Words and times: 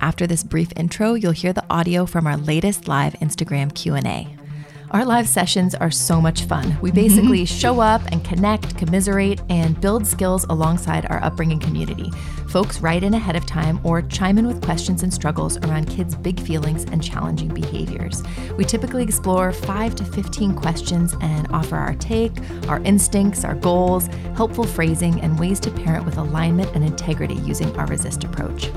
After 0.00 0.26
this 0.26 0.44
brief 0.44 0.72
intro, 0.76 1.14
you'll 1.14 1.32
hear 1.32 1.52
the 1.52 1.64
audio 1.70 2.06
from 2.06 2.26
our 2.26 2.36
latest 2.36 2.86
live 2.86 3.14
Instagram 3.14 3.74
Q&A. 3.74 4.41
Our 4.92 5.06
live 5.06 5.26
sessions 5.26 5.74
are 5.74 5.90
so 5.90 6.20
much 6.20 6.42
fun. 6.42 6.76
We 6.82 6.90
basically 6.90 7.44
mm-hmm. 7.44 7.58
show 7.58 7.80
up 7.80 8.02
and 8.12 8.22
connect, 8.22 8.76
commiserate, 8.76 9.40
and 9.48 9.80
build 9.80 10.06
skills 10.06 10.44
alongside 10.50 11.06
our 11.06 11.24
upbringing 11.24 11.60
community. 11.60 12.10
Folks 12.48 12.82
write 12.82 13.02
in 13.02 13.14
ahead 13.14 13.34
of 13.34 13.46
time 13.46 13.80
or 13.84 14.02
chime 14.02 14.36
in 14.36 14.46
with 14.46 14.62
questions 14.62 15.02
and 15.02 15.12
struggles 15.12 15.56
around 15.64 15.86
kids' 15.86 16.14
big 16.14 16.38
feelings 16.38 16.84
and 16.84 17.02
challenging 17.02 17.48
behaviors. 17.48 18.22
We 18.58 18.66
typically 18.66 19.02
explore 19.02 19.50
5 19.50 19.94
to 19.94 20.04
15 20.04 20.54
questions 20.56 21.16
and 21.22 21.48
offer 21.52 21.76
our 21.76 21.94
take, 21.94 22.32
our 22.68 22.82
instincts, 22.82 23.46
our 23.46 23.54
goals, 23.54 24.08
helpful 24.36 24.64
phrasing, 24.64 25.22
and 25.22 25.40
ways 25.40 25.58
to 25.60 25.70
parent 25.70 26.04
with 26.04 26.18
alignment 26.18 26.70
and 26.74 26.84
integrity 26.84 27.36
using 27.36 27.74
our 27.78 27.86
resist 27.86 28.24
approach. 28.24 28.70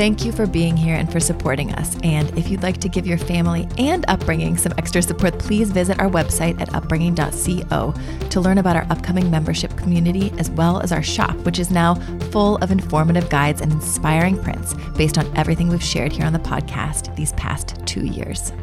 Thank 0.00 0.24
you 0.24 0.32
for 0.32 0.46
being 0.46 0.78
here 0.78 0.94
and 0.94 1.12
for 1.12 1.20
supporting 1.20 1.74
us. 1.74 1.94
And 2.02 2.30
if 2.38 2.48
you'd 2.48 2.62
like 2.62 2.78
to 2.78 2.88
give 2.88 3.06
your 3.06 3.18
family 3.18 3.68
and 3.76 4.06
upbringing 4.08 4.56
some 4.56 4.72
extra 4.78 5.02
support, 5.02 5.38
please 5.38 5.70
visit 5.70 6.00
our 6.00 6.08
website 6.08 6.58
at 6.58 6.74
upbringing.co 6.74 7.94
to 8.30 8.40
learn 8.40 8.56
about 8.56 8.76
our 8.76 8.86
upcoming 8.88 9.30
membership 9.30 9.76
community 9.76 10.32
as 10.38 10.48
well 10.52 10.80
as 10.80 10.90
our 10.90 11.02
shop, 11.02 11.36
which 11.44 11.58
is 11.58 11.70
now 11.70 11.96
full 12.30 12.56
of 12.62 12.70
informative 12.70 13.28
guides 13.28 13.60
and 13.60 13.72
inspiring 13.72 14.42
prints 14.42 14.72
based 14.96 15.18
on 15.18 15.30
everything 15.36 15.68
we've 15.68 15.84
shared 15.84 16.12
here 16.12 16.24
on 16.24 16.32
the 16.32 16.38
podcast 16.38 17.14
these 17.14 17.34
past 17.34 17.76
two 17.84 18.06
years. 18.06 18.54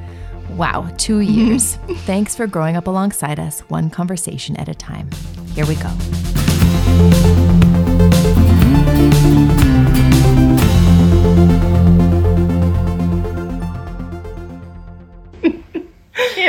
Wow, 0.50 0.92
two 0.98 1.20
years. 1.38 1.76
Thanks 2.08 2.36
for 2.36 2.48
growing 2.48 2.76
up 2.76 2.88
alongside 2.88 3.40
us, 3.40 3.60
one 3.70 3.92
conversation 3.92 4.56
at 4.58 4.70
a 4.70 4.74
time. 4.74 5.08
Here 5.54 5.68
we 5.68 5.76
go. 5.76 5.94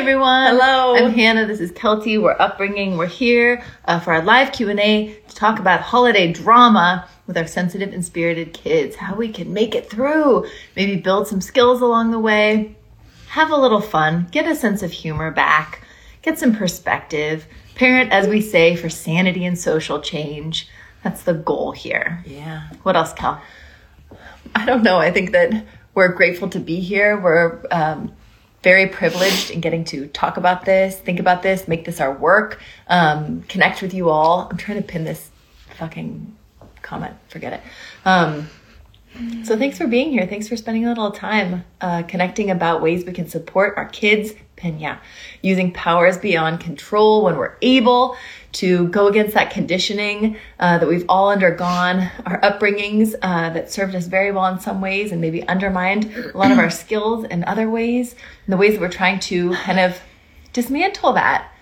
Everyone. 0.09 0.57
Hello. 0.57 0.97
I'm 0.97 1.13
Hannah. 1.13 1.45
This 1.45 1.61
is 1.61 1.71
Kelty. 1.73 2.19
We're 2.19 2.35
upbringing. 2.39 2.97
We're 2.97 3.05
here 3.09 3.63
uh, 3.85 4.01
for 4.01 4.15
our 4.15 4.23
live 4.23 4.53
Q&A 4.55 5.15
to 5.29 5.35
talk 5.35 5.59
about 5.59 5.83
holiday 5.83 6.33
drama 6.33 7.07
with 7.27 7.37
our 7.37 7.47
sensitive 7.47 7.93
and 7.93 8.03
spirited 8.03 8.55
kids, 8.55 8.97
how 8.97 9.15
we 9.15 9.31
can 9.31 9.53
make 9.53 9.75
it 9.75 9.91
through, 9.91 10.47
maybe 10.75 10.97
build 10.97 11.29
some 11.29 11.43
skills 11.43 11.83
along 11.83 12.11
the 12.11 12.19
way, 12.19 12.75
have 13.29 13.51
a 13.51 13.57
little 13.57 13.83
fun, 13.83 14.27
get 14.31 14.47
a 14.47 14.55
sense 14.55 14.83
of 14.83 14.93
humor 14.93 15.31
back, 15.31 15.85
get 16.23 16.39
some 16.39 16.57
perspective, 16.57 17.47
parent 17.75 18.11
as 18.11 18.27
we 18.29 18.41
say 18.41 18.77
for 18.77 18.89
sanity 18.89 19.45
and 19.45 19.59
social 19.59 20.01
change. 20.01 20.71
That's 21.05 21.25
the 21.25 21.35
goal 21.35 21.73
here. 21.73 22.25
Yeah. 22.27 22.71
What 22.83 22.97
else, 22.97 23.13
Cal? 23.13 23.43
I 24.55 24.65
don't 24.65 24.83
know. 24.83 24.97
I 24.97 25.11
think 25.11 25.33
that 25.33 25.67
we're 25.95 26.09
grateful 26.09 26.49
to 26.49 26.59
be 26.59 26.81
here. 26.81 27.21
We're 27.21 27.63
um, 27.71 28.15
very 28.63 28.87
privileged 28.87 29.51
in 29.51 29.61
getting 29.61 29.85
to 29.85 30.07
talk 30.09 30.37
about 30.37 30.65
this, 30.65 30.99
think 30.99 31.21
about 31.21 31.43
this, 31.43 31.69
make 31.69 31.85
this 31.85 32.01
our 32.01 32.13
work, 32.13 32.61
um, 32.89 33.43
connect 33.43 33.83
with 33.83 33.95
you 33.95 34.11
all. 34.11 34.49
I'm 34.51 34.57
trying 34.57 34.83
to 34.83 34.87
pin 34.87 35.05
this 35.05 35.31
fucking 35.77 36.37
comment. 36.83 37.15
Forget 37.29 37.53
it. 37.53 37.61
Um, 38.05 38.49
so 39.45 39.57
thanks 39.57 39.79
for 39.79 39.87
being 39.87 40.11
here. 40.11 40.27
Thanks 40.27 40.49
for 40.49 40.57
spending 40.57 40.85
a 40.85 40.89
little 40.89 41.11
time 41.11 41.65
uh, 41.81 42.03
connecting 42.03 42.51
about 42.51 42.83
ways 42.83 43.05
we 43.05 43.13
can 43.13 43.29
support 43.29 43.75
our 43.77 43.87
kids. 43.87 44.33
Pena, 44.57 45.01
using 45.41 45.73
powers 45.73 46.19
beyond 46.19 46.59
control 46.59 47.23
when 47.23 47.37
we're 47.37 47.55
able 47.63 48.17
to 48.53 48.89
go 48.89 49.09
against 49.09 49.35
that 49.35 49.51
conditioning 49.51 50.37
uh, 50.59 50.79
that 50.79 50.89
we've 50.89 51.05
all 51.09 51.31
undergone, 51.31 52.11
our 52.25 52.41
upbringings 52.41 53.15
uh, 53.23 53.51
that 53.51 53.71
served 53.71 53.95
us 53.95 54.07
very 54.07 54.33
well 54.33 54.47
in 54.47 54.59
some 54.59 54.81
ways 54.81 55.13
and 55.13 55.21
maybe 55.21 55.47
undermined 55.49 56.13
a 56.15 56.37
lot 56.37 56.51
of 56.51 56.59
our 56.59 56.71
skills 56.85 57.25
in 57.25 57.45
other 57.45 57.69
ways, 57.69 58.15
and 58.47 58.53
the 58.53 58.57
ways 58.57 58.73
that 58.73 58.81
we're 58.81 58.89
trying 58.89 59.21
to 59.21 59.53
kind 59.55 59.81
of 59.81 59.99
dismantle 60.53 61.13
that, 61.13 61.53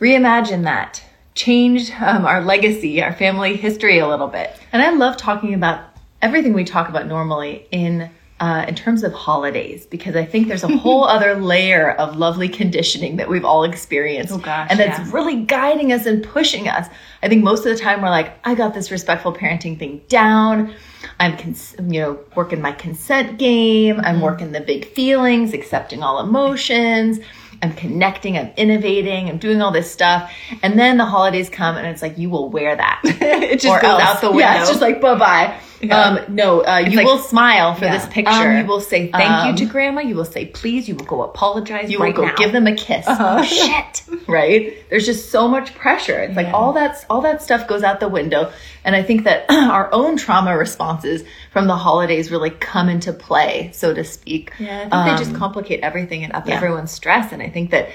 reimagine 0.00 0.64
that, 0.64 1.02
change 1.34 1.90
um, 2.00 2.24
our 2.24 2.42
legacy, 2.42 3.02
our 3.02 3.12
family 3.12 3.56
history 3.56 3.98
a 3.98 4.08
little 4.08 4.28
bit. 4.28 4.56
And 4.72 4.82
I 4.82 4.90
love 4.90 5.16
talking 5.16 5.54
about 5.54 5.84
everything 6.20 6.52
we 6.52 6.64
talk 6.64 6.88
about 6.88 7.06
normally 7.06 7.66
in 7.70 8.10
uh, 8.40 8.64
in 8.68 8.74
terms 8.74 9.02
of 9.02 9.12
holidays 9.12 9.86
because 9.86 10.14
I 10.14 10.24
think 10.24 10.48
there's 10.48 10.62
a 10.62 10.76
whole 10.76 11.04
other 11.08 11.34
layer 11.34 11.92
of 11.92 12.16
lovely 12.16 12.48
conditioning 12.48 13.16
that 13.16 13.28
we've 13.28 13.44
all 13.44 13.64
experienced. 13.64 14.32
Oh, 14.32 14.38
gosh, 14.38 14.68
and 14.70 14.78
that's 14.78 14.98
yeah. 14.98 15.12
really 15.12 15.44
guiding 15.44 15.92
us 15.92 16.06
and 16.06 16.22
pushing 16.22 16.68
us. 16.68 16.88
I 17.22 17.28
think 17.28 17.42
most 17.42 17.66
of 17.66 17.76
the 17.76 17.78
time 17.82 18.00
we're 18.02 18.10
like, 18.10 18.38
I 18.44 18.54
got 18.54 18.74
this 18.74 18.90
respectful 18.90 19.32
parenting 19.32 19.78
thing 19.78 20.02
down. 20.08 20.74
I'm, 21.18 21.36
cons- 21.36 21.74
you 21.78 22.00
know, 22.00 22.20
working 22.36 22.60
my 22.60 22.72
consent 22.72 23.38
game. 23.38 23.96
Mm-hmm. 23.96 24.04
I'm 24.04 24.20
working 24.20 24.52
the 24.52 24.60
big 24.60 24.86
feelings, 24.92 25.52
accepting 25.52 26.02
all 26.02 26.20
emotions. 26.20 27.18
I'm 27.60 27.72
connecting, 27.72 28.38
I'm 28.38 28.52
innovating, 28.56 29.28
I'm 29.28 29.38
doing 29.38 29.60
all 29.60 29.72
this 29.72 29.90
stuff. 29.90 30.32
And 30.62 30.78
then 30.78 30.96
the 30.96 31.04
holidays 31.04 31.50
come 31.50 31.76
and 31.76 31.88
it's 31.88 32.02
like, 32.02 32.16
you 32.16 32.30
will 32.30 32.48
wear 32.50 32.76
that. 32.76 33.00
it 33.04 33.60
just 33.60 33.66
Or 33.66 33.80
goes 33.80 34.00
else. 34.00 34.02
out 34.02 34.20
the 34.20 34.28
window. 34.28 34.44
Yeah, 34.44 34.60
it's 34.60 34.68
just 34.68 34.80
like, 34.80 35.00
bye 35.00 35.18
bye. 35.18 35.60
Yeah. 35.80 36.00
Um, 36.26 36.34
no, 36.34 36.64
uh, 36.64 36.78
you 36.78 36.96
like- 36.96 37.06
will 37.06 37.18
smile 37.18 37.74
for 37.74 37.84
Yeah. 37.84 37.92
this 37.98 38.06
picture. 38.06 38.30
Um, 38.32 38.58
you 38.58 38.64
will 38.66 38.80
say 38.80 39.10
thank 39.12 39.30
um, 39.30 39.48
you 39.50 39.56
to 39.56 39.66
grandma. 39.66 40.00
You 40.00 40.16
will 40.16 40.24
say 40.24 40.46
please. 40.46 40.88
You 40.88 40.96
will 40.96 41.04
go 41.04 41.22
apologize. 41.22 41.90
You 41.90 41.98
right 42.00 42.14
will 42.16 42.22
go 42.24 42.28
now. 42.28 42.34
give 42.34 42.52
them 42.52 42.66
a 42.66 42.74
kiss. 42.74 43.06
Uh-huh. 43.06 43.36
Oh 43.40 43.42
shit! 43.44 44.02
Right? 44.28 44.76
There's 44.90 45.06
just 45.06 45.30
so 45.30 45.46
much 45.46 45.74
pressure. 45.74 46.18
It's 46.20 46.36
like 46.36 46.48
all 46.48 46.72
that 46.72 47.04
all 47.08 47.20
that 47.22 47.42
stuff 47.42 47.68
goes 47.68 47.82
out 47.82 48.00
the 48.00 48.08
window. 48.08 48.50
And 48.84 48.96
I 48.96 49.02
think 49.02 49.24
that 49.24 49.46
our 49.50 49.88
own 49.92 50.16
trauma 50.16 50.56
responses 50.56 51.22
from 51.52 51.66
the 51.66 51.76
holidays 51.76 52.30
really 52.30 52.50
come 52.50 52.88
into 52.88 53.12
play, 53.12 53.70
so 53.72 53.94
to 53.94 54.02
speak. 54.02 54.52
Yeah, 54.58 54.76
I 54.76 54.80
think 54.80 54.94
Um, 54.94 55.08
they 55.08 55.16
just 55.24 55.34
complicate 55.36 55.80
everything 55.80 56.24
and 56.24 56.32
up 56.32 56.48
yeah. 56.48 56.56
everyone's 56.56 56.90
stress. 56.90 57.32
And 57.32 57.42
I 57.42 57.48
think 57.50 57.70
that, 57.70 57.90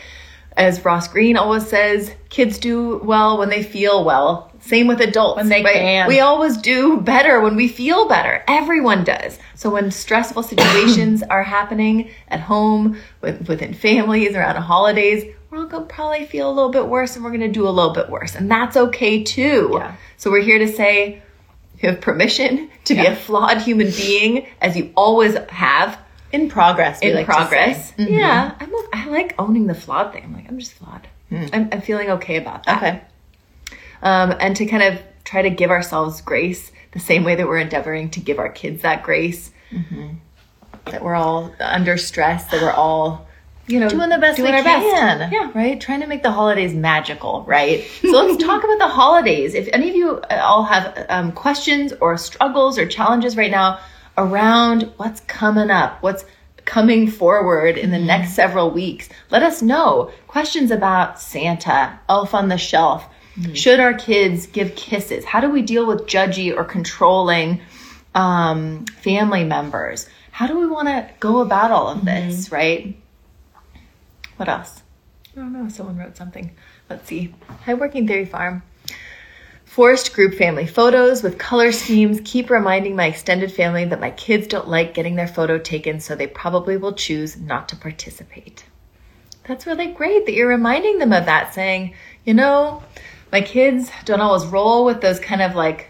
as 0.56 0.84
Ross 0.86 1.08
Greene 1.08 1.38
always 1.38 1.68
says, 1.68 2.14
kids 2.30 2.60
do 2.60 2.98
well 3.04 3.38
when 3.38 3.50
they 3.50 3.64
feel 3.64 4.04
well. 4.04 4.52
Same 4.60 4.88
with 4.88 5.02
adults. 5.02 5.38
When 5.38 5.50
they 5.50 5.64
right? 5.64 5.76
can. 5.76 6.08
We 6.08 6.20
always 6.20 6.58
do 6.58 7.02
better 7.02 7.42
when 7.42 7.56
we 7.56 7.68
feel 7.68 8.08
better. 8.08 8.44
Everyone 8.48 9.04
does. 9.04 9.38
So 9.56 9.70
when 9.70 9.92
stressful 9.92 10.44
situations 10.44 11.24
are 11.30 11.44
happening 11.44 12.12
at 12.28 12.40
home, 12.40 12.98
with, 13.22 13.48
within 13.50 13.74
families, 13.74 14.36
around 14.36 14.56
holidays, 14.62 15.26
we're 15.50 15.60
all 15.60 15.66
going 15.66 15.88
to 15.88 15.94
probably 15.94 16.26
feel 16.26 16.50
a 16.50 16.54
little 16.54 16.72
bit 16.72 16.88
worse 16.88 17.16
and 17.16 17.24
we're 17.24 17.32
going 17.32 17.42
to 17.42 17.52
do 17.52 17.68
a 17.68 17.70
little 17.70 17.94
bit 17.94 18.10
worse. 18.10 18.36
And 18.36 18.50
that's 18.50 18.78
okay 18.78 19.24
too. 19.24 19.72
Yeah. 19.74 19.96
So 20.18 20.32
we're 20.32 20.42
here 20.42 20.60
to 20.60 20.68
say, 20.68 21.22
you 21.82 21.90
have 21.90 22.00
permission 22.00 22.70
to 22.86 22.96
be 22.96 23.06
a 23.06 23.16
flawed 23.16 23.62
human 23.62 23.92
being 23.92 24.48
as 24.62 24.78
you 24.78 24.94
always 24.96 25.36
have 25.50 26.00
in 26.34 26.50
progress. 26.50 27.00
in 27.02 27.16
like 27.16 27.26
progress. 27.26 27.94
Mhm. 27.98 28.10
Yeah, 28.10 28.56
I'm. 28.60 28.72
I 28.92 29.08
like 29.08 29.36
owning 29.40 29.68
the 29.68 29.76
flawed 29.76 30.12
thing. 30.12 30.24
I'm 30.26 30.34
like, 30.34 30.48
I'm 30.50 30.60
just 30.60 30.74
flawed. 30.74 31.08
I'm, 31.32 31.70
I'm 31.72 31.82
feeling 31.82 32.10
okay 32.12 32.36
about 32.38 32.66
that. 32.66 32.78
Okay. 32.78 33.02
Um, 34.04 34.36
and 34.40 34.56
to 34.58 34.66
kind 34.66 34.84
of 34.84 35.02
try 35.24 35.42
to 35.44 35.50
give 35.50 35.72
ourselves 35.72 36.22
grace 36.22 36.72
the 36.92 37.00
same 37.00 37.24
way 37.24 37.36
that 37.36 37.48
we're 37.48 37.58
endeavoring 37.58 38.10
to 38.12 38.20
give 38.20 38.38
our 38.38 38.50
kids 38.50 38.82
that 38.84 39.02
grace. 39.04 39.52
That 40.86 41.02
we're 41.04 41.16
all 41.16 41.54
under 41.60 41.98
stress. 41.98 42.46
That 42.52 42.62
we're 42.62 42.72
all 42.72 43.28
you 43.66 43.80
know, 43.80 43.88
Doing 43.88 44.10
the 44.10 44.18
best 44.18 44.36
doing 44.36 44.52
we 44.52 44.58
our 44.58 44.64
can. 44.64 45.20
best. 45.20 45.32
Yeah. 45.32 45.50
Right. 45.56 45.80
Trying 45.80 46.02
to 46.02 46.08
make 46.08 46.22
the 46.22 46.32
holidays 46.32 46.74
magical. 46.74 47.46
Right. 47.48 47.86
So 48.02 48.10
let's 48.12 48.44
talk 48.44 48.62
about 48.64 48.78
the 48.78 48.90
holidays. 48.90 49.54
If 49.54 49.70
any 49.72 49.90
of 49.90 49.96
you 49.96 50.18
uh, 50.18 50.42
all 50.44 50.64
have 50.64 51.06
um, 51.08 51.32
questions 51.32 51.94
or 52.02 52.18
struggles 52.18 52.78
or 52.78 52.86
challenges 52.86 53.38
right 53.38 53.50
now 53.52 53.80
around 54.18 54.94
what's 54.98 55.22
coming 55.22 55.70
up, 55.70 56.02
what's 56.02 56.26
coming 56.66 57.10
forward 57.10 57.78
in 57.78 57.92
the 57.92 57.98
mm-hmm. 57.98 58.08
next 58.08 58.34
several 58.34 58.72
weeks, 58.72 59.10
let 59.30 59.44
us 59.44 59.62
know. 59.62 60.12
Questions 60.28 60.72
about 60.72 61.20
Santa, 61.20 62.00
Elf 62.08 62.34
on 62.34 62.48
the 62.48 62.58
Shelf. 62.58 63.06
Mm-hmm. 63.36 63.54
Should 63.54 63.80
our 63.80 63.94
kids 63.94 64.48
give 64.48 64.76
kisses? 64.76 65.26
How 65.26 65.40
do 65.40 65.50
we 65.50 65.62
deal 65.62 65.86
with 65.86 66.06
judgy 66.08 66.56
or 66.56 66.64
controlling 66.64 67.62
um, 68.14 68.86
family 68.86 69.44
members? 69.44 70.08
How 70.32 70.48
do 70.48 70.58
we 70.58 70.68
want 70.68 70.88
to 70.88 71.10
go 71.20 71.42
about 71.42 71.72
all 71.72 71.88
of 71.90 72.00
mm-hmm. 72.00 72.30
this, 72.30 72.52
right? 72.52 72.96
What 74.38 74.50
else? 74.50 74.82
I 75.36 75.40
don't 75.40 75.54
know. 75.54 75.68
Someone 75.70 75.98
wrote 75.98 76.16
something. 76.16 76.52
Let's 76.90 77.08
see. 77.08 77.34
Hi, 77.66 77.74
Working 77.74 78.08
Theory 78.08 78.26
Farm. 78.26 78.62
Forced 79.74 80.14
group 80.14 80.36
family 80.36 80.68
photos 80.68 81.24
with 81.24 81.40
color 81.40 81.72
schemes 81.72 82.22
keep 82.24 82.52
reminding 82.52 82.96
my 82.96 83.08
extended 83.08 83.52
family 83.52 83.86
that 83.86 84.00
my 84.00 84.12
kids 84.12 84.46
don't 84.46 84.68
like 84.68 84.94
getting 84.94 85.16
their 85.16 85.28
photo 85.28 85.58
taken, 85.58 86.00
so 86.00 86.14
they 86.14 86.28
probably 86.28 86.78
will 86.78 86.94
choose 86.94 87.38
not 87.38 87.70
to 87.70 87.76
participate. 87.76 88.66
That's 89.48 89.66
really 89.66 89.88
great 89.88 90.28
that 90.28 90.34
you're 90.34 90.48
reminding 90.48 91.00
them 91.00 91.12
of 91.12 91.26
that, 91.26 91.56
saying, 91.56 91.96
you 92.24 92.36
know, 92.36 92.84
my 93.32 93.42
kids 93.42 93.90
don't 94.06 94.22
always 94.22 94.46
roll 94.46 94.86
with 94.86 95.02
those 95.02 95.20
kind 95.20 95.42
of 95.42 95.56
like 95.56 95.90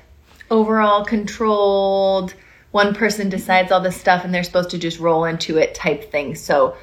overall 0.50 1.04
controlled, 1.04 2.36
one 2.72 2.96
person 2.96 3.28
decides 3.28 3.70
all 3.70 3.82
this 3.82 4.00
stuff 4.00 4.24
and 4.24 4.34
they're 4.34 4.46
supposed 4.46 4.70
to 4.70 4.78
just 4.78 4.98
roll 4.98 5.26
into 5.26 5.58
it 5.58 5.76
type 5.76 6.10
thing. 6.10 6.36
So 6.36 6.78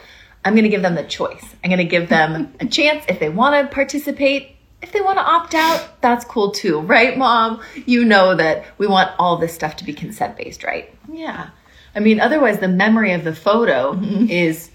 I'm 0.45 0.53
going 0.53 0.65
to 0.65 0.69
give 0.69 0.83
them 0.83 0.97
the 0.97 1.05
choice. 1.05 1.47
I'm 1.65 1.71
going 1.71 1.79
to 1.79 1.85
give 1.85 2.11
them 2.11 2.53
a 2.61 2.67
chance 2.67 3.07
if 3.09 3.19
they 3.19 3.31
want 3.31 3.71
to 3.71 3.75
participate. 3.75 4.57
If 4.83 4.93
they 4.93 5.01
want 5.01 5.19
to 5.19 5.23
opt 5.23 5.55
out, 5.55 6.01
that's 6.01 6.25
cool 6.25 6.53
too, 6.53 6.81
right, 6.81 7.17
mom? 7.17 7.61
You 7.87 8.05
know 8.05 8.35
that 8.35 8.65
we 8.79 8.87
want 8.87 9.11
all 9.19 9.37
this 9.37 9.55
stuff 9.55 9.77
to 9.77 9.85
be 9.85 9.93
consent 9.93 10.37
based, 10.37 10.65
right? 10.65 10.95
Yeah. 11.13 11.51
I 11.95 12.01
mean, 12.01 12.21
otherwise, 12.21 12.59
the 12.59 12.69
memory 12.69 13.13
of 13.13 13.25
the 13.25 13.35
photo 13.35 13.95
mm-hmm. 13.95 14.27
is 14.31 14.71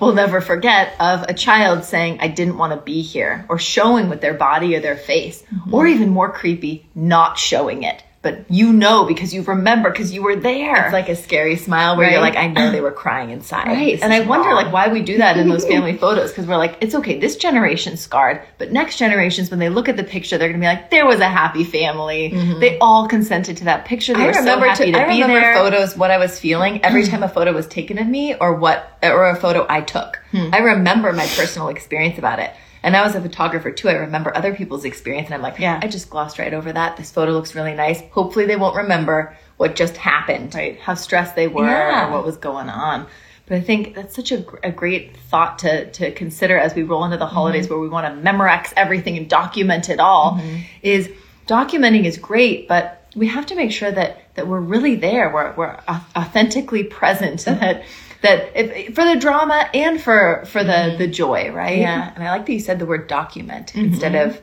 we'll 0.00 0.14
never 0.14 0.40
forget 0.40 0.94
of 0.98 1.24
a 1.28 1.34
child 1.34 1.84
saying, 1.84 2.18
I 2.20 2.28
didn't 2.28 2.58
want 2.58 2.72
to 2.72 2.80
be 2.80 3.02
here, 3.02 3.44
or 3.48 3.58
showing 3.58 4.08
with 4.08 4.20
their 4.20 4.34
body 4.34 4.76
or 4.76 4.80
their 4.80 4.96
face, 4.96 5.42
mm-hmm. 5.42 5.74
or 5.74 5.86
even 5.86 6.10
more 6.10 6.32
creepy, 6.32 6.86
not 6.94 7.38
showing 7.38 7.82
it. 7.82 8.02
But 8.24 8.50
you 8.50 8.72
know 8.72 9.04
because 9.04 9.34
you 9.34 9.42
remember 9.42 9.90
because 9.90 10.10
you 10.10 10.22
were 10.22 10.34
there. 10.34 10.86
It's 10.86 10.94
like 10.94 11.10
a 11.10 11.14
scary 11.14 11.56
smile 11.56 11.94
where 11.96 12.10
you're 12.10 12.22
like, 12.22 12.36
I 12.36 12.48
know 12.48 12.70
they 12.70 12.80
were 12.80 12.90
crying 12.90 13.28
inside. 13.28 13.66
Right. 13.66 13.92
This 13.92 14.02
And 14.02 14.14
I 14.14 14.20
wonder 14.20 14.54
like 14.54 14.72
why 14.72 14.88
we 14.88 15.02
do 15.02 15.18
that 15.18 15.36
in 15.36 15.50
those 15.50 15.66
family 15.72 15.96
photos 15.98 16.30
because 16.30 16.46
we're 16.46 16.56
like, 16.56 16.78
it's 16.80 16.94
okay, 16.94 17.18
this 17.18 17.36
generation's 17.36 18.00
scarred, 18.00 18.40
but 18.56 18.72
next 18.72 18.96
generations 18.96 19.50
when 19.50 19.60
they 19.60 19.68
look 19.68 19.90
at 19.90 19.98
the 19.98 20.04
picture, 20.04 20.38
they're 20.38 20.48
gonna 20.48 20.58
be 20.58 20.66
like, 20.66 20.88
there 20.90 21.04
was 21.04 21.20
a 21.20 21.28
happy 21.28 21.64
family. 21.64 22.30
Mm-hmm. 22.30 22.60
They 22.60 22.78
all 22.78 23.06
consented 23.06 23.58
to 23.58 23.64
that 23.64 23.84
picture. 23.84 24.14
They 24.14 24.22
I 24.22 24.26
were 24.28 24.32
remember 24.32 24.64
so 24.64 24.70
happy 24.70 24.84
to, 24.86 24.92
to, 24.92 25.04
I 25.04 25.06
be 25.06 25.22
remember 25.22 25.40
there. 25.40 25.54
photos 25.54 25.94
what 25.94 26.10
I 26.10 26.16
was 26.16 26.40
feeling 26.40 26.82
every 26.82 27.04
time 27.08 27.22
a 27.22 27.28
photo 27.28 27.52
was 27.52 27.66
taken 27.66 27.98
of 27.98 28.06
me 28.06 28.34
or 28.34 28.54
what 28.54 28.98
or 29.02 29.28
a 29.28 29.36
photo 29.36 29.66
I 29.68 29.82
took. 29.82 30.16
Hmm. 30.30 30.48
I 30.50 30.60
remember 30.60 31.12
my 31.12 31.26
personal 31.26 31.68
experience 31.68 32.18
about 32.18 32.38
it. 32.38 32.54
And 32.84 32.94
I 32.94 33.02
was 33.02 33.14
a 33.14 33.20
photographer 33.20 33.70
too. 33.70 33.88
I 33.88 33.94
remember 33.94 34.36
other 34.36 34.54
people's 34.54 34.84
experience 34.84 35.26
and 35.26 35.34
I'm 35.34 35.42
like, 35.42 35.58
Yeah. 35.58 35.80
I 35.82 35.88
just 35.88 36.10
glossed 36.10 36.38
right 36.38 36.52
over 36.52 36.70
that. 36.70 36.98
This 36.98 37.10
photo 37.10 37.32
looks 37.32 37.54
really 37.54 37.74
nice. 37.74 38.00
Hopefully 38.10 38.44
they 38.44 38.56
won't 38.56 38.76
remember 38.76 39.34
what 39.56 39.74
just 39.74 39.96
happened. 39.96 40.54
Right. 40.54 40.78
How 40.78 40.94
stressed 40.94 41.34
they 41.34 41.48
were 41.48 41.66
Yeah. 41.66 42.08
or 42.08 42.12
what 42.12 42.26
was 42.26 42.36
going 42.36 42.68
on. 42.68 43.06
But 43.46 43.56
I 43.56 43.60
think 43.62 43.94
that's 43.94 44.14
such 44.14 44.32
a, 44.32 44.44
a 44.62 44.70
great 44.70 45.16
thought 45.16 45.60
to, 45.60 45.90
to 45.92 46.12
consider 46.12 46.58
as 46.58 46.74
we 46.74 46.82
roll 46.82 47.04
into 47.04 47.16
the 47.16 47.26
holidays 47.26 47.64
mm-hmm. 47.64 47.74
where 47.74 47.80
we 47.80 47.88
want 47.88 48.06
to 48.06 48.30
Memorex 48.30 48.74
everything 48.76 49.16
and 49.16 49.30
document 49.30 49.88
it 49.88 49.98
all 49.98 50.34
mm-hmm. 50.34 50.60
is 50.82 51.10
documenting 51.46 52.04
is 52.04 52.18
great, 52.18 52.68
but 52.68 53.06
we 53.16 53.28
have 53.28 53.46
to 53.46 53.54
make 53.54 53.70
sure 53.70 53.90
that, 53.90 54.34
that 54.34 54.46
we're 54.46 54.60
really 54.60 54.96
there. 54.96 55.32
We're, 55.32 55.54
we're 55.54 55.78
authentically 55.88 56.84
present 56.84 57.40
mm-hmm. 57.40 57.60
that, 57.60 57.84
that 58.24 58.56
if, 58.56 58.94
for 58.94 59.04
the 59.04 59.16
drama 59.16 59.68
and 59.72 60.00
for, 60.00 60.44
for 60.46 60.64
the, 60.64 60.72
mm-hmm. 60.72 60.98
the 60.98 61.06
joy, 61.06 61.50
right? 61.52 61.78
Yeah. 61.78 62.12
And 62.14 62.24
I 62.24 62.30
like 62.30 62.46
that 62.46 62.52
you 62.52 62.60
said 62.60 62.78
the 62.78 62.86
word 62.86 63.06
document 63.06 63.68
mm-hmm. 63.68 63.92
instead 63.92 64.14
of 64.14 64.42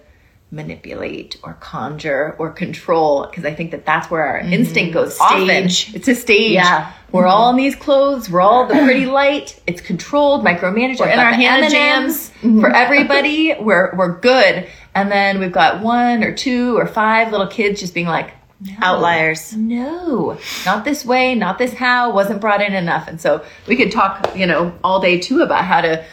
manipulate 0.51 1.37
or 1.43 1.53
conjure 1.55 2.35
or 2.37 2.51
control 2.51 3.25
because 3.25 3.45
I 3.45 3.53
think 3.53 3.71
that 3.71 3.85
that's 3.85 4.11
where 4.11 4.23
our 4.23 4.41
mm-hmm. 4.41 4.53
instinct 4.53 4.93
goes 4.93 5.15
Stage. 5.15 5.87
often. 5.87 5.95
It's 5.95 6.07
a 6.07 6.15
stage. 6.15 6.53
Yeah. 6.53 6.91
We're 7.11 7.25
all 7.25 7.49
in 7.51 7.55
these 7.55 7.75
clothes. 7.75 8.29
We're 8.29 8.41
all 8.41 8.67
the 8.67 8.73
pretty 8.85 9.05
light. 9.05 9.59
It's 9.65 9.81
controlled, 9.81 10.45
micromanaged. 10.45 10.99
We're 10.99 11.09
in 11.09 11.19
our 11.19 11.31
Hannah 11.33 11.65
M&Ms 11.65 11.71
jams. 11.71 12.29
for 12.61 12.69
everybody. 12.69 13.55
we're 13.59 13.95
we're 13.95 14.19
good. 14.19 14.67
And 14.93 15.09
then 15.09 15.39
we've 15.39 15.51
got 15.51 15.81
one 15.81 16.23
or 16.23 16.35
two 16.35 16.77
or 16.77 16.85
five 16.85 17.31
little 17.31 17.47
kids 17.47 17.79
just 17.79 17.93
being 17.93 18.07
like 18.07 18.33
no. 18.63 18.73
Outliers. 18.81 19.55
No, 19.55 20.37
not 20.65 20.85
this 20.85 21.03
way, 21.03 21.33
not 21.33 21.57
this 21.57 21.73
how, 21.73 22.13
wasn't 22.13 22.41
brought 22.41 22.61
in 22.61 22.73
enough. 22.73 23.07
And 23.07 23.19
so 23.19 23.43
we 23.67 23.75
could 23.75 23.91
talk, 23.91 24.35
you 24.35 24.45
know, 24.45 24.77
all 24.83 24.99
day 24.99 25.19
too 25.19 25.41
about 25.41 25.65
how 25.65 25.81
to 25.81 26.05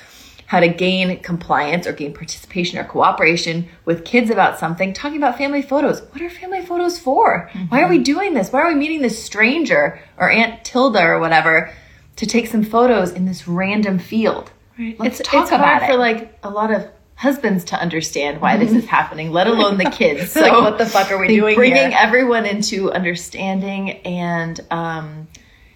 how 0.47 0.61
to 0.61 0.69
gain 0.69 1.21
compliance 1.21 1.87
or 1.87 1.93
gain 1.93 2.15
participation 2.15 2.79
or 2.79 2.85
cooperation 2.85 3.69
with 3.85 4.07
kids 4.07 4.31
about 4.31 4.59
something, 4.59 4.95
talking 4.95 5.19
about 5.19 5.37
family 5.37 5.61
photos. 5.61 6.01
What 6.01 6.23
are 6.23 6.31
family 6.31 6.65
photos 6.65 6.99
for? 6.99 7.51
Why 7.69 7.83
are 7.83 7.89
we 7.89 7.97
mm-hmm. 7.97 8.05
doing 8.05 8.33
this? 8.33 8.51
Why 8.51 8.63
are 8.63 8.69
we 8.69 8.75
meeting 8.75 9.03
this 9.03 9.23
stranger 9.23 10.01
or 10.17 10.31
Aunt 10.31 10.65
Tilda 10.65 11.03
or 11.03 11.19
whatever 11.19 11.71
to 12.17 12.25
take 12.25 12.47
some 12.47 12.65
photos 12.65 13.13
in 13.13 13.27
this 13.27 13.47
random 13.47 13.99
field? 13.99 14.51
Right. 14.79 14.99
Let's 14.99 15.21
It's- 15.21 15.31
talk 15.31 15.43
it's 15.43 15.53
about 15.53 15.67
hard 15.67 15.83
it. 15.83 15.87
for 15.93 15.99
like 15.99 16.39
a 16.43 16.49
lot 16.49 16.71
of 16.71 16.89
husbands 17.19 17.65
to 17.65 17.75
understand 17.77 18.41
why 18.41 18.57
this 18.57 18.71
is 18.73 18.87
happening, 18.87 19.33
let 19.33 19.49
alone 19.49 19.77
the 19.77 19.91
kids. 19.91 20.31
So 20.33 20.41
Like, 20.41 20.53
what 20.53 20.79
the 20.79 20.87
fuck 20.87 21.11
are 21.11 21.19
we 21.19 21.27
doing 21.27 21.57
Bringing 21.57 21.91
here? 21.91 21.99
everyone 22.01 22.47
into 22.47 22.93
understanding 22.93 23.91
and 24.07 24.61
um, 24.71 25.27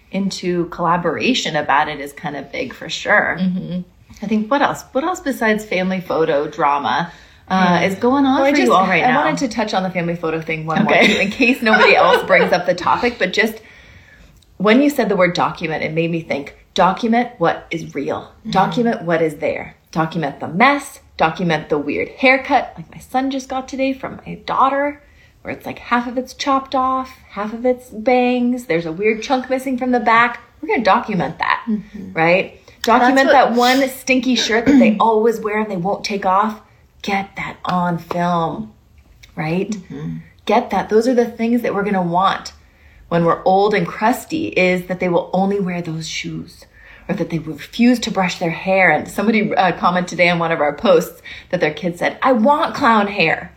into 0.09 0.67
collaboration 0.69 1.57
about 1.57 1.89
it 1.89 1.99
is 1.99 2.13
kind 2.13 2.37
of 2.37 2.49
big 2.51 2.73
for 2.73 2.87
sure. 2.89 3.37
Mm-hmm. 3.39 3.81
I 4.23 4.27
think 4.27 4.49
what 4.49 4.61
else? 4.61 4.83
What 4.93 5.03
else 5.03 5.19
besides 5.19 5.65
family 5.65 5.99
photo 5.99 6.47
drama 6.47 7.11
uh, 7.49 7.81
is 7.83 7.95
going 7.95 8.25
on 8.25 8.35
Well, 8.35 8.45
I 8.45 8.51
for 8.51 8.55
just- 8.57 8.67
you 8.67 8.73
all 8.73 8.87
right 8.87 9.03
I 9.03 9.07
now? 9.11 9.25
wanted 9.25 9.39
to 9.39 9.47
touch 9.49 9.73
on 9.73 9.83
the 9.83 9.89
family 9.91 10.15
photo 10.15 10.39
thing 10.39 10.65
one 10.65 10.83
Okay. 10.87 11.07
more 11.11 11.21
in 11.23 11.29
case 11.29 11.61
nobody 11.61 11.93
else 12.03 12.23
brings 12.23 12.53
up 12.53 12.65
the 12.65 12.73
topic, 12.75 13.17
but 13.19 13.33
just 13.33 13.61
when 14.57 14.81
you 14.81 14.89
said 14.89 15.09
the 15.09 15.17
word 15.17 15.33
document, 15.33 15.83
it 15.83 15.91
made 15.91 16.09
me 16.09 16.21
think 16.21 16.55
document 16.73 17.31
what 17.37 17.67
is 17.69 17.93
real, 17.93 18.31
document 18.49 19.01
what 19.01 19.21
is 19.21 19.35
there, 19.37 19.75
document 19.91 20.39
the 20.39 20.47
mess, 20.47 21.01
document 21.17 21.69
the 21.69 21.77
weird 21.77 22.09
haircut, 22.09 22.73
like 22.75 22.91
my 22.91 22.99
son 22.99 23.31
just 23.31 23.49
got 23.49 23.67
today 23.67 23.93
from 23.93 24.21
my 24.25 24.35
daughter, 24.45 25.01
where 25.41 25.53
it's 25.53 25.65
like 25.65 25.79
half 25.79 26.07
of 26.07 26.17
it's 26.17 26.33
chopped 26.33 26.73
off, 26.75 27.09
half 27.29 27.53
of 27.53 27.65
it's 27.65 27.89
bangs, 27.89 28.65
there's 28.65 28.85
a 28.85 28.91
weird 28.91 29.21
chunk 29.21 29.49
missing 29.49 29.77
from 29.77 29.91
the 29.91 29.99
back. 29.99 30.41
We're 30.61 30.69
gonna 30.69 30.83
document 30.83 31.39
that, 31.39 31.65
mm-hmm. 31.67 32.13
right? 32.13 32.59
Document 32.81 33.27
what- 33.27 33.33
that 33.33 33.53
one 33.53 33.87
stinky 33.89 34.35
shirt 34.35 34.65
that 34.65 34.79
they 34.79 34.97
always 34.99 35.39
wear 35.39 35.59
and 35.59 35.69
they 35.69 35.77
won't 35.77 36.05
take 36.05 36.25
off. 36.25 36.61
Get 37.01 37.35
that 37.35 37.57
on 37.65 37.97
film, 37.97 38.73
right? 39.35 39.69
Mm-hmm. 39.69 40.17
Get 40.45 40.69
that. 40.69 40.89
Those 40.89 41.07
are 41.07 41.13
the 41.13 41.25
things 41.29 41.61
that 41.61 41.73
we're 41.73 41.83
to 41.83 42.01
want 42.01 42.53
when 43.09 43.25
we're 43.25 43.43
old 43.43 43.73
and 43.73 43.85
crusty 43.85 44.47
is 44.47 44.87
that 44.87 44.99
they 44.99 45.09
will 45.09 45.29
only 45.33 45.59
wear 45.59 45.81
those 45.81 46.07
shoes 46.07 46.65
or 47.07 47.15
that 47.15 47.29
they 47.29 47.39
refuse 47.39 47.99
to 47.99 48.11
brush 48.11 48.39
their 48.39 48.51
hair. 48.51 48.91
And 48.91 49.07
somebody 49.07 49.53
uh, 49.53 49.77
commented 49.77 50.09
today 50.09 50.29
on 50.29 50.39
one 50.39 50.51
of 50.51 50.61
our 50.61 50.75
posts 50.75 51.21
that 51.49 51.59
their 51.59 51.73
kid 51.73 51.97
said, 51.97 52.17
I 52.21 52.33
want 52.33 52.75
clown 52.75 53.07
hair. 53.07 53.55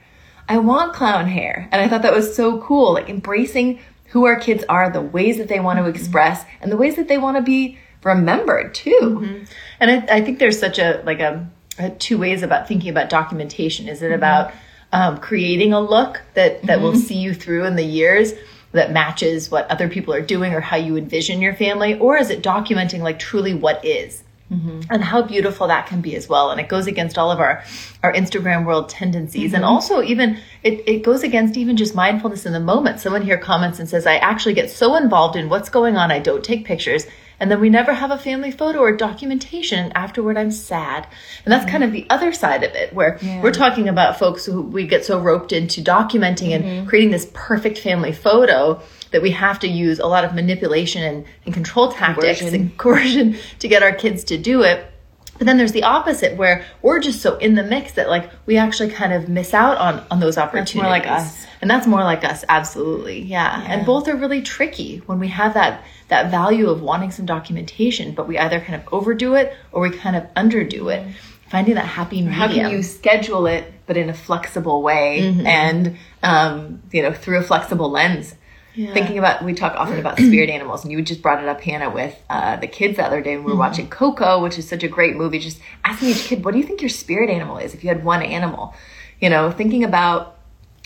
I 0.49 0.59
want 0.59 0.95
clown 0.95 1.27
hair. 1.27 1.69
And 1.73 1.81
I 1.81 1.89
thought 1.89 2.03
that 2.03 2.15
was 2.15 2.35
so 2.35 2.61
cool, 2.61 2.95
like 2.95 3.09
embracing 3.09 3.81
who 4.11 4.27
our 4.27 4.39
kids 4.39 4.65
are, 4.69 4.91
the 4.91 5.01
ways 5.01 5.39
that 5.39 5.49
they 5.49 5.61
want 5.61 5.79
to 5.79 5.83
mm-hmm. 5.83 5.95
express, 5.95 6.45
and 6.61 6.71
the 6.71 6.77
ways 6.77 6.97
that 6.97 7.09
they 7.09 7.19
want 7.19 7.37
to 7.37 7.43
be 7.43 7.79
remembered 8.05 8.75
too. 8.75 9.01
Mm-hmm. 9.03 9.45
And 9.81 9.91
I, 9.91 10.17
I 10.17 10.21
think 10.23 10.39
there's 10.39 10.59
such 10.59 10.79
a 10.79 11.03
like 11.05 11.21
a, 11.21 11.49
a 11.79 11.91
two 11.91 12.19
ways 12.19 12.43
about 12.43 12.69
thinking 12.69 12.91
about 12.91 13.11
documentation. 13.11 13.89
Is 13.89 14.03
it 14.03 14.07
mm-hmm. 14.07 14.15
about 14.15 14.53
um, 14.93 15.19
creating 15.19 15.73
a 15.73 15.81
look 15.81 16.23
that 16.35 16.63
that 16.63 16.81
will 16.81 16.95
see 16.95 17.17
you 17.17 17.35
through 17.35 17.65
in 17.65 17.77
the 17.77 17.85
years 17.85 18.33
that 18.73 18.93
matches 18.93 19.51
what 19.51 19.71
other 19.71 19.89
people 19.89 20.13
are 20.13 20.21
doing 20.21 20.53
or 20.53 20.61
how 20.61 20.77
you 20.77 20.97
envision 20.97 21.41
your 21.41 21.55
family, 21.55 21.99
or 21.99 22.17
is 22.17 22.31
it 22.31 22.43
documenting 22.43 23.01
like 23.01 23.19
truly 23.19 23.55
what 23.55 23.85
is? 23.85 24.23
Mm-hmm. 24.51 24.83
And 24.91 25.03
how 25.03 25.23
beautiful 25.23 25.67
that 25.67 25.89
can 25.89 26.01
be 26.01 26.15
as 26.15 26.29
well. 26.29 26.53
And 26.53 26.61
it 26.61 26.69
goes 26.69 26.87
against 26.87 27.19
all 27.19 27.33
of 27.33 27.41
our, 27.41 27.65
our 28.05 28.13
Instagram 28.13 28.65
world 28.65 28.89
tendencies. 28.89 29.53
And 29.53 29.65
mm-hmm. 29.65 29.73
also 29.73 30.03
even 30.03 30.39
it, 30.63 30.85
it 30.87 31.03
goes 31.03 31.25
against 31.25 31.57
even 31.57 31.77
just 31.77 31.97
mindfulness 31.97 32.47
in 32.47 32.53
the 32.53 32.61
moment. 32.61 33.01
Someone 33.01 33.23
here 33.23 33.39
comments 33.39 33.81
and 33.81 33.89
says, 33.89 34.07
I 34.07 34.19
actually 34.19 34.55
get 34.55 34.71
so 34.71 34.95
involved 34.95 35.35
in 35.35 35.49
what's 35.49 35.69
going 35.69 35.97
on, 35.97 36.13
I 36.13 36.21
don't 36.21 36.45
take 36.45 36.65
pictures. 36.65 37.09
And 37.39 37.51
then 37.51 37.61
we 37.61 37.69
never 37.69 37.93
have 37.93 38.11
a 38.11 38.19
family 38.19 38.51
photo 38.51 38.79
or 38.79 38.97
documentation. 38.97 39.79
And 39.79 39.97
afterward, 39.97 40.39
I'm 40.39 40.51
sad. 40.51 41.07
And 41.45 41.53
that's 41.53 41.71
kind 41.71 41.85
of 41.85 41.93
the 41.93 42.07
other 42.09 42.33
side 42.33 42.65
of 42.65 42.75
it, 42.75 42.93
where 42.95 43.19
we're 43.43 43.53
talking 43.53 43.89
about 43.89 44.19
folks 44.19 44.47
who 44.47 44.63
we 44.63 44.87
get 44.87 45.05
so 45.05 45.21
roped 45.21 45.53
into 45.53 45.83
documenting 45.83 46.55
and 46.55 46.65
mm-hmm. 46.65 46.89
creating 46.89 47.11
this 47.11 47.31
perfect 47.35 47.79
family 47.79 48.13
photo 48.13 48.81
that 49.11 49.23
we 49.23 49.31
have 49.33 49.59
to 49.61 49.69
use 49.69 49.99
a 49.99 50.07
lot 50.07 50.25
of 50.25 50.35
manipulation 50.35 51.03
and, 51.03 51.25
and 51.45 51.55
control 51.55 51.93
tactics 51.93 52.41
Coercion. 52.41 52.55
and 52.55 52.79
coercion 52.79 53.37
to 53.59 53.69
get 53.69 53.83
our 53.83 53.93
kids 53.93 54.25
to 54.25 54.39
do 54.39 54.63
it. 54.63 54.91
But 55.39 55.47
then 55.47 55.57
there's 55.59 55.73
the 55.73 55.83
opposite 55.83 56.37
where 56.37 56.65
we're 56.83 57.01
just 57.01 57.21
so 57.21 57.37
in 57.37 57.55
the 57.55 57.63
mix 57.63 57.93
that 57.93 58.09
like 58.09 58.31
we 58.47 58.57
actually 58.57 58.91
kind 58.91 59.13
of 59.13 59.29
miss 59.29 59.53
out 59.55 59.77
on 59.79 60.05
on 60.11 60.21
those 60.21 60.39
opportunities. 60.39 60.77
more 60.77 60.87
like 60.91 61.07
us. 61.07 61.47
And 61.61 61.71
that's 61.71 61.87
more 61.87 62.05
like 62.05 62.23
us, 62.25 62.45
absolutely. 62.49 63.23
Yeah. 63.23 63.65
And 63.67 63.87
both 63.87 64.09
are 64.09 64.17
really 64.17 64.43
tricky 64.43 64.99
when 65.07 65.19
we 65.19 65.29
have 65.29 65.55
that 65.55 65.83
that 66.09 66.31
value 66.31 66.69
of 66.71 66.83
wanting 66.83 67.11
some 67.11 67.27
documentation, 67.27 68.13
but 68.13 68.29
we 68.29 68.39
either 68.39 68.61
kind 68.61 68.75
of 68.81 68.93
overdo 68.93 69.35
it 69.35 69.55
or 69.73 69.83
we 69.83 69.91
kind 69.91 70.17
of 70.17 70.23
underdo 70.35 70.95
it. 70.95 71.07
Finding 71.49 71.77
that 71.77 71.87
happy 71.87 72.17
medium. 72.17 72.33
How 72.33 72.49
can 72.49 72.71
you 72.73 72.83
schedule 72.83 73.47
it, 73.47 73.73
but 73.87 73.97
in 73.97 74.09
a 74.11 74.15
flexible 74.15 74.83
way 74.83 75.21
Mm-hmm. 75.23 75.47
and, 75.47 75.97
um, 76.23 76.83
you 76.91 77.03
know, 77.03 77.13
through 77.13 77.39
a 77.39 77.43
flexible 77.43 77.89
lens? 77.89 78.35
Thinking 78.77 79.19
about, 79.19 79.43
we 79.43 79.55
talk 79.55 79.75
often 79.75 79.99
about 79.99 80.19
spirit 80.29 80.51
animals, 80.51 80.85
and 80.85 80.93
you 80.93 81.01
just 81.03 81.23
brought 81.23 81.43
it 81.43 81.49
up, 81.49 81.61
Hannah, 81.63 81.91
with 81.91 82.15
uh, 82.29 82.57
the 82.57 82.67
kids 82.67 82.99
the 82.99 83.05
other 83.05 83.23
day 83.23 83.37
when 83.37 83.45
we 83.45 83.51
were 83.51 83.53
Mm-hmm. 83.53 83.59
watching 83.61 83.89
Coco, 83.89 84.43
which 84.43 84.59
is 84.59 84.69
such 84.69 84.83
a 84.83 84.89
great 84.89 85.17
movie. 85.17 85.39
Just 85.39 85.61
asking 85.85 86.11
each 86.11 86.25
kid, 86.25 86.45
what 86.45 86.53
do 86.53 86.59
you 86.59 86.65
think 86.65 86.83
your 86.83 86.91
spirit 86.91 87.31
animal 87.31 87.57
is 87.59 87.75
if 87.75 87.83
you 87.83 87.89
had 87.89 88.05
one 88.05 88.23
animal? 88.23 88.75
You 89.21 89.31
know, 89.31 89.51
thinking 89.51 89.83
about 89.85 90.37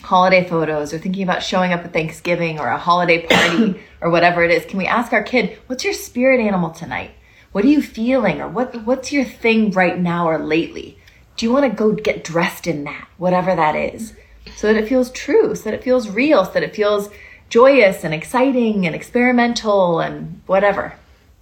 holiday 0.02 0.48
photos 0.48 0.94
or 0.94 0.98
thinking 0.98 1.22
about 1.24 1.42
showing 1.42 1.72
up 1.72 1.84
at 1.84 1.92
Thanksgiving 1.92 2.58
or 2.60 2.68
a 2.68 2.78
holiday 2.78 3.26
party 3.30 3.80
or 4.00 4.08
whatever 4.10 4.44
it 4.44 4.50
is, 4.52 4.64
can 4.64 4.78
we 4.78 4.86
ask 4.86 5.12
our 5.12 5.22
kid, 5.22 5.58
what's 5.66 5.84
your 5.84 5.92
spirit 5.92 6.40
animal 6.40 6.70
tonight? 6.70 7.10
What 7.52 7.64
are 7.64 7.68
you 7.68 7.82
feeling 7.82 8.40
or 8.40 8.48
what 8.48 8.84
what's 8.84 9.10
your 9.12 9.24
thing 9.24 9.72
right 9.72 9.98
now 9.98 10.28
or 10.28 10.38
lately? 10.38 10.96
Do 11.36 11.44
you 11.44 11.52
want 11.52 11.64
to 11.68 11.76
go 11.76 11.92
get 11.92 12.22
dressed 12.22 12.66
in 12.68 12.84
that, 12.84 13.08
whatever 13.18 13.56
that 13.56 13.74
is? 13.74 14.14
So 14.56 14.72
that 14.72 14.80
it 14.80 14.88
feels 14.88 15.10
true, 15.10 15.54
so 15.54 15.64
that 15.64 15.74
it 15.74 15.82
feels 15.82 16.08
real, 16.08 16.44
so 16.44 16.52
that 16.52 16.62
it 16.62 16.74
feels 16.76 17.10
joyous 17.50 18.04
and 18.04 18.14
exciting 18.14 18.86
and 18.86 18.94
experimental 18.94 20.00
and 20.00 20.40
whatever. 20.46 20.94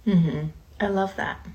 Mm-hmm. 0.05 0.47
I 0.81 0.87
love 0.87 1.15
that. 1.15 1.45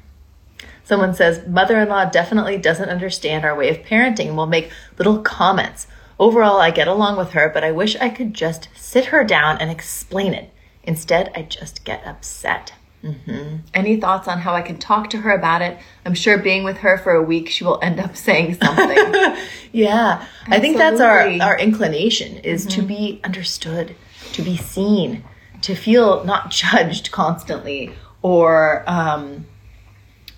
Someone 0.84 1.14
says, 1.14 1.46
Mother 1.46 1.80
in 1.80 1.88
law 1.88 2.04
definitely 2.04 2.58
doesn't 2.58 2.88
understand 2.88 3.44
our 3.44 3.54
way 3.54 3.68
of 3.68 3.84
parenting 3.84 4.28
and 4.28 4.36
will 4.36 4.46
make 4.46 4.70
little 4.98 5.18
comments. 5.18 5.86
Overall, 6.18 6.60
I 6.60 6.70
get 6.70 6.88
along 6.88 7.16
with 7.16 7.30
her, 7.30 7.50
but 7.52 7.64
I 7.64 7.72
wish 7.72 7.96
I 7.96 8.08
could 8.08 8.34
just 8.34 8.68
sit 8.74 9.06
her 9.06 9.24
down 9.24 9.58
and 9.58 9.70
explain 9.70 10.32
it. 10.32 10.50
Instead, 10.84 11.32
I 11.34 11.42
just 11.42 11.84
get 11.84 12.06
upset. 12.06 12.74
Mm-hmm. 13.02 13.56
Any 13.74 14.00
thoughts 14.00 14.28
on 14.28 14.38
how 14.38 14.54
I 14.54 14.62
can 14.62 14.78
talk 14.78 15.10
to 15.10 15.18
her 15.18 15.30
about 15.30 15.60
it? 15.60 15.78
I'm 16.06 16.14
sure 16.14 16.38
being 16.38 16.64
with 16.64 16.78
her 16.78 16.96
for 16.96 17.12
a 17.12 17.22
week, 17.22 17.48
she 17.50 17.64
will 17.64 17.78
end 17.82 18.00
up 18.00 18.16
saying 18.26 18.54
something. 18.54 19.36
Yeah, 19.74 20.24
I 20.46 20.60
think 20.60 20.76
that's 20.76 21.00
our 21.00 21.28
our 21.42 21.58
inclination 21.58 22.36
is 22.36 22.64
to 22.66 22.78
mm-hmm. 22.78 22.86
be 22.86 23.20
understood, 23.24 23.96
to 24.34 24.42
be 24.42 24.56
seen, 24.56 25.24
to 25.62 25.74
feel 25.74 26.24
not 26.24 26.50
judged 26.62 27.10
constantly 27.10 27.92
or 28.22 28.84
um 28.86 29.46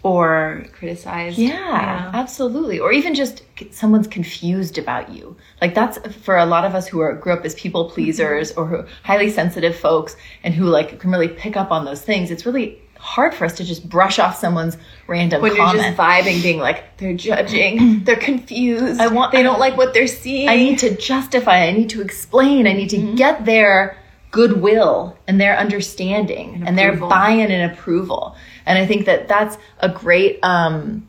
or 0.03 0.65
Criticized. 0.73 1.37
yeah, 1.37 2.13
absolutely. 2.15 2.79
Or 2.79 2.93
even 2.93 3.13
just 3.17 3.43
someone's 3.73 4.07
confused 4.07 4.79
about 4.79 5.09
you. 5.11 5.37
Like 5.61 5.75
that's 5.75 5.99
for 6.19 6.37
a 6.37 6.47
lot 6.47 6.65
of 6.65 6.77
us 6.77 6.87
who 6.87 7.01
are 7.01 7.13
grew 7.15 7.33
up 7.33 7.45
as 7.45 7.57
people 7.57 7.91
pleasers 7.91 8.53
or 8.53 8.67
who 8.67 8.85
highly 9.03 9.31
sensitive 9.31 9.75
folks 9.75 10.15
and 10.45 10.55
who 10.55 10.67
like 10.67 11.01
can 11.01 11.11
really 11.11 11.29
pick 11.29 11.57
up 11.57 11.73
on 11.73 11.85
those 11.85 12.03
things. 12.03 12.31
It's 12.31 12.47
really 12.47 12.81
hard 12.99 13.35
for 13.35 13.45
us 13.45 13.55
to 13.55 13.65
just 13.65 13.89
brush 13.89 14.19
off 14.19 14.37
someone's 14.37 14.77
random 15.07 15.43
When 15.43 15.55
comment. 15.57 15.77
you're 15.77 15.85
just 15.85 15.97
vibing, 15.97 16.43
being 16.43 16.59
like, 16.59 16.97
they're 16.99 17.15
judging, 17.17 18.03
they're 18.05 18.17
confused. 18.17 19.01
I 19.01 19.07
want- 19.09 19.33
they 19.33 19.43
don't 19.43 19.59
like 19.61 19.77
what 19.77 19.95
they're 19.95 20.07
seeing. 20.07 20.49
I 20.49 20.57
need 20.57 20.79
to 20.81 20.97
justify, 20.97 21.65
I 21.67 21.73
need 21.73 21.91
to 21.91 22.01
explain, 22.03 22.67
I 22.67 22.73
need 22.73 22.91
to 22.91 22.97
Mm-hmm. 22.99 23.15
get 23.17 23.45
their 23.45 23.97
goodwill 24.31 25.17
and 25.27 25.41
their 25.41 25.57
understanding 25.59 26.63
and, 26.67 26.77
their 26.77 26.89
approval. 26.91 27.09
buy-in 27.09 27.51
and 27.51 27.73
approval. 27.73 28.37
And 28.67 28.79
I 28.79 28.87
think 28.87 29.07
that 29.07 29.29
that's 29.29 29.57
a 29.81 29.89
great, 29.89 30.39
um, 30.43 31.09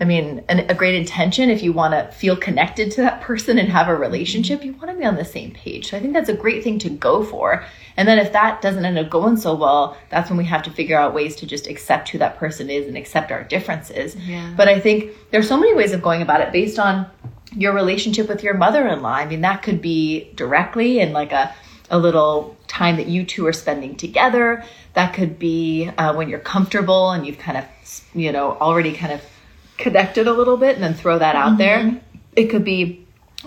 I 0.00 0.04
mean, 0.04 0.44
an, 0.48 0.60
a 0.70 0.74
great 0.74 0.94
intention. 0.94 1.50
If 1.50 1.62
you 1.62 1.72
want 1.72 1.92
to 1.94 2.14
feel 2.16 2.36
connected 2.36 2.92
to 2.92 3.00
that 3.02 3.20
person 3.20 3.58
and 3.58 3.68
have 3.68 3.88
a 3.88 3.96
relationship, 3.96 4.64
you 4.64 4.72
want 4.74 4.90
to 4.90 4.96
be 4.96 5.04
on 5.04 5.16
the 5.16 5.24
same 5.24 5.50
page. 5.52 5.90
So 5.90 5.96
I 5.96 6.00
think 6.00 6.12
that's 6.12 6.28
a 6.28 6.34
great 6.34 6.62
thing 6.62 6.78
to 6.80 6.90
go 6.90 7.24
for. 7.24 7.64
And 7.96 8.06
then 8.06 8.18
if 8.18 8.32
that 8.32 8.62
doesn't 8.62 8.84
end 8.84 8.96
up 8.96 9.10
going 9.10 9.36
so 9.36 9.56
well, 9.56 9.96
that's 10.08 10.30
when 10.30 10.38
we 10.38 10.44
have 10.44 10.62
to 10.64 10.70
figure 10.70 10.96
out 10.96 11.14
ways 11.14 11.34
to 11.36 11.46
just 11.46 11.66
accept 11.66 12.10
who 12.10 12.18
that 12.18 12.36
person 12.36 12.70
is 12.70 12.86
and 12.86 12.96
accept 12.96 13.32
our 13.32 13.42
differences. 13.42 14.14
Yeah. 14.14 14.54
But 14.56 14.68
I 14.68 14.78
think 14.78 15.12
there's 15.32 15.48
so 15.48 15.56
many 15.56 15.74
ways 15.74 15.92
of 15.92 16.00
going 16.00 16.22
about 16.22 16.40
it 16.42 16.52
based 16.52 16.78
on 16.78 17.10
your 17.56 17.74
relationship 17.74 18.28
with 18.28 18.44
your 18.44 18.54
mother-in-law. 18.54 19.14
I 19.14 19.26
mean, 19.26 19.40
that 19.40 19.62
could 19.62 19.82
be 19.82 20.30
directly 20.34 21.00
in 21.00 21.12
like 21.12 21.32
a 21.32 21.52
a 21.90 21.98
little 21.98 22.56
time 22.66 22.96
that 22.96 23.08
you 23.08 23.24
two 23.24 23.46
are 23.46 23.52
spending 23.52 23.96
together. 23.96 24.62
That 24.94 25.14
could 25.14 25.38
be 25.38 25.88
uh, 25.96 26.14
when 26.14 26.28
you're 26.28 26.38
comfortable 26.38 27.10
and 27.10 27.26
you've 27.26 27.38
kind 27.38 27.56
of, 27.56 27.64
you 28.14 28.30
know, 28.30 28.52
already 28.52 28.92
kind 28.92 29.12
of 29.12 29.22
connected 29.78 30.26
a 30.26 30.32
little 30.32 30.56
bit, 30.56 30.74
and 30.74 30.82
then 30.82 30.94
throw 30.94 31.18
that 31.18 31.34
out 31.36 31.58
there. 31.58 31.78
Mm-hmm. 31.78 32.18
It 32.36 32.50
could 32.50 32.64
be 32.64 33.06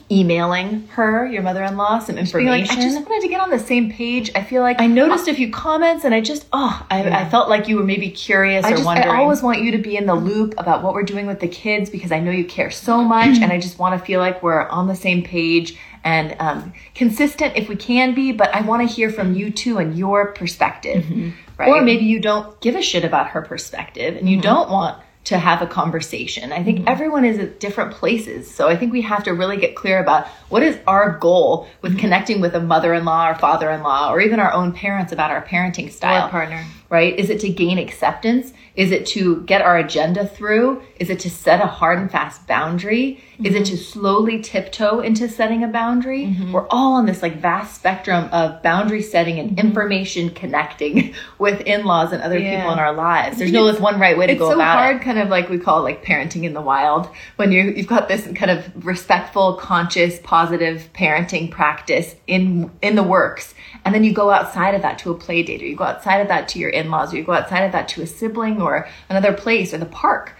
emailing 0.09 0.87
her, 0.87 1.25
your 1.25 1.41
mother-in-law, 1.41 1.99
some 1.99 2.17
information. 2.17 2.49
like, 2.49 2.77
I 2.77 2.81
just 2.81 2.95
wanted 2.95 3.21
to 3.23 3.27
get 3.27 3.41
on 3.41 3.49
the 3.49 3.59
same 3.59 3.91
page. 3.91 4.31
I 4.35 4.43
feel 4.43 4.61
like 4.61 4.79
I 4.79 4.87
noticed 4.87 5.27
a 5.27 5.33
few 5.33 5.51
comments, 5.51 6.05
and 6.05 6.15
I 6.15 6.21
just, 6.21 6.45
oh, 6.53 6.85
I, 6.89 7.03
I 7.03 7.29
felt 7.29 7.49
like 7.49 7.67
you 7.67 7.75
were 7.75 7.83
maybe 7.83 8.09
curious 8.09 8.65
I 8.65 8.69
or 8.69 8.71
just 8.75 8.85
wondering. 8.85 9.09
I 9.09 9.17
always 9.17 9.41
want 9.43 9.61
you 9.61 9.71
to 9.71 9.77
be 9.77 9.97
in 9.97 10.05
the 10.05 10.15
loop 10.15 10.53
about 10.57 10.81
what 10.81 10.93
we're 10.93 11.03
doing 11.03 11.27
with 11.27 11.41
the 11.41 11.47
kids 11.47 11.89
because 11.89 12.11
I 12.11 12.19
know 12.19 12.31
you 12.31 12.45
care 12.45 12.71
so 12.71 13.03
much 13.03 13.37
and 13.39 13.51
I 13.51 13.59
just 13.59 13.79
want 13.79 13.99
to 13.99 14.05
feel 14.05 14.19
like 14.19 14.41
we're 14.41 14.67
on 14.67 14.87
the 14.87 14.95
same 14.95 15.23
page 15.23 15.77
and 16.03 16.35
um, 16.39 16.73
consistent 16.95 17.55
if 17.55 17.69
we 17.69 17.75
can 17.75 18.13
be, 18.15 18.31
but 18.31 18.53
I 18.55 18.61
want 18.61 18.87
to 18.87 18.93
hear 18.93 19.09
from 19.09 19.35
you 19.35 19.51
too 19.51 19.77
and 19.77 19.97
your 19.97 20.33
perspective. 20.33 21.03
Mm-hmm. 21.03 21.29
Right. 21.57 21.69
Or 21.69 21.81
maybe 21.81 22.05
you 22.05 22.19
don't 22.19 22.59
give 22.59 22.75
a 22.75 22.81
shit 22.81 23.05
about 23.05 23.27
her 23.27 23.41
perspective 23.41 24.15
and 24.15 24.27
you 24.27 24.37
mm-hmm. 24.37 24.43
don't 24.43 24.69
want 24.69 25.01
to 25.23 25.37
have 25.37 25.61
a 25.61 25.67
conversation. 25.67 26.51
I 26.51 26.63
think 26.63 26.79
mm-hmm. 26.79 26.87
everyone 26.87 27.25
is 27.25 27.37
at 27.37 27.59
different 27.59 27.91
places. 27.91 28.53
So 28.53 28.67
I 28.67 28.75
think 28.75 28.91
we 28.91 29.01
have 29.01 29.23
to 29.25 29.31
really 29.31 29.57
get 29.57 29.75
clear 29.75 30.01
about 30.01 30.27
what 30.49 30.63
is 30.63 30.79
our 30.87 31.17
goal 31.17 31.67
with 31.81 31.91
mm-hmm. 31.91 32.01
connecting 32.01 32.41
with 32.41 32.55
a 32.55 32.59
mother 32.59 32.93
in 32.93 33.05
law 33.05 33.29
or 33.29 33.35
father 33.35 33.69
in 33.69 33.83
law 33.83 34.11
or 34.11 34.19
even 34.19 34.39
our 34.39 34.51
own 34.51 34.71
parents 34.73 35.11
about 35.11 35.29
our 35.29 35.45
parenting 35.45 35.91
style. 35.91 36.27
Or 36.27 36.31
partner. 36.31 36.65
Right? 36.91 37.17
Is 37.17 37.29
it 37.29 37.39
to 37.39 37.49
gain 37.49 37.79
acceptance? 37.79 38.53
Is 38.75 38.91
it 38.91 39.05
to 39.07 39.41
get 39.43 39.61
our 39.61 39.77
agenda 39.77 40.27
through? 40.27 40.81
Is 40.97 41.09
it 41.09 41.19
to 41.21 41.29
set 41.29 41.61
a 41.61 41.65
hard 41.65 41.99
and 41.99 42.11
fast 42.11 42.45
boundary? 42.47 43.23
Is 43.43 43.55
it 43.55 43.65
to 43.65 43.77
slowly 43.77 44.39
tiptoe 44.41 44.99
into 44.99 45.27
setting 45.27 45.63
a 45.63 45.67
boundary? 45.67 46.25
Mm-hmm. 46.25 46.51
We're 46.51 46.67
all 46.69 46.93
on 46.93 47.05
this 47.05 47.21
like 47.21 47.37
vast 47.37 47.75
spectrum 47.75 48.29
of 48.31 48.61
boundary 48.61 49.01
setting 49.01 49.39
and 49.39 49.51
mm-hmm. 49.51 49.67
information 49.67 50.29
connecting 50.29 51.15
with 51.39 51.61
in-laws 51.61 52.13
and 52.13 52.21
other 52.21 52.37
Yeah. 52.37 52.57
people 52.57 52.73
in 52.73 52.79
our 52.79 52.93
lives. 52.93 53.39
There's 53.39 53.51
no 53.51 53.63
like 53.63 53.79
one 53.79 53.99
right 53.99 54.17
way 54.17 54.27
to 54.27 54.35
go 54.35 54.49
so 54.49 54.55
about 54.55 54.77
hard, 54.77 54.95
it. 54.95 54.97
It's 54.97 55.05
so 55.05 55.09
hard, 55.09 55.17
kind 55.17 55.19
of 55.19 55.29
like 55.29 55.49
we 55.49 55.57
call 55.57 55.79
it 55.79 55.83
like 55.83 56.05
parenting 56.05 56.43
in 56.43 56.53
the 56.53 56.61
wild. 56.61 57.09
When 57.37 57.51
you 57.51 57.63
you've 57.75 57.87
got 57.87 58.07
this 58.07 58.27
kind 58.35 58.51
of 58.51 58.85
respectful, 58.85 59.55
conscious, 59.55 60.19
positive 60.23 60.89
parenting 60.93 61.49
practice 61.51 62.15
in 62.27 62.69
in 62.81 62.95
the 62.95 63.03
works, 63.03 63.53
and 63.85 63.95
then 63.95 64.03
you 64.03 64.13
go 64.13 64.29
outside 64.29 64.75
of 64.75 64.81
that 64.83 64.99
to 64.99 65.11
a 65.11 65.15
play 65.15 65.41
date, 65.41 65.61
or 65.61 65.65
you 65.65 65.75
go 65.75 65.85
outside 65.85 66.19
of 66.19 66.27
that 66.27 66.47
to 66.49 66.59
your 66.59 66.69
in 66.81 66.91
laws, 66.91 67.13
or 67.13 67.17
you 67.17 67.23
go 67.23 67.33
outside 67.33 67.61
of 67.61 67.71
that 67.71 67.87
to 67.89 68.01
a 68.01 68.07
sibling 68.07 68.61
or 68.61 68.87
another 69.09 69.33
place 69.33 69.73
or 69.73 69.77
the 69.77 69.85
park, 69.85 70.33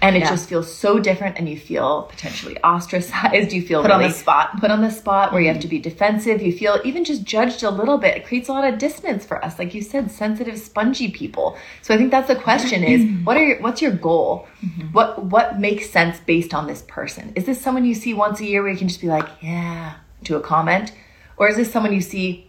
and 0.00 0.16
it 0.16 0.20
Yeah. 0.20 0.30
just 0.30 0.48
feels 0.48 0.72
so 0.72 0.98
different, 0.98 1.38
and 1.38 1.48
you 1.48 1.58
feel 1.58 2.04
potentially 2.04 2.56
ostracized. 2.64 3.52
You 3.52 3.62
feel 3.62 3.82
Put 3.82 3.90
on 3.90 4.02
the 4.02 4.10
spot. 4.10 4.60
put 4.60 4.70
on 4.70 4.80
the 4.80 4.90
spot 4.90 5.32
where 5.32 5.40
you 5.40 5.48
have 5.48 5.56
mm-hmm. 5.56 5.62
to 5.62 5.68
be 5.68 5.78
defensive. 5.78 6.40
You 6.40 6.52
feel 6.52 6.80
even 6.84 7.04
just 7.04 7.24
judged 7.24 7.62
a 7.62 7.70
little 7.70 7.98
bit. 7.98 8.16
It 8.16 8.26
creates 8.26 8.48
a 8.48 8.52
lot 8.52 8.64
of 8.64 8.78
dissonance 8.78 9.24
for 9.24 9.44
us, 9.44 9.58
like 9.58 9.74
you 9.74 9.82
said, 9.82 10.10
sensitive, 10.10 10.58
spongy 10.58 11.10
people. 11.10 11.56
So 11.82 11.94
I 11.94 11.98
think 11.98 12.10
that's 12.10 12.28
the 12.28 12.36
question: 12.36 12.82
is 12.84 13.04
what 13.24 13.36
are 13.36 13.44
your, 13.44 13.60
what's 13.60 13.82
your 13.82 13.92
goal? 13.92 14.48
Mm-hmm. 14.64 14.88
What 14.92 15.24
what 15.24 15.60
makes 15.60 15.90
sense 15.90 16.18
based 16.20 16.54
on 16.54 16.66
this 16.66 16.82
person? 16.88 17.32
Is 17.34 17.44
this 17.44 17.60
someone 17.60 17.84
you 17.84 17.94
see 17.94 18.14
once 18.14 18.40
a 18.40 18.44
year 18.44 18.62
where 18.62 18.70
you 18.72 18.78
can 18.78 18.88
just 18.88 19.00
be 19.00 19.08
like, 19.08 19.28
yeah, 19.40 19.94
to 20.24 20.36
a 20.36 20.40
comment, 20.40 20.92
or 21.36 21.48
is 21.48 21.56
this 21.56 21.70
someone 21.70 21.92
you 21.92 22.00
see 22.00 22.46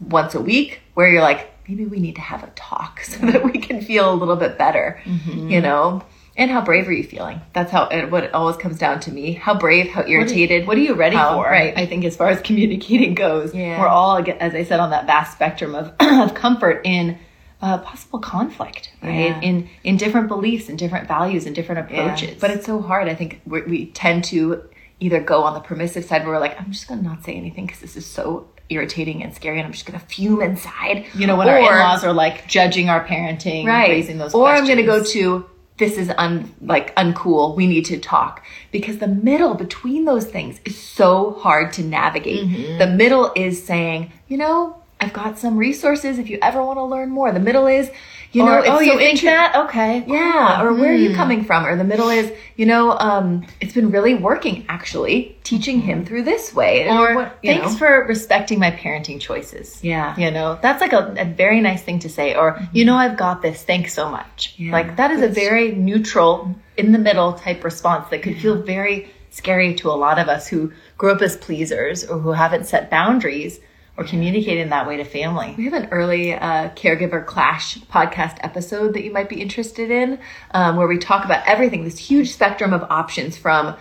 once 0.00 0.34
a 0.34 0.40
week 0.40 0.80
where 0.94 1.08
you're 1.08 1.22
like, 1.22 1.50
maybe 1.74 1.88
we 1.88 1.98
need 2.00 2.14
to 2.16 2.20
have 2.20 2.42
a 2.44 2.50
talk 2.54 3.00
so 3.04 3.18
that 3.26 3.44
we 3.44 3.52
can 3.58 3.80
feel 3.80 4.12
a 4.12 4.14
little 4.14 4.36
bit 4.36 4.58
better, 4.58 5.00
you 5.34 5.60
know? 5.60 6.02
And 6.36 6.50
how 6.50 6.62
brave 6.62 6.88
are 6.88 6.92
you 6.92 7.04
feeling? 7.04 7.40
That's 7.52 7.70
how 7.70 7.88
it, 7.88 8.10
what 8.10 8.24
it 8.24 8.32
always 8.32 8.56
comes 8.56 8.78
down 8.78 9.00
to 9.00 9.10
me. 9.12 9.32
How 9.32 9.54
brave, 9.58 9.90
how 9.90 10.06
irritated. 10.06 10.66
What 10.66 10.78
are 10.78 10.80
you 10.80 10.94
ready 10.94 11.16
How- 11.16 11.34
for? 11.36 11.44
right. 11.44 11.76
I 11.76 11.84
think 11.84 12.04
as 12.06 12.16
far 12.16 12.28
as 12.28 12.40
communicating 12.50 13.14
goes, 13.14 13.54
Yeah. 13.54 13.78
we're 13.80 13.86
all, 13.88 14.16
as 14.40 14.54
I 14.54 14.64
said, 14.64 14.80
on 14.80 14.90
that 14.90 15.06
vast 15.06 15.32
spectrum 15.34 15.74
of, 15.74 15.92
of 16.00 16.34
comfort 16.34 16.82
in 16.84 17.18
uh, 17.60 17.78
possible 17.78 18.18
conflict, 18.18 18.90
right? 19.02 19.28
Yeah. 19.28 19.40
In 19.40 19.68
in 19.84 19.96
different 19.96 20.26
beliefs 20.28 20.68
and 20.68 20.76
different 20.78 21.06
values 21.06 21.46
and 21.46 21.54
different 21.54 21.82
approaches. 21.82 22.40
But 22.40 22.50
it's 22.50 22.66
so 22.66 22.80
hard. 22.80 23.08
I 23.08 23.14
think 23.14 23.40
we 23.46 23.60
we 23.62 23.86
tend 23.92 24.24
to 24.24 24.62
either 25.00 25.20
go 25.20 25.44
on 25.44 25.54
the 25.54 25.60
permissive 25.60 26.04
side 26.04 26.22
where 26.24 26.32
we're 26.34 26.40
like, 26.40 26.58
I'm 26.60 26.72
just 26.72 26.88
going 26.88 27.00
to 27.02 27.06
not 27.06 27.24
say 27.24 27.34
anything 27.34 27.66
because 27.66 27.80
this 27.80 27.96
is 27.96 28.04
so 28.06 28.48
irritating 28.72 29.22
and 29.22 29.34
scary 29.34 29.58
and 29.58 29.66
I'm 29.66 29.72
just 29.72 29.86
going 29.86 29.98
to 29.98 30.06
fume 30.06 30.42
inside. 30.42 31.06
you 31.14 31.26
know, 31.26 31.36
when 31.36 31.48
our 31.48 31.58
in-laws 31.58 32.04
are 32.04 32.12
like 32.12 32.46
judging 32.46 32.88
our 32.88 33.04
parenting, 33.04 33.66
right. 33.66 33.90
raising 33.90 34.18
those 34.18 34.34
or 34.34 34.48
I'm 34.48 34.64
going 34.64 34.78
to 34.78 34.82
go 34.82 35.02
to 35.02 35.46
this 35.78 35.96
is 35.98 36.12
un 36.16 36.54
like 36.60 36.94
uncool. 36.96 37.56
We 37.56 37.66
need 37.66 37.84
to 37.86 37.98
talk 37.98 38.44
because 38.70 38.98
the 38.98 39.08
middle 39.08 39.54
between 39.54 40.04
those 40.04 40.26
things 40.26 40.60
is 40.64 40.78
so 40.78 41.32
hard 41.32 41.72
to 41.74 41.82
navigate. 41.82 42.46
Mm-hmm. 42.46 42.78
The 42.78 42.86
middle 42.86 43.32
is 43.34 43.64
saying, 43.64 44.12
you 44.28 44.36
know, 44.36 44.82
I've 45.00 45.12
got 45.12 45.38
some 45.38 45.56
resources 45.56 46.18
if 46.18 46.30
you 46.30 46.38
ever 46.40 46.64
want 46.64 46.78
to 46.78 46.84
learn 46.84 47.10
more. 47.10 47.32
The 47.32 47.40
middle 47.40 47.66
is, 47.66 47.90
you 48.32 48.44
know, 48.44 48.52
or, 48.54 48.58
it's 48.60 48.68
oh, 48.68 48.76
so 48.76 48.80
you 48.80 48.98
think 48.98 49.20
that? 49.22 49.54
Okay. 49.66 50.04
Yeah, 50.06 50.62
or 50.62 50.72
where 50.74 50.92
are 50.92 50.96
Hmm. 50.96 51.02
you 51.02 51.14
coming 51.14 51.44
from? 51.44 51.66
Or 51.66 51.76
the 51.76 51.84
middle 51.84 52.08
is, 52.08 52.32
you 52.56 52.66
know, 52.66 52.92
um, 52.98 53.44
it's 53.60 53.74
been 53.74 53.90
really 53.90 54.14
working 54.14 54.64
actually, 54.68 55.36
teaching 55.44 55.80
him 55.80 56.04
through 56.04 56.22
this 56.22 56.54
way. 56.54 56.88
Or 56.88 57.14
what- 57.14 57.38
thanks 57.44 57.72
know. 57.72 57.78
for 57.78 58.04
respecting 58.08 58.58
my 58.58 58.70
parenting 58.70 59.20
choices. 59.20 59.78
Yeah. 59.84 60.16
You 60.16 60.30
know, 60.30 60.58
that's 60.60 60.80
like 60.80 60.92
a, 60.92 61.14
a 61.18 61.24
very 61.26 61.60
nice 61.60 61.82
thing 61.82 61.98
to 62.00 62.08
say. 62.08 62.34
Or, 62.34 62.58
you 62.72 62.84
know, 62.84 62.96
I've 62.96 63.16
got 63.16 63.42
this. 63.42 63.62
Thanks 63.62 63.92
so 63.94 64.08
much. 64.10 64.54
Yeah. 64.56 64.72
Like 64.72 64.96
that 64.96 65.10
is 65.10 65.22
a 65.22 65.28
very 65.28 65.72
neutral, 65.72 66.54
in 66.76 66.92
the 66.92 66.98
middle 66.98 67.34
type 67.34 67.62
response 67.64 68.08
that 68.10 68.22
could 68.22 68.38
feel 68.38 68.62
very 68.62 69.10
scary 69.30 69.74
to 69.74 69.88
a 69.88 69.92
lot 69.92 70.18
of 70.18 70.28
us 70.28 70.46
who 70.46 70.72
grew 70.98 71.12
up 71.12 71.22
as 71.22 71.36
pleasers 71.36 72.04
or 72.04 72.18
who 72.18 72.32
haven't 72.32 72.66
set 72.66 72.90
boundaries 72.90 73.60
or 73.96 74.04
communicated 74.04 74.60
in 74.60 74.70
that 74.70 74.86
way 74.86 74.96
to 74.96 75.04
family. 75.04 75.54
We 75.56 75.64
have 75.64 75.74
an 75.74 75.88
early 75.90 76.34
uh, 76.34 76.70
caregiver 76.70 77.24
clash 77.24 77.78
podcast 77.78 78.38
episode 78.40 78.94
that 78.94 79.04
you 79.04 79.12
might 79.12 79.28
be 79.28 79.40
interested 79.40 79.90
in, 79.90 80.18
um, 80.52 80.76
where 80.76 80.88
we 80.88 80.98
talk 80.98 81.24
about 81.24 81.46
everything, 81.46 81.84
this 81.84 81.98
huge 81.98 82.32
spectrum 82.32 82.72
of 82.72 82.82
options 82.84 83.36
from 83.36 83.76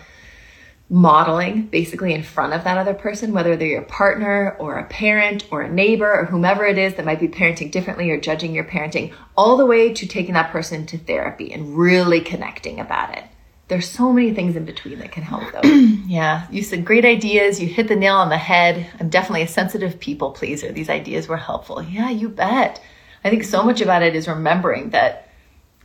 modeling 0.92 1.68
basically 1.68 2.14
in 2.14 2.22
front 2.22 2.52
of 2.52 2.66
that 2.66 2.78
other 2.78 2.94
person, 2.94 3.32
whether 3.32 3.56
they're 3.56 3.68
your 3.70 3.82
partner 3.84 4.58
or 4.60 4.78
a 4.78 4.86
parent 4.88 5.48
or 5.50 5.62
a 5.62 5.72
neighbor 5.72 6.12
or 6.12 6.26
whomever 6.26 6.66
it 6.66 6.78
is 6.78 6.96
that 6.96 7.06
might 7.06 7.20
be 7.20 7.30
parenting 7.30 7.72
differently 7.72 8.12
or 8.12 8.20
judging 8.20 8.54
your 8.54 8.66
parenting, 8.66 9.14
all 9.38 9.56
the 9.56 9.66
way 9.66 9.94
to 9.94 10.06
taking 10.06 10.34
that 10.34 10.52
person 10.52 10.86
to 10.86 10.98
therapy 10.98 11.54
and 11.54 11.78
really 11.78 12.20
connecting 12.20 12.82
about 12.82 13.18
it. 13.18 13.24
There's 13.72 13.90
so 13.90 14.12
many 14.12 14.34
things 14.34 14.58
in 14.58 14.66
between 14.66 15.00
that 15.00 15.14
can 15.14 15.24
help 15.24 15.50
though. 15.54 15.62
Yeah, 16.12 16.46
you 16.52 16.62
said 16.62 16.84
great 16.84 17.06
ideas. 17.06 17.62
You 17.62 17.68
hit 17.68 17.88
the 17.88 17.96
nail 17.96 18.18
on 18.18 18.28
the 18.28 18.38
head. 18.38 18.86
I'm 19.00 19.08
definitely 19.08 19.44
a 19.44 19.48
sensitive 19.48 19.98
people 19.98 20.32
pleaser. 20.32 20.74
These 20.74 20.90
ideas 20.90 21.30
were 21.30 21.38
helpful. 21.38 21.82
Yeah, 21.82 22.10
you 22.10 22.28
bet. 22.28 22.82
I 23.24 23.30
think 23.30 23.46
so 23.46 23.64
much 23.64 23.80
about 23.80 24.04
it 24.04 24.14
is 24.14 24.28
remembering 24.28 24.90
that 24.90 25.30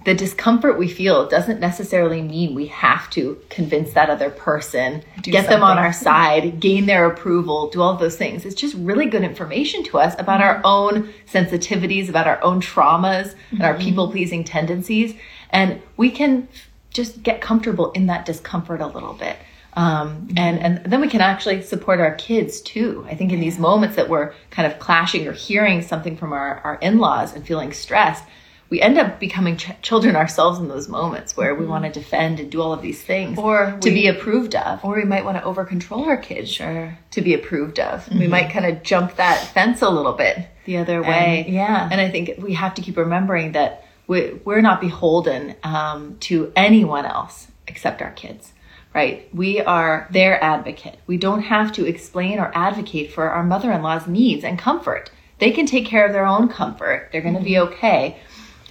the 0.05 0.15
discomfort 0.15 0.81
we 0.81 0.89
feel 0.89 1.29
doesn't 1.29 1.61
necessarily 1.61 2.23
mean 2.23 2.57
we 2.57 2.67
have 2.67 3.09
to 3.11 3.41
convince 3.51 3.93
that 3.93 4.11
other 4.11 4.31
person, 4.31 5.05
get 5.23 5.49
them 5.49 5.63
on 5.63 5.79
our 5.79 5.93
side, 5.93 6.59
gain 6.59 6.87
their 6.87 7.07
approval, 7.07 7.71
do 7.71 7.81
all 7.81 7.95
those 7.95 8.17
things. 8.17 8.45
It's 8.45 8.57
just 8.57 8.75
really 8.75 9.07
good 9.07 9.23
information 9.23 9.85
to 9.85 9.99
us 9.99 10.17
about 10.19 10.41
our 10.41 10.57
mm-hmm. 10.57 10.67
own 10.67 11.15
sensitivities, 11.33 12.09
about 12.09 12.27
our 12.27 12.43
own 12.43 12.61
traumas, 12.61 13.37
and 13.53 13.63
our 13.63 13.75
mm-hmm. 13.75 13.83
people 13.85 14.11
pleasing 14.11 14.43
tendencies. 14.43 15.15
And 15.51 15.81
we 15.97 16.11
can 16.11 16.49
just 16.97 17.23
get 17.23 17.41
comfortable 17.41 17.93
in 17.93 18.07
that 18.07 18.27
discomfort 18.27 18.81
a 18.81 18.87
little 18.87 19.13
bit. 19.13 19.37
Um, 19.75 20.29
mm-hmm. 20.29 20.39
and, 20.39 20.59
and 20.59 20.93
then 20.93 21.01
we 21.03 21.09
can 21.09 21.21
actually 21.21 21.63
support 21.63 22.01
our 22.01 22.15
kids 22.15 22.63
too. 22.63 23.07
I 23.09 23.15
think 23.15 23.31
in 23.31 23.41
these 23.41 23.59
moments 23.59 23.97
that 23.97 24.09
we're 24.09 24.33
kind 24.51 24.71
of 24.71 24.79
clashing 24.79 25.29
or 25.29 25.33
hearing 25.33 25.83
something 25.83 26.17
from 26.17 26.33
our, 26.33 26.61
our 26.61 26.77
in-laws 26.77 27.35
and 27.35 27.47
feeling 27.47 27.75
stressed, 27.75 28.25
we 28.71 28.81
end 28.81 28.99
up 28.99 29.21
becoming 29.21 29.59
ch- 29.59 29.81
children 29.83 30.17
ourselves 30.17 30.59
in 30.59 30.69
those 30.69 30.89
moments 30.89 31.37
where 31.37 31.55
we 31.55 31.61
mm-hmm. 31.61 31.71
want 31.71 31.85
to 31.85 31.91
defend 31.93 32.41
and 32.41 32.51
do 32.51 32.61
all 32.61 32.73
of 32.73 32.83
these 32.83 33.01
things 33.03 33.39
Or 33.39 33.77
to 33.81 33.91
we- 33.91 33.95
be 33.95 34.07
approved 34.09 34.55
of. 34.55 34.83
or 34.85 34.97
we 34.97 35.05
might 35.05 35.25
want 35.25 35.37
to 35.37 35.45
over 35.45 35.65
control 35.65 36.07
our 36.07 36.17
kids 36.17 36.51
Sure. 36.51 36.99
to 37.11 37.21
be 37.21 37.35
approved 37.35 37.79
of. 37.79 38.09
We 38.09 38.17
mm-hmm. 38.17 38.31
might 38.31 38.51
kind 38.51 38.65
of 38.67 38.83
jump 38.83 39.17
that 39.17 39.47
fence 39.49 39.83
a 39.83 39.91
little 39.91 40.15
bit. 40.15 40.49
the 40.65 40.79
other 40.79 41.03
way. 41.03 41.45
And- 41.47 41.55
yeah. 41.55 41.89
And 41.93 42.01
I 42.01 42.11
think 42.11 42.33
we 42.39 42.55
have 42.55 42.75
to 42.75 42.83
keep 42.83 42.97
remembering 42.97 43.53
that 43.53 43.86
we're 44.07 44.61
not 44.61 44.81
beholden 44.81 45.57
um, 45.63 46.17
to 46.21 46.53
anyone 46.55 47.05
else 47.05 47.49
except 47.67 48.03
our 48.03 48.13
kids, 48.13 48.53
right? 48.95 49.29
We 49.35 49.61
are 49.61 50.07
their 50.11 50.43
advocate. 50.43 50.99
We 51.07 51.17
don't 51.17 51.43
have 51.43 51.73
to 51.73 51.87
explain 51.87 52.39
or 52.39 52.53
advocate 52.55 53.13
for 53.13 53.31
our 53.31 53.43
mother 53.43 53.73
in 53.73 53.83
law's 53.83 54.07
needs 54.07 54.45
and 54.45 54.59
comfort. 54.59 55.11
They 55.39 55.51
can 55.51 55.67
take 55.67 55.87
care 55.87 56.07
of 56.07 56.13
their 56.13 56.27
own 56.27 56.49
comfort, 56.49 57.11
they're 57.13 57.21
going 57.21 57.37
to 57.37 57.43
be 57.43 57.59
okay. 57.59 58.19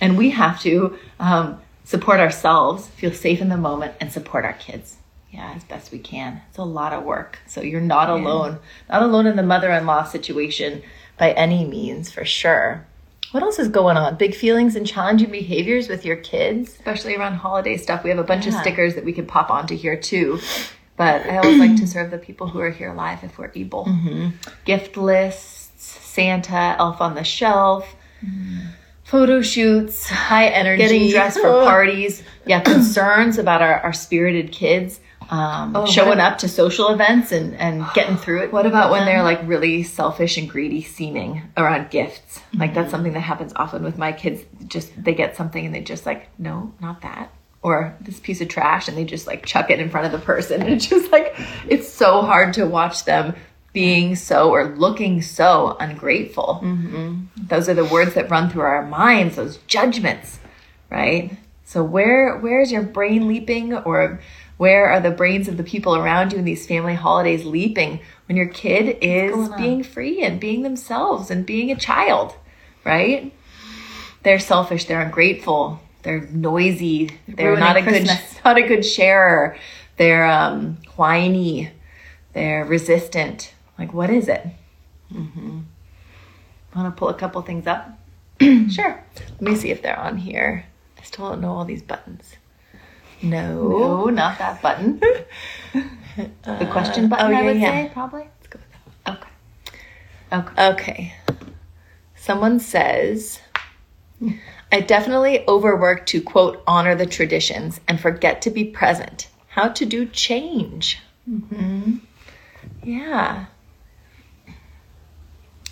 And 0.01 0.17
we 0.17 0.31
have 0.31 0.59
to 0.61 0.97
um, 1.19 1.61
support 1.83 2.19
ourselves, 2.19 2.87
feel 2.87 3.13
safe 3.13 3.39
in 3.39 3.49
the 3.49 3.57
moment, 3.57 3.93
and 4.01 4.11
support 4.11 4.45
our 4.45 4.53
kids. 4.53 4.97
Yeah, 5.31 5.53
as 5.53 5.63
best 5.65 5.91
we 5.91 5.99
can. 5.99 6.41
It's 6.49 6.57
a 6.57 6.63
lot 6.63 6.93
of 6.93 7.03
work. 7.03 7.39
So 7.45 7.61
you're 7.61 7.81
not 7.81 8.09
alone. 8.09 8.59
Not 8.89 9.03
alone 9.03 9.27
in 9.27 9.35
the 9.35 9.43
mother 9.43 9.69
in 9.71 9.85
law 9.85 10.03
situation 10.03 10.81
by 11.17 11.31
any 11.31 11.65
means, 11.65 12.09
for 12.09 12.23
sure. 12.23 12.85
What 13.35 13.43
else 13.43 13.59
is 13.59 13.67
going 13.67 13.97
on? 13.97 14.15
Big 14.15 14.33
feelings 14.33 14.77
and 14.77 14.87
challenging 14.87 15.29
behaviors 15.29 15.89
with 15.89 16.05
your 16.05 16.15
kids? 16.15 16.69
especially 16.69 17.17
around 17.17 17.33
holiday 17.33 17.75
stuff. 17.75 18.01
We 18.01 18.09
have 18.09 18.17
a 18.17 18.23
bunch 18.23 18.47
of 18.47 18.53
stickers 18.53 18.95
that 18.95 19.03
we 19.03 19.11
can 19.11 19.25
pop 19.25 19.51
onto 19.51 19.75
here 19.75 19.97
too. 19.97 20.39
But 20.95 21.25
I 21.25 21.39
always 21.39 21.59
like 21.59 21.75
to 21.75 21.85
serve 21.85 22.11
the 22.11 22.17
people 22.17 22.47
who 22.47 22.61
are 22.61 22.69
here 22.69 22.93
live 22.93 23.25
if 23.25 23.37
we're 23.37 23.51
able. 23.53 23.87
Mm-hmm. 23.87 24.29
Gift 24.63 24.95
lists, 24.95 25.83
Santa, 25.83 26.77
Elf 26.79 27.01
on 27.01 27.15
the 27.15 27.25
Shelf, 27.25 27.97
photo 29.03 29.41
shoots, 29.41 30.07
high 30.07 30.47
energy, 30.47 30.81
getting 30.81 31.09
dressed 31.09 31.37
for 31.37 31.49
parties. 31.65 32.23
Yeah, 32.45 32.61
concerns 32.61 33.37
about 33.37 33.61
our, 33.61 33.81
our 33.81 33.91
spirited 33.91 34.53
kids. 34.53 35.01
Um, 35.29 35.75
oh, 35.75 35.81
what 35.81 35.89
showing 35.89 36.19
up 36.19 36.37
to 36.39 36.49
social 36.49 36.89
events 36.89 37.31
and, 37.31 37.55
and 37.55 37.85
getting 37.93 38.17
through 38.17 38.43
it. 38.43 38.53
What 38.53 38.65
about 38.65 38.91
when 38.91 39.01
with 39.01 39.07
they're 39.07 39.23
like 39.23 39.39
really 39.45 39.83
selfish 39.83 40.37
and 40.37 40.49
greedy 40.49 40.81
seeming 40.81 41.41
around 41.57 41.89
gifts? 41.89 42.41
Like 42.53 42.73
that's 42.73 42.85
mm-hmm. 42.85 42.91
something 42.91 43.13
that 43.13 43.21
happens 43.21 43.53
often 43.55 43.83
with 43.83 43.97
my 43.97 44.11
kids. 44.11 44.43
Just 44.67 44.91
they 45.01 45.13
get 45.13 45.35
something 45.35 45.65
and 45.65 45.73
they 45.73 45.81
just 45.81 46.05
like, 46.05 46.29
no, 46.37 46.73
not 46.79 47.01
that. 47.01 47.31
Or 47.61 47.97
this 48.01 48.19
piece 48.19 48.41
of 48.41 48.47
trash 48.49 48.87
and 48.87 48.95
they 48.95 49.05
just 49.05 49.25
like 49.25 49.45
chuck 49.45 49.71
it 49.71 49.79
in 49.79 49.89
front 49.89 50.05
of 50.05 50.11
the 50.11 50.23
person. 50.23 50.61
And 50.65 50.73
it's 50.73 50.85
just 50.85 51.11
like 51.11 51.35
it's 51.67 51.91
so 51.91 52.21
hard 52.21 52.53
to 52.55 52.65
watch 52.65 53.05
them 53.05 53.35
being 53.73 54.15
so 54.15 54.51
or 54.51 54.75
looking 54.77 55.21
so 55.21 55.75
ungrateful. 55.79 56.61
Mm-hmm. 56.63 57.25
Those 57.47 57.67
are 57.67 57.73
the 57.73 57.83
words 57.85 58.13
that 58.13 58.31
run 58.31 58.49
through 58.49 58.61
our 58.61 58.85
minds, 58.85 59.35
those 59.35 59.57
judgments, 59.67 60.39
right? 60.89 61.37
So 61.65 61.83
where 61.83 62.37
where's 62.37 62.71
your 62.71 62.83
brain 62.83 63.27
leaping 63.27 63.73
or 63.73 64.21
where 64.57 64.87
are 64.89 64.99
the 65.01 65.11
brains 65.11 65.47
of 65.47 65.57
the 65.57 65.63
people 65.63 65.95
around 65.95 66.31
you 66.31 66.39
in 66.39 66.45
these 66.45 66.65
family 66.65 66.95
holidays 66.95 67.43
leaping 67.45 67.99
when 68.27 68.37
your 68.37 68.47
kid 68.47 68.97
is 69.01 69.49
being 69.57 69.83
free 69.83 70.21
and 70.23 70.39
being 70.39 70.61
themselves 70.61 71.29
and 71.29 71.45
being 71.45 71.71
a 71.71 71.75
child, 71.75 72.35
right? 72.83 73.33
They're 74.23 74.39
selfish, 74.39 74.85
they're 74.85 75.01
ungrateful, 75.01 75.81
they're 76.03 76.21
noisy, 76.21 77.11
they're 77.27 77.57
not 77.57 77.77
a 77.77 77.81
good 77.81 78.07
not 78.45 78.57
a 78.57 78.61
good 78.67 78.85
sharer. 78.85 79.57
They're 79.97 80.25
um 80.25 80.77
whiny, 80.95 81.71
they're 82.33 82.65
resistant. 82.65 83.53
Like 83.77 83.93
what 83.93 84.09
is 84.09 84.27
it? 84.27 84.45
Mhm. 85.13 85.63
Want 86.75 86.93
to 86.93 86.99
pull 86.99 87.09
a 87.09 87.13
couple 87.13 87.41
things 87.41 87.67
up? 87.67 87.99
Sure. 88.69 89.01
Let 89.15 89.41
me 89.41 89.55
see 89.55 89.69
if 89.69 89.81
they're 89.81 89.97
on 89.99 90.17
here. 90.17 90.65
I 90.99 91.03
still 91.03 91.29
don't 91.29 91.39
know 91.41 91.53
all 91.53 91.65
these 91.65 91.81
buttons. 91.83 92.35
No, 93.25 93.69
No. 93.69 94.05
not 94.05 94.37
that 94.39 94.61
button. 94.61 95.01
The 96.15 96.69
question 96.71 97.09
button, 97.09 97.33
oh, 97.33 97.37
I 97.37 97.43
would 97.43 97.59
yeah. 97.59 97.87
say, 97.87 97.91
probably. 97.91 98.21
Let's 98.21 98.47
go 98.47 98.57
with 98.59 99.03
that. 99.05 99.17
Okay. 100.31 100.49
Okay. 100.49 100.71
Okay. 100.71 101.13
Someone 102.15 102.59
says, 102.61 103.41
I 104.71 104.79
definitely 104.79 105.45
overwork 105.45 106.05
to 106.07 106.21
quote, 106.21 106.63
honor 106.65 106.95
the 106.95 107.05
traditions 107.05 107.81
and 107.87 107.99
forget 107.99 108.41
to 108.43 108.49
be 108.49 108.63
present. 108.63 109.27
How 109.49 109.67
to 109.69 109.85
do 109.85 110.05
change. 110.05 110.99
Mm-hmm. 111.29 111.97
Yeah. 112.83 113.47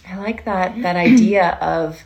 I 0.07 0.17
like 0.17 0.43
that 0.45 0.81
that 0.81 0.95
idea 0.97 1.57
of 1.61 2.03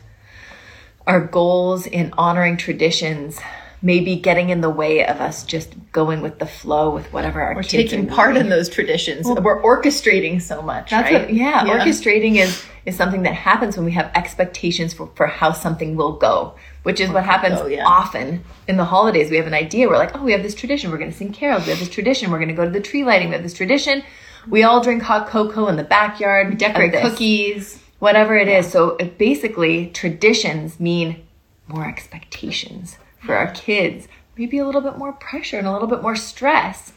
our 1.06 1.20
goals 1.20 1.86
in 1.86 2.12
honoring 2.16 2.56
traditions 2.56 3.40
maybe 3.80 4.16
getting 4.16 4.50
in 4.50 4.60
the 4.60 4.70
way 4.70 5.06
of 5.06 5.20
us 5.20 5.44
just 5.44 5.74
going 5.92 6.20
with 6.20 6.38
the 6.38 6.46
flow 6.46 6.90
with 6.90 7.12
whatever 7.12 7.40
our 7.40 7.54
We're 7.54 7.62
kids 7.62 7.90
taking 7.90 8.06
part 8.06 8.36
in 8.36 8.48
those 8.48 8.68
traditions. 8.68 9.26
We're 9.26 9.62
orchestrating 9.62 10.42
so 10.42 10.62
much. 10.62 10.90
That's 10.90 11.10
right? 11.12 11.22
what, 11.22 11.32
yeah, 11.32 11.64
orchestrating 11.64 12.36
is 12.36 12.64
is 12.86 12.96
something 12.96 13.22
that 13.22 13.34
happens 13.34 13.76
when 13.76 13.84
we 13.84 13.92
have 13.92 14.10
expectations 14.14 14.94
for, 14.94 15.10
for 15.14 15.26
how 15.26 15.52
something 15.52 15.94
will 15.94 16.12
go, 16.12 16.54
which 16.84 17.00
is 17.00 17.10
what 17.10 17.22
happens 17.22 17.56
go, 17.56 17.66
yeah. 17.66 17.84
often 17.84 18.42
in 18.66 18.78
the 18.78 18.84
holidays. 18.84 19.30
We 19.30 19.36
have 19.36 19.46
an 19.46 19.54
idea. 19.54 19.88
We're 19.88 19.98
like, 19.98 20.16
oh, 20.16 20.22
we 20.22 20.32
have 20.32 20.42
this 20.42 20.54
tradition. 20.54 20.90
We're 20.90 20.96
going 20.96 21.10
to 21.10 21.16
sing 21.16 21.32
carols. 21.32 21.64
We 21.64 21.70
have 21.70 21.80
this 21.80 21.90
tradition. 21.90 22.30
We're 22.30 22.38
going 22.38 22.48
to 22.48 22.54
go 22.54 22.64
to 22.64 22.70
the 22.70 22.80
tree 22.80 23.04
lighting. 23.04 23.28
We 23.28 23.34
have 23.34 23.42
this 23.42 23.52
tradition. 23.52 24.02
We 24.48 24.62
all 24.62 24.82
drink 24.82 25.02
hot 25.02 25.28
cocoa 25.28 25.68
in 25.68 25.76
the 25.76 25.84
backyard. 25.84 26.48
We 26.48 26.54
Decorate 26.54 26.94
cookies. 26.94 27.78
whatever 27.98 28.36
it 28.36 28.48
is. 28.48 28.72
So 28.72 28.96
it 28.96 29.18
basically, 29.18 29.88
traditions 29.88 30.80
mean 30.80 31.26
more 31.66 31.86
expectations 31.86 32.96
for 33.20 33.34
our 33.34 33.50
kids, 33.52 34.08
maybe 34.36 34.58
a 34.58 34.66
little 34.66 34.80
bit 34.80 34.96
more 34.96 35.12
pressure 35.12 35.58
and 35.58 35.66
a 35.66 35.72
little 35.72 35.88
bit 35.88 36.02
more 36.02 36.16
stress 36.16 36.92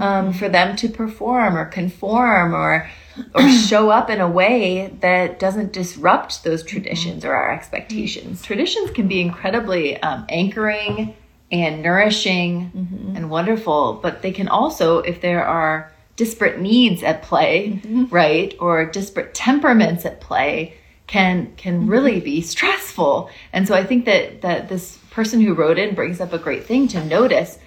um, 0.00 0.32
for 0.32 0.48
them 0.48 0.76
to 0.76 0.88
perform 0.88 1.56
or 1.56 1.64
conform 1.64 2.54
or 2.54 2.88
or 3.34 3.48
show 3.66 3.90
up 3.90 4.08
in 4.08 4.20
a 4.20 4.28
way 4.28 4.96
that 5.00 5.38
doesn't 5.38 5.72
disrupt 5.72 6.44
those 6.44 6.62
traditions 6.62 7.24
or 7.24 7.34
our 7.34 7.52
expectations. 7.52 8.42
Traditions 8.42 8.90
can 8.92 9.08
be 9.08 9.20
incredibly 9.20 10.00
um, 10.02 10.24
anchoring 10.28 11.14
and 11.50 11.82
nourishing 11.82 12.70
and 13.16 13.30
wonderful, 13.30 13.94
but 13.94 14.22
they 14.22 14.30
can 14.30 14.48
also, 14.48 14.98
if 14.98 15.20
there 15.20 15.44
are 15.44 15.92
disparate 16.16 16.60
needs 16.60 17.02
at 17.02 17.22
play, 17.22 17.80
right, 18.10 18.54
or 18.60 18.84
disparate 18.84 19.34
temperaments 19.34 20.06
at 20.06 20.20
play, 20.20 20.74
can 21.10 21.52
can 21.56 21.80
mm-hmm. 21.80 21.90
really 21.90 22.20
be 22.20 22.40
stressful. 22.40 23.30
And 23.52 23.66
so 23.66 23.74
I 23.74 23.84
think 23.84 24.04
that 24.04 24.42
that 24.42 24.68
this 24.68 24.96
person 25.10 25.40
who 25.40 25.54
wrote 25.54 25.76
in 25.76 25.94
brings 25.94 26.20
up 26.20 26.32
a 26.32 26.38
great 26.38 26.64
thing 26.64 26.86
to 26.88 27.04
notice. 27.04 27.58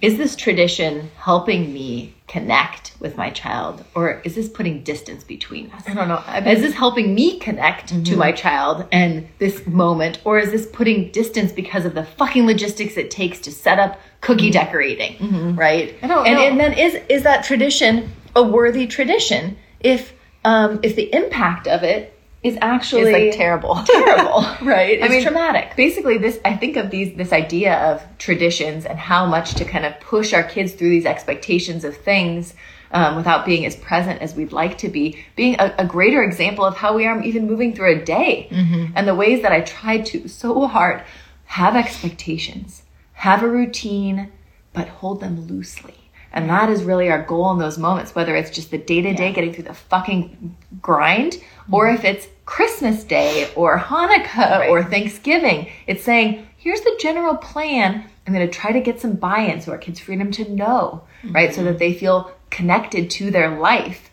Is 0.00 0.18
this 0.18 0.36
tradition 0.36 1.10
helping 1.16 1.72
me 1.72 2.14
connect 2.28 2.94
with 3.00 3.16
my 3.16 3.30
child 3.30 3.84
or 3.94 4.20
is 4.22 4.34
this 4.34 4.48
putting 4.48 4.82
distance 4.82 5.24
between 5.24 5.70
us? 5.70 5.82
I 5.88 5.94
don't 5.94 6.08
know. 6.08 6.22
I 6.26 6.38
is 6.50 6.60
this 6.60 6.74
helping 6.74 7.14
me 7.14 7.38
connect 7.38 7.88
to 7.88 7.94
mm-hmm. 7.94 8.18
my 8.18 8.32
child 8.32 8.86
and 8.92 9.26
this 9.38 9.66
moment 9.66 10.20
or 10.24 10.38
is 10.38 10.50
this 10.50 10.66
putting 10.66 11.10
distance 11.10 11.52
because 11.52 11.84
of 11.86 11.94
the 11.94 12.04
fucking 12.04 12.46
logistics 12.46 12.96
it 12.96 13.10
takes 13.10 13.40
to 13.40 13.50
set 13.50 13.78
up 13.78 13.98
cookie 14.20 14.50
mm-hmm. 14.50 14.64
decorating, 14.64 15.56
right? 15.56 15.96
I 16.02 16.06
don't 16.06 16.26
and, 16.26 16.36
know. 16.36 16.42
and 16.42 16.60
then 16.60 16.72
is 16.74 16.94
is 17.08 17.22
that 17.24 17.44
tradition 17.44 18.10
a 18.36 18.42
worthy 18.42 18.86
tradition 18.86 19.56
if 19.80 20.12
um 20.44 20.80
if 20.82 20.94
the 20.96 21.12
impact 21.14 21.66
of 21.66 21.82
it 21.82 22.13
is 22.44 22.58
actually 22.60 23.10
It's 23.10 23.12
like 23.12 23.38
terrible. 23.38 23.82
terrible, 23.86 24.42
right? 24.62 24.98
It's 24.98 25.04
I 25.04 25.08
mean, 25.08 25.22
traumatic. 25.22 25.74
Basically, 25.76 26.18
this 26.18 26.38
I 26.44 26.54
think 26.54 26.76
of 26.76 26.90
these 26.90 27.16
this 27.16 27.32
idea 27.32 27.74
of 27.90 28.02
traditions 28.18 28.84
and 28.84 28.98
how 28.98 29.24
much 29.26 29.54
to 29.54 29.64
kind 29.64 29.86
of 29.86 29.98
push 30.00 30.34
our 30.34 30.44
kids 30.44 30.74
through 30.74 30.90
these 30.90 31.06
expectations 31.06 31.84
of 31.84 31.96
things 31.96 32.54
um, 32.92 33.16
without 33.16 33.46
being 33.46 33.64
as 33.64 33.74
present 33.76 34.20
as 34.20 34.34
we'd 34.34 34.52
like 34.52 34.76
to 34.78 34.88
be. 34.88 35.24
Being 35.36 35.56
a, 35.58 35.74
a 35.78 35.86
greater 35.86 36.22
example 36.22 36.66
of 36.66 36.76
how 36.76 36.94
we 36.94 37.06
are 37.06 37.20
even 37.22 37.46
moving 37.46 37.74
through 37.74 37.96
a 37.96 38.04
day 38.04 38.48
and 38.94 39.08
the 39.08 39.14
ways 39.14 39.42
that 39.42 39.50
I 39.50 39.62
tried 39.62 40.04
to 40.06 40.28
so 40.28 40.66
hard 40.66 41.02
have 41.46 41.74
expectations, 41.76 42.82
have 43.14 43.42
a 43.42 43.48
routine, 43.48 44.30
but 44.74 44.88
hold 44.88 45.20
them 45.20 45.46
loosely. 45.46 46.03
And 46.34 46.50
that 46.50 46.68
is 46.68 46.82
really 46.82 47.10
our 47.10 47.22
goal 47.22 47.52
in 47.52 47.58
those 47.58 47.78
moments, 47.78 48.14
whether 48.14 48.34
it's 48.34 48.50
just 48.50 48.72
the 48.72 48.76
day 48.76 49.00
to 49.00 49.14
day 49.14 49.32
getting 49.32 49.54
through 49.54 49.64
the 49.64 49.72
fucking 49.72 50.56
grind, 50.82 51.34
mm-hmm. 51.34 51.74
or 51.74 51.88
if 51.88 52.04
it's 52.04 52.26
Christmas 52.44 53.04
Day 53.04 53.50
or 53.54 53.78
Hanukkah 53.78 54.68
or 54.68 54.82
Thanksgiving. 54.82 55.70
It's 55.86 56.02
saying, 56.02 56.46
here's 56.58 56.80
the 56.80 56.98
general 57.00 57.36
plan. 57.36 58.04
I'm 58.26 58.34
going 58.34 58.46
to 58.46 58.52
try 58.52 58.72
to 58.72 58.80
get 58.80 59.00
some 59.00 59.14
buy 59.14 59.42
in 59.42 59.60
so 59.60 59.70
our 59.70 59.78
kids' 59.78 60.00
freedom 60.00 60.32
to 60.32 60.50
know, 60.50 61.04
right? 61.30 61.54
So 61.54 61.60
mm-hmm. 61.60 61.66
that 61.66 61.78
they 61.78 61.94
feel 61.94 62.32
connected 62.50 63.10
to 63.10 63.30
their 63.30 63.56
life. 63.58 64.10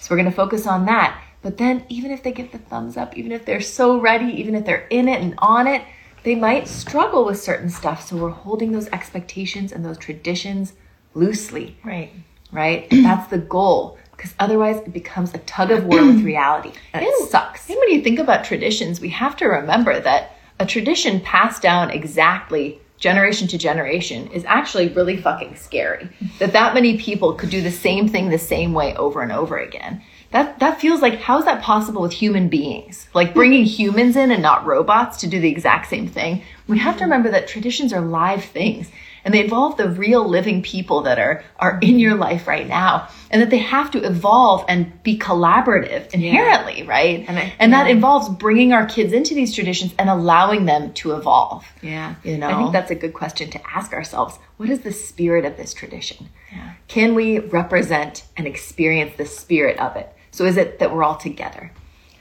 So 0.00 0.08
we're 0.10 0.18
going 0.18 0.30
to 0.30 0.36
focus 0.36 0.66
on 0.66 0.84
that. 0.84 1.18
But 1.40 1.56
then, 1.56 1.84
even 1.88 2.10
if 2.10 2.22
they 2.22 2.32
give 2.32 2.52
the 2.52 2.58
thumbs 2.58 2.96
up, 2.96 3.16
even 3.16 3.32
if 3.32 3.46
they're 3.46 3.60
so 3.60 3.98
ready, 3.98 4.26
even 4.38 4.54
if 4.54 4.66
they're 4.66 4.86
in 4.88 5.08
it 5.08 5.22
and 5.22 5.34
on 5.38 5.66
it, 5.66 5.82
they 6.24 6.34
might 6.34 6.68
struggle 6.68 7.24
with 7.24 7.40
certain 7.40 7.70
stuff. 7.70 8.06
So 8.06 8.16
we're 8.16 8.30
holding 8.30 8.72
those 8.72 8.88
expectations 8.88 9.72
and 9.72 9.84
those 9.84 9.98
traditions 9.98 10.74
loosely, 11.14 11.76
Right. 11.84 12.10
right? 12.52 12.88
That's 12.90 13.28
the 13.28 13.38
goal. 13.38 13.98
Because 14.16 14.34
otherwise, 14.38 14.76
it 14.86 14.92
becomes 14.92 15.34
a 15.34 15.38
tug 15.38 15.70
of 15.70 15.84
war 15.84 16.04
with 16.04 16.24
reality. 16.24 16.72
And 16.92 17.04
it 17.04 17.30
sucks. 17.30 17.68
And 17.68 17.78
when 17.78 17.90
you 17.90 18.02
think 18.02 18.18
about 18.18 18.44
traditions, 18.44 19.00
we 19.00 19.08
have 19.10 19.36
to 19.36 19.46
remember 19.46 19.98
that 20.00 20.36
a 20.60 20.66
tradition 20.66 21.20
passed 21.20 21.62
down 21.62 21.90
exactly 21.90 22.80
generation 22.98 23.48
to 23.48 23.58
generation 23.58 24.28
is 24.28 24.44
actually 24.46 24.88
really 24.88 25.16
fucking 25.16 25.56
scary. 25.56 26.04
Mm-hmm. 26.04 26.38
That 26.38 26.52
that 26.52 26.74
many 26.74 26.96
people 26.96 27.34
could 27.34 27.50
do 27.50 27.60
the 27.60 27.70
same 27.70 28.08
thing 28.08 28.30
the 28.30 28.38
same 28.38 28.72
way 28.72 28.94
over 28.96 29.20
and 29.20 29.32
over 29.32 29.58
again. 29.58 30.02
That 30.30 30.58
that 30.60 30.80
feels 30.80 31.02
like 31.02 31.20
how 31.20 31.38
is 31.38 31.44
that 31.44 31.62
possible 31.62 32.02
with 32.02 32.12
human 32.12 32.48
beings? 32.48 33.08
Like 33.12 33.28
mm-hmm. 33.28 33.38
bringing 33.38 33.64
humans 33.64 34.16
in 34.16 34.30
and 34.30 34.42
not 34.42 34.64
robots 34.64 35.18
to 35.18 35.26
do 35.26 35.40
the 35.40 35.50
exact 35.50 35.90
same 35.90 36.08
thing. 36.08 36.42
We 36.66 36.78
have 36.78 36.94
to 36.94 37.02
mm-hmm. 37.02 37.10
remember 37.10 37.30
that 37.32 37.48
traditions 37.48 37.92
are 37.92 38.00
live 38.00 38.44
things 38.44 38.90
and 39.24 39.32
they 39.32 39.42
involve 39.42 39.76
the 39.76 39.88
real 39.88 40.28
living 40.28 40.62
people 40.62 41.02
that 41.02 41.18
are 41.18 41.42
are 41.58 41.78
in 41.80 41.98
your 41.98 42.14
life 42.14 42.46
right 42.46 42.68
now 42.68 43.08
and 43.30 43.40
that 43.42 43.50
they 43.50 43.58
have 43.58 43.90
to 43.90 43.98
evolve 44.04 44.64
and 44.68 45.02
be 45.02 45.18
collaborative 45.18 46.12
inherently 46.12 46.82
right 46.82 47.24
And 47.28 47.38
I- 47.38 47.52
and 47.58 47.72
that 47.72 47.88
involves 47.88 48.28
bringing 48.28 48.72
our 48.72 48.86
kids 48.86 49.12
into 49.12 49.34
these 49.34 49.54
traditions 49.54 49.94
and 49.98 50.08
allowing 50.10 50.66
them 50.66 50.92
to 50.94 51.12
evolve 51.12 51.64
Yeah. 51.82 52.14
You 52.22 52.36
know? 52.38 52.48
I 52.50 52.54
think 52.58 52.72
that's 52.72 52.90
a 52.90 52.94
good 52.94 53.14
question 53.14 53.50
to 53.50 53.60
ask 53.74 53.92
ourselves. 53.92 54.38
What 54.56 54.68
is 54.70 54.80
the 54.80 54.92
spirit 54.92 55.44
of 55.44 55.56
this 55.56 55.74
tradition? 55.74 56.28
yeah. 56.52 56.70
Can 56.88 57.14
we 57.14 57.38
represent 57.38 58.24
and 58.36 58.46
experience 58.46 59.12
the 59.16 59.26
spirit 59.26 59.78
of 59.78 59.96
it? 59.96 60.08
So 60.30 60.44
is 60.44 60.56
it 60.56 60.78
that 60.80 60.92
we're 60.92 61.02
all 61.04 61.16
together? 61.16 61.70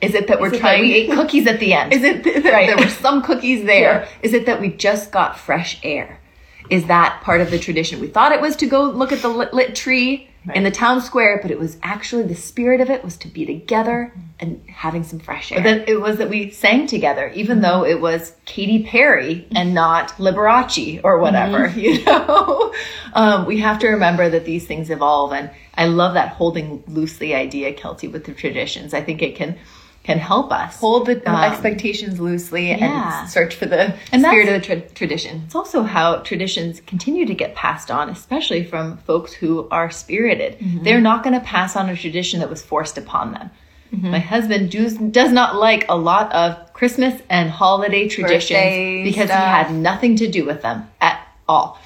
Is 0.02 0.13
it 0.16 0.28
that 0.28 0.39
we're 0.42 0.48
Is 0.48 0.54
it 0.54 0.56
that 0.58 0.62
trying 0.62 0.82
we 0.82 0.94
ate 0.94 1.12
cookies 1.12 1.48
at 1.48 1.60
the 1.60 1.74
end 1.74 1.94
Is 1.98 2.04
it 2.04 2.24
that 2.26 2.44
Right. 2.44 2.68
there 2.68 2.78
were 2.78 2.89
some 2.89 3.22
cookies 3.22 3.63
there? 3.66 4.08
Is 4.22 4.32
Yeah. 4.34 4.39
it 4.39 4.46
that 4.48 4.60
we 4.62 4.70
just 4.70 5.12
got 5.12 5.38
fresh 5.39 5.80
air? 5.84 6.20
Is 6.69 6.86
that 6.88 7.21
part 7.21 7.41
of 7.41 7.52
the 7.52 7.60
tradition? 7.60 7.99
We 7.99 8.08
thought 8.08 8.32
it 8.32 8.41
was 8.41 8.56
to 8.58 8.65
go 8.65 8.84
look 8.84 9.12
at 9.12 9.21
the 9.21 9.30
lit, 9.30 9.54
lit 9.54 9.76
tree 9.76 10.30
in 10.54 10.63
the 10.63 10.71
town 10.71 11.02
square, 11.02 11.39
but 11.41 11.52
it 11.52 11.60
was 11.60 11.78
actually 11.84 12.23
the 12.23 12.36
spirit 12.36 12.82
of 12.82 12.89
it 12.89 13.04
was 13.04 13.15
to 13.17 13.28
be 13.28 13.45
together 13.45 14.13
and 14.39 14.62
having 14.67 15.04
some 15.04 15.19
fresh 15.19 15.52
air. 15.52 15.62
that 15.62 15.88
it 15.88 16.02
was 16.02 16.17
that 16.17 16.30
we 16.30 16.49
sang 16.49 16.86
together, 16.86 17.32
even 17.34 17.62
though 17.62 17.86
it 17.86 18.02
was 18.02 18.34
Katy 18.45 18.84
Perry 18.84 19.47
and 19.56 19.73
not 19.73 20.10
Liberace 20.17 20.99
or 21.04 21.19
whatever, 21.19 21.67
you 21.80 22.04
know? 22.04 22.73
Um, 23.13 23.45
we 23.45 23.60
have 23.60 23.80
to 23.80 23.88
remember 23.89 24.30
that 24.30 24.43
these 24.43 24.67
things 24.67 24.89
evolve. 24.89 25.32
And 25.32 25.49
I 25.76 25.86
love 25.86 26.15
that 26.15 26.34
holding 26.34 26.84
loosely 26.88 27.34
idea, 27.34 27.73
Kelty, 27.73 28.12
with 28.12 28.26
the 28.26 28.34
traditions. 28.34 28.93
I 28.93 29.02
think 29.02 29.21
it 29.21 29.36
can 29.36 29.58
can 30.04 30.20
help 30.20 30.52
us 30.52 30.80
hold 30.80 31.06
the 31.06 31.22
Um, 31.30 31.44
expectations 31.44 32.20
loosely 32.20 32.70
yeah. 32.70 33.22
and 33.22 33.30
search 33.30 33.56
for 33.56 33.66
the 33.66 33.96
And 34.12 34.22
spirit 34.22 34.50
of 34.50 34.62
the 34.62 34.66
tra- 34.68 34.89
tradition. 34.89 35.44
It's 35.46 35.56
also 35.56 35.84
how 35.84 36.18
traditions 36.18 36.82
continue 36.86 37.26
to 37.26 37.34
get 37.34 37.56
passed 37.56 37.89
on, 37.89 38.10
especially 38.10 38.66
from 38.66 38.98
folks 38.98 39.32
who 39.34 39.68
are 39.72 39.89
spirited. 39.89 40.60
Mm-hmm. 40.60 40.84
They're 40.84 41.02
not 41.02 41.24
going 41.24 41.39
to 41.39 41.46
pass 41.46 41.76
on 41.78 41.89
a 41.89 41.96
tradition 41.96 42.42
that 42.42 42.50
was 42.50 42.62
forced 42.62 42.98
upon 42.98 43.32
them. 43.32 43.50
Mm-hmm. 43.94 44.12
My 44.12 44.20
husband 44.20 44.72
does, 44.72 44.96
does 44.98 45.32
not 45.32 45.56
like 45.56 45.86
a 45.88 45.96
lot 45.96 46.34
of 46.34 46.74
Christmas 46.74 47.22
and 47.30 47.50
holiday 47.50 48.08
traditions 48.10 48.60
Birthday 48.60 49.04
because 49.04 49.28
stuff. 49.28 49.39
he 49.39 49.50
had 49.50 49.72
nothing 49.74 50.16
to 50.18 50.28
do 50.28 50.46
with 50.46 50.63
them 50.63 50.89
at 51.00 51.26
all. 51.48 51.80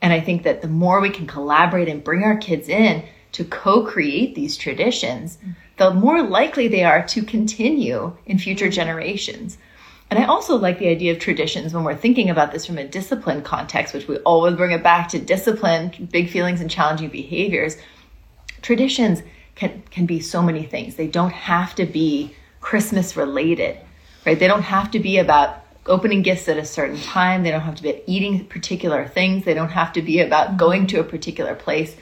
And 0.00 0.12
I 0.12 0.20
think 0.20 0.42
that 0.42 0.60
the 0.62 0.68
more 0.68 1.00
we 1.00 1.10
can 1.10 1.26
collaborate 1.26 1.88
and 1.88 2.04
bring 2.04 2.22
our 2.22 2.36
kids 2.36 2.68
in 2.68 3.02
to 3.32 3.44
co 3.44 3.84
create 3.84 4.34
these 4.34 4.56
traditions, 4.56 5.38
mm-hmm. 5.38 5.52
The 5.76 5.92
more 5.92 6.22
likely 6.22 6.68
they 6.68 6.84
are 6.84 7.06
to 7.08 7.22
continue 7.22 8.16
in 8.26 8.38
future 8.38 8.68
generations. 8.68 9.58
And 10.10 10.22
I 10.22 10.26
also 10.26 10.56
like 10.56 10.78
the 10.78 10.88
idea 10.88 11.12
of 11.12 11.18
traditions 11.18 11.74
when 11.74 11.82
we're 11.82 11.96
thinking 11.96 12.30
about 12.30 12.52
this 12.52 12.66
from 12.66 12.78
a 12.78 12.86
discipline 12.86 13.42
context, 13.42 13.94
which 13.94 14.06
we 14.06 14.18
always 14.18 14.54
bring 14.54 14.70
it 14.70 14.82
back 14.82 15.08
to 15.08 15.18
discipline, 15.18 16.08
big 16.12 16.30
feelings, 16.30 16.60
and 16.60 16.70
challenging 16.70 17.08
behaviors. 17.08 17.76
Traditions 18.62 19.22
can, 19.54 19.82
can 19.90 20.06
be 20.06 20.20
so 20.20 20.42
many 20.42 20.64
things. 20.64 20.96
They 20.96 21.08
don't 21.08 21.32
have 21.32 21.74
to 21.76 21.86
be 21.86 22.34
Christmas 22.60 23.16
related, 23.16 23.78
right? 24.24 24.38
They 24.38 24.46
don't 24.46 24.62
have 24.62 24.90
to 24.92 25.00
be 25.00 25.18
about 25.18 25.64
opening 25.86 26.22
gifts 26.22 26.48
at 26.48 26.56
a 26.56 26.64
certain 26.64 27.00
time. 27.00 27.42
They 27.42 27.50
don't 27.50 27.60
have 27.60 27.74
to 27.76 27.82
be 27.82 28.02
eating 28.06 28.46
particular 28.46 29.06
things. 29.06 29.44
They 29.44 29.54
don't 29.54 29.70
have 29.70 29.92
to 29.94 30.02
be 30.02 30.20
about 30.20 30.56
going 30.56 30.86
to 30.88 31.00
a 31.00 31.04
particular 31.04 31.54
place. 31.54 31.96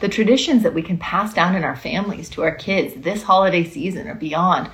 The 0.00 0.08
traditions 0.08 0.62
that 0.62 0.74
we 0.74 0.82
can 0.82 0.98
pass 0.98 1.34
down 1.34 1.54
in 1.54 1.64
our 1.64 1.76
families 1.76 2.28
to 2.30 2.42
our 2.42 2.54
kids 2.54 2.94
this 3.02 3.22
holiday 3.22 3.64
season 3.64 4.08
or 4.08 4.14
beyond 4.14 4.70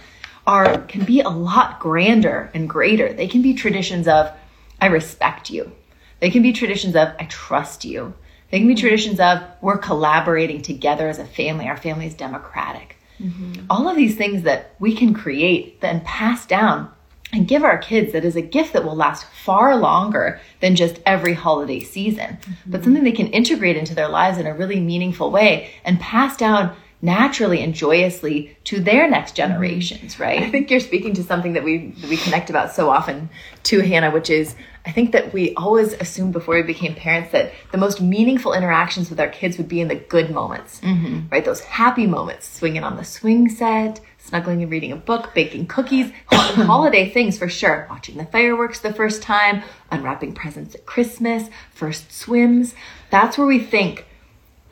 are 0.47 0.79
can 0.83 1.05
be 1.05 1.21
a 1.21 1.29
lot 1.29 1.81
grander 1.81 2.51
and 2.55 2.69
greater. 2.69 3.13
They 3.13 3.29
can 3.29 3.43
be 3.43 3.55
traditions 3.55 4.07
of 4.07 4.33
I 4.81 4.87
respect 4.87 5.51
you. 5.51 5.73
They 6.21 6.31
can 6.31 6.43
be 6.43 6.53
traditions 6.53 6.97
of 6.97 7.15
I 7.19 7.25
trust 7.25 7.85
you. 7.85 8.15
They 8.51 8.59
can 8.59 8.69
be 8.69 8.75
traditions 8.75 9.19
of 9.19 9.43
we're 9.61 9.79
collaborating 9.79 10.63
together 10.63 11.09
as 11.09 11.19
a 11.19 11.25
family. 11.25 11.67
Our 11.67 11.77
family 11.77 12.07
is 12.07 12.15
democratic. 12.15 12.97
Mm-hmm. 13.21 13.67
All 13.71 13.89
of 13.89 13.97
these 13.97 14.17
things 14.17 14.43
that 14.43 14.75
we 14.79 14.95
can 14.95 15.15
create, 15.15 15.81
then 15.81 16.01
pass 16.03 16.47
down 16.47 16.93
and 17.37 17.47
give 17.47 17.63
our 17.63 17.77
kids 17.77 18.13
that 18.13 18.25
is 18.25 18.35
a 18.35 18.41
gift 18.41 18.73
that 18.73 18.83
will 18.83 18.97
last 18.97 19.27
far 19.27 19.77
longer 19.77 20.41
than 20.61 20.75
just 20.75 21.01
every 21.05 21.35
holiday 21.35 21.81
season, 21.81 22.39
mm-hmm. 22.41 22.71
but 22.71 22.83
something 22.83 23.05
they 23.05 23.13
can 23.13 23.27
integrate 23.29 23.77
into 23.77 23.95
their 23.95 24.09
lives 24.09 24.39
in 24.39 24.47
a 24.47 24.55
really 24.55 24.81
meaningful 24.81 25.31
way 25.31 25.71
and 25.85 26.01
pass 26.01 26.37
down 26.37 26.75
naturally 27.03 27.63
and 27.63 27.75
joyously 27.75 28.57
to 28.65 28.81
their 28.81 29.09
next 29.09 29.33
mm-hmm. 29.33 29.53
generations, 29.53 30.19
right? 30.19 30.43
I 30.43 30.51
think 30.51 30.71
you're 30.71 30.81
speaking 30.81 31.13
to 31.15 31.23
something 31.23 31.53
that 31.53 31.63
we 31.63 31.89
that 32.01 32.09
we 32.09 32.17
connect 32.17 32.49
about 32.49 32.73
so 32.73 32.89
often 32.89 33.29
to 33.65 33.81
Hannah, 33.81 34.11
which 34.11 34.31
is 34.31 34.57
I 34.87 34.93
think 34.93 35.13
that 35.13 35.35
we 35.35 35.55
always 35.57 35.93
assumed 35.93 36.33
before 36.33 36.55
we 36.55 36.63
became 36.63 36.95
parents 36.95 37.33
that 37.33 37.53
the 37.71 37.79
most 37.79 38.01
meaningful 38.01 38.55
interactions 38.55 39.11
with 39.11 39.21
our 39.21 39.29
kids 39.29 39.59
would 39.59 39.69
be 39.69 39.81
in 39.83 39.89
the 39.89 39.97
good 39.97 40.31
moments, 40.31 40.81
mm-hmm. 40.81 41.29
right? 41.31 41.45
Those 41.45 41.61
happy 41.61 42.07
moments, 42.07 42.49
swinging 42.49 42.83
on 42.83 42.97
the 42.97 43.05
swing 43.05 43.51
set, 43.51 44.01
snuggling 44.27 44.63
and 44.63 44.71
reading 44.71 44.93
a 44.93 44.97
book, 44.97 45.33
baking 45.35 45.67
cookies, 45.67 46.13
holiday 46.31 47.09
things 47.09 47.39
for 47.39 47.49
sure, 47.49 47.87
watching 47.89 48.17
the 48.17 48.25
fireworks 48.27 48.81
the 48.81 48.93
first 48.93 49.23
time, 49.23 49.63
unwrapping 49.91 50.35
presents 50.35 50.75
at 50.75 50.85
Christmas, 50.85 51.49
first 51.73 52.13
swims. 52.13 52.75
That's 53.11 53.39
where 53.39 53.47
we 53.47 53.59
think 53.59 54.07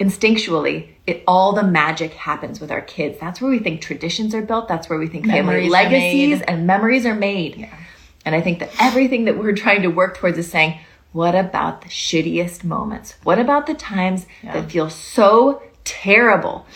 instinctually 0.01 0.89
it 1.07 1.23
all 1.29 1.53
the 1.53 1.63
magic 1.63 2.13
happens 2.13 2.61
with 2.61 2.71
our 2.71 2.81
kids. 2.81 3.19
That's 3.21 3.41
where 3.41 3.51
we 3.51 3.59
think 3.59 3.81
traditions 3.81 4.35
are 4.35 4.43
built. 4.43 4.69
That's 4.69 4.89
where 4.89 4.99
we 4.99 5.07
think 5.07 5.27
family 5.27 5.43
Memories 5.43 5.69
are 5.69 5.71
legacies 5.71 6.41
and 6.43 6.67
memories 6.67 7.07
are 7.07 7.15
made. 7.15 7.69
And 8.27 8.35
i 8.35 8.41
think 8.41 8.59
that 8.61 8.71
everything 8.81 9.27
that 9.27 9.37
we're 9.37 9.55
trying 9.55 9.83
to 9.83 9.89
work 9.89 10.17
towards 10.17 10.39
is 10.39 10.51
saying 10.51 10.79
what 11.13 11.37
about 11.37 11.83
the 11.83 11.89
shittiest 11.89 12.65
moments? 12.65 13.15
What 13.23 13.39
about 13.39 13.67
the 13.67 13.75
times 13.75 14.27
that 14.43 14.69
feel 14.69 14.91
so 14.91 15.63
terrible 15.85 16.67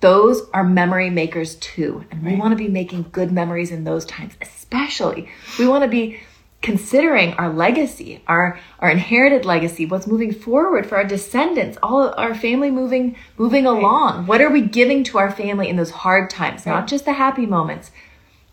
those 0.00 0.48
are 0.52 0.64
memory 0.64 1.10
makers 1.10 1.56
too. 1.56 2.04
And 2.10 2.24
we 2.24 2.36
want 2.36 2.52
to 2.52 2.56
be 2.56 2.68
making 2.68 3.06
good 3.12 3.30
memories 3.30 3.70
in 3.70 3.84
those 3.84 4.04
times, 4.06 4.34
especially. 4.40 5.28
We 5.58 5.68
want 5.68 5.84
to 5.84 5.88
be 5.88 6.20
considering 6.62 7.32
our 7.34 7.50
legacy, 7.52 8.22
our 8.26 8.58
our 8.80 8.90
inherited 8.90 9.44
legacy, 9.44 9.86
what's 9.86 10.06
moving 10.06 10.32
forward 10.32 10.86
for 10.86 10.96
our 10.96 11.04
descendants, 11.04 11.78
all 11.82 12.02
of 12.02 12.14
our 12.18 12.34
family 12.34 12.70
moving 12.70 13.16
moving 13.38 13.66
along. 13.66 14.26
What 14.26 14.40
are 14.40 14.50
we 14.50 14.62
giving 14.62 15.04
to 15.04 15.18
our 15.18 15.30
family 15.30 15.68
in 15.68 15.76
those 15.76 15.90
hard 15.90 16.30
times? 16.30 16.66
Not 16.66 16.86
just 16.86 17.04
the 17.04 17.14
happy 17.14 17.46
moments, 17.46 17.90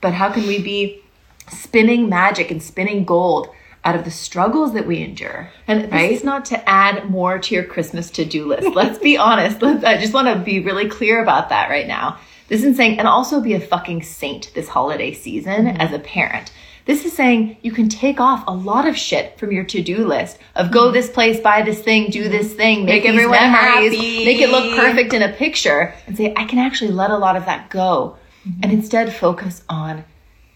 but 0.01 0.13
how 0.13 0.31
can 0.31 0.47
we 0.47 0.61
be 0.61 1.01
spinning 1.49 2.09
magic 2.09 2.51
and 2.51 2.61
spinning 2.61 3.05
gold 3.05 3.49
out 3.85 3.95
of 3.95 4.03
the 4.03 4.11
struggles 4.11 4.73
that 4.73 4.85
we 4.87 5.01
endure? 5.01 5.49
And 5.67 5.91
this 5.91 6.19
is 6.19 6.23
not 6.23 6.45
to 6.45 6.69
add 6.69 7.09
more 7.09 7.39
to 7.39 7.55
your 7.55 7.63
Christmas 7.63 8.09
to 8.11 8.25
do 8.25 8.45
list. 8.47 8.75
Let's 8.75 8.99
be 8.99 9.17
honest. 9.17 9.61
Let's, 9.61 9.83
I 9.83 9.97
just 9.97 10.13
want 10.13 10.27
to 10.27 10.43
be 10.43 10.59
really 10.59 10.87
clear 10.89 11.21
about 11.21 11.49
that 11.49 11.69
right 11.69 11.87
now. 11.87 12.19
This 12.49 12.59
isn't 12.61 12.75
saying, 12.75 12.99
and 12.99 13.07
also 13.07 13.41
be 13.41 13.53
a 13.53 13.59
fucking 13.59 14.03
saint 14.03 14.51
this 14.53 14.69
holiday 14.69 15.13
season 15.13 15.65
Mm-hmm. 15.65 15.81
as 15.81 15.91
a 15.93 15.99
parent. 15.99 16.51
This 16.85 17.03
is 17.03 17.11
saying 17.11 17.57
you 17.61 17.73
can 17.73 17.89
take 17.89 18.21
off 18.21 18.45
a 18.47 18.53
lot 18.53 18.87
of 18.87 18.95
shit 18.95 19.37
from 19.37 19.51
your 19.51 19.65
to 19.65 19.81
do 19.81 20.05
list 20.07 20.37
of 20.55 20.67
Mm-hmm. 20.67 20.73
go 20.73 20.91
this 20.91 21.09
place, 21.09 21.39
buy 21.41 21.61
this 21.61 21.81
thing, 21.81 22.09
do 22.09 22.29
this 22.29 22.53
thing, 22.53 22.85
make, 22.85 23.03
Make 23.03 23.11
everyone 23.11 23.33
memories, 23.39 23.93
happy. 23.93 24.25
make 24.25 24.39
it 24.39 24.49
look 24.49 24.73
perfect 24.77 25.13
in 25.13 25.21
a 25.21 25.33
picture, 25.33 25.93
and 26.07 26.15
say, 26.15 26.33
I 26.37 26.45
can 26.45 26.59
actually 26.59 26.91
let 26.91 27.11
a 27.11 27.17
lot 27.17 27.35
of 27.35 27.45
that 27.45 27.69
go 27.69 28.17
Mm-hmm. 28.47 28.59
and 28.63 28.71
instead 28.71 29.13
focus 29.13 29.63
on 29.67 30.05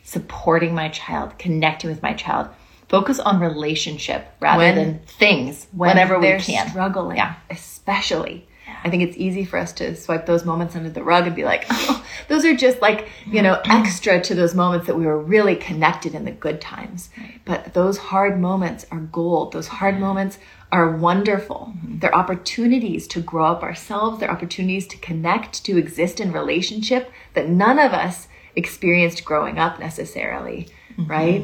supporting 0.04 0.74
my 0.74 0.88
child, 0.90 1.38
connecting 1.38 1.90
with 1.90 2.02
my 2.02 2.14
child. 2.14 2.48
Focus 2.92 3.20
on 3.20 3.40
relationship 3.40 4.28
rather 4.40 4.60
When- 4.60 4.76
than 4.76 5.00
things 5.08 5.66
when 5.72 5.90
whenever 5.92 6.20
we 6.20 6.38
can. 6.40 6.70
struggling, 6.70 7.18
Yeah. 7.18 7.34
especially. 7.50 8.48
I 8.84 8.90
think 8.90 9.04
it's 9.04 9.18
easy 9.18 9.46
for 9.46 9.58
us 9.58 9.72
to 9.74 9.96
swipe 9.96 10.26
those 10.26 10.44
moments 10.46 10.76
under 10.76 10.90
the 10.90 11.04
rug 11.04 11.28
and 11.28 11.36
be 11.36 11.44
like, 11.44 11.66
oh, 11.70 12.04
those 12.28 12.46
are 12.46 12.56
just 12.56 12.82
like, 12.82 13.10
you 13.26 13.42
know, 13.42 13.56
mm-hmm. 13.56 13.72
extra 13.72 14.20
to 14.22 14.36
those 14.36 14.56
moments 14.56 14.88
that 14.88 14.98
we 14.98 15.06
were 15.06 15.20
really 15.20 15.56
connected 15.56 16.16
in 16.16 16.26
the 16.26 16.32
good 16.32 16.60
times. 16.60 17.10
But 17.46 17.74
those 17.74 17.98
hard 17.98 18.40
moments 18.40 18.86
are 18.92 19.00
gold. 19.00 19.54
Those 19.54 19.68
hard 19.68 20.00
moments 20.00 20.38
are 20.72 20.96
wonderful. 20.98 21.74
Mm-hmm. 21.78 22.00
They're 22.00 22.16
opportunities 22.16 23.08
to 23.08 23.22
grow 23.22 23.46
up 23.46 23.64
ourselves. 23.64 24.20
They're 24.20 24.32
opportunities 24.32 24.88
to 24.88 24.98
connect, 24.98 25.64
to 25.66 25.78
exist 25.78 26.20
in 26.20 26.32
relationship 26.32 27.12
that 27.34 27.50
none 27.50 27.78
of 27.78 27.94
us 27.94 28.28
experienced 28.56 29.24
growing 29.26 29.60
up 29.60 29.80
necessarily, 29.80 30.70
mm-hmm. 30.98 31.10
right? 31.10 31.44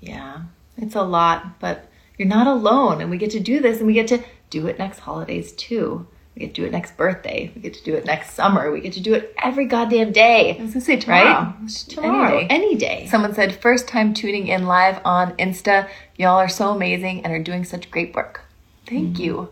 Yeah, 0.00 0.42
it's 0.76 0.94
a 0.94 1.02
lot, 1.02 1.58
but 1.60 1.88
you're 2.16 2.28
not 2.28 2.46
alone. 2.46 3.00
And 3.00 3.10
we 3.10 3.18
get 3.18 3.30
to 3.32 3.40
do 3.40 3.60
this 3.60 3.78
and 3.78 3.86
we 3.86 3.94
get 3.94 4.08
to 4.08 4.22
do 4.50 4.66
it 4.66 4.78
next 4.78 5.00
holidays 5.00 5.52
too. 5.52 6.06
We 6.34 6.46
get 6.46 6.54
to 6.54 6.62
do 6.62 6.66
it 6.66 6.72
next 6.72 6.96
birthday. 6.96 7.50
We 7.54 7.60
get 7.60 7.74
to 7.74 7.82
do 7.82 7.94
it 7.94 8.04
next 8.04 8.34
summer. 8.34 8.70
We 8.70 8.80
get 8.80 8.92
to 8.92 9.00
do 9.00 9.14
it 9.14 9.34
every 9.42 9.66
goddamn 9.66 10.12
day. 10.12 10.56
I 10.56 10.62
was 10.62 10.72
gonna 10.72 10.84
say 10.84 10.96
tomorrow. 10.96 11.56
Right? 11.60 11.68
Tomorrow. 11.88 12.38
Any 12.38 12.48
day. 12.48 12.54
Any 12.54 12.74
day. 12.76 13.06
Someone 13.10 13.34
said, 13.34 13.60
first 13.60 13.88
time 13.88 14.14
tuning 14.14 14.46
in 14.48 14.66
live 14.66 15.00
on 15.04 15.36
Insta. 15.36 15.88
Y'all 16.16 16.36
are 16.36 16.48
so 16.48 16.70
amazing 16.70 17.24
and 17.24 17.32
are 17.32 17.42
doing 17.42 17.64
such 17.64 17.90
great 17.90 18.14
work. 18.14 18.42
Thank 18.86 19.16
mm. 19.16 19.20
you. 19.20 19.48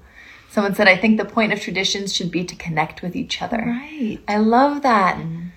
Someone 0.48 0.74
said, 0.74 0.88
I 0.88 0.96
think 0.96 1.18
the 1.18 1.24
point 1.24 1.52
of 1.52 1.60
traditions 1.60 2.14
should 2.14 2.30
be 2.30 2.44
to 2.44 2.54
connect 2.54 3.02
with 3.02 3.14
each 3.14 3.42
other. 3.42 3.58
Right. 3.58 4.20
I 4.26 4.38
love 4.38 4.82
that. 4.82 5.16
Mm. 5.16 5.50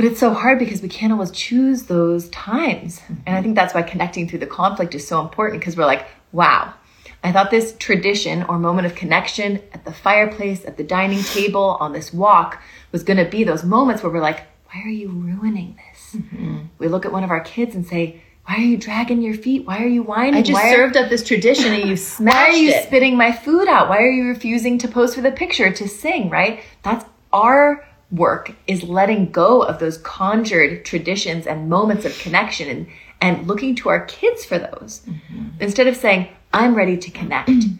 But 0.00 0.06
it's 0.06 0.20
so 0.20 0.32
hard 0.32 0.58
because 0.58 0.80
we 0.80 0.88
can't 0.88 1.12
always 1.12 1.30
choose 1.30 1.82
those 1.82 2.30
times. 2.30 3.02
And 3.26 3.36
I 3.36 3.42
think 3.42 3.54
that's 3.54 3.74
why 3.74 3.82
connecting 3.82 4.26
through 4.26 4.38
the 4.38 4.46
conflict 4.46 4.94
is 4.94 5.06
so 5.06 5.20
important 5.20 5.60
because 5.60 5.76
we're 5.76 5.84
like, 5.84 6.06
wow, 6.32 6.72
I 7.22 7.32
thought 7.32 7.50
this 7.50 7.76
tradition 7.78 8.42
or 8.44 8.58
moment 8.58 8.86
of 8.86 8.94
connection 8.94 9.60
at 9.74 9.84
the 9.84 9.92
fireplace, 9.92 10.64
at 10.64 10.78
the 10.78 10.84
dining 10.84 11.22
table, 11.22 11.76
on 11.80 11.92
this 11.92 12.14
walk 12.14 12.62
was 12.92 13.02
going 13.02 13.18
to 13.22 13.26
be 13.30 13.44
those 13.44 13.62
moments 13.62 14.02
where 14.02 14.10
we're 14.10 14.22
like, 14.22 14.40
why 14.72 14.80
are 14.82 14.88
you 14.88 15.10
ruining 15.10 15.76
this? 15.90 16.14
Mm-hmm. 16.14 16.60
We 16.78 16.88
look 16.88 17.04
at 17.04 17.12
one 17.12 17.22
of 17.22 17.30
our 17.30 17.40
kids 17.40 17.74
and 17.74 17.86
say, 17.86 18.22
why 18.46 18.54
are 18.54 18.60
you 18.60 18.78
dragging 18.78 19.20
your 19.20 19.34
feet? 19.34 19.66
Why 19.66 19.82
are 19.82 19.86
you 19.86 20.02
whining? 20.02 20.36
I 20.36 20.40
just 20.40 20.54
why 20.54 20.70
are- 20.70 20.76
served 20.76 20.96
up 20.96 21.10
this 21.10 21.22
tradition 21.22 21.74
and 21.74 21.86
you 21.86 21.96
smashed 21.98 22.34
Why 22.34 22.44
are 22.44 22.52
you 22.52 22.70
it. 22.70 22.86
spitting 22.86 23.18
my 23.18 23.32
food 23.32 23.68
out? 23.68 23.90
Why 23.90 23.98
are 23.98 24.10
you 24.10 24.28
refusing 24.28 24.78
to 24.78 24.88
pose 24.88 25.14
for 25.14 25.20
the 25.20 25.30
picture, 25.30 25.70
to 25.70 25.86
sing, 25.86 26.30
right? 26.30 26.62
That's 26.84 27.04
our 27.34 27.86
work 28.10 28.52
is 28.66 28.82
letting 28.82 29.30
go 29.30 29.62
of 29.62 29.78
those 29.78 29.98
conjured 29.98 30.84
traditions 30.84 31.46
and 31.46 31.68
moments 31.68 32.04
of 32.04 32.18
connection 32.18 32.68
and, 32.68 32.86
and 33.20 33.46
looking 33.46 33.74
to 33.76 33.88
our 33.88 34.04
kids 34.06 34.44
for 34.44 34.58
those. 34.58 35.02
Mm-hmm. 35.06 35.48
Instead 35.60 35.86
of 35.86 35.96
saying, 35.96 36.28
I'm 36.52 36.74
ready 36.74 36.96
to 36.96 37.10
connect. 37.10 37.48
Mm-hmm. 37.48 37.76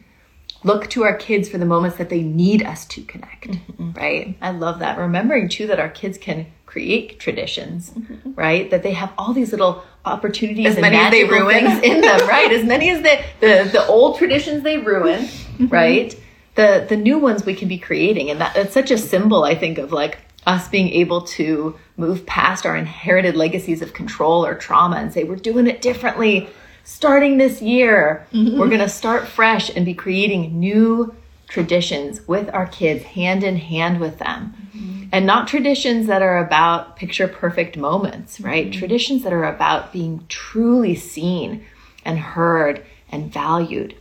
Look 0.62 0.90
to 0.90 1.04
our 1.04 1.16
kids 1.16 1.48
for 1.48 1.56
the 1.56 1.64
moments 1.64 1.96
that 1.96 2.10
they 2.10 2.22
need 2.22 2.62
us 2.62 2.84
to 2.88 3.02
connect, 3.02 3.48
mm-hmm. 3.48 3.92
right? 3.92 4.36
I 4.42 4.50
love 4.50 4.80
that. 4.80 4.98
Remembering 4.98 5.48
too 5.48 5.66
that 5.68 5.80
our 5.80 5.88
kids 5.88 6.18
can 6.18 6.46
create 6.66 7.18
traditions, 7.18 7.92
right? 8.36 8.70
That 8.70 8.82
they 8.82 8.92
have 8.92 9.12
all 9.18 9.32
these 9.32 9.50
little 9.52 9.82
opportunities 10.04 10.66
As 10.66 10.74
and 10.74 10.82
many 10.82 10.96
as 10.98 11.10
they 11.10 11.24
ruin. 11.24 11.66
things 11.66 11.82
in 11.82 12.00
them, 12.02 12.28
right? 12.28 12.52
As 12.52 12.64
many 12.64 12.90
as 12.90 13.02
the, 13.02 13.20
the 13.40 13.70
the 13.72 13.86
old 13.86 14.18
traditions 14.18 14.62
they 14.62 14.78
ruin, 14.78 15.28
right? 15.68 16.14
The 16.54 16.86
the 16.88 16.96
new 16.96 17.18
ones 17.18 17.44
we 17.44 17.54
can 17.54 17.68
be 17.68 17.78
creating, 17.78 18.30
and 18.30 18.40
that 18.40 18.54
that's 18.54 18.74
such 18.74 18.90
a 18.90 18.98
symbol, 18.98 19.44
I 19.44 19.54
think, 19.54 19.78
of 19.78 19.92
like 19.92 20.18
us 20.46 20.68
being 20.68 20.88
able 20.90 21.22
to 21.22 21.78
move 21.96 22.24
past 22.26 22.64
our 22.64 22.76
inherited 22.76 23.36
legacies 23.36 23.82
of 23.82 23.92
control 23.92 24.44
or 24.44 24.54
trauma 24.54 24.96
and 24.96 25.12
say 25.12 25.24
we're 25.24 25.36
doing 25.36 25.66
it 25.66 25.82
differently. 25.82 26.48
Starting 26.82 27.36
this 27.36 27.60
year, 27.60 28.26
mm-hmm. 28.32 28.58
we're 28.58 28.68
going 28.68 28.80
to 28.80 28.88
start 28.88 29.28
fresh 29.28 29.70
and 29.74 29.84
be 29.84 29.94
creating 29.94 30.58
new 30.58 31.14
traditions 31.46 32.26
with 32.26 32.48
our 32.54 32.66
kids, 32.66 33.04
hand 33.04 33.44
in 33.44 33.56
hand 33.56 34.00
with 34.00 34.18
them. 34.18 34.54
Mm-hmm. 34.74 35.08
And 35.12 35.26
not 35.26 35.46
traditions 35.46 36.06
that 36.06 36.22
are 36.22 36.38
about 36.38 36.96
picture 36.96 37.28
perfect 37.28 37.76
moments, 37.76 38.40
right? 38.40 38.70
Mm-hmm. 38.70 38.78
Traditions 38.78 39.22
that 39.24 39.32
are 39.32 39.44
about 39.44 39.92
being 39.92 40.24
truly 40.28 40.94
seen 40.94 41.64
and 42.04 42.18
heard 42.18 42.84
and 43.10 43.32
valued 43.32 43.94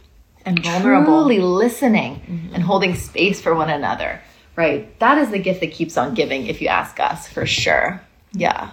And 0.45 0.63
vulnerable. 0.63 1.23
truly 1.23 1.39
listening 1.39 2.49
and 2.54 2.63
holding 2.63 2.95
space 2.95 3.41
for 3.41 3.54
one 3.54 3.69
another, 3.69 4.21
right? 4.56 4.97
That 4.99 5.17
is 5.17 5.30
the 5.32 5.39
gift 5.39 5.60
that 5.62 5.71
keeps 5.71 5.97
on 5.97 6.13
giving, 6.13 6.47
if 6.47 6.62
you 6.62 6.67
ask 6.67 6.99
us, 6.99 7.28
for 7.28 7.45
sure. 7.45 8.02
Yeah. 8.34 8.71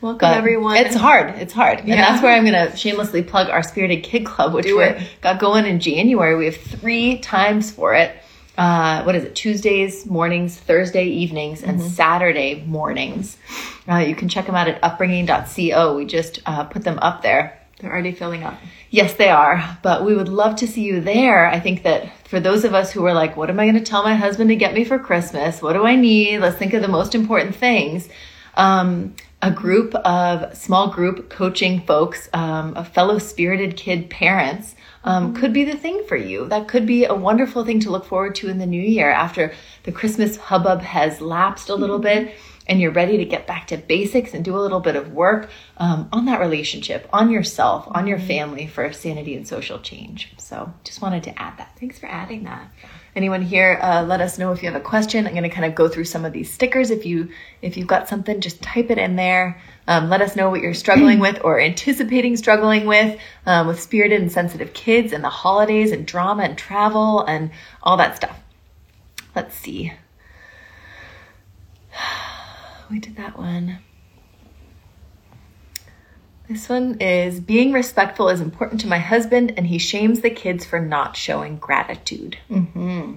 Welcome, 0.00 0.18
But 0.28 0.36
everyone. 0.36 0.76
It's 0.76 0.94
hard. 0.96 1.30
It's 1.38 1.52
hard. 1.54 1.78
And 1.80 1.88
Yeah. 1.88 1.96
that's 1.96 2.22
where 2.22 2.34
I'm 2.34 2.44
going 2.44 2.70
to 2.70 2.76
shamelessly 2.76 3.22
plug 3.22 3.48
our 3.48 3.62
Spirited 3.62 4.02
Kid 4.02 4.26
Club, 4.26 4.52
which 4.52 4.66
we 4.66 4.94
got 5.22 5.38
going 5.38 5.64
in 5.64 5.80
January. 5.80 6.36
We 6.36 6.44
have 6.46 6.56
three 6.56 7.18
times 7.20 7.70
for 7.70 7.94
it. 7.94 8.14
Uh, 8.58 9.02
what 9.02 9.14
is 9.14 9.24
it? 9.24 9.34
Tuesdays 9.34 10.04
mornings, 10.06 10.56
Thursday 10.56 11.06
evenings, 11.06 11.62
and 11.62 11.80
Mm-hmm. 11.80 11.88
Saturday 11.88 12.62
mornings. 12.66 13.36
Uh, 13.88 13.96
you 13.96 14.14
can 14.14 14.28
check 14.28 14.46
them 14.46 14.54
out 14.54 14.68
at 14.68 14.78
upbringing.co. 14.84 15.96
We 15.96 16.04
just 16.04 16.40
uh, 16.46 16.64
put 16.64 16.84
them 16.84 16.98
up 17.00 17.22
there. 17.22 17.58
They're 17.80 17.90
already 17.90 18.12
filling 18.12 18.44
up. 18.44 18.58
Yes, 18.90 19.14
they 19.14 19.28
are. 19.28 19.78
But 19.82 20.04
we 20.04 20.14
would 20.14 20.28
love 20.28 20.56
to 20.56 20.66
see 20.66 20.82
you 20.82 21.00
there. 21.00 21.46
I 21.46 21.58
think 21.58 21.82
that 21.82 22.10
for 22.28 22.38
those 22.40 22.64
of 22.64 22.74
us 22.74 22.92
who 22.92 23.04
are 23.06 23.14
like, 23.14 23.36
what 23.36 23.50
am 23.50 23.58
I 23.58 23.64
going 23.64 23.82
to 23.82 23.90
tell 23.90 24.04
my 24.04 24.14
husband 24.14 24.50
to 24.50 24.56
get 24.56 24.74
me 24.74 24.84
for 24.84 24.98
Christmas? 24.98 25.60
What 25.60 25.72
do 25.72 25.84
I 25.84 25.96
need? 25.96 26.38
Let's 26.38 26.56
think 26.56 26.72
of 26.72 26.82
the 26.82 26.88
most 26.88 27.14
important 27.14 27.56
things. 27.56 28.08
Um, 28.56 29.16
a 29.42 29.50
group 29.50 29.94
of 29.94 30.56
small 30.56 30.88
group 30.88 31.28
coaching 31.28 31.82
folks, 31.82 32.30
um, 32.32 32.74
of 32.74 32.88
fellow 32.88 33.18
spirited 33.18 33.76
kid 33.76 34.08
parents, 34.08 34.74
um, 35.02 35.34
could 35.34 35.52
be 35.52 35.64
the 35.64 35.76
thing 35.76 36.02
for 36.08 36.16
you. 36.16 36.46
That 36.46 36.66
could 36.66 36.86
be 36.86 37.04
a 37.04 37.14
wonderful 37.14 37.64
thing 37.64 37.80
to 37.80 37.90
look 37.90 38.06
forward 38.06 38.34
to 38.36 38.48
in 38.48 38.58
the 38.58 38.66
new 38.66 38.80
year 38.80 39.10
after 39.10 39.52
the 39.82 39.92
Christmas 39.92 40.36
hubbub 40.36 40.80
has 40.80 41.20
lapsed 41.20 41.68
a 41.68 41.74
little 41.74 41.98
bit 41.98 42.34
and 42.66 42.80
you're 42.80 42.90
ready 42.90 43.18
to 43.18 43.24
get 43.24 43.46
back 43.46 43.66
to 43.68 43.76
basics 43.76 44.32
and 44.32 44.44
do 44.44 44.56
a 44.56 44.60
little 44.60 44.80
bit 44.80 44.96
of 44.96 45.12
work 45.12 45.50
um, 45.76 46.08
on 46.12 46.24
that 46.26 46.40
relationship, 46.40 47.08
on 47.12 47.30
yourself, 47.30 47.86
on 47.90 48.06
your 48.06 48.18
family 48.18 48.66
for 48.66 48.90
sanity 48.92 49.36
and 49.36 49.46
social 49.46 49.78
change. 49.78 50.32
So 50.38 50.72
just 50.82 51.02
wanted 51.02 51.24
to 51.24 51.38
add 51.38 51.58
that. 51.58 51.76
Thanks 51.78 51.98
for 51.98 52.06
adding 52.06 52.44
that. 52.44 52.70
Anyone 53.16 53.42
here, 53.42 53.78
uh, 53.80 54.02
let 54.02 54.20
us 54.20 54.38
know 54.38 54.50
if 54.52 54.62
you 54.62 54.68
have 54.68 54.80
a 54.80 54.84
question. 54.84 55.26
I'm 55.26 55.34
going 55.34 55.44
to 55.44 55.48
kind 55.48 55.66
of 55.66 55.76
go 55.76 55.88
through 55.88 56.06
some 56.06 56.24
of 56.24 56.32
these 56.32 56.52
stickers. 56.52 56.90
If 56.90 57.06
you 57.06 57.28
if 57.62 57.76
you've 57.76 57.86
got 57.86 58.08
something, 58.08 58.40
just 58.40 58.60
type 58.60 58.90
it 58.90 58.98
in 58.98 59.14
there. 59.14 59.60
Um, 59.86 60.08
let 60.08 60.20
us 60.20 60.34
know 60.34 60.50
what 60.50 60.60
you're 60.60 60.74
struggling 60.74 61.20
with 61.20 61.40
or 61.44 61.60
anticipating 61.60 62.36
struggling 62.36 62.86
with 62.86 63.20
um, 63.46 63.68
with 63.68 63.80
spirited 63.80 64.20
and 64.20 64.32
sensitive 64.32 64.72
kids 64.72 65.12
and 65.12 65.22
the 65.22 65.28
holidays 65.28 65.92
and 65.92 66.06
drama 66.06 66.42
and 66.42 66.58
travel 66.58 67.20
and 67.24 67.52
all 67.84 67.96
that 67.98 68.16
stuff. 68.16 68.36
Let's 69.36 69.54
see. 69.54 69.92
We 72.90 72.98
did 72.98 73.16
that 73.16 73.38
one. 73.38 73.78
This 76.48 76.68
one 76.68 77.00
is 77.00 77.40
being 77.40 77.72
respectful 77.72 78.28
is 78.28 78.40
important 78.40 78.80
to 78.82 78.86
my 78.86 78.98
husband, 78.98 79.54
and 79.56 79.66
he 79.66 79.78
shames 79.78 80.20
the 80.20 80.30
kids 80.30 80.64
for 80.64 80.78
not 80.78 81.16
showing 81.16 81.56
gratitude. 81.56 82.36
Mm-hmm. 82.50 83.14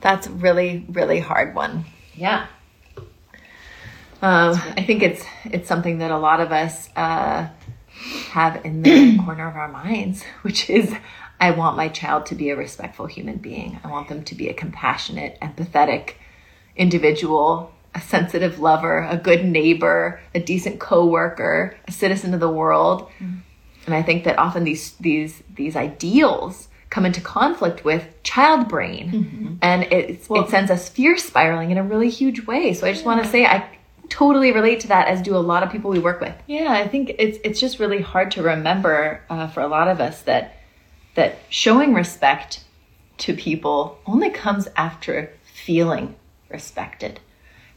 That's 0.00 0.28
really, 0.28 0.86
really 0.88 1.18
hard 1.18 1.54
one. 1.54 1.86
Yeah. 2.14 2.46
Um, 4.22 4.54
I 4.76 4.84
think 4.86 5.02
it's 5.02 5.24
it's 5.44 5.68
something 5.68 5.98
that 5.98 6.10
a 6.10 6.16
lot 6.16 6.40
of 6.40 6.52
us 6.52 6.88
uh, 6.94 7.48
have 8.30 8.64
in 8.64 8.82
the 8.82 9.18
corner 9.24 9.48
of 9.48 9.56
our 9.56 9.68
minds, 9.68 10.22
which 10.42 10.70
is 10.70 10.94
I 11.40 11.50
want 11.50 11.76
my 11.76 11.88
child 11.88 12.26
to 12.26 12.34
be 12.34 12.50
a 12.50 12.56
respectful 12.56 13.06
human 13.06 13.38
being. 13.38 13.80
I 13.82 13.88
want 13.88 14.08
them 14.08 14.22
to 14.24 14.34
be 14.36 14.48
a 14.48 14.54
compassionate, 14.54 15.36
empathetic, 15.42 16.14
individual, 16.76 17.73
a 17.94 18.00
sensitive 18.00 18.58
lover, 18.58 19.06
a 19.08 19.16
good 19.16 19.44
neighbor, 19.44 20.20
a 20.34 20.40
decent 20.40 20.80
coworker, 20.80 21.76
a 21.86 21.92
citizen 21.92 22.34
of 22.34 22.40
the 22.40 22.48
world. 22.48 23.08
Mm. 23.20 23.40
And 23.86 23.94
I 23.94 24.02
think 24.02 24.24
that 24.24 24.38
often 24.38 24.64
these 24.64 24.92
these 24.94 25.42
these 25.54 25.76
ideals 25.76 26.68
come 26.90 27.04
into 27.04 27.20
conflict 27.20 27.84
with 27.84 28.22
child 28.22 28.68
brain 28.68 29.10
mm-hmm. 29.10 29.54
and 29.62 29.82
it, 29.84 30.28
well, 30.28 30.44
it 30.44 30.50
sends 30.50 30.70
us 30.70 30.88
fear 30.88 31.16
spiraling 31.18 31.72
in 31.72 31.78
a 31.78 31.82
really 31.82 32.08
huge 32.08 32.46
way. 32.46 32.72
So 32.72 32.86
I 32.86 32.92
just 32.92 33.02
yeah. 33.02 33.08
want 33.08 33.24
to 33.24 33.28
say 33.28 33.44
I 33.44 33.68
totally 34.08 34.52
relate 34.52 34.80
to 34.80 34.88
that 34.88 35.08
as 35.08 35.20
do 35.20 35.36
a 35.36 35.38
lot 35.38 35.62
of 35.62 35.72
people 35.72 35.90
we 35.90 35.98
work 35.98 36.20
with. 36.20 36.34
Yeah, 36.46 36.72
I 36.72 36.88
think 36.88 37.14
it's 37.18 37.38
it's 37.44 37.60
just 37.60 37.78
really 37.78 38.00
hard 38.00 38.30
to 38.32 38.42
remember 38.42 39.20
uh, 39.28 39.48
for 39.48 39.60
a 39.60 39.68
lot 39.68 39.88
of 39.88 40.00
us 40.00 40.22
that 40.22 40.56
that 41.14 41.38
showing 41.48 41.94
respect 41.94 42.64
to 43.18 43.34
people 43.34 43.98
only 44.06 44.30
comes 44.30 44.68
after 44.76 45.32
feeling 45.44 46.14
respected. 46.48 47.20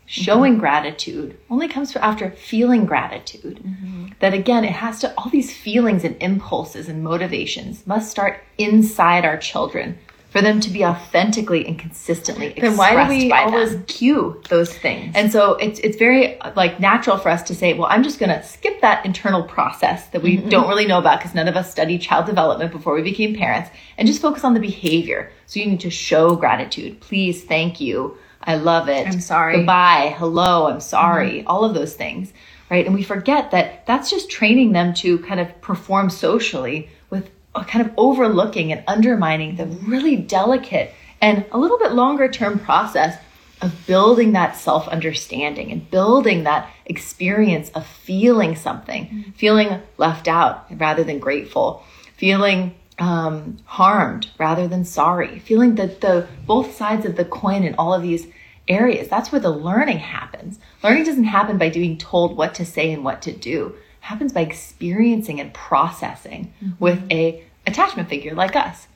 Showing 0.09 0.53
mm-hmm. 0.53 0.61
gratitude 0.61 1.37
only 1.49 1.67
comes 1.67 1.93
after 1.97 2.31
feeling 2.31 2.85
gratitude. 2.85 3.59
Mm-hmm. 3.61 4.07
That 4.19 4.33
again, 4.33 4.63
it 4.63 4.71
has 4.71 4.99
to, 5.01 5.13
all 5.17 5.29
these 5.29 5.53
feelings 5.53 6.05
and 6.05 6.15
impulses 6.21 6.87
and 6.87 7.03
motivations 7.03 7.85
must 7.85 8.09
start 8.09 8.41
inside 8.57 9.25
our 9.25 9.37
children 9.37 9.99
for 10.29 10.41
them 10.41 10.59
to 10.59 10.69
be 10.69 10.85
authentically 10.85 11.65
and 11.65 11.79
consistently 11.79 12.47
expressed 12.47 12.77
then 12.77 12.77
why 12.77 13.03
do 13.03 13.09
we 13.09 13.31
always 13.31 13.71
them. 13.71 13.85
cue 13.85 14.41
those 14.49 14.71
things 14.77 15.13
and 15.15 15.31
so 15.31 15.53
it's 15.55 15.79
it's 15.79 15.97
very 15.97 16.37
like 16.55 16.79
natural 16.79 17.17
for 17.17 17.29
us 17.29 17.41
to 17.43 17.55
say 17.55 17.73
well 17.73 17.87
i'm 17.89 18.03
just 18.03 18.19
going 18.19 18.29
to 18.29 18.43
skip 18.43 18.79
that 18.81 19.03
internal 19.05 19.41
process 19.43 20.07
that 20.09 20.21
we 20.21 20.37
mm-hmm. 20.37 20.49
don't 20.49 20.67
really 20.67 20.85
know 20.85 20.99
about 20.99 21.19
because 21.19 21.33
none 21.33 21.47
of 21.47 21.55
us 21.55 21.71
studied 21.71 22.01
child 22.01 22.25
development 22.25 22.71
before 22.71 22.93
we 22.93 23.01
became 23.01 23.35
parents 23.35 23.69
and 23.97 24.07
just 24.07 24.21
focus 24.21 24.43
on 24.43 24.53
the 24.53 24.59
behavior 24.59 25.31
so 25.45 25.59
you 25.59 25.65
need 25.65 25.79
to 25.79 25.89
show 25.89 26.35
gratitude 26.35 26.99
please 26.99 27.43
thank 27.45 27.79
you 27.79 28.17
i 28.47 28.55
love 28.55 28.89
it. 28.89 29.05
I'm 29.05 29.19
sorry. 29.19 29.57
Goodbye. 29.57 30.15
Hello. 30.17 30.67
I'm 30.67 30.79
sorry. 30.79 31.39
Mm-hmm. 31.39 31.47
all 31.47 31.65
of 31.65 31.75
those 31.75 31.93
things 31.93 32.33
right? 32.69 32.85
And 32.85 32.93
we 32.93 33.03
forget 33.03 33.51
that 33.51 33.85
that's 33.85 34.09
just 34.09 34.29
training 34.29 34.73
them 34.73 34.93
to 34.95 35.19
kind 35.19 35.39
of 35.39 35.61
perform 35.61 36.09
socially 36.09 36.89
with 37.09 37.29
kind 37.67 37.85
of 37.85 37.93
overlooking 37.97 38.71
and 38.71 38.83
undermining 38.87 39.55
the 39.55 39.65
really 39.65 40.15
delicate 40.15 40.93
and 41.21 41.45
a 41.51 41.57
little 41.57 41.79
bit 41.79 41.93
longer 41.93 42.27
term 42.27 42.59
process 42.59 43.17
of 43.61 43.87
building 43.87 44.33
that 44.33 44.55
self 44.55 44.87
understanding 44.87 45.71
and 45.71 45.89
building 45.89 46.43
that 46.43 46.69
experience 46.85 47.69
of 47.71 47.87
feeling 47.87 48.55
something, 48.55 49.05
mm-hmm. 49.05 49.31
feeling 49.31 49.81
left 49.97 50.27
out 50.27 50.67
rather 50.79 51.03
than 51.03 51.17
grateful, 51.17 51.83
feeling 52.17 52.75
um, 52.99 53.57
harmed 53.65 54.29
rather 54.37 54.67
than 54.67 54.85
sorry, 54.85 55.39
feeling 55.39 55.75
that 55.75 56.01
the 56.01 56.27
both 56.45 56.75
sides 56.75 57.05
of 57.05 57.15
the 57.15 57.25
coin 57.25 57.63
and 57.63 57.75
all 57.79 57.93
of 57.93 58.03
these 58.03 58.27
areas. 58.67 59.07
That's 59.07 59.31
where 59.31 59.41
the 59.41 59.49
learning 59.49 59.99
happens. 59.99 60.59
Learning 60.83 61.03
doesn't 61.03 61.23
happen 61.25 61.57
by 61.57 61.69
being 61.69 61.97
told 61.97 62.37
what 62.37 62.55
to 62.55 62.65
say 62.65 62.91
and 62.91 63.03
what 63.03 63.21
to 63.23 63.31
do. 63.31 63.67
It 63.67 63.75
happens 64.01 64.33
by 64.33 64.41
experiencing 64.41 65.39
and 65.39 65.53
processing 65.53 66.53
mm-hmm. 66.63 66.73
with 66.79 67.01
a 67.11 67.43
attachment 67.65 68.09
figure 68.09 68.33
like 68.33 68.55
us. 68.55 68.87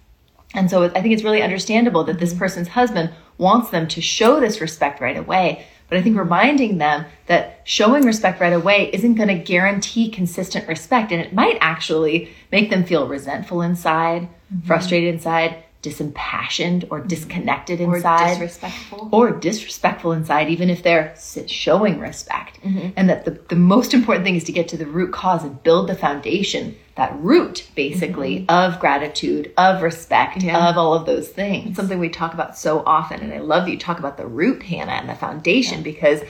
And 0.53 0.69
so 0.69 0.83
I 0.83 1.01
think 1.01 1.13
it's 1.13 1.23
really 1.23 1.41
understandable 1.41 2.03
that 2.05 2.19
this 2.19 2.33
person's 2.33 2.69
husband 2.69 3.13
wants 3.37 3.69
them 3.69 3.87
to 3.89 4.01
show 4.01 4.39
this 4.39 4.61
respect 4.61 5.01
right 5.01 5.17
away. 5.17 5.65
But 5.87 5.97
I 5.97 6.01
think 6.01 6.17
reminding 6.17 6.77
them 6.77 7.05
that 7.27 7.61
showing 7.65 8.05
respect 8.05 8.39
right 8.39 8.53
away 8.53 8.89
isn't 8.93 9.15
going 9.15 9.27
to 9.27 9.35
guarantee 9.35 10.09
consistent 10.09 10.67
respect. 10.67 11.11
And 11.11 11.21
it 11.21 11.33
might 11.33 11.57
actually 11.59 12.31
make 12.51 12.69
them 12.69 12.85
feel 12.85 13.07
resentful 13.07 13.61
inside, 13.61 14.23
mm-hmm. 14.23 14.65
frustrated 14.65 15.13
inside, 15.13 15.63
disimpassioned 15.81 16.85
or 16.91 16.99
disconnected 16.99 17.81
inside 17.81 18.37
or 18.37 18.45
disrespectful 18.45 19.09
or 19.11 19.31
disrespectful 19.31 20.11
inside 20.11 20.47
even 20.47 20.69
if 20.69 20.83
they're 20.83 21.13
showing 21.47 21.99
respect 21.99 22.61
mm-hmm. 22.61 22.89
and 22.95 23.09
that 23.09 23.25
the, 23.25 23.31
the 23.49 23.55
most 23.55 23.93
important 23.93 24.23
thing 24.23 24.35
is 24.35 24.43
to 24.43 24.51
get 24.51 24.67
to 24.67 24.77
the 24.77 24.85
root 24.85 25.11
cause 25.11 25.43
and 25.43 25.63
build 25.63 25.89
the 25.89 25.95
foundation 25.95 26.75
that 26.95 27.11
root 27.19 27.67
basically 27.73 28.41
mm-hmm. 28.41 28.73
of 28.73 28.79
gratitude 28.79 29.51
of 29.57 29.81
respect 29.81 30.43
yeah. 30.43 30.69
of 30.69 30.77
all 30.77 30.93
of 30.93 31.07
those 31.07 31.29
things 31.29 31.69
it's 31.69 31.77
something 31.77 31.99
we 31.99 32.09
talk 32.09 32.35
about 32.35 32.55
so 32.55 32.83
often 32.85 33.19
and 33.21 33.33
i 33.33 33.39
love 33.39 33.65
that 33.65 33.71
you 33.71 33.77
talk 33.79 33.97
about 33.97 34.17
the 34.17 34.27
root 34.27 34.61
hannah 34.61 34.91
and 34.91 35.09
the 35.09 35.15
foundation 35.15 35.77
yeah. 35.77 35.83
because 35.83 36.21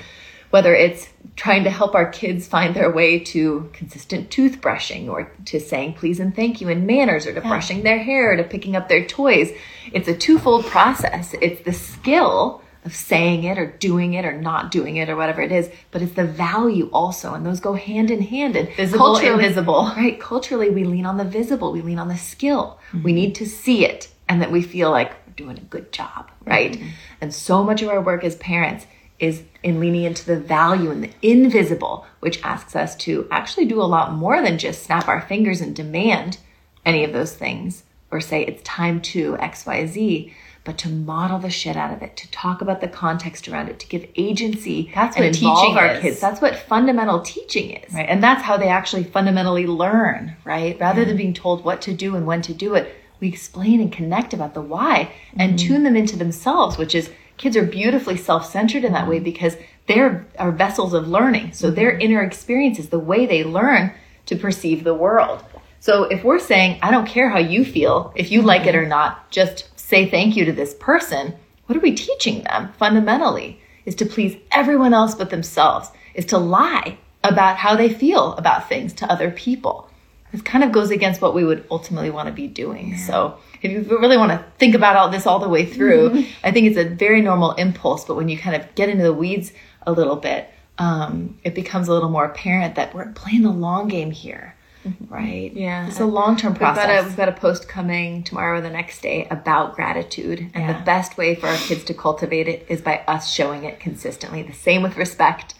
whether 0.51 0.75
it's 0.75 1.07
trying 1.35 1.63
to 1.63 1.69
help 1.69 1.95
our 1.95 2.09
kids 2.09 2.47
find 2.47 2.75
their 2.75 2.91
way 2.91 3.19
to 3.19 3.69
consistent 3.73 4.29
toothbrushing 4.29 5.09
or 5.09 5.31
to 5.45 5.59
saying 5.59 5.93
please 5.93 6.19
and 6.19 6.35
thank 6.35 6.61
you 6.61 6.69
in 6.69 6.85
manners 6.85 7.25
or 7.25 7.33
to 7.33 7.41
yeah. 7.41 7.47
brushing 7.47 7.83
their 7.83 7.97
hair 7.97 8.33
or 8.33 8.37
to 8.37 8.43
picking 8.43 8.75
up 8.75 8.87
their 8.87 9.05
toys. 9.05 9.51
It's 9.91 10.07
a 10.07 10.15
twofold 10.15 10.65
process. 10.65 11.33
It's 11.41 11.63
the 11.63 11.73
skill 11.73 12.61
of 12.83 12.95
saying 12.95 13.43
it 13.43 13.57
or 13.57 13.67
doing 13.67 14.13
it 14.13 14.25
or 14.25 14.33
not 14.33 14.71
doing 14.71 14.95
it 14.97 15.09
or 15.09 15.15
whatever 15.15 15.41
it 15.41 15.51
is, 15.51 15.69
but 15.91 16.01
it's 16.01 16.13
the 16.13 16.25
value 16.25 16.89
also. 16.91 17.33
And 17.33 17.45
those 17.45 17.59
go 17.59 17.73
hand 17.73 18.09
in 18.09 18.21
hand. 18.21 18.55
And 18.55 18.69
visible, 18.73 19.17
invisible. 19.17 19.91
Right. 19.95 20.19
Culturally, 20.19 20.69
we 20.69 20.83
lean 20.83 21.05
on 21.05 21.17
the 21.17 21.23
visible, 21.25 21.71
we 21.71 21.81
lean 21.81 21.99
on 21.99 22.07
the 22.07 22.17
skill. 22.17 22.79
Mm-hmm. 22.87 23.03
We 23.03 23.13
need 23.13 23.35
to 23.35 23.45
see 23.45 23.85
it 23.85 24.09
and 24.27 24.41
that 24.41 24.51
we 24.51 24.61
feel 24.63 24.89
like 24.89 25.11
we're 25.27 25.33
doing 25.35 25.57
a 25.57 25.61
good 25.61 25.91
job. 25.91 26.31
Right. 26.43 26.73
Mm-hmm. 26.73 26.87
And 27.21 27.33
so 27.33 27.63
much 27.63 27.81
of 27.81 27.89
our 27.89 28.01
work 28.01 28.23
as 28.23 28.35
parents 28.37 28.87
is 29.19 29.43
in 29.63 29.79
leaning 29.79 30.03
into 30.03 30.25
the 30.25 30.39
value 30.39 30.89
and 30.89 31.03
the 31.03 31.11
invisible, 31.21 32.05
which 32.19 32.41
asks 32.43 32.75
us 32.75 32.95
to 32.95 33.27
actually 33.31 33.65
do 33.65 33.81
a 33.81 33.83
lot 33.83 34.13
more 34.13 34.41
than 34.41 34.57
just 34.57 34.83
snap 34.83 35.07
our 35.07 35.21
fingers 35.21 35.61
and 35.61 35.75
demand 35.75 36.37
any 36.85 37.03
of 37.03 37.13
those 37.13 37.33
things 37.35 37.83
or 38.11 38.19
say 38.19 38.43
it's 38.43 38.61
time 38.63 39.01
to 39.01 39.35
XYZ, 39.37 40.33
but 40.63 40.77
to 40.77 40.89
model 40.89 41.39
the 41.39 41.49
shit 41.49 41.75
out 41.75 41.93
of 41.93 42.03
it, 42.03 42.15
to 42.17 42.29
talk 42.29 42.61
about 42.61 42.81
the 42.81 42.87
context 42.87 43.47
around 43.47 43.69
it, 43.69 43.79
to 43.79 43.87
give 43.87 44.07
agency 44.15 44.91
that's 44.93 45.15
and 45.15 45.25
what 45.25 45.33
teaching 45.33 45.77
our 45.77 45.93
is. 45.93 46.01
kids. 46.01 46.19
That's 46.19 46.41
what 46.41 46.55
fundamental 46.55 47.21
teaching 47.21 47.71
is. 47.71 47.93
Right. 47.93 48.07
And 48.07 48.21
that's 48.21 48.43
how 48.43 48.57
they 48.57 48.67
actually 48.67 49.05
fundamentally 49.05 49.65
learn, 49.65 50.35
right? 50.43 50.79
Rather 50.79 51.01
yeah. 51.01 51.07
than 51.07 51.17
being 51.17 51.33
told 51.33 51.63
what 51.63 51.81
to 51.83 51.93
do 51.93 52.15
and 52.15 52.27
when 52.27 52.41
to 52.43 52.53
do 52.53 52.75
it, 52.75 52.95
we 53.19 53.27
explain 53.27 53.79
and 53.79 53.91
connect 53.91 54.33
about 54.33 54.53
the 54.53 54.61
why 54.61 55.11
and 55.37 55.53
mm-hmm. 55.53 55.67
tune 55.67 55.83
them 55.83 55.95
into 55.95 56.17
themselves, 56.17 56.77
which 56.77 56.93
is 56.93 57.09
kids 57.41 57.57
are 57.57 57.65
beautifully 57.65 58.17
self-centered 58.17 58.83
in 58.83 58.93
that 58.93 59.09
way 59.09 59.19
because 59.19 59.57
they're 59.87 60.27
are 60.37 60.51
vessels 60.51 60.93
of 60.93 61.07
learning. 61.07 61.51
So 61.53 61.71
their 61.71 61.91
mm-hmm. 61.91 62.01
inner 62.01 62.23
experience 62.23 62.77
is 62.77 62.89
the 62.89 62.99
way 62.99 63.25
they 63.25 63.43
learn 63.43 63.93
to 64.27 64.35
perceive 64.35 64.83
the 64.83 64.93
world. 64.93 65.43
So 65.79 66.03
if 66.03 66.23
we're 66.23 66.39
saying, 66.39 66.77
I 66.83 66.91
don't 66.91 67.07
care 67.07 67.29
how 67.29 67.39
you 67.39 67.65
feel, 67.65 68.13
if 68.15 68.31
you 68.31 68.43
like 68.43 68.67
it 68.67 68.75
or 68.75 68.85
not, 68.85 69.31
just 69.31 69.67
say 69.79 70.07
thank 70.07 70.35
you 70.35 70.45
to 70.45 70.51
this 70.51 70.75
person, 70.75 71.33
what 71.65 71.75
are 71.75 71.81
we 71.81 71.93
teaching 71.93 72.43
them 72.43 72.71
fundamentally? 72.77 73.59
Is 73.85 73.95
to 73.95 74.05
please 74.05 74.37
everyone 74.51 74.93
else 74.93 75.15
but 75.15 75.31
themselves, 75.31 75.89
is 76.13 76.25
to 76.25 76.37
lie 76.37 76.99
about 77.23 77.57
how 77.57 77.75
they 77.75 77.91
feel 77.91 78.33
about 78.33 78.69
things 78.69 78.93
to 78.93 79.11
other 79.11 79.31
people. 79.31 79.89
This 80.31 80.43
kind 80.43 80.63
of 80.63 80.71
goes 80.71 80.91
against 80.91 81.21
what 81.21 81.33
we 81.33 81.43
would 81.43 81.65
ultimately 81.71 82.11
want 82.11 82.27
to 82.27 82.33
be 82.33 82.47
doing. 82.47 82.89
Yeah. 82.89 83.07
So 83.07 83.39
if 83.61 83.71
you 83.71 83.99
really 83.99 84.17
want 84.17 84.31
to 84.31 84.43
think 84.57 84.75
about 84.75 84.95
all 84.95 85.09
this 85.09 85.25
all 85.25 85.39
the 85.39 85.49
way 85.49 85.65
through, 85.65 86.09
mm-hmm. 86.09 86.31
I 86.43 86.51
think 86.51 86.67
it's 86.67 86.77
a 86.77 86.85
very 86.85 87.21
normal 87.21 87.51
impulse. 87.53 88.05
But 88.05 88.15
when 88.15 88.29
you 88.29 88.37
kind 88.37 88.55
of 88.55 88.73
get 88.75 88.89
into 88.89 89.03
the 89.03 89.13
weeds 89.13 89.51
a 89.85 89.91
little 89.91 90.15
bit, 90.15 90.49
um, 90.77 91.37
it 91.43 91.53
becomes 91.53 91.87
a 91.87 91.93
little 91.93 92.09
more 92.09 92.25
apparent 92.25 92.75
that 92.75 92.93
we're 92.93 93.11
playing 93.11 93.43
the 93.43 93.51
long 93.51 93.87
game 93.87 94.11
here, 94.11 94.55
mm-hmm. 94.85 95.13
right? 95.13 95.53
Yeah, 95.53 95.87
it's 95.87 95.99
a 95.99 96.05
long 96.05 96.37
term 96.37 96.55
process. 96.55 96.87
We've 96.87 96.95
got, 96.95 97.03
a, 97.03 97.07
we've 97.07 97.17
got 97.17 97.29
a 97.29 97.33
post 97.33 97.67
coming 97.69 98.23
tomorrow 98.23 98.57
or 98.57 98.61
the 98.61 98.69
next 98.69 99.01
day 99.01 99.27
about 99.29 99.75
gratitude, 99.75 100.39
and 100.39 100.63
yeah. 100.63 100.77
the 100.77 100.83
best 100.83 101.17
way 101.17 101.35
for 101.35 101.47
our 101.47 101.57
kids 101.57 101.83
to 101.85 101.93
cultivate 101.93 102.47
it 102.47 102.65
is 102.67 102.81
by 102.81 103.03
us 103.07 103.31
showing 103.31 103.63
it 103.63 103.79
consistently. 103.79 104.41
The 104.43 104.53
same 104.53 104.81
with 104.81 104.97
respect 104.97 105.55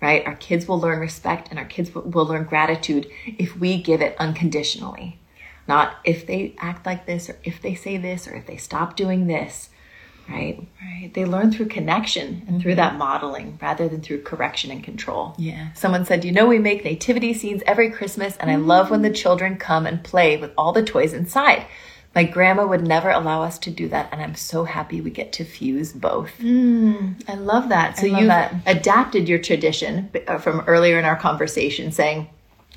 right? 0.00 0.26
Our 0.26 0.36
kids 0.36 0.66
will 0.66 0.80
learn 0.80 0.98
respect 0.98 1.48
and 1.50 1.58
our 1.58 1.64
kids 1.64 1.94
will 1.94 2.26
learn 2.26 2.44
gratitude 2.44 3.10
if 3.26 3.56
we 3.58 3.82
give 3.82 4.00
it 4.00 4.16
unconditionally. 4.18 5.19
Not 5.70 5.94
if 6.02 6.26
they 6.26 6.56
act 6.58 6.84
like 6.84 7.06
this 7.06 7.30
or 7.30 7.36
if 7.44 7.62
they 7.62 7.76
say 7.76 7.96
this 7.96 8.26
or 8.26 8.34
if 8.34 8.44
they 8.44 8.56
stop 8.56 8.96
doing 8.96 9.28
this, 9.28 9.70
right? 10.28 10.66
Right. 10.82 11.14
They 11.14 11.24
learn 11.24 11.52
through 11.52 11.66
connection 11.66 12.42
and 12.48 12.60
through 12.60 12.74
that 12.74 12.96
modeling 12.96 13.56
rather 13.62 13.86
than 13.86 14.00
through 14.00 14.22
correction 14.22 14.72
and 14.72 14.82
control. 14.82 15.36
Yeah. 15.38 15.72
Someone 15.74 16.04
said, 16.04 16.24
You 16.24 16.32
know, 16.32 16.48
we 16.48 16.58
make 16.58 16.84
nativity 16.84 17.32
scenes 17.34 17.62
every 17.66 17.88
Christmas, 17.88 18.36
and 18.38 18.50
I 18.50 18.56
love 18.56 18.90
when 18.90 19.02
the 19.02 19.12
children 19.12 19.58
come 19.58 19.86
and 19.86 20.02
play 20.02 20.36
with 20.36 20.50
all 20.58 20.72
the 20.72 20.82
toys 20.82 21.12
inside. 21.12 21.64
My 22.16 22.24
grandma 22.24 22.66
would 22.66 22.84
never 22.84 23.08
allow 23.08 23.44
us 23.44 23.56
to 23.60 23.70
do 23.70 23.86
that, 23.90 24.08
and 24.10 24.20
I'm 24.20 24.34
so 24.34 24.64
happy 24.64 25.00
we 25.00 25.10
get 25.10 25.32
to 25.34 25.44
fuse 25.44 25.92
both. 25.92 26.36
Mm, 26.40 27.22
I 27.28 27.34
love 27.34 27.68
that. 27.68 27.96
So 27.96 28.06
you 28.06 28.28
adapted 28.66 29.28
your 29.28 29.38
tradition 29.38 30.10
uh, 30.26 30.38
from 30.38 30.64
earlier 30.66 30.98
in 30.98 31.04
our 31.04 31.14
conversation, 31.14 31.92
saying, 31.92 32.28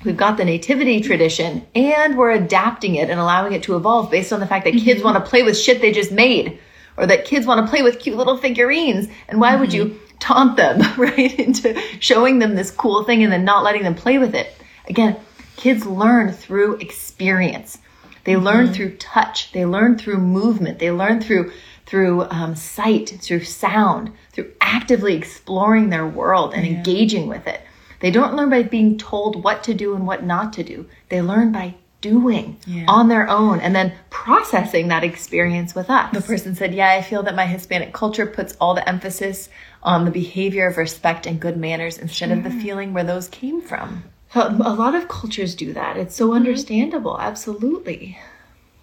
We've 0.04 0.16
got 0.16 0.36
the 0.36 0.44
nativity 0.44 1.00
tradition 1.00 1.66
and 1.74 2.18
we're 2.18 2.32
adapting 2.32 2.96
it 2.96 3.10
and 3.10 3.18
allowing 3.18 3.52
it 3.54 3.62
to 3.64 3.76
evolve 3.76 4.10
based 4.10 4.32
on 4.32 4.40
the 4.40 4.46
fact 4.46 4.64
that 4.64 4.72
kids 4.72 5.00
mm-hmm. 5.00 5.04
want 5.04 5.24
to 5.24 5.28
play 5.28 5.42
with 5.42 5.58
shit 5.58 5.80
they 5.80 5.92
just 5.92 6.12
made 6.12 6.58
or 6.96 7.06
that 7.06 7.24
kids 7.24 7.46
want 7.46 7.64
to 7.64 7.70
play 7.70 7.82
with 7.82 7.98
cute 7.98 8.16
little 8.16 8.36
figurines. 8.36 9.08
And 9.28 9.40
why 9.40 9.52
mm-hmm. 9.52 9.60
would 9.60 9.72
you 9.72 9.84
mm-hmm. 9.86 10.18
taunt 10.18 10.56
them, 10.56 10.80
right, 10.98 11.38
into 11.38 11.80
showing 12.00 12.38
them 12.38 12.54
this 12.54 12.70
cool 12.70 13.04
thing 13.04 13.22
and 13.22 13.32
then 13.32 13.44
not 13.44 13.64
letting 13.64 13.82
them 13.82 13.94
play 13.94 14.18
with 14.18 14.34
it? 14.34 14.54
Again, 14.88 15.16
kids 15.56 15.86
learn 15.86 16.32
through 16.32 16.76
experience. 16.76 17.78
They 18.24 18.36
learn 18.36 18.72
through 18.72 18.96
touch. 18.96 19.52
They 19.52 19.66
learn 19.66 19.98
through 19.98 20.18
movement. 20.18 20.78
They 20.78 20.90
learn 20.90 21.20
through 21.20 21.52
through 21.86 22.22
um, 22.30 22.56
sight, 22.56 23.10
through 23.20 23.44
sound, 23.44 24.10
through 24.32 24.50
actively 24.60 25.14
exploring 25.14 25.90
their 25.90 26.06
world 26.06 26.54
and 26.54 26.66
engaging 26.66 27.28
with 27.28 27.46
it. 27.46 27.60
They 28.04 28.10
don't 28.10 28.36
learn 28.36 28.50
by 28.50 28.64
being 28.64 28.98
told 28.98 29.42
what 29.42 29.64
to 29.64 29.72
do 29.72 29.94
and 29.94 30.06
what 30.06 30.22
not 30.22 30.52
to 30.52 30.62
do. 30.62 30.84
They 31.08 31.22
learn 31.22 31.52
by 31.52 31.76
doing 32.02 32.58
Yeah. 32.66 32.84
on 32.86 33.08
their 33.08 33.26
own 33.30 33.60
and 33.60 33.74
then 33.74 33.94
processing 34.10 34.88
that 34.88 35.02
experience 35.02 35.74
with 35.74 35.88
us. 35.88 36.12
The 36.12 36.20
person 36.20 36.54
said, 36.54 36.74
Yeah, 36.74 36.90
I 36.90 37.00
feel 37.00 37.22
that 37.22 37.34
my 37.34 37.46
Hispanic 37.46 37.94
culture 37.94 38.26
puts 38.26 38.54
all 38.60 38.74
the 38.74 38.86
emphasis 38.86 39.48
on 39.82 40.04
the 40.04 40.10
behavior 40.10 40.66
of 40.66 40.76
respect 40.76 41.24
and 41.26 41.40
good 41.40 41.56
manners 41.56 41.96
instead 41.96 42.30
of 42.30 42.44
the 42.44 42.50
feeling 42.50 42.92
where 42.92 43.04
those 43.04 43.26
came 43.28 43.62
from. 43.62 44.04
A 44.34 44.50
lot 44.50 44.94
of 44.94 45.08
cultures 45.08 45.54
do 45.54 45.72
that. 45.72 45.96
It's 45.96 46.14
so 46.14 46.26
mm-hmm. 46.26 46.36
understandable. 46.36 47.18
Absolutely. 47.18 48.18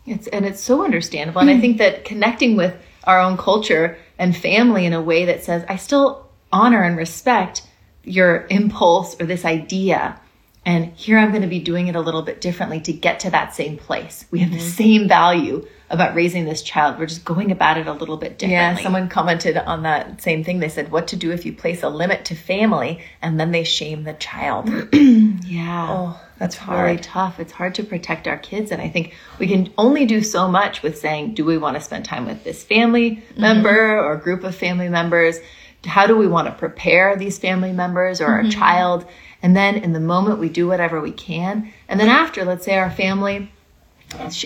It's 0.08 0.26
and 0.30 0.48
it's 0.48 0.62
so 0.62 0.84
understandable. 0.84 1.42
And 1.42 1.52
I 1.52 1.58
mm. 1.58 1.62
think 1.62 1.78
that 1.78 2.06
connecting 2.06 2.56
with 2.56 2.74
our 3.04 3.20
own 3.20 3.38
culture 3.38 4.00
and 4.18 4.36
family 4.36 4.88
in 4.88 4.94
a 4.94 5.02
way 5.02 5.26
that 5.26 5.44
says, 5.44 5.64
I 5.70 5.76
still 5.76 6.28
honor 6.52 6.82
and 6.82 6.98
respect 6.98 7.62
your 8.04 8.48
impulse 8.50 9.20
or 9.20 9.26
this 9.26 9.46
idea. 9.46 10.20
And 10.66 10.94
here 10.94 11.18
I'm 11.18 11.30
going 11.30 11.42
to 11.42 11.48
be 11.48 11.60
doing 11.60 11.88
it 11.88 11.96
a 11.96 12.02
little 12.02 12.22
bit 12.22 12.40
differently 12.40 12.80
to 12.82 12.94
get 12.94 13.22
to 13.22 13.32
that 13.32 13.56
same 13.56 13.78
place. 13.78 14.26
We 14.30 14.40
have 14.40 14.52
the 14.52 14.58
mm-hmm. 14.58 14.68
same 14.68 15.08
value 15.08 15.68
about 15.90 16.16
raising 16.16 16.46
this 16.46 16.62
child. 16.62 17.00
We're 17.00 17.08
just 17.08 17.26
going 17.26 17.52
about 17.52 17.78
it 17.78 17.88
a 17.88 17.94
little 17.94 18.18
bit 18.18 18.38
differently. 18.38 18.54
Yeah, 18.54 18.84
someone 18.84 19.10
commented 19.10 19.58
on 19.58 19.84
that 19.84 20.22
same 20.22 20.44
thing. 20.44 20.60
They 20.60 20.70
said, 20.70 20.92
What 20.92 21.10
to 21.10 21.16
do 21.16 21.32
if 21.32 21.46
you 21.46 21.54
place 21.54 21.84
a 21.84 21.90
limit 21.90 22.26
to 22.26 22.36
family 22.36 23.02
and 23.22 23.40
then 23.40 23.52
they 23.52 23.64
shame 23.64 24.04
the 24.04 24.14
child? 24.14 24.70
Yeah. 25.52 25.88
Oh, 25.90 26.22
that's 26.38 26.56
it's 26.56 26.66
really 26.66 26.94
hard. 26.94 27.04
tough. 27.04 27.40
It's 27.40 27.52
hard 27.52 27.76
to 27.76 27.84
protect 27.84 28.26
our 28.26 28.38
kids. 28.38 28.72
And 28.72 28.82
I 28.82 28.88
think 28.88 29.14
we 29.38 29.48
can 29.48 29.74
only 29.78 30.06
do 30.06 30.22
so 30.22 30.48
much 30.48 30.82
with 30.82 30.98
saying, 30.98 31.34
do 31.34 31.44
we 31.44 31.58
want 31.58 31.76
to 31.76 31.82
spend 31.82 32.06
time 32.06 32.26
with 32.26 32.46
this 32.46 32.64
family 32.64 33.18
mm-hmm. 33.18 33.42
member 33.42 34.00
or 34.00 34.16
group 34.16 34.46
of 34.46 34.56
family 34.56 34.88
members? 34.88 35.40
How 35.86 36.06
do 36.08 36.16
we 36.16 36.28
want 36.28 36.48
to 36.48 36.54
prepare 36.54 37.16
these 37.16 37.40
family 37.40 37.72
members 37.72 38.22
or 38.22 38.28
our 38.28 38.42
mm-hmm. 38.42 38.50
child? 38.50 39.06
And 39.42 39.56
then 39.56 39.78
in 39.78 39.94
the 39.94 40.00
moment, 40.00 40.40
we 40.40 40.50
do 40.50 40.68
whatever 40.68 41.02
we 41.02 41.12
can. 41.12 41.74
And 41.88 42.00
then 42.00 42.10
after, 42.10 42.46
let's 42.46 42.66
say 42.66 42.78
our 42.78 42.92
family 42.92 43.52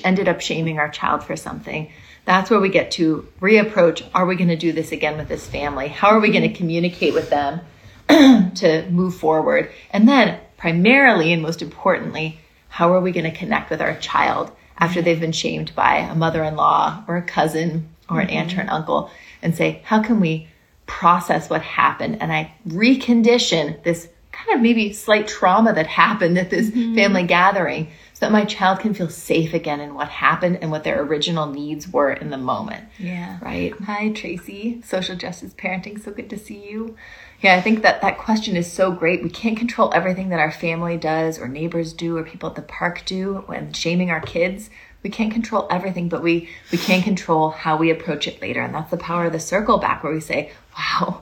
ended 0.04 0.28
up 0.28 0.42
shaming 0.42 0.80
our 0.80 0.90
child 0.90 1.24
for 1.24 1.36
something. 1.36 1.92
That's 2.26 2.50
where 2.50 2.60
we 2.60 2.70
get 2.70 2.92
to 2.92 3.28
reapproach. 3.40 4.08
Are 4.14 4.26
we 4.26 4.36
going 4.36 4.50
to 4.50 4.56
do 4.56 4.72
this 4.72 4.92
again 4.92 5.18
with 5.18 5.28
this 5.28 5.48
family? 5.48 5.88
How 5.88 6.10
are 6.10 6.20
we 6.20 6.30
going 6.30 6.44
to 6.44 6.48
mm-hmm. 6.50 6.58
communicate 6.58 7.14
with 7.14 7.30
them 7.30 7.62
to 8.08 8.88
move 8.90 9.16
forward? 9.16 9.72
And 9.92 10.08
then, 10.08 10.40
primarily 10.58 11.34
and 11.34 11.42
most 11.42 11.62
importantly, 11.62 12.40
how 12.70 12.94
are 12.94 13.02
we 13.02 13.12
going 13.12 13.30
to 13.30 13.38
connect 13.38 13.70
with 13.70 13.82
our 13.82 13.96
child 13.98 14.52
after 14.78 15.00
mm-hmm. 15.00 15.06
they've 15.06 15.20
been 15.20 15.32
shamed 15.32 15.76
by 15.76 15.98
a 15.98 16.16
mother 16.16 16.44
in 16.44 16.56
law 16.56 17.04
or 17.08 17.18
a 17.18 17.22
cousin 17.22 17.90
or 18.10 18.20
an 18.20 18.30
aunt 18.30 18.58
or 18.58 18.62
an 18.62 18.70
uncle 18.70 19.10
and 19.42 19.56
say, 19.56 19.82
how 19.84 20.02
can 20.02 20.20
we 20.20 20.48
process 20.86 21.50
what 21.50 21.62
happened? 21.62 22.22
And 22.22 22.32
I 22.32 22.54
recondition 22.68 23.82
this 23.84 24.10
kind 24.32 24.56
of 24.56 24.62
maybe 24.62 24.92
slight 24.92 25.28
trauma 25.28 25.74
that 25.74 25.88
happened 25.88 26.38
at 26.38 26.50
this 26.50 26.70
mm-hmm. 26.70 26.96
family 26.96 27.24
gathering 27.24 27.88
so 28.14 28.26
that 28.26 28.32
my 28.32 28.46
child 28.46 28.80
can 28.80 28.94
feel 28.94 29.10
safe 29.10 29.54
again 29.54 29.80
in 29.80 29.94
what 29.94 30.10
happened 30.10 30.60
and 30.62 30.72
what 30.72 30.84
their 30.84 31.02
original 31.02 31.48
needs 31.48 31.88
were 31.88 32.12
in 32.12 32.30
the 32.30 32.38
moment. 32.38 32.86
Yeah. 32.98 33.40
Right. 33.42 33.74
Hi, 33.82 34.10
Tracy. 34.10 34.82
Social 34.84 35.16
justice 35.16 35.54
parenting. 35.54 36.02
So 36.02 36.12
good 36.12 36.30
to 36.30 36.38
see 36.38 36.70
you. 36.70 36.96
Yeah, 37.42 37.56
I 37.56 37.62
think 37.62 37.82
that 37.82 38.02
that 38.02 38.18
question 38.18 38.56
is 38.56 38.72
so 38.72 38.92
great. 38.92 39.22
We 39.22 39.30
can't 39.30 39.58
control 39.58 39.92
everything 39.94 40.30
that 40.30 40.40
our 40.40 40.52
family 40.52 40.98
does, 40.98 41.38
or 41.40 41.48
neighbors 41.48 41.94
do, 41.94 42.18
or 42.18 42.24
people 42.24 42.50
at 42.50 42.56
the 42.56 42.62
park 42.62 43.04
do 43.06 43.44
when 43.48 43.74
shaming 43.74 44.10
our 44.10 44.22
kids. 44.22 44.70
We 45.04 45.10
can't 45.10 45.32
control 45.32 45.68
everything, 45.70 46.10
but 46.10 46.24
we 46.24 46.50
we 46.72 46.78
can 46.78 47.04
control 47.04 47.52
how 47.52 47.78
we 47.78 47.92
approach 47.92 48.28
it 48.28 48.42
later, 48.42 48.62
and 48.62 48.74
that's 48.74 48.90
the 48.90 48.98
power 48.98 49.26
of 49.26 49.34
the 49.34 49.40
circle 49.40 49.78
back, 49.78 50.04
where 50.04 50.14
we 50.14 50.20
say, 50.22 50.52
"Wow, 50.78 51.22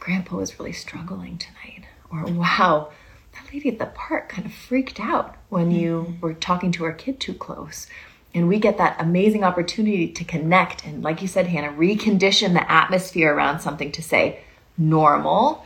Grandpa 0.00 0.36
was 0.36 0.58
really 0.58 0.72
struggling 0.72 1.38
tonight," 1.38 1.84
or 2.10 2.24
"Wow, 2.24 2.90
that 3.32 3.52
lady 3.52 3.68
at 3.68 3.78
the 3.78 3.86
park 3.86 4.28
kind 4.28 4.46
of 4.46 4.52
freaked 4.52 5.00
out 5.00 5.36
when 5.48 5.70
you 5.70 6.06
mm-hmm. 6.08 6.20
were 6.20 6.34
talking 6.34 6.72
to 6.72 6.84
her 6.84 6.92
kid 6.92 7.20
too 7.20 7.34
close." 7.34 7.86
And 8.34 8.46
we 8.46 8.58
get 8.58 8.76
that 8.78 8.96
amazing 9.00 9.42
opportunity 9.42 10.06
to 10.08 10.22
connect 10.24 10.84
and, 10.86 11.02
like 11.02 11.22
you 11.22 11.28
said, 11.28 11.46
Hannah, 11.46 11.72
recondition 11.72 12.52
the 12.52 12.70
atmosphere 12.70 13.34
around 13.34 13.60
something 13.60 13.90
to 13.92 14.02
say 14.02 14.40
normal, 14.76 15.64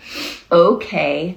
okay, 0.51 1.36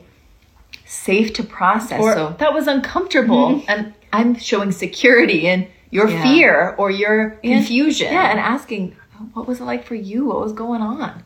safe 0.85 1.33
to 1.33 1.43
process. 1.43 1.99
Or 1.99 2.13
so 2.13 2.35
that 2.39 2.53
was 2.53 2.67
uncomfortable. 2.67 3.49
Mm-hmm. 3.49 3.69
And 3.69 3.93
I'm 4.13 4.35
showing 4.37 4.71
security 4.71 5.47
in 5.47 5.67
your 5.89 6.09
Yeah. 6.09 6.23
fear 6.23 6.75
or 6.77 6.91
your 6.91 7.39
and- 7.43 7.65
confusion. 7.65 8.13
yeah, 8.13 8.29
and 8.29 8.39
asking, 8.39 8.95
what 9.33 9.47
was 9.47 9.59
it 9.59 9.65
like 9.65 9.83
for 9.83 9.95
you? 9.95 10.25
What 10.25 10.39
was 10.39 10.53
going 10.53 10.81
on? 10.81 11.23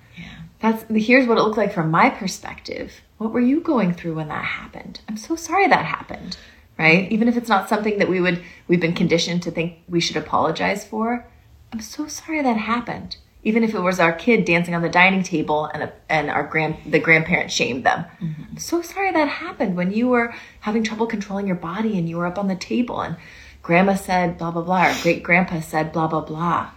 That's 0.62 0.84
here's 0.89 1.28
what 1.28 1.38
it 1.38 1.41
looked 1.41 1.57
like 1.57 1.74
from 1.74 1.91
my 1.91 2.10
perspective. 2.10 3.01
What 3.18 3.32
were 3.32 3.39
you 3.39 3.62
going 3.62 3.93
through 3.93 4.16
when 4.16 4.28
that 4.28 4.43
happened? 4.43 5.01
I'm 5.07 5.18
so 5.18 5.36
sorry 5.36 5.68
that 5.68 5.86
happened. 5.86 6.38
Right? 6.78 7.12
Even 7.12 7.28
if 7.28 7.36
it's 7.36 7.49
not 7.49 7.68
something 7.68 7.97
that 7.99 8.10
we 8.10 8.22
would 8.22 8.43
we've 8.68 8.80
been 8.80 8.93
conditioned 8.93 9.43
to 9.43 9.51
think 9.51 9.80
we 9.88 9.99
should 9.99 10.18
apologize 10.18 10.86
for. 10.86 11.26
I'm 11.72 11.82
so 11.82 12.07
sorry 12.07 12.41
that 12.41 12.57
happened. 12.57 13.18
Even 13.43 13.64
if 13.64 13.74
it 13.74 13.80
was 13.80 14.01
our 14.01 14.12
kid 14.12 14.43
dancing 14.43 14.76
on 14.76 14.82
the 14.82 14.89
dining 14.89 15.24
table 15.24 15.66
and 15.74 15.84
a, 15.84 15.93
and 16.10 16.30
our 16.30 16.43
grand 16.43 16.78
the 16.86 16.99
grandparent 16.99 17.51
shamed 17.51 17.86
them. 17.86 18.05
I'm 18.22 18.57
so 18.57 18.82
sorry 18.82 19.12
that 19.12 19.28
happened 19.28 19.78
when 19.78 19.91
you 19.93 20.10
were 20.10 20.34
having 20.62 20.84
trouble 20.84 21.07
controlling 21.07 21.47
your 21.47 21.55
body 21.55 21.97
and 21.97 22.10
you 22.10 22.18
were 22.18 22.28
up 22.28 22.38
on 22.38 22.49
the 22.49 22.55
table 22.55 22.99
and 23.01 23.16
grandma 23.62 23.95
said 23.95 24.38
blah 24.38 24.51
blah 24.51 24.62
blah 24.62 24.89
or 24.89 25.01
great 25.03 25.24
grandpa 25.24 25.62
said 25.62 25.93
blah 25.93 26.07
blah 26.07 26.22
blah. 26.22 26.72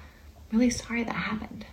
I'm 0.53 0.59
Really 0.59 0.71
sorry 0.71 1.03
that 1.03 1.15
happened. 1.15 1.65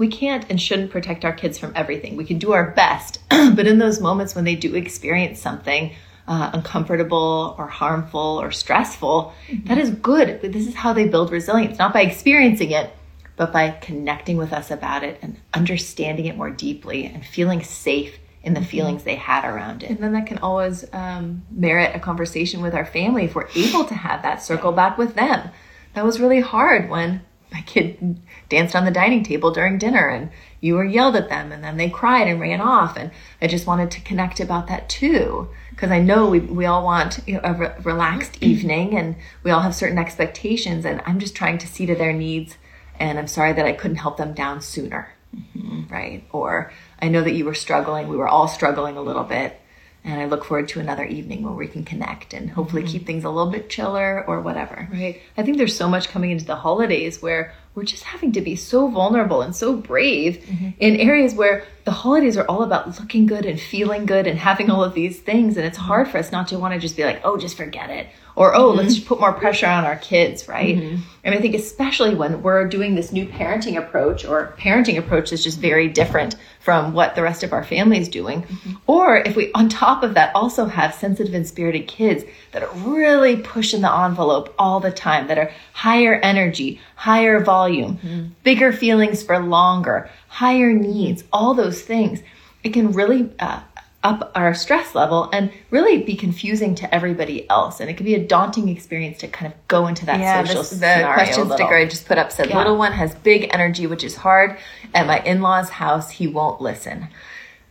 We 0.00 0.08
can't 0.08 0.46
and 0.48 0.58
shouldn't 0.58 0.90
protect 0.90 1.26
our 1.26 1.32
kids 1.32 1.58
from 1.58 1.74
everything. 1.76 2.16
We 2.16 2.24
can 2.24 2.38
do 2.38 2.52
our 2.52 2.70
best, 2.70 3.20
but 3.28 3.66
in 3.66 3.78
those 3.78 4.00
moments 4.00 4.34
when 4.34 4.44
they 4.46 4.54
do 4.54 4.74
experience 4.74 5.38
something 5.38 5.92
uh, 6.26 6.50
uncomfortable 6.54 7.54
or 7.58 7.66
harmful 7.66 8.40
or 8.40 8.50
stressful, 8.50 9.34
that 9.64 9.76
is 9.76 9.90
good. 9.90 10.40
This 10.40 10.66
is 10.66 10.74
how 10.74 10.94
they 10.94 11.06
build 11.06 11.30
resilience, 11.30 11.78
not 11.78 11.92
by 11.92 12.00
experiencing 12.00 12.70
it, 12.70 12.90
but 13.36 13.52
by 13.52 13.72
connecting 13.72 14.38
with 14.38 14.54
us 14.54 14.70
about 14.70 15.04
it 15.04 15.18
and 15.20 15.36
understanding 15.52 16.24
it 16.24 16.36
more 16.36 16.50
deeply 16.50 17.04
and 17.04 17.22
feeling 17.22 17.62
safe 17.62 18.18
in 18.42 18.54
the 18.54 18.64
feelings 18.64 19.02
they 19.02 19.16
had 19.16 19.44
around 19.44 19.82
it. 19.82 19.90
And 19.90 19.98
then 19.98 20.14
that 20.14 20.26
can 20.26 20.38
always 20.38 20.86
um, 20.94 21.42
merit 21.50 21.94
a 21.94 22.00
conversation 22.00 22.62
with 22.62 22.72
our 22.74 22.86
family 22.86 23.24
if 23.24 23.34
we're 23.34 23.48
able 23.54 23.84
to 23.84 23.94
have 23.94 24.22
that 24.22 24.42
circle 24.42 24.72
back 24.72 24.96
with 24.96 25.14
them. 25.14 25.50
That 25.92 26.06
was 26.06 26.20
really 26.20 26.40
hard 26.40 26.88
when 26.88 27.20
my 27.52 27.62
kid 27.62 28.20
danced 28.48 28.76
on 28.76 28.84
the 28.84 28.90
dining 28.90 29.22
table 29.22 29.50
during 29.50 29.78
dinner 29.78 30.08
and 30.08 30.30
you 30.60 30.74
were 30.74 30.84
yelled 30.84 31.16
at 31.16 31.28
them 31.28 31.52
and 31.52 31.64
then 31.64 31.76
they 31.76 31.88
cried 31.88 32.28
and 32.28 32.40
ran 32.40 32.60
off. 32.60 32.96
And 32.96 33.10
I 33.40 33.46
just 33.46 33.66
wanted 33.66 33.90
to 33.92 34.00
connect 34.02 34.40
about 34.40 34.68
that 34.68 34.88
too. 34.88 35.48
Because 35.70 35.90
I 35.90 36.00
know 36.00 36.28
we, 36.28 36.40
we 36.40 36.66
all 36.66 36.84
want 36.84 37.20
you 37.26 37.34
know, 37.34 37.40
a 37.42 37.54
re- 37.54 37.74
relaxed 37.82 38.38
evening 38.42 38.96
and 38.96 39.16
we 39.42 39.50
all 39.50 39.60
have 39.60 39.74
certain 39.74 39.98
expectations. 39.98 40.84
And 40.84 41.02
I'm 41.06 41.18
just 41.18 41.34
trying 41.34 41.58
to 41.58 41.66
see 41.66 41.86
to 41.86 41.94
their 41.94 42.12
needs. 42.12 42.56
And 42.98 43.18
I'm 43.18 43.26
sorry 43.26 43.52
that 43.54 43.64
I 43.64 43.72
couldn't 43.72 43.96
help 43.96 44.16
them 44.16 44.34
down 44.34 44.60
sooner. 44.60 45.12
Mm-hmm. 45.34 45.92
Right. 45.92 46.24
Or 46.32 46.72
I 47.00 47.08
know 47.08 47.22
that 47.22 47.32
you 47.32 47.44
were 47.44 47.54
struggling. 47.54 48.08
We 48.08 48.16
were 48.16 48.28
all 48.28 48.48
struggling 48.48 48.96
a 48.96 49.02
little 49.02 49.24
bit. 49.24 49.59
And 50.02 50.20
I 50.20 50.24
look 50.24 50.44
forward 50.44 50.68
to 50.70 50.80
another 50.80 51.04
evening 51.04 51.42
where 51.42 51.52
we 51.52 51.68
can 51.68 51.84
connect 51.84 52.32
and 52.32 52.50
hopefully 52.50 52.82
keep 52.82 53.02
mm-hmm. 53.02 53.06
things 53.06 53.24
a 53.24 53.30
little 53.30 53.50
bit 53.50 53.68
chiller 53.68 54.24
or 54.26 54.40
whatever. 54.40 54.88
Right. 54.90 55.20
I 55.36 55.42
think 55.42 55.58
there's 55.58 55.76
so 55.76 55.88
much 55.88 56.08
coming 56.08 56.30
into 56.30 56.46
the 56.46 56.56
holidays 56.56 57.20
where 57.20 57.54
we're 57.74 57.84
just 57.84 58.04
having 58.04 58.32
to 58.32 58.40
be 58.40 58.56
so 58.56 58.88
vulnerable 58.88 59.42
and 59.42 59.54
so 59.54 59.76
brave 59.76 60.38
mm-hmm. 60.38 60.70
in 60.78 60.96
areas 60.96 61.34
where 61.34 61.64
the 61.84 61.90
holidays 61.90 62.36
are 62.36 62.44
all 62.44 62.62
about 62.62 62.98
looking 62.98 63.26
good 63.26 63.46
and 63.46 63.58
feeling 63.58 64.06
good 64.06 64.26
and 64.26 64.38
having 64.38 64.70
all 64.70 64.84
of 64.84 64.94
these 64.94 65.18
things. 65.18 65.56
And 65.56 65.66
it's 65.66 65.78
hard 65.78 66.08
for 66.08 66.18
us 66.18 66.30
not 66.30 66.48
to 66.48 66.58
want 66.58 66.74
to 66.74 66.80
just 66.80 66.96
be 66.96 67.04
like, 67.04 67.20
oh, 67.24 67.36
just 67.36 67.56
forget 67.56 67.90
it. 67.90 68.08
Or, 68.36 68.54
oh, 68.54 68.68
mm-hmm. 68.68 68.78
let's 68.78 68.94
just 68.94 69.06
put 69.06 69.20
more 69.20 69.32
pressure 69.32 69.66
on 69.66 69.84
our 69.84 69.96
kids, 69.96 70.48
right? 70.48 70.76
Mm-hmm. 70.76 71.02
And 71.24 71.34
I 71.34 71.38
think 71.38 71.54
especially 71.54 72.14
when 72.14 72.42
we're 72.42 72.66
doing 72.68 72.94
this 72.94 73.12
new 73.12 73.26
parenting 73.26 73.76
approach 73.76 74.24
or 74.24 74.54
parenting 74.58 74.98
approach 74.98 75.32
is 75.32 75.42
just 75.42 75.58
very 75.58 75.88
different 75.88 76.36
from 76.60 76.94
what 76.94 77.16
the 77.16 77.22
rest 77.22 77.42
of 77.42 77.52
our 77.52 77.64
family 77.64 77.98
is 77.98 78.08
doing. 78.08 78.42
Mm-hmm. 78.42 78.72
Or 78.86 79.18
if 79.18 79.36
we, 79.36 79.50
on 79.52 79.68
top 79.68 80.02
of 80.02 80.14
that, 80.14 80.34
also 80.34 80.66
have 80.66 80.94
sensitive 80.94 81.34
and 81.34 81.46
spirited 81.46 81.88
kids 81.88 82.24
that 82.52 82.62
are 82.62 82.72
really 82.76 83.36
pushing 83.36 83.80
the 83.80 83.92
envelope 83.92 84.54
all 84.58 84.80
the 84.80 84.92
time, 84.92 85.26
that 85.26 85.38
are 85.38 85.50
higher 85.72 86.14
energy, 86.14 86.80
higher 86.94 87.40
volume, 87.40 88.34
bigger 88.42 88.72
feelings 88.72 89.22
for 89.22 89.38
longer, 89.38 90.08
higher 90.30 90.72
needs, 90.72 91.24
all 91.32 91.54
those 91.54 91.82
things, 91.82 92.22
it 92.62 92.72
can 92.72 92.92
really 92.92 93.30
uh, 93.40 93.60
up 94.02 94.32
our 94.34 94.54
stress 94.54 94.94
level 94.94 95.28
and 95.32 95.52
really 95.70 96.02
be 96.02 96.14
confusing 96.16 96.74
to 96.76 96.94
everybody 96.94 97.48
else. 97.50 97.80
And 97.80 97.90
it 97.90 97.96
can 97.98 98.06
be 98.06 98.14
a 98.14 98.24
daunting 98.26 98.68
experience 98.68 99.18
to 99.18 99.28
kind 99.28 99.52
of 99.52 99.68
go 99.68 99.86
into 99.88 100.06
that 100.06 100.20
Yeah, 100.20 100.42
social 100.44 100.62
this, 100.62 100.70
the 100.70 101.10
question 101.12 101.42
little. 101.48 101.56
sticker 101.56 101.76
I 101.76 101.84
just 101.86 102.06
put 102.06 102.16
up 102.16 102.32
said, 102.32 102.48
Yeah. 102.48 102.58
little 102.58 102.76
one 102.78 102.92
has 102.92 103.14
big 103.16 103.50
energy, 103.52 103.86
which 103.86 104.04
is 104.04 104.16
hard. 104.16 104.56
At 104.94 105.06
my 105.06 105.18
in-laws 105.20 105.68
house, 105.68 106.10
he 106.10 106.26
won't 106.26 106.60
listen. 106.62 107.08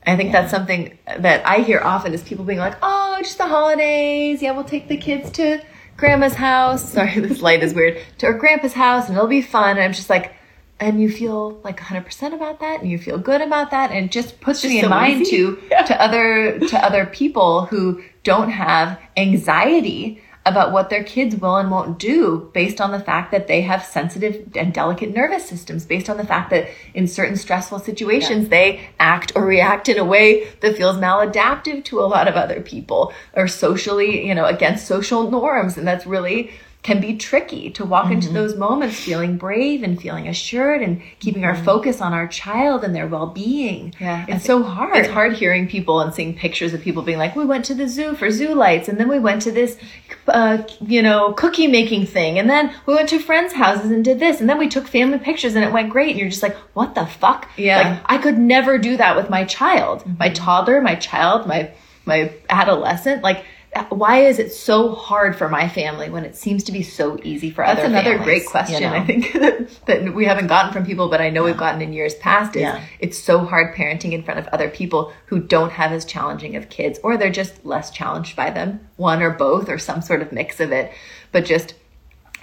I 0.05 0.15
think 0.17 0.31
that's 0.31 0.51
something 0.51 0.97
that 1.17 1.45
I 1.47 1.57
hear 1.59 1.79
often 1.81 2.13
is 2.13 2.23
people 2.23 2.45
being 2.45 2.59
like, 2.59 2.75
oh, 2.81 3.17
just 3.21 3.37
the 3.37 3.47
holidays. 3.47 4.41
Yeah, 4.41 4.51
we'll 4.51 4.63
take 4.63 4.87
the 4.87 4.97
kids 4.97 5.29
to 5.31 5.61
grandma's 5.97 6.35
house. 6.35 6.87
Sorry, 6.93 7.19
this 7.19 7.41
light 7.41 7.63
is 7.63 7.73
weird. 7.73 8.01
To 8.19 8.27
our 8.27 8.33
grandpa's 8.33 8.73
house 8.73 9.07
and 9.07 9.17
it'll 9.17 9.27
be 9.29 9.41
fun. 9.41 9.71
And 9.71 9.81
I'm 9.81 9.93
just 9.93 10.09
like, 10.09 10.33
and 10.79 11.01
you 11.01 11.09
feel 11.09 11.59
like 11.63 11.79
100% 11.79 12.33
about 12.33 12.59
that 12.61 12.81
and 12.81 12.89
you 12.89 12.97
feel 12.97 13.17
good 13.17 13.41
about 13.41 13.71
that 13.71 13.91
and 13.91 14.05
it 14.05 14.11
just 14.11 14.39
puts 14.39 14.61
just 14.61 14.73
me 14.73 14.79
in 14.79 14.89
mind 14.89 15.21
easy. 15.21 15.31
to 15.37 15.55
to 15.87 16.01
other 16.01 16.59
to 16.59 16.83
other 16.83 17.05
people 17.05 17.65
who 17.65 18.01
don't 18.23 18.49
have 18.49 18.99
anxiety 19.17 20.21
about 20.45 20.71
what 20.71 20.89
their 20.89 21.03
kids 21.03 21.35
will 21.35 21.57
and 21.57 21.69
won't 21.69 21.99
do 21.99 22.49
based 22.53 22.79
on 22.79 22.91
the 22.91 22.99
fact 22.99 23.31
that 23.31 23.47
they 23.47 23.61
have 23.61 23.83
sensitive 23.83 24.47
and 24.55 24.73
delicate 24.73 25.13
nervous 25.13 25.47
systems 25.47 25.85
based 25.85 26.09
on 26.09 26.17
the 26.17 26.25
fact 26.25 26.49
that 26.49 26.67
in 26.93 27.07
certain 27.07 27.35
stressful 27.35 27.77
situations 27.77 28.49
they 28.49 28.89
act 28.99 29.33
or 29.35 29.45
react 29.45 29.89
in 29.89 29.97
a 29.97 30.03
way 30.03 30.49
that 30.61 30.75
feels 30.75 30.97
maladaptive 30.97 31.83
to 31.83 31.99
a 31.99 32.07
lot 32.07 32.27
of 32.27 32.35
other 32.35 32.61
people 32.61 33.13
or 33.33 33.47
socially 33.47 34.25
you 34.25 34.33
know 34.33 34.45
against 34.45 34.87
social 34.87 35.29
norms 35.29 35.77
and 35.77 35.85
that's 35.85 36.07
really 36.07 36.51
can 36.81 37.01
be 37.01 37.17
tricky 37.17 37.69
to 37.71 37.83
walk 37.83 38.09
into 38.09 38.27
mm-hmm. 38.27 38.35
those 38.35 38.55
moments 38.55 38.97
feeling 38.97 39.37
brave 39.37 39.83
and 39.83 40.01
feeling 40.01 40.29
assured 40.29 40.81
and 40.81 41.01
keeping 41.19 41.43
our 41.43 41.53
mm-hmm. 41.53 41.65
focus 41.65 41.99
on 41.99 42.13
our 42.13 42.27
child 42.27 42.85
and 42.85 42.95
their 42.95 43.05
well-being. 43.05 43.93
Yeah, 43.99 44.25
It's 44.29 44.45
so 44.45 44.63
hard. 44.63 44.97
It's 44.97 45.09
hard 45.09 45.33
hearing 45.33 45.67
people 45.67 45.99
and 45.99 46.13
seeing 46.13 46.33
pictures 46.33 46.73
of 46.73 46.81
people 46.81 47.03
being 47.03 47.17
like, 47.17 47.35
we 47.35 47.45
went 47.45 47.65
to 47.65 47.73
the 47.73 47.87
zoo 47.87 48.15
for 48.15 48.31
zoo 48.31 48.55
lights 48.55 48.87
and 48.87 48.97
then 48.97 49.09
we 49.09 49.19
went 49.19 49.41
to 49.41 49.51
this 49.51 49.77
uh, 50.27 50.63
you 50.81 51.01
know 51.01 51.33
cookie 51.33 51.67
making 51.67 52.05
thing 52.05 52.39
and 52.39 52.49
then 52.49 52.73
we 52.85 52.93
went 52.93 53.09
to 53.09 53.19
friends 53.19 53.53
houses 53.53 53.91
and 53.91 54.05
did 54.05 54.19
this 54.19 54.39
and 54.39 54.49
then 54.49 54.57
we 54.57 54.67
took 54.67 54.87
family 54.87 55.17
pictures 55.17 55.55
and 55.55 55.65
it 55.65 55.71
went 55.71 55.89
great 55.89 56.11
and 56.11 56.19
you're 56.19 56.29
just 56.29 56.43
like 56.43 56.55
what 56.73 56.95
the 56.95 57.05
fuck 57.05 57.49
Yeah. 57.57 57.77
like 57.77 58.01
i 58.05 58.17
could 58.17 58.37
never 58.37 58.77
do 58.77 58.97
that 58.97 59.15
with 59.15 59.29
my 59.29 59.45
child 59.45 60.05
my 60.19 60.27
mm-hmm. 60.27 60.33
toddler 60.33 60.81
my 60.81 60.95
child 60.95 61.47
my 61.47 61.71
my 62.05 62.31
adolescent 62.49 63.23
like 63.23 63.43
why 63.89 64.19
is 64.23 64.39
it 64.39 64.51
so 64.51 64.93
hard 64.95 65.37
for 65.37 65.47
my 65.47 65.69
family 65.69 66.09
when 66.09 66.25
it 66.25 66.35
seems 66.35 66.63
to 66.65 66.71
be 66.71 66.81
so 66.81 67.19
easy 67.23 67.51
for 67.51 67.63
us? 67.63 67.75
That's 67.75 67.85
other 67.85 67.95
another 67.95 68.17
families, 68.17 68.25
great 68.25 68.45
question. 68.47 68.81
you 68.81 68.89
know? 68.89 68.95
I 68.95 69.05
think 69.05 69.33
that, 69.33 69.85
that 69.85 70.13
we 70.15 70.25
haven't 70.25 70.47
gotten 70.47 70.73
from 70.73 70.85
people, 70.85 71.07
but 71.09 71.21
I 71.21 71.29
know 71.29 71.43
we've 71.43 71.57
gotten 71.57 71.81
in 71.81 71.93
years 71.93 72.15
past. 72.15 72.55
Is 72.55 72.63
Yeah. 72.63 72.83
it's 72.99 73.17
so 73.17 73.39
hard 73.39 73.75
parenting 73.75 74.11
in 74.13 74.23
front 74.23 74.39
of 74.39 74.47
other 74.47 74.69
people 74.69 75.13
who 75.27 75.39
don't 75.39 75.71
have 75.71 75.91
as 75.91 76.03
challenging 76.03 76.55
of 76.55 76.69
kids, 76.69 76.99
or 77.03 77.15
they're 77.15 77.29
just 77.29 77.63
less 77.65 77.91
challenged 77.91 78.35
by 78.35 78.49
them, 78.49 78.79
one 78.95 79.21
or 79.21 79.29
both, 79.29 79.69
or 79.69 79.77
some 79.77 80.01
sort 80.01 80.21
of 80.21 80.31
mix 80.31 80.59
of 80.59 80.71
it. 80.71 80.91
But 81.31 81.45
just 81.45 81.75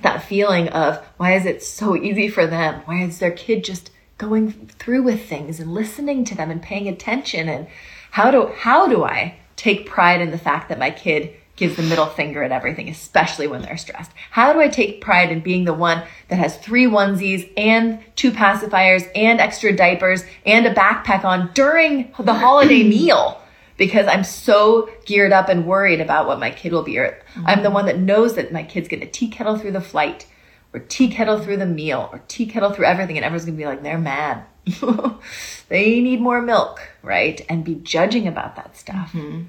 that 0.03 0.22
feeling 0.22 0.68
of 0.68 1.05
why 1.16 1.35
is 1.35 1.45
it 1.47 1.62
so 1.62 1.97
easy 1.97 2.29
for 2.29 2.47
them? 2.47 2.83
Why 2.85 3.03
is 3.03 3.18
their 3.18 3.31
kid 3.33 3.64
just 3.64 3.91
going 4.18 4.53
through 4.79 5.03
with 5.03 5.29
things 5.29 5.59
and 5.59 5.74
listening 5.74 6.24
to 6.27 6.35
them 6.37 6.51
and 6.51 6.62
paying 6.62 6.87
attention? 6.89 7.49
And 7.49 7.66
how 8.12 8.31
do 8.31 8.53
how 8.57 8.87
do 8.87 9.03
I 9.05 9.37
take 9.57 9.86
pride 9.86 10.20
in 10.20 10.30
the 10.30 10.38
fact 10.38 10.68
that 10.68 10.78
my 10.78 10.90
kid 10.90 11.34
gives 11.57 11.76
the 11.76 11.82
middle 11.82 12.07
finger 12.07 12.42
at 12.42 12.52
everything, 12.52 12.88
especially 12.88 13.46
when 13.46 13.62
they're 13.62 13.76
stressed? 13.76 14.12
How 14.30 14.52
do 14.52 14.61
I 14.61 14.68
take 14.68 15.00
pride 15.00 15.32
in 15.32 15.40
being 15.40 15.64
the 15.64 15.74
one 15.74 16.02
that 16.28 16.36
has 16.36 16.57
three 16.59 16.84
onesies 16.84 17.50
and 17.57 17.98
two 18.14 18.30
pacifiers 18.30 19.11
and 19.14 19.40
extra 19.40 19.74
diapers 19.74 20.24
and 20.44 20.66
a 20.66 20.74
backpack 20.74 21.24
on 21.24 21.50
during 21.54 22.12
the 22.18 22.34
holiday 22.34 22.82
meal? 22.88 23.40
Because 23.78 24.07
I'm 24.07 24.24
so 24.24 24.88
geared 25.04 25.32
up 25.32 25.48
and 25.48 25.66
worried 25.66 26.00
about 26.00 26.26
what 26.26 26.38
my 26.38 26.50
kid 26.50 26.72
will 26.72 26.82
be. 26.82 26.98
Or 26.98 27.18
I'm 27.44 27.62
the 27.62 27.70
one 27.70 27.86
that 27.86 27.98
knows 27.98 28.34
that 28.36 28.52
my 28.52 28.62
kid's 28.62 28.88
gonna 28.88 29.07
tea 29.07 29.28
kettle 29.28 29.59
through 29.59 29.72
the 29.72 29.80
flight, 29.80 30.26
or 30.72 30.80
tea 30.80 31.09
kettle 31.09 31.38
through 31.40 31.59
the 31.59 31.66
meal, 31.66 32.09
or 32.12 32.22
tea 32.26 32.46
kettle 32.46 32.72
through 32.72 32.86
everything, 32.86 33.16
and 33.16 33.24
everyone's 33.24 33.44
gonna 33.44 33.57
be 33.57 33.66
like, 33.66 33.82
they're 33.82 33.98
mad. 33.98 34.44
they 35.68 36.00
need 36.00 36.20
more 36.20 36.42
milk, 36.42 36.80
right? 37.02 37.44
And 37.48 37.64
be 37.64 37.76
judging 37.76 38.26
about 38.26 38.56
that 38.56 38.76
stuff. 38.76 39.12
Mm-hmm. 39.12 39.42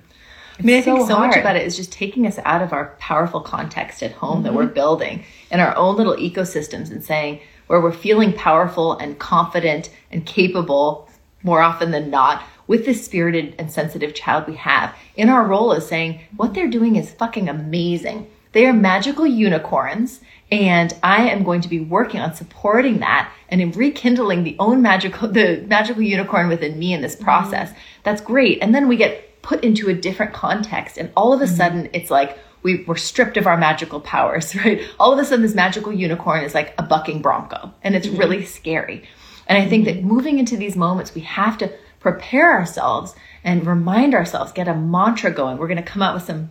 I 0.59 0.63
mean, 0.63 0.77
I 0.77 0.81
think 0.81 1.07
so 1.07 1.19
much 1.19 1.35
about 1.37 1.55
it 1.55 1.67
is 1.67 1.75
just 1.75 1.91
taking 1.91 2.25
us 2.25 2.39
out 2.43 2.63
of 2.63 2.73
our 2.73 2.95
powerful 2.99 3.41
context 3.41 4.01
at 4.01 4.11
home 4.13 4.41
that 4.43 4.49
mm-hmm. 4.49 4.57
we're 4.57 4.65
building 4.67 5.23
in 5.51 5.59
our 5.59 5.75
own 5.75 5.97
little 5.97 6.15
ecosystems 6.15 6.89
and 6.89 7.03
saying 7.03 7.41
where 7.67 7.79
we're 7.79 7.91
feeling 7.91 8.33
powerful 8.33 8.97
and 8.97 9.19
confident 9.19 9.91
and 10.11 10.25
capable 10.25 11.09
more 11.43 11.61
often 11.61 11.91
than 11.91 12.09
not 12.09 12.43
with 12.65 12.85
this 12.85 13.05
spirited 13.05 13.53
and 13.59 13.71
sensitive 13.71 14.15
child 14.15 14.47
we 14.47 14.55
have 14.55 14.95
in 15.15 15.29
our 15.29 15.45
role 15.45 15.73
as 15.73 15.87
saying 15.87 16.19
what 16.35 16.53
they're 16.53 16.67
doing 16.67 16.95
is 16.95 17.13
fucking 17.13 17.47
amazing. 17.47 18.27
They 18.53 18.65
are 18.65 18.73
magical 18.73 19.27
unicorns 19.27 20.21
and 20.51 20.93
I 21.03 21.29
am 21.29 21.43
going 21.43 21.61
to 21.61 21.67
be 21.67 21.79
working 21.79 22.21
on 22.21 22.33
supporting 22.33 22.99
that 22.99 23.31
and 23.49 23.61
in 23.61 23.71
rekindling 23.71 24.43
the 24.43 24.55
own 24.59 24.81
magical 24.81 25.27
the 25.27 25.63
magical 25.67 26.01
unicorn 26.01 26.47
within 26.47 26.79
me 26.79 26.93
in 26.93 27.01
this 27.01 27.15
mm-hmm. 27.15 27.25
process. 27.25 27.71
That's 28.03 28.21
great. 28.21 28.59
And 28.61 28.73
then 28.73 28.87
we 28.87 28.95
get 28.97 29.41
put 29.41 29.63
into 29.63 29.89
a 29.89 29.93
different 29.93 30.33
context 30.33 30.97
and 30.97 31.11
all 31.15 31.33
of 31.33 31.41
a 31.41 31.45
mm-hmm. 31.45 31.55
sudden 31.55 31.89
it's 31.93 32.11
like 32.11 32.37
we, 32.63 32.83
we're 32.85 32.95
stripped 32.95 33.37
of 33.37 33.47
our 33.47 33.57
magical 33.57 34.01
powers 34.01 34.55
right? 34.63 34.81
All 34.99 35.11
of 35.11 35.19
a 35.19 35.25
sudden 35.25 35.43
this 35.43 35.55
magical 35.55 35.93
unicorn 35.93 36.43
is 36.43 36.53
like 36.53 36.73
a 36.77 36.83
bucking 36.83 37.21
bronco 37.21 37.73
and 37.83 37.95
it's 37.95 38.07
mm-hmm. 38.07 38.17
really 38.17 38.45
scary. 38.45 39.07
And 39.49 39.57
i 39.57 39.67
think 39.67 39.85
that 39.85 40.03
moving 40.03 40.39
into 40.39 40.57
these 40.57 40.75
moments 40.75 41.15
we 41.15 41.21
have 41.21 41.57
to 41.59 41.71
prepare 41.99 42.53
ourselves 42.53 43.15
and 43.43 43.65
remind 43.65 44.13
ourselves 44.13 44.51
get 44.51 44.67
a 44.67 44.75
mantra 44.75 45.31
going. 45.31 45.57
We're 45.57 45.67
going 45.67 45.77
to 45.77 45.83
come 45.83 46.01
out 46.01 46.13
with 46.13 46.23
some 46.23 46.49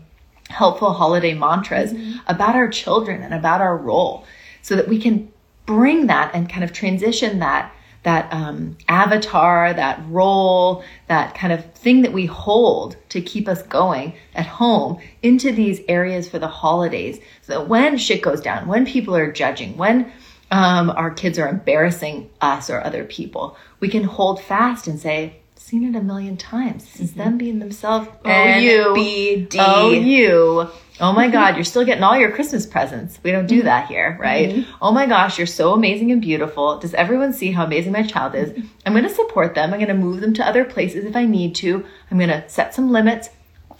helpful 0.48 0.92
holiday 0.92 1.34
mantras 1.34 1.92
about 2.26 2.54
our 2.54 2.68
children 2.68 3.22
and 3.22 3.34
about 3.34 3.60
our 3.60 3.76
role 3.76 4.24
so 4.62 4.76
that 4.76 4.88
we 4.88 5.00
can 5.00 5.30
bring 5.66 6.06
that 6.06 6.34
and 6.34 6.48
kind 6.48 6.64
of 6.64 6.72
transition 6.72 7.40
that 7.40 7.72
that 8.06 8.32
um, 8.32 8.78
avatar, 8.86 9.74
that 9.74 10.00
role, 10.08 10.84
that 11.08 11.34
kind 11.34 11.52
of 11.52 11.74
thing 11.74 12.02
that 12.02 12.12
we 12.12 12.24
hold 12.24 12.96
to 13.08 13.20
keep 13.20 13.48
us 13.48 13.62
going 13.62 14.14
at 14.32 14.46
home 14.46 15.00
into 15.22 15.50
these 15.50 15.80
areas 15.88 16.28
for 16.28 16.38
the 16.38 16.46
holidays. 16.46 17.18
So 17.42 17.54
that 17.54 17.68
when 17.68 17.98
shit 17.98 18.22
goes 18.22 18.40
down, 18.40 18.68
when 18.68 18.86
people 18.86 19.16
are 19.16 19.32
judging, 19.32 19.76
when 19.76 20.12
um, 20.52 20.90
our 20.90 21.10
kids 21.10 21.36
are 21.36 21.48
embarrassing 21.48 22.30
us 22.40 22.70
or 22.70 22.80
other 22.80 23.02
people, 23.02 23.56
we 23.80 23.88
can 23.88 24.04
hold 24.04 24.40
fast 24.40 24.86
and 24.86 25.00
say, 25.00 25.40
seen 25.66 25.82
it 25.82 25.98
a 25.98 26.02
million 26.02 26.36
times. 26.36 26.84
This 26.84 26.92
mm-hmm. 26.92 27.02
is 27.02 27.14
them 27.14 27.38
being 27.38 27.58
themselves. 27.58 28.08
Oh, 28.24 28.44
you. 28.58 29.48
Oh, 29.58 29.90
you. 29.90 30.68
Oh 31.00 31.12
my 31.12 31.28
God, 31.28 31.56
you're 31.56 31.64
still 31.64 31.84
getting 31.84 32.04
all 32.04 32.16
your 32.16 32.30
Christmas 32.30 32.64
presents. 32.64 33.18
We 33.24 33.32
don't 33.32 33.48
do 33.48 33.56
mm-hmm. 33.56 33.66
that 33.66 33.88
here, 33.88 34.16
right? 34.20 34.50
Mm-hmm. 34.50 34.72
Oh 34.80 34.92
my 34.92 35.06
gosh, 35.06 35.38
you're 35.38 35.46
so 35.48 35.72
amazing 35.72 36.12
and 36.12 36.22
beautiful. 36.22 36.78
Does 36.78 36.94
everyone 36.94 37.32
see 37.32 37.50
how 37.50 37.64
amazing 37.64 37.92
my 37.92 38.04
child 38.04 38.36
is? 38.36 38.56
I'm 38.86 38.92
going 38.92 39.02
to 39.02 39.10
support 39.10 39.56
them. 39.56 39.72
I'm 39.72 39.80
going 39.80 39.88
to 39.88 39.94
move 39.94 40.20
them 40.20 40.34
to 40.34 40.46
other 40.46 40.64
places 40.64 41.04
if 41.04 41.16
I 41.16 41.24
need 41.24 41.56
to. 41.56 41.84
I'm 42.12 42.18
going 42.18 42.30
to 42.30 42.48
set 42.48 42.72
some 42.72 42.92
limits. 42.92 43.28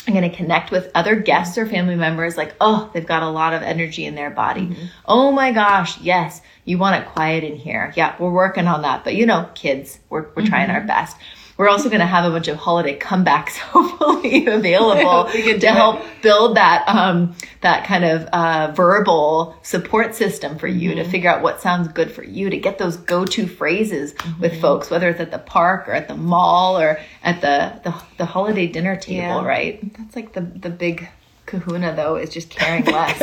I'm 0.09 0.15
going 0.15 0.29
to 0.29 0.37
connect 0.37 0.73
with 0.73 0.91
other 0.95 1.17
guests 1.17 1.57
or 1.57 1.67
family 1.67 1.97
members 1.97 2.37
like, 2.37 2.55
oh, 2.61 2.91
they've 2.95 3.07
got 3.07 3.23
a 3.23 3.31
lot 3.31 3.55
of 3.55 3.63
energy 3.63 4.05
in 4.05 4.15
their 4.17 4.31
body. 4.31 4.77
Oh 5.05 5.33
my 5.33 5.53
gosh, 5.53 6.01
yes, 6.01 6.43
you 6.65 6.79
want 6.79 7.03
it 7.03 7.09
quiet 7.09 7.45
in 7.45 7.57
here. 7.57 7.93
Yeah, 7.97 8.15
we're 8.19 8.31
working 8.31 8.67
on 8.67 8.83
that. 8.83 9.05
But 9.05 9.15
you 9.15 9.27
know, 9.27 9.51
kids, 9.55 9.99
we're, 10.11 10.27
we're 10.35 10.47
trying 10.47 10.71
our 10.71 10.81
best. 10.81 11.17
We're 11.59 11.69
also 11.71 11.89
going 11.89 12.01
to 12.01 12.07
have 12.07 12.25
a 12.27 12.31
bunch 12.31 12.49
of 12.49 12.57
holiday 12.57 12.99
comebacks 12.99 13.57
hopefully 13.57 14.47
available 14.47 15.31
We 15.35 15.43
can 15.43 15.55
do 15.55 15.61
to 15.61 15.67
it. 15.69 15.73
help 15.75 16.03
build 16.23 16.57
that 16.57 16.85
um, 16.87 17.35
that 17.63 17.87
kind 17.87 18.05
of 18.05 18.25
uh, 18.27 18.73
verbal 18.77 19.57
support 19.63 20.15
system 20.15 20.59
for 20.59 20.67
you 20.67 20.91
Mm-hmm. 20.91 20.99
to 21.05 21.11
figure 21.11 21.31
out 21.31 21.43
what 21.43 21.61
sounds 21.61 21.89
good 21.89 22.13
for 22.13 22.23
you 22.23 22.51
to 22.51 22.57
get 22.59 22.79
those 22.79 22.97
go-to 22.99 23.47
phrases 23.47 24.13
Mm-hmm. 24.15 24.41
with 24.43 24.61
folks, 24.61 24.91
whether 24.91 25.09
it's 25.09 25.21
at 25.21 25.31
the 25.31 25.39
park 25.39 25.89
or 25.89 25.93
at 25.93 26.09
the 26.09 26.15
mall 26.17 26.79
or 26.79 27.01
at 27.23 27.41
the 27.41 27.81
the, 27.85 27.95
the 28.19 28.25
holiday 28.27 28.67
dinner 28.67 28.97
table, 28.97 29.17
Yeah. 29.23 29.45
right? 29.45 29.81
That's 29.99 30.15
like 30.17 30.33
the 30.35 30.43
the 30.43 30.71
big 30.71 31.09
kahuna 31.47 31.95
though 31.95 32.17
is 32.17 32.31
just 32.31 32.51
caring 32.51 32.85
less. 32.97 33.19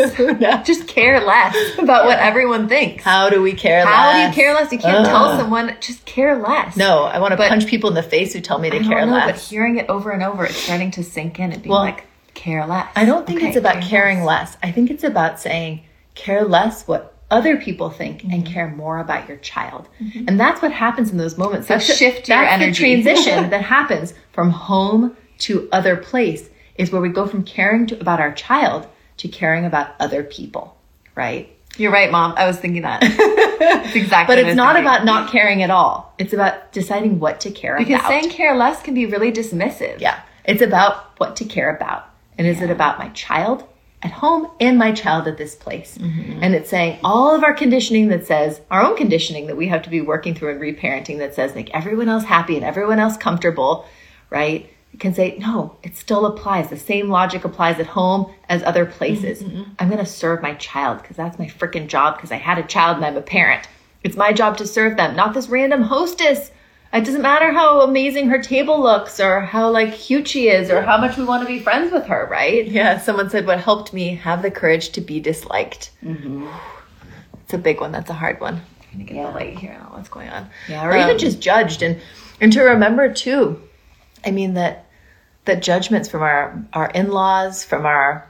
Just 0.66 0.88
care 0.88 1.20
less 1.20 1.56
about 1.78 2.06
what 2.06 2.20
everyone 2.20 2.68
thinks. 2.68 3.04
How 3.04 3.30
do 3.30 3.42
we 3.42 3.54
care 3.54 3.84
less? 3.84 3.94
How 3.94 4.14
do 4.14 4.20
you 4.28 4.32
care 4.34 4.54
less? 4.54 4.72
You 4.72 4.80
can't 4.80 4.98
Ugh. 5.00 5.06
tell 5.06 5.38
someone 5.38 5.76
just 5.82 6.06
care 6.06 6.38
less. 6.40 6.76
No, 6.78 7.04
I 7.04 7.20
want 7.20 7.32
to 7.32 7.38
But- 7.38 7.50
punch 7.50 7.68
people 7.68 7.90
in 7.90 7.96
the 7.96 8.04
face 8.04 8.34
who 8.34 8.42
tell 8.42 8.60
me 8.60 8.70
to 8.70 8.78
I 8.78 8.84
care 8.84 9.06
know, 9.06 9.12
less. 9.14 9.26
but 9.32 9.40
hearing 9.40 9.78
it 9.78 9.88
over 9.90 10.12
and 10.12 10.24
over, 10.24 10.46
it's 10.46 10.56
starting 10.56 10.92
to 10.92 11.04
sink 11.04 11.40
in 11.40 11.52
and 11.52 11.62
being 11.62 11.72
Well, 11.72 11.82
like, 11.82 12.06
care 12.34 12.66
less. 12.66 12.88
I 12.96 13.06
don't 13.06 13.28
think 13.28 13.40
Okay, 13.40 13.50
it's 13.50 13.58
about 13.58 13.82
care 13.82 13.90
caring 14.04 14.24
less. 14.24 14.58
I 14.64 14.72
think 14.72 14.90
it's 14.90 15.04
about 15.04 15.40
saying 15.40 15.82
care 16.16 16.44
less 16.46 16.88
what 16.88 17.14
other 17.32 17.58
people 17.58 17.90
think 17.90 18.20
Mm-hmm. 18.22 18.32
and 18.32 18.46
care 18.46 18.70
more 18.70 19.00
about 19.00 19.28
your 19.28 19.38
child. 19.38 19.88
And 20.28 20.40
that's 20.40 20.62
what 20.62 20.72
happens 20.72 21.12
in 21.12 21.18
those 21.18 21.38
moments. 21.38 21.68
So 21.68 21.74
That's 21.76 21.88
the- 21.88 21.94
shift 21.96 22.30
your 22.30 22.38
that's 22.38 22.62
energy. 22.62 22.96
The 22.98 23.04
transition 23.14 23.50
that 23.50 23.64
happens 23.64 24.14
from 24.32 24.52
home 24.52 25.18
to 25.40 25.68
other 25.72 25.96
place 25.98 26.48
is 26.76 26.92
where 26.92 27.02
we 27.02 27.10
go 27.10 27.28
from 27.28 27.44
caring 27.44 27.88
to, 27.88 28.00
about 28.00 28.20
our 28.20 28.34
child 28.34 28.88
to 29.18 29.28
caring 29.28 29.66
about 29.66 29.92
other 30.00 30.24
people, 30.24 30.78
right? 31.16 31.50
You're 31.78 31.92
right, 31.92 32.12
mom. 32.12 32.34
I 32.38 32.48
was 32.48 32.58
thinking 32.58 32.84
that. 32.84 33.04
It's 33.64 33.96
exactly. 33.96 34.36
But 34.36 34.46
it's 34.46 34.56
not 34.56 34.76
thinking. 34.76 34.88
about 34.88 35.06
not 35.06 35.32
caring 35.32 35.64
at 35.64 35.70
all. 35.70 36.14
It's 36.18 36.34
about 36.34 36.72
deciding 36.74 37.20
what 37.20 37.40
to 37.42 37.52
care 37.52 37.78
because 37.78 37.96
about. 37.96 38.10
saying 38.10 38.30
care 38.30 38.56
less 38.56 38.82
can 38.82 38.94
be 38.94 39.06
really 39.06 39.32
dismissive. 39.32 40.00
Yeah. 40.00 40.22
It's 40.46 40.62
about 40.62 41.18
what 41.20 41.36
to 41.38 41.46
care 41.46 41.74
about. 41.74 42.10
And 42.38 42.46
is 42.48 42.62
it 42.62 42.70
about 42.70 43.00
my 43.00 43.10
child 43.10 43.64
at 44.02 44.12
home 44.12 44.50
and 44.60 44.78
my 44.78 44.92
child 44.92 45.28
at 45.28 45.38
this 45.38 45.56
place? 45.56 45.98
Mm-hmm. 45.98 46.40
And 46.42 46.56
it's 46.56 46.70
saying 46.70 47.00
all 47.04 47.34
of 47.34 47.44
our 47.44 47.54
conditioning 47.54 48.10
that 48.10 48.26
says, 48.26 48.62
our 48.70 48.84
own 48.84 48.98
conditioning 48.98 49.48
that 49.48 49.58
we 49.58 49.68
have 49.68 49.84
to 49.84 49.90
be 49.90 50.02
working 50.02 50.34
through 50.34 50.52
and 50.52 50.62
reparenting 50.62 51.20
that 51.20 51.36
says, 51.36 51.56
make 51.56 51.74
everyone 51.74 52.10
else 52.10 52.26
happy 52.26 52.56
and 52.56 52.66
everyone 52.66 53.00
else 53.00 53.16
comfortable, 53.16 53.86
right? 54.30 54.70
Can 55.00 55.14
say, 55.14 55.36
no, 55.40 55.76
it 55.82 55.96
still 55.96 56.26
applies. 56.26 56.70
The 56.70 56.78
same 56.78 57.10
logic 57.10 57.46
applies 57.46 57.80
at 57.80 57.88
home 57.88 58.32
as 58.48 58.64
other 58.64 58.86
places. 58.86 59.42
Mm-hmm, 59.42 59.58
mm-hmm. 59.58 59.72
I'm 59.80 59.90
going 59.90 60.00
to 60.00 60.06
serve 60.06 60.42
my 60.42 60.54
child 60.56 61.02
because 61.02 61.18
that's 61.18 61.40
my 61.40 61.48
freaking 61.48 61.88
job 61.88 62.16
because 62.16 62.32
I 62.32 62.36
had 62.38 62.58
a 62.58 62.64
child 62.64 62.98
and 62.98 63.06
I'm 63.06 63.18
a 63.18 63.22
parent. 63.22 63.68
It's 64.04 64.18
my 64.18 64.34
job 64.34 64.58
to 64.58 64.68
serve 64.68 64.98
them, 64.98 65.16
not 65.16 65.34
this 65.34 65.48
random 65.48 65.82
hostess. 65.82 66.52
It 66.94 67.06
doesn't 67.06 67.24
matter 67.24 67.52
how 67.52 67.82
amazing 67.82 68.30
her 68.30 68.40
table 68.40 68.80
looks 68.80 69.20
or 69.20 69.42
how 69.42 69.72
like 69.72 69.94
cute 69.94 70.28
she 70.28 70.50
is 70.50 70.70
or 70.70 70.84
how 70.84 71.00
much 71.00 71.18
we 71.18 71.26
want 71.26 71.42
to 71.42 71.48
be 71.48 71.60
friends 71.60 71.92
with 71.92 72.06
her, 72.06 72.28
right? 72.30 72.68
Yeah, 72.68 73.00
someone 73.00 73.32
said 73.32 73.48
what 73.48 73.60
helped 73.60 73.94
me 73.94 74.14
have 74.16 74.44
the 74.44 74.52
courage 74.52 74.90
to 74.90 75.02
be 75.02 75.20
disliked. 75.20 75.90
Mm-hmm. 76.04 76.48
It's 77.42 77.54
a 77.54 77.58
big 77.58 77.82
one. 77.82 77.92
That's 77.92 78.12
a 78.12 78.14
hard 78.14 78.40
one. 78.40 78.62
I'm 78.92 79.00
gonna 79.00 79.04
get 79.06 79.26
the 79.26 79.32
light 79.32 79.58
here. 79.58 79.76
Don't 79.80 79.94
what's 79.94 80.10
going 80.10 80.30
on. 80.30 80.50
Yeah, 80.70 80.86
or 80.86 80.96
even 80.96 81.12
Um, 81.12 81.18
just 81.18 81.40
judged 81.40 81.82
and 81.82 82.00
and 82.40 82.54
to 82.54 82.62
remember 82.62 83.12
too. 83.12 83.60
I 84.26 84.32
mean 84.32 84.56
that 84.56 84.86
that 85.46 85.62
judgments 85.62 86.10
from 86.10 86.22
our 86.22 86.64
our 86.74 86.90
in-laws, 86.90 87.64
from 87.64 87.86
our 87.86 88.30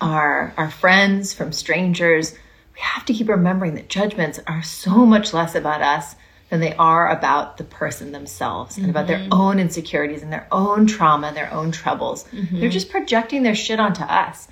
our 0.00 0.52
our 0.56 0.70
friends, 0.70 1.32
from 1.34 1.52
strangers, 1.52 2.32
we 2.32 2.80
have 2.80 3.04
to 3.06 3.12
keep 3.12 3.28
remembering 3.28 3.74
that 3.76 3.88
judgments 3.88 4.40
are 4.46 4.62
so 4.62 5.06
much 5.06 5.32
less 5.32 5.54
about 5.54 5.82
us 5.82 6.16
than 6.50 6.60
they 6.60 6.74
are 6.74 7.08
about 7.08 7.56
the 7.56 7.64
person 7.64 8.12
themselves 8.12 8.76
and 8.76 8.90
about 8.90 9.06
their 9.06 9.18
mm-hmm. 9.18 9.32
own 9.32 9.58
insecurities 9.58 10.22
and 10.22 10.32
their 10.32 10.46
own 10.52 10.86
trauma 10.86 11.28
and 11.28 11.36
their 11.36 11.52
own 11.52 11.72
troubles. 11.72 12.24
They're 12.24 12.42
mm-hmm. 12.42 12.68
just 12.68 12.90
projecting 12.90 13.42
their 13.42 13.54
shit 13.54 13.80
onto 13.80 14.02
us. 14.02 14.46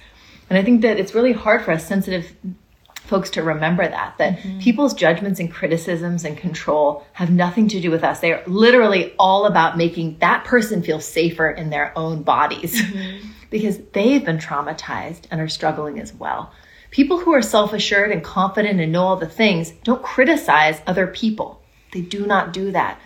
And 0.48 0.58
I 0.58 0.64
think 0.64 0.82
that 0.82 0.98
it's 0.98 1.14
really 1.14 1.32
hard 1.32 1.62
for 1.62 1.70
us 1.72 1.86
sensitive 1.86 2.34
folks 3.06 3.30
to 3.30 3.42
remember 3.42 3.86
that 3.86 4.16
that 4.18 4.38
mm-hmm. 4.38 4.58
people's 4.60 4.94
judgments 4.94 5.40
and 5.40 5.52
criticisms 5.52 6.24
and 6.24 6.38
control 6.38 7.04
have 7.12 7.30
nothing 7.30 7.68
to 7.68 7.80
do 7.80 7.90
with 7.90 8.04
us. 8.04 8.20
They 8.20 8.32
are 8.32 8.42
literally 8.46 9.12
all 9.18 9.46
about 9.46 9.76
making 9.76 10.18
that 10.20 10.44
person 10.44 10.82
feel 10.82 11.00
safer 11.00 11.50
in 11.50 11.70
their 11.70 11.96
own 11.96 12.22
bodies. 12.22 12.80
Mm-hmm. 12.80 13.28
Because 13.52 13.78
they've 13.92 14.24
been 14.24 14.38
traumatized 14.38 15.24
and 15.30 15.38
are 15.38 15.46
struggling 15.46 16.00
as 16.00 16.10
well. 16.14 16.54
People 16.90 17.18
who 17.18 17.34
are 17.34 17.42
self-assured 17.42 18.10
and 18.10 18.24
confident 18.24 18.80
and 18.80 18.90
know 18.90 19.02
all 19.02 19.16
the 19.16 19.28
things 19.28 19.72
don't 19.84 20.02
criticize 20.02 20.80
other 20.86 21.06
people. 21.06 21.60
They 21.92 22.00
do 22.00 22.24
not 22.24 22.54
do 22.54 22.72
that. 22.72 22.98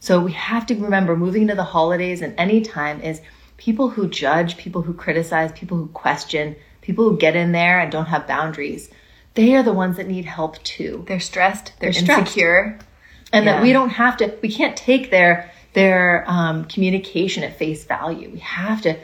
So 0.00 0.20
we 0.20 0.32
have 0.32 0.66
to 0.66 0.74
remember 0.74 1.16
moving 1.16 1.42
into 1.42 1.54
the 1.54 1.64
holidays 1.64 2.20
and 2.20 2.34
any 2.38 2.60
time 2.60 3.00
is 3.00 3.20
people 3.56 3.88
who 3.88 4.08
judge, 4.08 4.56
people 4.56 4.82
who 4.82 4.94
criticize, 4.94 5.50
people 5.52 5.76
who 5.76 5.88
question, 5.88 6.56
people 6.80 7.08
who 7.08 7.16
get 7.16 7.36
in 7.36 7.52
there 7.52 7.80
and 7.80 7.90
don't 7.90 8.06
have 8.06 8.26
boundaries. 8.26 8.90
They 9.36 9.54
are 9.54 9.62
the 9.62 9.72
ones 9.72 9.96
that 9.98 10.08
need 10.08 10.24
help 10.24 10.60
too. 10.64 11.04
They're 11.06 11.20
stressed. 11.20 11.72
They're, 11.78 11.92
They're 11.92 12.02
stressed. 12.02 12.20
insecure. 12.22 12.78
And 13.32 13.46
that 13.46 13.62
we 13.62 13.72
don't 13.72 13.90
have 13.90 14.16
to, 14.18 14.34
we 14.42 14.50
can't 14.50 14.76
take 14.76 15.10
their, 15.10 15.50
their 15.74 16.24
um, 16.26 16.64
communication 16.64 17.42
at 17.44 17.56
face 17.58 17.84
value. 17.84 18.30
We 18.30 18.38
have 18.38 18.80
to, 18.82 18.96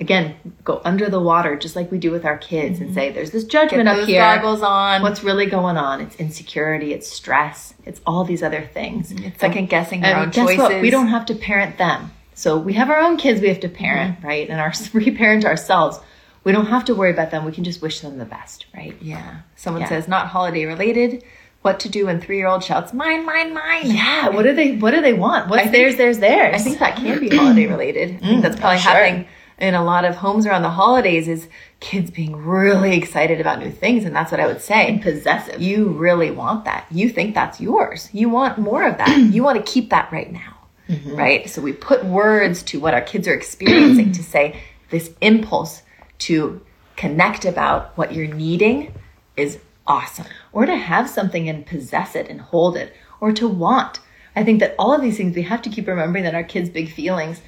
again, 0.00 0.36
go 0.64 0.80
under 0.84 1.10
the 1.10 1.20
water 1.20 1.56
just 1.56 1.76
like 1.76 1.90
we 1.92 1.98
do 1.98 2.10
with 2.10 2.24
our 2.24 2.38
kids 2.38 2.80
and 2.80 2.94
say, 2.94 3.10
there's 3.10 3.30
this 3.32 3.44
judgment 3.44 3.88
up 3.88 3.96
those 3.96 4.06
here. 4.06 4.20
goggles 4.20 4.62
on. 4.62 5.02
What's 5.02 5.22
really 5.22 5.46
going 5.46 5.76
on? 5.76 6.00
It's 6.00 6.16
insecurity, 6.16 6.92
it's 6.94 7.08
stress, 7.10 7.74
it's 7.84 8.00
all 8.06 8.24
these 8.24 8.42
other 8.42 8.62
things. 8.62 9.12
It's 9.12 9.38
second 9.40 9.68
guessing 9.68 10.02
And 10.02 10.18
own 10.18 10.30
guess 10.30 10.46
choices. 10.46 10.58
what? 10.60 10.80
We 10.80 10.88
don't 10.90 11.08
have 11.08 11.26
to 11.26 11.34
parent 11.34 11.76
them. 11.76 12.10
So 12.34 12.56
we 12.58 12.72
have 12.74 12.88
our 12.90 12.98
own 13.00 13.16
kids 13.18 13.40
we 13.42 13.48
have 13.48 13.60
to 13.60 13.68
parent, 13.68 14.18
Mm-hmm. 14.18 14.26
right? 14.26 14.48
And 14.48 14.60
our 14.60 14.72
reparent 14.94 15.44
ourselves. 15.44 15.98
We 16.44 16.52
don't 16.52 16.66
have 16.66 16.84
to 16.86 16.94
worry 16.94 17.10
about 17.10 17.30
them. 17.30 17.44
We 17.44 17.52
can 17.52 17.64
just 17.64 17.80
wish 17.82 18.00
them 18.00 18.18
the 18.18 18.24
best, 18.24 18.66
right? 18.74 18.94
Yeah. 19.00 19.38
Someone 19.56 19.82
Yeah. 19.82 19.88
says 19.88 20.08
not 20.08 20.28
holiday 20.28 20.66
related. 20.66 21.24
What 21.62 21.80
to 21.80 21.88
do 21.88 22.06
when 22.06 22.20
three 22.20 22.36
year 22.36 22.46
old 22.46 22.62
shouts 22.62 22.92
mine, 22.92 23.24
mine, 23.24 23.54
mine. 23.54 23.90
Yeah. 23.90 24.28
What 24.28 24.42
do 24.42 24.54
they 24.54 24.76
What 24.76 24.90
do 24.92 25.00
they 25.00 25.14
want? 25.14 25.48
What's 25.48 25.60
I 25.60 25.62
think- 25.64 25.72
theirs? 25.72 25.96
Theirs. 25.96 26.18
Theirs. 26.18 26.54
I 26.54 26.58
think 26.58 26.78
that 26.78 26.96
can 26.96 27.18
be 27.18 27.34
holiday 27.34 27.66
related. 27.66 28.16
I 28.22 28.26
think 28.26 28.42
that's 28.42 28.56
probably 28.60 28.76
oh, 28.76 28.80
sure. 28.80 28.92
happening 28.92 29.26
in 29.58 29.74
a 29.74 29.82
lot 29.84 30.04
of 30.04 30.16
homes 30.16 30.46
around 30.46 30.62
the 30.62 30.68
holidays 30.70 31.28
is 31.28 31.48
kids 31.80 32.10
being 32.10 32.34
really 32.36 32.96
excited 32.96 33.40
about 33.40 33.60
new 33.60 33.70
things. 33.70 34.04
And 34.04 34.14
that's 34.14 34.30
what 34.30 34.40
I 34.40 34.46
would 34.46 34.60
say. 34.60 34.98
possessive. 35.02 35.62
You 35.62 35.88
really 35.88 36.30
want 36.30 36.64
that. 36.66 36.86
You 36.90 37.08
think 37.08 37.34
that's 37.34 37.60
yours. 37.60 38.10
You 38.12 38.28
want 38.28 38.58
more 38.58 38.84
of 38.86 38.98
that. 38.98 39.16
you 39.32 39.42
want 39.42 39.64
to 39.64 39.72
keep 39.72 39.90
that 39.90 40.10
right 40.12 40.30
now. 40.30 40.58
Mm-hmm. 40.90 41.16
Right? 41.16 41.48
So 41.48 41.62
we 41.62 41.72
put 41.72 42.04
words 42.04 42.62
to 42.64 42.78
what 42.80 42.92
our 42.92 43.00
kids 43.00 43.26
are 43.26 43.32
experiencing 43.32 44.12
to 44.12 44.22
say 44.22 44.60
this 44.90 45.12
impulse 45.22 45.80
to 46.20 46.60
connect 46.96 47.44
about 47.44 47.96
what 47.96 48.12
you're 48.14 48.32
needing 48.32 48.94
is 49.36 49.58
awesome. 49.86 50.26
or 50.52 50.66
to 50.66 50.76
have 50.76 51.10
something 51.10 51.48
and 51.48 51.66
possess 51.66 52.14
it 52.14 52.28
and 52.28 52.40
hold 52.40 52.76
it, 52.76 52.94
or 53.20 53.32
to 53.32 53.48
want. 53.48 54.00
I 54.36 54.44
think 54.44 54.60
that 54.60 54.74
all 54.78 54.94
of 54.94 55.02
these 55.02 55.16
things 55.16 55.36
we 55.36 55.42
have 55.42 55.62
to 55.62 55.70
keep 55.70 55.86
remembering 55.86 56.24
that 56.24 56.34
our 56.34 56.44
kids' 56.44 56.68
big 56.68 56.90
feelings 56.90 57.40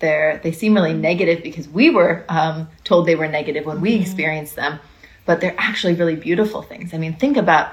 they're 0.00 0.40
they 0.42 0.52
seem 0.52 0.74
really 0.74 0.92
negative 0.92 1.42
because 1.42 1.68
we 1.68 1.90
were 1.90 2.24
um, 2.28 2.68
told 2.84 3.06
they 3.06 3.14
were 3.14 3.28
negative 3.28 3.64
when 3.64 3.80
we 3.80 3.92
mm-hmm. 3.92 4.02
experienced 4.02 4.56
them, 4.56 4.78
but 5.24 5.40
they're 5.40 5.54
actually 5.58 5.94
really 5.94 6.16
beautiful 6.16 6.62
things. 6.62 6.92
I 6.94 6.98
mean, 6.98 7.14
think 7.14 7.36
about 7.36 7.72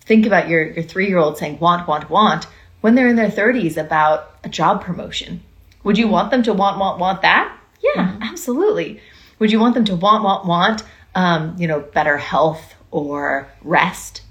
think 0.00 0.26
about 0.26 0.48
your 0.48 0.70
your 0.72 0.82
three 0.82 1.08
year 1.08 1.18
old 1.18 1.38
saying 1.38 1.58
want 1.58 1.88
want 1.88 2.10
want 2.10 2.46
when 2.80 2.94
they're 2.94 3.08
in 3.08 3.16
their 3.16 3.30
thirties 3.30 3.76
about 3.76 4.36
a 4.44 4.48
job 4.48 4.82
promotion. 4.82 5.42
Would 5.84 5.98
you 5.98 6.06
mm-hmm. 6.06 6.12
want 6.12 6.30
them 6.30 6.42
to 6.44 6.52
want 6.52 6.78
want 6.78 6.98
want 6.98 7.22
that? 7.22 7.56
Yeah, 7.80 8.08
mm-hmm. 8.08 8.22
absolutely. 8.22 9.00
Would 9.38 9.52
you 9.52 9.60
want 9.60 9.74
them 9.74 9.84
to 9.86 9.96
want 9.96 10.24
want 10.24 10.46
want 10.46 10.82
um, 11.14 11.56
you 11.58 11.66
know 11.68 11.80
better 11.80 12.16
health 12.16 12.74
or 12.90 13.48
rest 13.62 14.22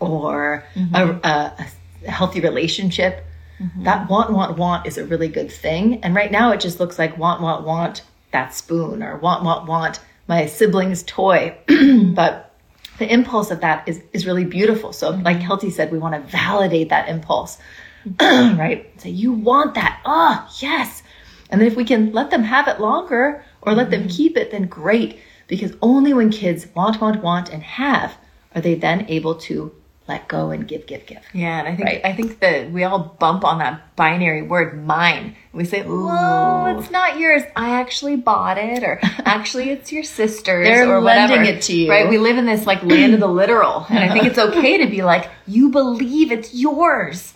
or 0.00 0.64
a, 0.74 0.78
mm-hmm. 0.78 0.94
a, 1.24 1.68
a 2.04 2.10
healthy 2.10 2.40
relationship. 2.40 3.24
Mm-hmm. 3.60 3.84
That 3.84 4.08
want, 4.08 4.32
want, 4.32 4.58
want 4.58 4.86
is 4.86 4.98
a 4.98 5.04
really 5.04 5.28
good 5.28 5.50
thing. 5.50 6.02
And 6.02 6.14
right 6.14 6.30
now 6.30 6.52
it 6.52 6.60
just 6.60 6.80
looks 6.80 6.98
like 6.98 7.16
want, 7.18 7.40
want, 7.40 7.64
want 7.64 8.02
that 8.32 8.54
spoon 8.54 9.02
or 9.02 9.16
want, 9.16 9.44
want, 9.44 9.68
want 9.68 10.00
my 10.26 10.46
sibling's 10.46 11.02
toy. 11.02 11.56
but 12.14 12.52
the 12.98 13.12
impulse 13.12 13.50
of 13.50 13.60
that 13.60 13.88
is, 13.88 14.02
is 14.12 14.26
really 14.26 14.44
beautiful. 14.44 14.92
So, 14.92 15.12
mm-hmm. 15.12 15.22
like 15.22 15.38
Kelty 15.38 15.72
said, 15.72 15.92
we 15.92 15.98
want 15.98 16.14
to 16.14 16.20
validate 16.30 16.88
that 16.88 17.08
impulse, 17.08 17.58
right? 18.20 18.90
Say, 19.00 19.10
you 19.10 19.32
want 19.32 19.74
that. 19.74 20.00
Oh, 20.04 20.48
yes. 20.60 21.02
And 21.50 21.60
then 21.60 21.68
if 21.68 21.76
we 21.76 21.84
can 21.84 22.12
let 22.12 22.30
them 22.30 22.42
have 22.42 22.66
it 22.66 22.80
longer 22.80 23.44
or 23.66 23.74
let 23.74 23.90
them 23.90 24.02
mm-hmm. 24.02 24.16
keep 24.16 24.36
it, 24.36 24.50
then 24.50 24.66
great. 24.66 25.18
Because 25.46 25.72
only 25.82 26.14
when 26.14 26.30
kids 26.30 26.66
want, 26.74 27.00
want, 27.00 27.22
want, 27.22 27.50
and 27.50 27.62
have 27.62 28.16
are 28.54 28.60
they 28.60 28.74
then 28.74 29.06
able 29.08 29.34
to 29.34 29.72
let 30.06 30.28
go 30.28 30.50
and 30.50 30.68
give, 30.68 30.86
give, 30.86 31.06
give. 31.06 31.20
Yeah, 31.32 31.60
and 31.60 31.68
I 31.68 31.76
think 31.76 31.88
Right. 31.88 32.00
I 32.04 32.12
think 32.12 32.40
that 32.40 32.70
we 32.70 32.84
all 32.84 33.16
bump 33.18 33.44
on 33.44 33.58
that 33.58 33.96
binary 33.96 34.42
word 34.42 34.86
mine. 34.86 35.34
We 35.52 35.64
say, 35.64 35.82
"Well, 35.82 36.78
it's 36.78 36.90
not 36.90 37.18
yours. 37.18 37.42
I 37.56 37.70
actually 37.80 38.16
bought 38.16 38.58
it," 38.58 38.82
or 38.82 39.00
"Actually, 39.24 39.70
it's 39.70 39.92
your 39.92 40.02
sister's," 40.02 40.66
They're 40.66 40.90
or 40.90 41.00
whatever. 41.00 41.42
it 41.42 41.62
to 41.62 41.76
you. 41.76 41.90
Right? 41.90 42.08
We 42.08 42.18
live 42.18 42.36
in 42.36 42.44
this 42.44 42.66
like 42.66 42.82
land 42.82 43.14
of 43.14 43.20
the 43.20 43.28
literal, 43.28 43.86
and 43.88 43.98
I 43.98 44.12
think 44.12 44.26
it's 44.26 44.38
okay 44.48 44.78
to 44.84 44.90
be 44.90 45.02
like, 45.02 45.30
"You 45.46 45.70
believe 45.70 46.32
it's 46.32 46.54
yours." 46.54 47.32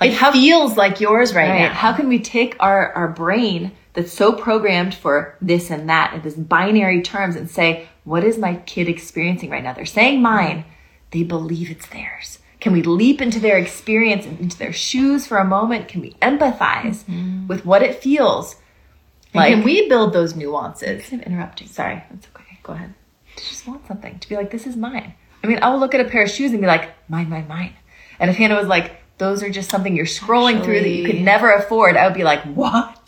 Like 0.00 0.12
It 0.12 0.32
feels 0.32 0.76
like 0.78 1.00
yours 1.00 1.34
right, 1.34 1.48
Right. 1.50 1.58
now. 1.68 1.74
How 1.74 1.92
can 1.92 2.08
we 2.08 2.20
take 2.20 2.56
our, 2.58 2.90
our 2.94 3.08
brain 3.08 3.72
that's 3.92 4.12
so 4.12 4.32
programmed 4.32 4.94
for 4.94 5.36
this 5.40 5.70
and 5.70 5.88
that 5.88 6.14
and 6.14 6.22
this 6.22 6.34
binary 6.34 7.02
terms 7.02 7.36
and 7.36 7.50
say, 7.50 7.88
what 8.04 8.24
is 8.24 8.38
my 8.38 8.56
kid 8.56 8.88
experiencing 8.88 9.50
right 9.50 9.62
now? 9.62 9.72
They're 9.72 9.86
saying 9.86 10.22
mine. 10.22 10.64
They 11.10 11.22
believe 11.22 11.70
it's 11.70 11.88
theirs. 11.88 12.38
Can 12.60 12.72
we 12.72 12.82
leap 12.82 13.20
into 13.20 13.40
their 13.40 13.58
experience 13.58 14.26
and 14.26 14.38
into 14.38 14.58
their 14.58 14.72
shoes 14.72 15.26
for 15.26 15.38
a 15.38 15.44
moment? 15.44 15.88
Can 15.88 16.00
we 16.00 16.12
empathize 16.14 17.04
mm-hmm. 17.04 17.46
with 17.46 17.64
what 17.64 17.82
it 17.82 18.02
feels 18.02 18.56
like, 19.34 19.54
can 19.54 19.62
we 19.62 19.88
build 19.88 20.12
those 20.12 20.34
nuances? 20.34 21.12
I'm 21.12 21.20
interrupting. 21.20 21.68
Sorry. 21.68 22.02
That's 22.10 22.26
okay. 22.34 22.58
Go 22.62 22.72
ahead. 22.72 22.94
To 23.36 23.44
just 23.44 23.66
want 23.66 23.86
something. 23.86 24.18
To 24.18 24.28
be 24.28 24.36
like, 24.36 24.50
this 24.50 24.66
is 24.66 24.76
mine. 24.76 25.14
I 25.42 25.46
mean, 25.46 25.60
I 25.62 25.70
will 25.70 25.78
look 25.78 25.94
at 25.94 26.00
a 26.00 26.08
pair 26.08 26.24
of 26.24 26.30
shoes 26.30 26.50
and 26.52 26.60
be 26.60 26.66
like, 26.66 26.90
mine, 27.08 27.30
mine, 27.30 27.46
mine. 27.48 27.74
And 28.18 28.30
if 28.30 28.36
Hannah 28.36 28.56
was 28.56 28.66
like, 28.66 28.96
those 29.18 29.42
are 29.42 29.50
just 29.50 29.70
something 29.70 29.94
you're 29.94 30.06
scrolling 30.06 30.64
through 30.64 30.80
that 30.80 30.88
you 30.88 31.04
could 31.04 31.20
never 31.20 31.52
afford, 31.52 31.96
I 31.96 32.06
would 32.06 32.16
be 32.16 32.24
like, 32.24 32.42
what? 32.42 32.99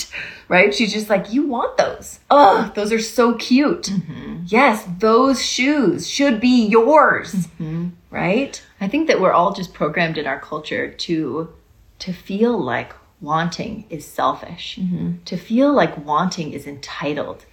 Right? 0.52 0.74
She's 0.74 0.92
just 0.92 1.08
like, 1.08 1.32
you 1.32 1.46
want 1.46 1.78
those. 1.78 2.20
Oh, 2.30 2.70
those 2.74 2.92
are 2.92 3.00
so 3.00 3.36
cute. 3.36 3.84
Mm-hmm. 3.84 4.42
Yes, 4.48 4.86
those 4.98 5.42
shoes 5.42 6.06
should 6.06 6.42
be 6.42 6.66
yours. 6.66 7.32
Mm-hmm. 7.32 7.88
Right? 8.10 8.62
I 8.78 8.86
think 8.86 9.08
that 9.08 9.18
we're 9.18 9.32
all 9.32 9.54
just 9.54 9.72
programmed 9.72 10.18
in 10.18 10.26
our 10.26 10.38
culture 10.38 10.90
to 10.90 11.48
to 12.00 12.12
feel 12.12 12.62
like 12.62 12.92
wanting 13.22 13.86
is 13.88 14.04
selfish, 14.04 14.78
mm-hmm. 14.78 15.22
to 15.24 15.36
feel 15.38 15.72
like 15.72 16.04
wanting 16.04 16.52
is 16.52 16.66
entitled, 16.66 17.46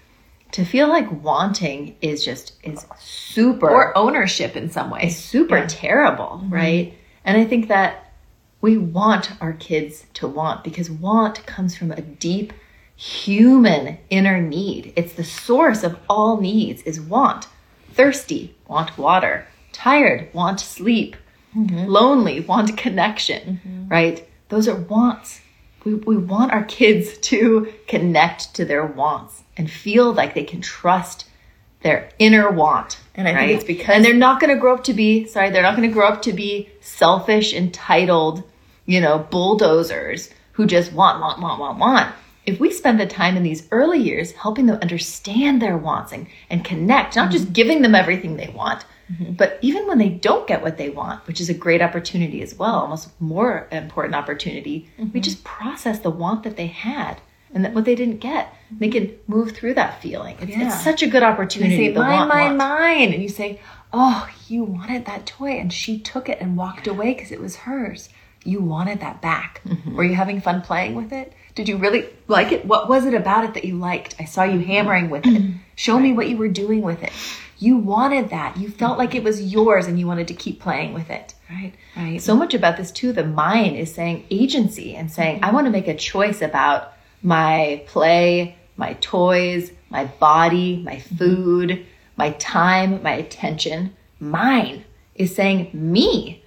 to 0.52 0.66
feel 0.66 0.90
like 0.90 1.10
wanting 1.24 1.96
is 2.02 2.26
just 2.26 2.54
is 2.64 2.86
super 3.00 3.70
Or 3.70 3.98
ownership 3.98 4.58
in 4.58 4.70
some 4.70 4.90
way. 4.90 5.08
super 5.08 5.66
terrible, 5.68 6.44
right? 6.50 6.94
And 7.24 7.38
I 7.38 7.46
think 7.46 7.70
that 7.70 8.12
we 8.60 8.78
want 8.78 9.32
our 9.40 9.54
kids 9.54 10.06
to 10.16 10.28
want 10.28 10.66
because 10.66 10.92
want 10.92 11.46
comes 11.46 11.78
from 11.78 11.92
a 11.94 12.02
deep 12.02 12.52
human 13.00 13.98
inner 14.10 14.42
need. 14.42 14.92
It's 14.98 15.14
the 15.14 15.24
source 15.24 15.86
of 15.86 15.98
all 16.10 16.42
needs 16.42 16.82
is 16.82 17.00
want. 17.00 17.48
Thirsty, 17.94 18.54
want 18.68 18.98
water. 18.98 19.48
Tired, 19.72 20.28
want 20.34 20.60
sleep. 20.60 21.16
Mm-hmm. 21.56 21.86
Lonely, 21.86 22.42
want 22.42 22.78
connection, 22.78 23.62
mm-hmm. 23.66 23.88
right? 23.88 24.28
Those 24.50 24.68
are 24.68 24.76
wants. 24.76 25.40
we, 25.86 25.94
we 25.94 26.18
want 26.18 26.52
our 26.52 26.66
kids 26.66 27.18
to 27.30 27.74
connect 27.88 28.54
to 28.56 28.66
their 28.66 28.86
wants 28.86 29.44
and 29.56 29.72
feel 29.72 30.12
like 30.12 30.34
they 30.34 30.44
can 30.44 30.60
trust 30.60 31.26
their 31.82 32.10
inner 32.20 32.52
want. 32.52 33.00
And 33.16 33.30
I 33.30 33.34
right? 33.34 33.48
think 33.48 33.60
it's 33.60 33.64
because 33.64 33.96
and 33.96 34.04
they're 34.04 34.14
not 34.14 34.42
going 34.42 34.54
to 34.54 34.60
grow 34.60 34.74
up 34.74 34.84
to 34.84 34.94
be 34.94 35.26
sorry, 35.26 35.52
they're 35.52 35.64
not 35.64 35.78
going 35.78 35.88
to 35.88 35.94
grow 35.94 36.10
up 36.10 36.22
to 36.24 36.34
be 36.34 36.68
selfish, 36.82 37.54
entitled, 37.54 38.44
you 38.86 39.00
know, 39.00 39.20
bulldozers 39.20 40.32
who 40.52 40.66
just 40.66 40.92
want, 40.92 41.22
want, 41.22 41.40
want, 41.42 41.62
want, 41.62 41.80
want. 41.80 42.14
If 42.50 42.60
we 42.60 42.72
spend 42.72 43.00
the 43.00 43.06
time 43.06 43.38
in 43.38 43.44
these 43.44 43.68
early 43.72 44.00
years 44.00 44.32
helping 44.32 44.66
them 44.66 44.80
understand 44.82 45.62
their 45.62 45.78
wants 45.78 46.12
and, 46.12 46.28
and 46.50 46.66
connect, 46.66 47.16
not 47.16 47.32
just 47.32 47.46
mm-hmm. 47.46 47.54
giving 47.54 47.82
them 47.82 47.96
everything 47.96 48.38
they 48.38 48.50
want, 48.50 48.86
mm-hmm. 49.12 49.34
but 49.34 49.60
even 49.62 49.88
when 49.88 49.98
they 49.98 50.10
don't 50.10 50.48
get 50.48 50.62
what 50.62 50.78
they 50.78 50.90
want, 50.90 51.26
which 51.28 51.40
is 51.40 51.50
a 51.50 51.54
great 51.54 51.82
opportunity 51.82 52.42
as 52.42 52.56
well, 52.56 52.76
almost 52.76 53.10
more 53.22 53.68
important 53.72 54.16
opportunity, 54.16 54.90
we 54.98 55.06
mm-hmm. 55.06 55.20
just 55.20 55.44
process 55.44 56.00
the 56.00 56.10
want 56.10 56.44
that 56.44 56.58
they 56.58 56.68
had 56.68 57.22
and 57.54 57.64
that 57.66 57.74
what 57.74 57.86
they 57.86 57.96
didn't 57.96 58.18
get. 58.18 58.54
They 58.72 58.90
can 58.90 59.16
move 59.28 59.52
through 59.52 59.74
that 59.76 60.02
feeling. 60.02 60.38
It's, 60.40 60.52
Yeah. 60.52 60.68
it's 60.68 60.84
such 60.84 61.02
a 61.02 61.08
good 61.08 61.24
They 61.24 61.28
opportunity. 61.28 61.78
say, 61.78 61.94
the 61.94 62.00
mine, 62.00 62.12
want, 62.12 62.30
mine, 62.30 62.46
want. 62.46 62.58
mine. 62.58 63.14
And 63.14 63.24
you 63.24 63.30
say, 63.30 63.60
oh, 63.92 64.30
you 64.48 64.64
wanted 64.64 65.06
that 65.06 65.26
toy 65.26 65.54
and 65.60 65.74
she 65.74 66.00
took 66.00 66.30
it 66.30 66.40
and 66.40 66.58
walked 66.58 66.88
away 66.88 67.14
because 67.14 67.32
it 67.32 67.42
was 67.42 67.56
hers. 67.58 68.10
You 68.44 68.62
wanted 68.62 69.00
that 69.02 69.22
back. 69.22 69.62
Mm-hmm. 69.68 69.96
Were 69.96 70.04
you 70.04 70.16
having 70.16 70.42
fun 70.42 70.62
playing 70.62 70.96
with 70.96 71.12
it? 71.12 71.34
Did 71.56 71.68
you 71.68 71.78
really 71.78 72.08
like 72.28 72.52
it? 72.52 72.66
What 72.66 72.90
was 72.90 73.06
it 73.06 73.14
about 73.14 73.46
it 73.46 73.54
that 73.56 73.66
you 73.66 73.76
liked? 73.76 74.16
I 74.20 74.26
saw 74.26 74.44
you 74.44 74.60
hammering 74.60 75.10
with 75.10 75.26
it. 75.26 75.54
Show 75.76 76.00
me 76.00 76.14
what 76.14 76.30
you 76.30 76.38
were 76.38 76.48
doing 76.48 76.82
with 76.82 77.04
it. 77.04 77.12
You 77.58 77.78
wanted 77.78 78.30
that. 78.30 78.58
You 78.58 78.70
felt 78.70 78.98
like 78.98 79.16
it 79.16 79.24
was 79.24 79.42
yours 79.42 79.88
and 79.88 80.00
you 80.00 80.08
wanted 80.08 80.30
to 80.30 80.34
keep 80.34 80.62
playing 80.62 80.94
with 80.94 81.10
it. 81.10 81.34
Right. 81.50 81.74
Right. 81.96 82.22
So 82.22 82.36
much 82.36 82.54
about 82.54 82.78
this 82.78 82.92
too. 82.92 83.12
The 83.12 83.26
mind 83.26 83.76
is 83.76 83.94
saying 83.94 84.26
agency 84.32 84.96
and 84.96 85.12
saying, 85.12 85.38
mm-hmm. 85.38 85.46
I 85.46 85.52
want 85.52 85.66
to 85.66 85.72
make 85.72 85.88
a 85.88 85.96
choice 85.96 86.42
about 86.42 86.94
my 87.22 87.84
play, 87.88 88.56
my 88.78 88.94
toys, 89.02 89.72
my 89.90 90.06
body, 90.06 90.82
my 90.84 90.96
mm-hmm. 90.96 91.16
food, 91.16 91.86
my 92.16 92.32
time, 92.32 93.04
my 93.04 93.14
attention. 93.14 93.96
Mine 94.20 94.86
is 95.16 95.36
saying 95.36 95.70
me. 95.74 96.39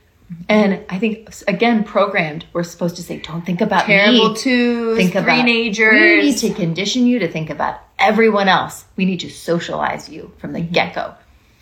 And 0.48 0.84
I 0.88 0.98
think 0.98 1.32
again, 1.48 1.84
programmed, 1.84 2.44
we're 2.52 2.62
supposed 2.64 2.96
to 2.96 3.02
say, 3.02 3.18
don't 3.18 3.44
think 3.44 3.60
about 3.60 3.86
Terrible 3.86 4.30
me. 4.30 4.36
twos, 4.36 4.96
Think 4.98 5.14
about 5.14 5.36
teenagers. 5.36 5.92
We 5.92 6.22
need 6.22 6.36
to 6.38 6.54
condition 6.54 7.06
you 7.06 7.18
to 7.20 7.28
think 7.28 7.50
about 7.50 7.80
everyone 7.98 8.48
else. 8.48 8.84
We 8.96 9.04
need 9.04 9.20
to 9.20 9.30
socialize 9.30 10.08
you 10.08 10.32
from 10.38 10.52
the 10.52 10.60
Mm-hmm. 10.60 10.72
get 10.72 10.94
go. 10.94 11.14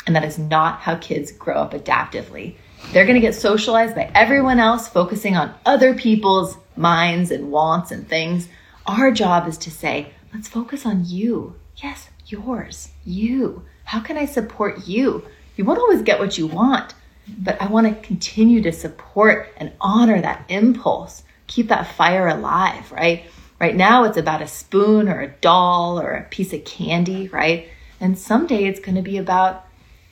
And 0.07 0.17
that 0.17 0.25
is 0.25 0.39
not 0.39 0.81
how 0.81 0.97
kids 0.97 1.31
grow 1.33 1.57
up 1.57 1.73
adaptively. 1.73 2.55
They're 2.93 3.05
going 3.05 3.15
to 3.15 3.21
get 3.21 3.35
socialized 3.35 3.95
by 3.95 4.11
everyone 4.15 4.59
else, 4.59 4.89
focusing 4.89 5.37
on 5.37 5.55
other 5.67 5.95
people's 5.95 6.57
minds 6.77 7.31
and 7.31 7.51
wants 7.53 7.91
and 7.91 8.09
things. 8.09 8.49
Our 8.87 9.11
job 9.11 9.47
is 9.47 9.59
to 9.59 9.71
say, 9.71 10.13
let's 10.33 10.49
focus 10.49 10.87
on 10.87 11.05
you. 11.05 11.57
Yes, 11.77 12.09
yours, 12.27 12.91
you. 13.05 13.63
How 13.85 14.01
can 14.01 14.17
I 14.17 14.25
support 14.25 14.87
you? 14.89 15.25
You 15.57 15.65
won't 15.65 15.79
always 15.79 16.03
get 16.03 16.19
what 16.19 16.39
you 16.39 16.47
want, 16.47 16.95
but 17.39 17.61
I 17.61 17.67
want 17.67 17.87
to 17.87 18.07
continue 18.07 18.63
to 18.63 18.73
support 18.73 19.53
and 19.57 19.73
honor 19.81 20.21
that 20.21 20.45
impulse. 20.49 21.23
Keep 21.47 21.69
that 21.69 21.87
fire 21.87 22.29
alive, 22.29 22.91
right? 22.93 23.25
Right 23.59 23.77
now, 23.77 24.05
it's 24.05 24.17
about 24.17 24.43
a 24.43 24.47
spoon 24.47 25.09
or 25.09 25.21
a 25.21 25.29
doll 25.29 26.01
or 26.01 26.13
a 26.13 26.25
piece 26.25 26.53
of 26.53 26.65
candy, 26.65 27.29
right? 27.29 27.69
And 28.01 28.19
someday 28.19 28.65
it's 28.65 28.81
going 28.81 28.95
to 28.95 29.03
be 29.03 29.19
about 29.19 29.67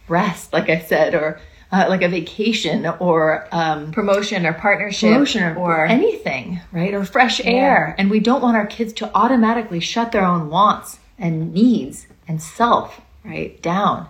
rest, 0.08 0.52
like 0.52 0.68
I 0.68 0.80
said, 0.80 1.14
or 1.14 1.40
uh, 1.70 1.86
like 1.88 2.02
a 2.02 2.08
vacation 2.08 2.86
or 2.98 3.46
um, 3.52 3.92
promotion 3.92 4.46
or 4.46 4.52
partnership 4.52 5.12
promotion 5.12 5.42
or, 5.42 5.56
or 5.56 5.86
anything, 5.86 6.60
right? 6.72 6.94
Or 6.94 7.04
fresh 7.04 7.40
air. 7.44 7.94
And 7.98 8.10
we 8.10 8.20
don't 8.20 8.42
want 8.42 8.56
our 8.56 8.66
kids 8.66 8.92
to 8.94 9.10
automatically 9.14 9.80
shut 9.80 10.12
their 10.12 10.24
own 10.24 10.50
wants 10.50 10.98
and 11.18 11.52
needs 11.52 12.06
and 12.26 12.42
self, 12.42 13.00
right, 13.24 13.60
down 13.62 14.08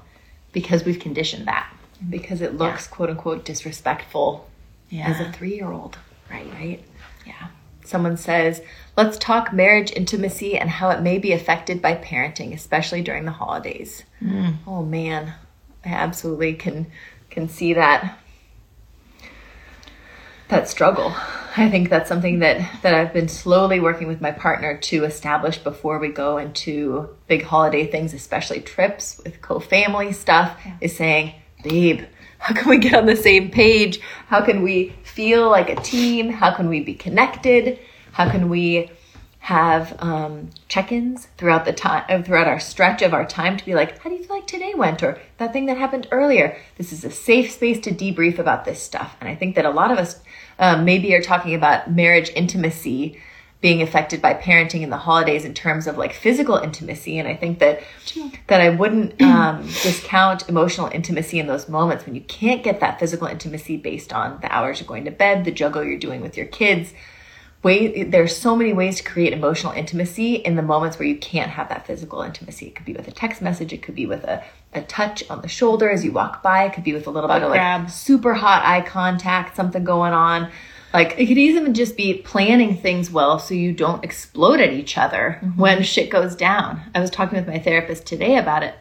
because 0.52 0.84
we've 0.84 0.98
conditioned 0.98 1.46
that. 1.46 1.72
Because 2.08 2.40
it 2.40 2.56
looks 2.56 2.86
quote 2.86 3.10
unquote 3.10 3.44
disrespectful 3.44 4.48
Yeah. 4.90 5.08
as 5.08 5.20
a 5.20 5.32
three 5.32 5.54
year 5.54 5.70
old. 5.72 5.98
right. 6.30 6.46
Right? 6.54 6.84
Yeah. 7.26 7.48
Someone 7.84 8.16
says, 8.18 8.60
let's 8.98 9.16
talk 9.16 9.52
marriage 9.52 9.90
intimacy 9.92 10.58
and 10.58 10.68
how 10.68 10.90
it 10.90 11.00
may 11.00 11.18
be 11.18 11.32
affected 11.32 11.80
by 11.80 11.94
parenting, 11.94 12.52
especially 12.52 13.00
during 13.02 13.24
the 13.24 13.30
holidays. 13.32 14.04
Mm. 14.22 14.56
Oh 14.66 14.82
man, 14.84 15.32
I 15.84 15.88
absolutely 15.90 16.52
can 16.54 16.86
can 17.30 17.48
see 17.48 17.72
that 17.74 18.18
that 20.48 20.68
struggle. 20.68 21.14
I 21.56 21.68
think 21.70 21.88
that's 21.90 22.08
something 22.08 22.38
that 22.40 22.82
that 22.82 22.94
I've 22.94 23.12
been 23.12 23.28
slowly 23.28 23.80
working 23.80 24.06
with 24.06 24.20
my 24.20 24.30
partner 24.32 24.76
to 24.76 25.04
establish 25.04 25.58
before 25.58 25.98
we 25.98 26.08
go 26.08 26.38
into 26.38 27.08
big 27.26 27.42
holiday 27.42 27.86
things, 27.86 28.14
especially 28.14 28.60
trips 28.60 29.20
with 29.24 29.42
co-family 29.42 30.12
stuff, 30.12 30.58
is 30.80 30.96
saying, 30.96 31.34
babe, 31.62 32.02
how 32.38 32.54
can 32.54 32.68
we 32.68 32.78
get 32.78 32.94
on 32.94 33.06
the 33.06 33.16
same 33.16 33.50
page? 33.50 34.00
How 34.26 34.44
can 34.44 34.62
we 34.62 34.94
feel 35.02 35.50
like 35.50 35.68
a 35.70 35.76
team? 35.76 36.30
How 36.30 36.54
can 36.54 36.68
we 36.68 36.80
be 36.80 36.94
connected? 36.94 37.78
How 38.12 38.30
can 38.30 38.48
we 38.48 38.90
have 39.48 39.96
um, 40.02 40.50
check-ins 40.68 41.28
throughout 41.38 41.64
the 41.64 41.72
time 41.72 42.04
uh, 42.08 42.22
throughout 42.22 42.46
our 42.46 42.60
stretch 42.60 43.00
of 43.00 43.14
our 43.14 43.24
time 43.24 43.56
to 43.56 43.64
be 43.64 43.74
like 43.74 43.98
how 44.02 44.10
do 44.10 44.16
you 44.16 44.22
feel 44.22 44.36
like 44.36 44.46
today 44.46 44.74
went 44.74 45.02
or 45.02 45.18
that 45.38 45.54
thing 45.54 45.64
that 45.64 45.78
happened 45.78 46.06
earlier 46.10 46.58
this 46.76 46.92
is 46.92 47.02
a 47.02 47.10
safe 47.10 47.50
space 47.50 47.80
to 47.80 47.90
debrief 47.90 48.38
about 48.38 48.66
this 48.66 48.82
stuff 48.82 49.16
and 49.20 49.28
i 49.28 49.34
think 49.34 49.54
that 49.54 49.64
a 49.64 49.70
lot 49.70 49.90
of 49.90 49.96
us 49.96 50.20
um, 50.58 50.84
maybe 50.84 51.14
are 51.14 51.22
talking 51.22 51.54
about 51.54 51.90
marriage 51.90 52.30
intimacy 52.34 53.18
being 53.60 53.82
affected 53.82 54.22
by 54.22 54.34
parenting 54.34 54.82
in 54.82 54.90
the 54.90 54.96
holidays 54.96 55.44
in 55.44 55.52
terms 55.52 55.88
of 55.88 55.98
like 55.98 56.12
physical 56.12 56.56
intimacy. 56.56 57.18
And 57.18 57.26
i 57.26 57.34
think 57.34 57.58
that 57.58 57.82
that 58.46 58.60
i 58.60 58.68
wouldn't 58.68 59.20
um, 59.22 59.62
discount 59.82 60.48
emotional 60.48 60.88
intimacy 60.88 61.38
in 61.38 61.46
those 61.46 61.68
moments 61.68 62.06
when 62.06 62.14
you 62.14 62.20
can't 62.22 62.62
get 62.62 62.80
that 62.80 62.98
physical 62.98 63.26
intimacy 63.26 63.76
based 63.76 64.12
on 64.12 64.40
the 64.40 64.52
hours 64.54 64.80
you're 64.80 64.88
going 64.88 65.04
to 65.04 65.10
bed 65.10 65.44
the 65.44 65.50
juggle 65.50 65.84
you're 65.84 65.98
doing 65.98 66.20
with 66.20 66.36
your 66.36 66.46
kids. 66.46 66.92
Way 67.64 68.04
there's 68.04 68.36
so 68.36 68.54
many 68.54 68.72
ways 68.72 68.98
to 68.98 69.02
create 69.02 69.32
emotional 69.32 69.72
intimacy 69.72 70.36
in 70.36 70.54
the 70.54 70.62
moments 70.62 70.96
where 70.96 71.08
you 71.08 71.18
can't 71.18 71.50
have 71.50 71.68
that 71.70 71.88
physical 71.88 72.22
intimacy. 72.22 72.68
It 72.68 72.76
could 72.76 72.86
be 72.86 72.92
with 72.92 73.08
a 73.08 73.10
text 73.10 73.42
message. 73.42 73.72
It 73.72 73.82
could 73.82 73.96
be 73.96 74.06
with 74.06 74.22
a, 74.22 74.44
a 74.72 74.82
touch 74.82 75.28
on 75.28 75.42
the 75.42 75.48
shoulder 75.48 75.90
as 75.90 76.04
you 76.04 76.12
walk 76.12 76.40
by. 76.40 76.66
It 76.66 76.72
could 76.72 76.84
be 76.84 76.92
with 76.92 77.08
a 77.08 77.10
little 77.10 77.26
bit 77.26 77.42
of 77.42 77.50
like 77.50 77.58
grab. 77.58 77.90
super 77.90 78.34
hot 78.34 78.64
eye 78.64 78.82
contact 78.82 79.56
something 79.56 79.82
going 79.82 80.12
on 80.12 80.52
like 80.92 81.18
It 81.18 81.26
could 81.26 81.38
even 81.38 81.74
just 81.74 81.96
be 81.96 82.14
planning 82.14 82.76
things 82.76 83.10
well 83.10 83.38
so 83.38 83.54
you 83.54 83.72
don't 83.72 84.04
explode 84.04 84.60
at 84.60 84.72
each 84.72 84.96
other 84.96 85.38
mm-hmm. 85.42 85.60
when 85.60 85.82
shit 85.82 86.10
goes 86.10 86.34
down. 86.34 86.82
I 86.94 87.00
was 87.00 87.10
talking 87.10 87.38
with 87.38 87.46
my 87.46 87.58
therapist 87.58 88.06
today 88.06 88.36
about 88.38 88.62
it, 88.62 88.74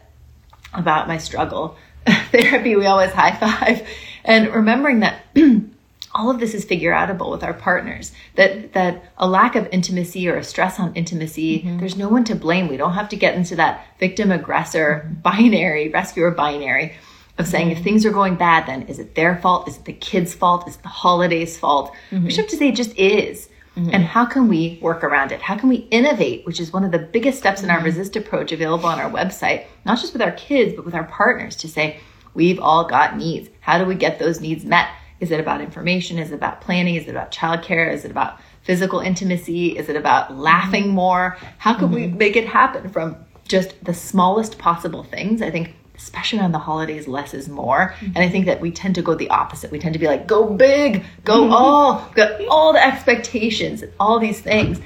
about 0.72 1.08
my 1.08 1.18
struggle. 1.18 1.76
Therapy, 2.32 2.76
we 2.76 2.86
always 2.86 3.12
high 3.12 3.36
five. 3.36 3.86
And 4.24 4.52
remembering 4.54 5.00
that 5.00 5.20
all 6.14 6.30
of 6.30 6.40
this 6.40 6.54
is 6.54 6.64
figure 6.64 6.92
outable 6.92 7.30
with 7.30 7.44
our 7.44 7.52
partners. 7.52 8.12
That 8.36 8.72
that 8.72 9.04
a 9.18 9.28
lack 9.28 9.54
of 9.54 9.68
intimacy 9.70 10.28
or 10.28 10.36
a 10.36 10.44
stress 10.44 10.80
on 10.80 10.94
intimacy, 10.94 11.60
mm-hmm. 11.60 11.78
there's 11.78 11.96
no 11.96 12.08
one 12.08 12.24
to 12.24 12.34
blame. 12.34 12.68
We 12.68 12.78
don't 12.78 12.94
have 12.94 13.10
to 13.10 13.16
get 13.16 13.34
into 13.34 13.56
that 13.56 13.86
victim 13.98 14.32
aggressor 14.32 15.04
mm-hmm. 15.04 15.20
binary, 15.20 15.88
rescuer 15.90 16.30
binary 16.30 16.96
of 17.38 17.46
saying 17.46 17.70
if 17.70 17.82
things 17.82 18.04
are 18.04 18.10
going 18.10 18.34
bad, 18.34 18.66
then 18.66 18.82
is 18.82 18.98
it 18.98 19.14
their 19.14 19.36
fault? 19.36 19.68
Is 19.68 19.78
it 19.78 19.84
the 19.84 19.92
kid's 19.92 20.34
fault? 20.34 20.68
Is 20.68 20.76
it 20.76 20.82
the 20.82 20.88
holidays' 20.88 21.56
fault? 21.56 21.94
Mm-hmm. 22.10 22.24
We 22.24 22.30
should 22.30 22.44
have 22.44 22.50
to 22.50 22.56
say 22.56 22.68
it 22.68 22.76
just 22.76 22.96
is. 22.98 23.48
Mm-hmm. 23.76 23.90
And 23.92 24.04
how 24.04 24.26
can 24.26 24.48
we 24.48 24.78
work 24.82 25.04
around 25.04 25.30
it? 25.30 25.40
How 25.40 25.56
can 25.56 25.68
we 25.68 25.76
innovate, 25.92 26.44
which 26.44 26.58
is 26.58 26.72
one 26.72 26.82
of 26.82 26.90
the 26.90 26.98
biggest 26.98 27.38
steps 27.38 27.62
in 27.62 27.70
our 27.70 27.76
mm-hmm. 27.76 27.86
resist 27.86 28.16
approach 28.16 28.50
available 28.50 28.86
on 28.86 28.98
our 28.98 29.10
website, 29.10 29.66
not 29.86 30.00
just 30.00 30.12
with 30.12 30.22
our 30.22 30.32
kids, 30.32 30.74
but 30.74 30.84
with 30.84 30.94
our 30.94 31.04
partners 31.04 31.54
to 31.56 31.68
say, 31.68 32.00
we've 32.34 32.58
all 32.58 32.84
got 32.84 33.16
needs. 33.16 33.48
How 33.60 33.78
do 33.78 33.84
we 33.84 33.94
get 33.94 34.18
those 34.18 34.40
needs 34.40 34.64
met? 34.64 34.88
Is 35.20 35.30
it 35.30 35.38
about 35.38 35.60
information? 35.60 36.18
Is 36.18 36.32
it 36.32 36.34
about 36.34 36.60
planning? 36.60 36.96
Is 36.96 37.06
it 37.06 37.10
about 37.10 37.30
childcare? 37.30 37.92
Is 37.92 38.04
it 38.04 38.10
about 38.10 38.40
physical 38.62 39.00
intimacy? 39.00 39.76
Is 39.76 39.88
it 39.88 39.96
about 39.96 40.36
laughing 40.36 40.88
more? 40.88 41.36
How 41.58 41.74
can 41.74 41.90
we 41.92 42.08
make 42.08 42.36
it 42.36 42.46
happen 42.46 42.88
from 42.88 43.16
just 43.46 43.82
the 43.84 43.94
smallest 43.94 44.58
possible 44.58 45.04
things? 45.04 45.40
I 45.40 45.50
think 45.50 45.74
especially 45.98 46.38
around 46.38 46.52
the 46.52 46.58
holidays, 46.58 47.06
less 47.06 47.34
is 47.34 47.48
more. 47.48 47.94
Mm-hmm. 47.96 48.06
And 48.06 48.18
I 48.18 48.28
think 48.28 48.46
that 48.46 48.60
we 48.60 48.70
tend 48.70 48.94
to 48.94 49.02
go 49.02 49.14
the 49.14 49.28
opposite. 49.28 49.70
We 49.70 49.78
tend 49.78 49.92
to 49.92 49.98
be 49.98 50.06
like, 50.06 50.26
go 50.26 50.48
big, 50.48 51.04
go 51.24 51.42
mm-hmm. 51.42 51.52
all, 51.52 52.10
got 52.14 52.40
all 52.46 52.72
the 52.72 52.82
expectations, 52.82 53.82
and 53.82 53.92
all 53.98 54.18
these 54.18 54.40
things. 54.40 54.78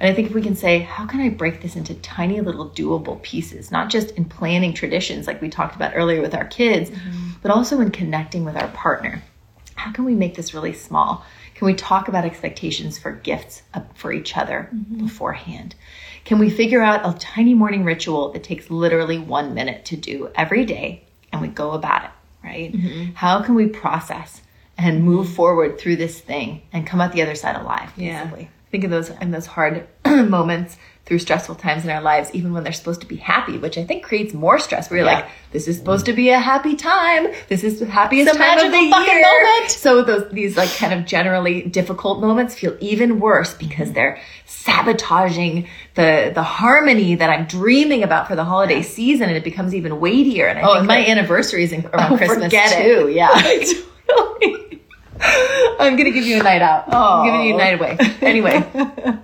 And 0.00 0.08
I 0.08 0.14
think 0.14 0.28
if 0.28 0.34
we 0.34 0.42
can 0.42 0.54
say, 0.54 0.80
how 0.80 1.06
can 1.06 1.20
I 1.20 1.30
break 1.30 1.60
this 1.60 1.74
into 1.74 1.94
tiny 1.94 2.40
little 2.40 2.70
doable 2.70 3.20
pieces, 3.22 3.72
not 3.72 3.90
just 3.90 4.12
in 4.12 4.26
planning 4.26 4.74
traditions 4.74 5.26
like 5.26 5.42
we 5.42 5.48
talked 5.48 5.74
about 5.74 5.92
earlier 5.96 6.20
with 6.20 6.34
our 6.34 6.44
kids, 6.44 6.90
mm-hmm. 6.90 7.30
but 7.42 7.50
also 7.50 7.80
in 7.80 7.90
connecting 7.90 8.44
with 8.44 8.56
our 8.56 8.68
partner. 8.68 9.22
How 9.74 9.90
can 9.92 10.04
we 10.04 10.14
make 10.14 10.34
this 10.34 10.54
really 10.54 10.74
small? 10.74 11.24
Can 11.58 11.66
we 11.66 11.74
talk 11.74 12.06
about 12.06 12.24
expectations 12.24 12.98
for 12.98 13.10
gifts 13.10 13.62
uh, 13.74 13.80
for 13.94 14.12
each 14.12 14.36
other 14.36 14.70
beforehand? 14.96 15.74
Can 16.24 16.38
we 16.38 16.50
figure 16.50 16.80
out 16.82 17.00
a 17.04 17.18
tiny 17.18 17.52
morning 17.52 17.82
ritual 17.82 18.30
that 18.32 18.44
takes 18.44 18.70
literally 18.70 19.18
one 19.18 19.54
minute 19.54 19.84
to 19.86 19.96
do 19.96 20.30
every 20.36 20.64
day 20.64 21.02
and 21.32 21.42
we 21.42 21.48
go 21.48 21.72
about 21.72 22.04
it, 22.04 22.10
right? 22.44 22.72
How 23.14 23.42
can 23.42 23.56
we 23.56 23.66
process 23.66 24.40
and 24.76 25.02
move 25.02 25.28
forward 25.30 25.80
through 25.80 25.96
this 25.96 26.20
thing 26.20 26.62
and 26.72 26.86
come 26.86 27.00
out 27.00 27.10
the 27.12 27.22
other 27.22 27.34
side 27.34 27.56
alive, 27.56 27.90
Yeah. 27.96 28.30
think 28.70 28.84
of 28.84 28.90
those 28.92 29.10
in 29.10 29.32
those 29.32 29.46
hard 29.46 29.88
moments 30.06 30.76
through 31.08 31.18
stressful 31.18 31.54
times 31.54 31.84
in 31.84 31.90
our 31.90 32.02
lives, 32.02 32.30
even 32.34 32.52
when 32.52 32.62
they're 32.62 32.72
supposed 32.72 33.00
to 33.00 33.06
be 33.06 33.16
happy, 33.16 33.56
which 33.56 33.78
I 33.78 33.84
think 33.84 34.04
creates 34.04 34.34
more 34.34 34.58
stress. 34.58 34.90
Where 34.90 34.98
you're 34.98 35.06
Yeah. 35.06 35.20
like, 35.20 35.28
this 35.52 35.66
is 35.66 35.78
supposed 35.78 36.04
to 36.06 36.12
be 36.12 36.28
a 36.28 36.38
happy 36.38 36.76
time. 36.76 37.28
This 37.48 37.64
is 37.64 37.80
the 37.80 37.86
happiest 37.86 38.28
It's 38.28 38.36
time 38.36 38.58
of 38.58 38.70
the 38.70 38.78
year. 38.78 38.90
moment. 38.90 39.70
So 39.70 40.02
those 40.02 40.30
these 40.30 40.56
like 40.58 40.68
kind 40.76 40.92
of 40.92 41.06
generally 41.06 41.62
difficult 41.62 42.20
moments 42.20 42.54
feel 42.54 42.76
even 42.80 43.20
worse 43.20 43.54
because 43.54 43.86
mm-hmm. 43.88 43.94
they're 43.94 44.20
sabotaging 44.44 45.66
the 45.94 46.30
the 46.34 46.42
harmony 46.42 47.14
that 47.14 47.30
I'm 47.30 47.46
dreaming 47.46 48.02
about 48.02 48.28
for 48.28 48.36
the 48.36 48.44
holiday 48.44 48.82
season, 48.82 49.28
and 49.28 49.36
it 49.36 49.44
becomes 49.44 49.74
even 49.74 50.00
weightier. 50.00 50.46
And 50.46 50.58
I 50.58 50.62
Oh, 50.62 50.74
and 50.74 50.86
my 50.86 50.98
is 50.98 51.72
in- 51.72 51.86
around 51.86 52.12
Oh, 52.12 52.16
Christmas 52.18 52.44
forget 52.44 52.72
it. 52.72 52.82
too. 52.84 53.08
Yeah. 53.08 53.30
I'm 55.80 55.96
gonna 55.96 56.10
give 56.10 56.24
you 56.24 56.40
a 56.40 56.42
night 56.42 56.62
out. 56.62 56.84
Oh. 56.88 57.20
I'm 57.20 57.24
giving 57.26 57.46
you 57.46 57.54
a 57.54 57.58
night 57.58 57.74
away. 57.74 57.96
Oh. 58.00 58.16
Anyway, 58.26 58.64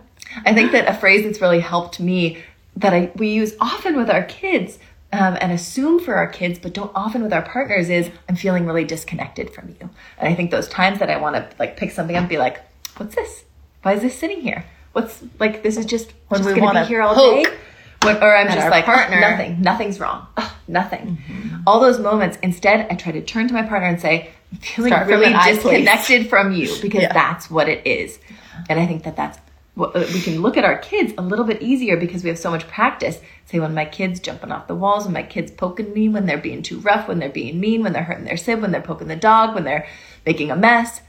I 0.45 0.53
think 0.55 0.72
that 0.72 0.89
a 0.89 0.95
phrase 0.99 1.24
that's 1.24 1.41
really 1.41 1.61
helped 1.61 2.01
me 2.01 2.39
that 2.76 2.93
I 2.93 3.12
we 3.16 3.28
use 3.28 3.55
often 3.61 3.97
with 3.97 4.11
our 4.11 4.24
kids 4.24 4.78
um, 5.12 5.37
and 5.41 5.53
assume 5.53 6.01
for 6.01 6.14
our 6.16 6.26
kids, 6.26 6.59
but 6.59 6.72
don't 6.74 6.91
often 6.95 7.22
with 7.22 7.32
our 7.32 7.43
partners 7.43 7.89
is 7.89 8.11
I'm 8.28 8.35
feeling 8.37 8.66
really 8.66 8.85
disconnected 8.85 9.55
from 9.55 9.68
you. 9.68 9.91
And 10.18 10.28
I 10.28 10.35
think 10.35 10.51
those 10.51 10.68
times 10.68 10.99
that 10.99 11.09
I 11.11 11.18
want 11.18 11.37
to 11.37 11.49
like 11.59 11.76
pick 11.76 11.93
something 11.93 12.16
up 12.16 12.20
and 12.22 12.28
be 12.28 12.39
like, 12.39 12.61
what's 12.97 13.14
this? 13.14 13.45
Why 13.82 13.93
is 13.95 14.03
this 14.03 14.18
sitting 14.18 14.41
here? 14.41 14.64
What's 14.93 15.22
like 15.39 15.62
this 15.62 15.76
is 15.76 15.87
just 15.87 16.12
When 16.28 16.39
just 16.41 16.49
we 16.49 16.55
gonna 16.55 16.64
wanna 16.66 16.80
be 16.82 16.89
here 16.89 17.03
all 17.03 17.14
day. 17.14 17.45
What, 18.03 18.22
or 18.22 18.37
I'm 18.37 18.49
just 18.49 18.68
like 18.70 18.85
ah, 18.87 18.95
partner. 18.95 19.16
"Oh, 19.16 19.30
nothing, 19.30 19.62
nothing's 19.62 19.99
wrong, 19.99 20.26
oh, 20.37 20.57
nothing. 20.68 21.16
Mm-hmm. 21.26 21.57
All 21.66 21.80
those 21.80 21.99
moments. 21.99 22.37
Instead, 22.43 22.87
I 22.91 22.97
try 22.97 23.12
to 23.12 23.22
turn 23.22 23.49
to 23.49 23.55
my 23.55 23.62
partner 23.62 23.89
and 23.89 23.99
say, 24.01 24.30
"I'm 24.53 24.59
feeling 24.59 24.91
Start 24.93 25.07
really 25.07 25.26
an 25.26 25.35
I 25.35 25.43
place. 25.45 25.62
disconnected 25.62 26.28
from 26.28 26.53
you 26.53 26.68
because 26.82 27.03
Yeah. 27.03 27.12
that's 27.14 27.51
what 27.51 27.66
it 27.68 27.87
is." 27.87 28.18
And 28.68 28.78
I 28.78 28.87
think 28.87 29.05
that 29.05 29.16
that's 29.16 29.39
Uh, 29.77 29.91
we 30.12 30.20
can 30.20 30.41
look 30.41 30.57
at 30.57 30.64
our 30.64 30.79
kids 30.79 31.12
a 31.18 31.22
little 31.22 31.45
bit 31.45 31.61
easier 31.61 31.97
because 31.97 32.22
we 32.22 32.29
have 32.29 32.39
so 32.39 32.51
much 32.51 32.66
practice. 32.68 33.20
Say 33.47 33.59
when 33.59 33.75
my 33.75 33.85
kids 33.85 34.20
jumping 34.20 34.53
off 34.53 34.68
the 34.68 34.75
walls, 34.75 35.05
when 35.05 35.14
my 35.14 35.22
kids 35.25 35.51
poking 35.51 35.93
me, 35.93 36.09
when 36.09 36.27
they're 36.27 36.39
being 36.39 36.62
too 36.62 36.79
rough, 36.81 37.09
when 37.09 37.18
they're 37.18 37.29
being 37.29 37.59
mean, 37.59 37.83
when 37.83 37.93
they're 37.93 38.05
hurting 38.05 38.25
their 38.25 38.37
sib, 38.37 38.62
when 38.62 38.70
they're 38.70 38.81
poking 38.81 39.09
the 39.09 39.16
dog, 39.16 39.55
when 39.55 39.64
they're 39.64 39.87
making 40.25 40.51
a 40.51 40.57
mess. 40.57 41.01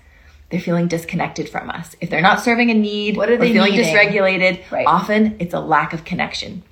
They're 0.50 0.60
feeling 0.60 0.88
disconnected 0.88 1.50
from 1.50 1.70
us. 1.70 1.96
If 2.02 2.10
they're 2.10 2.22
not 2.22 2.40
serving 2.40 2.70
a 2.70 2.74
need, 2.74 3.18
What 3.18 3.30
are 3.30 3.38
they 3.38 3.52
feeling 3.54 3.72
needing? 3.76 3.94
dysregulated, 3.96 4.72
Right. 4.72 4.86
often 4.88 5.36
it's 5.40 5.54
a 5.56 5.60
lack 5.60 5.92
of 5.94 6.06
connection. 6.06 6.64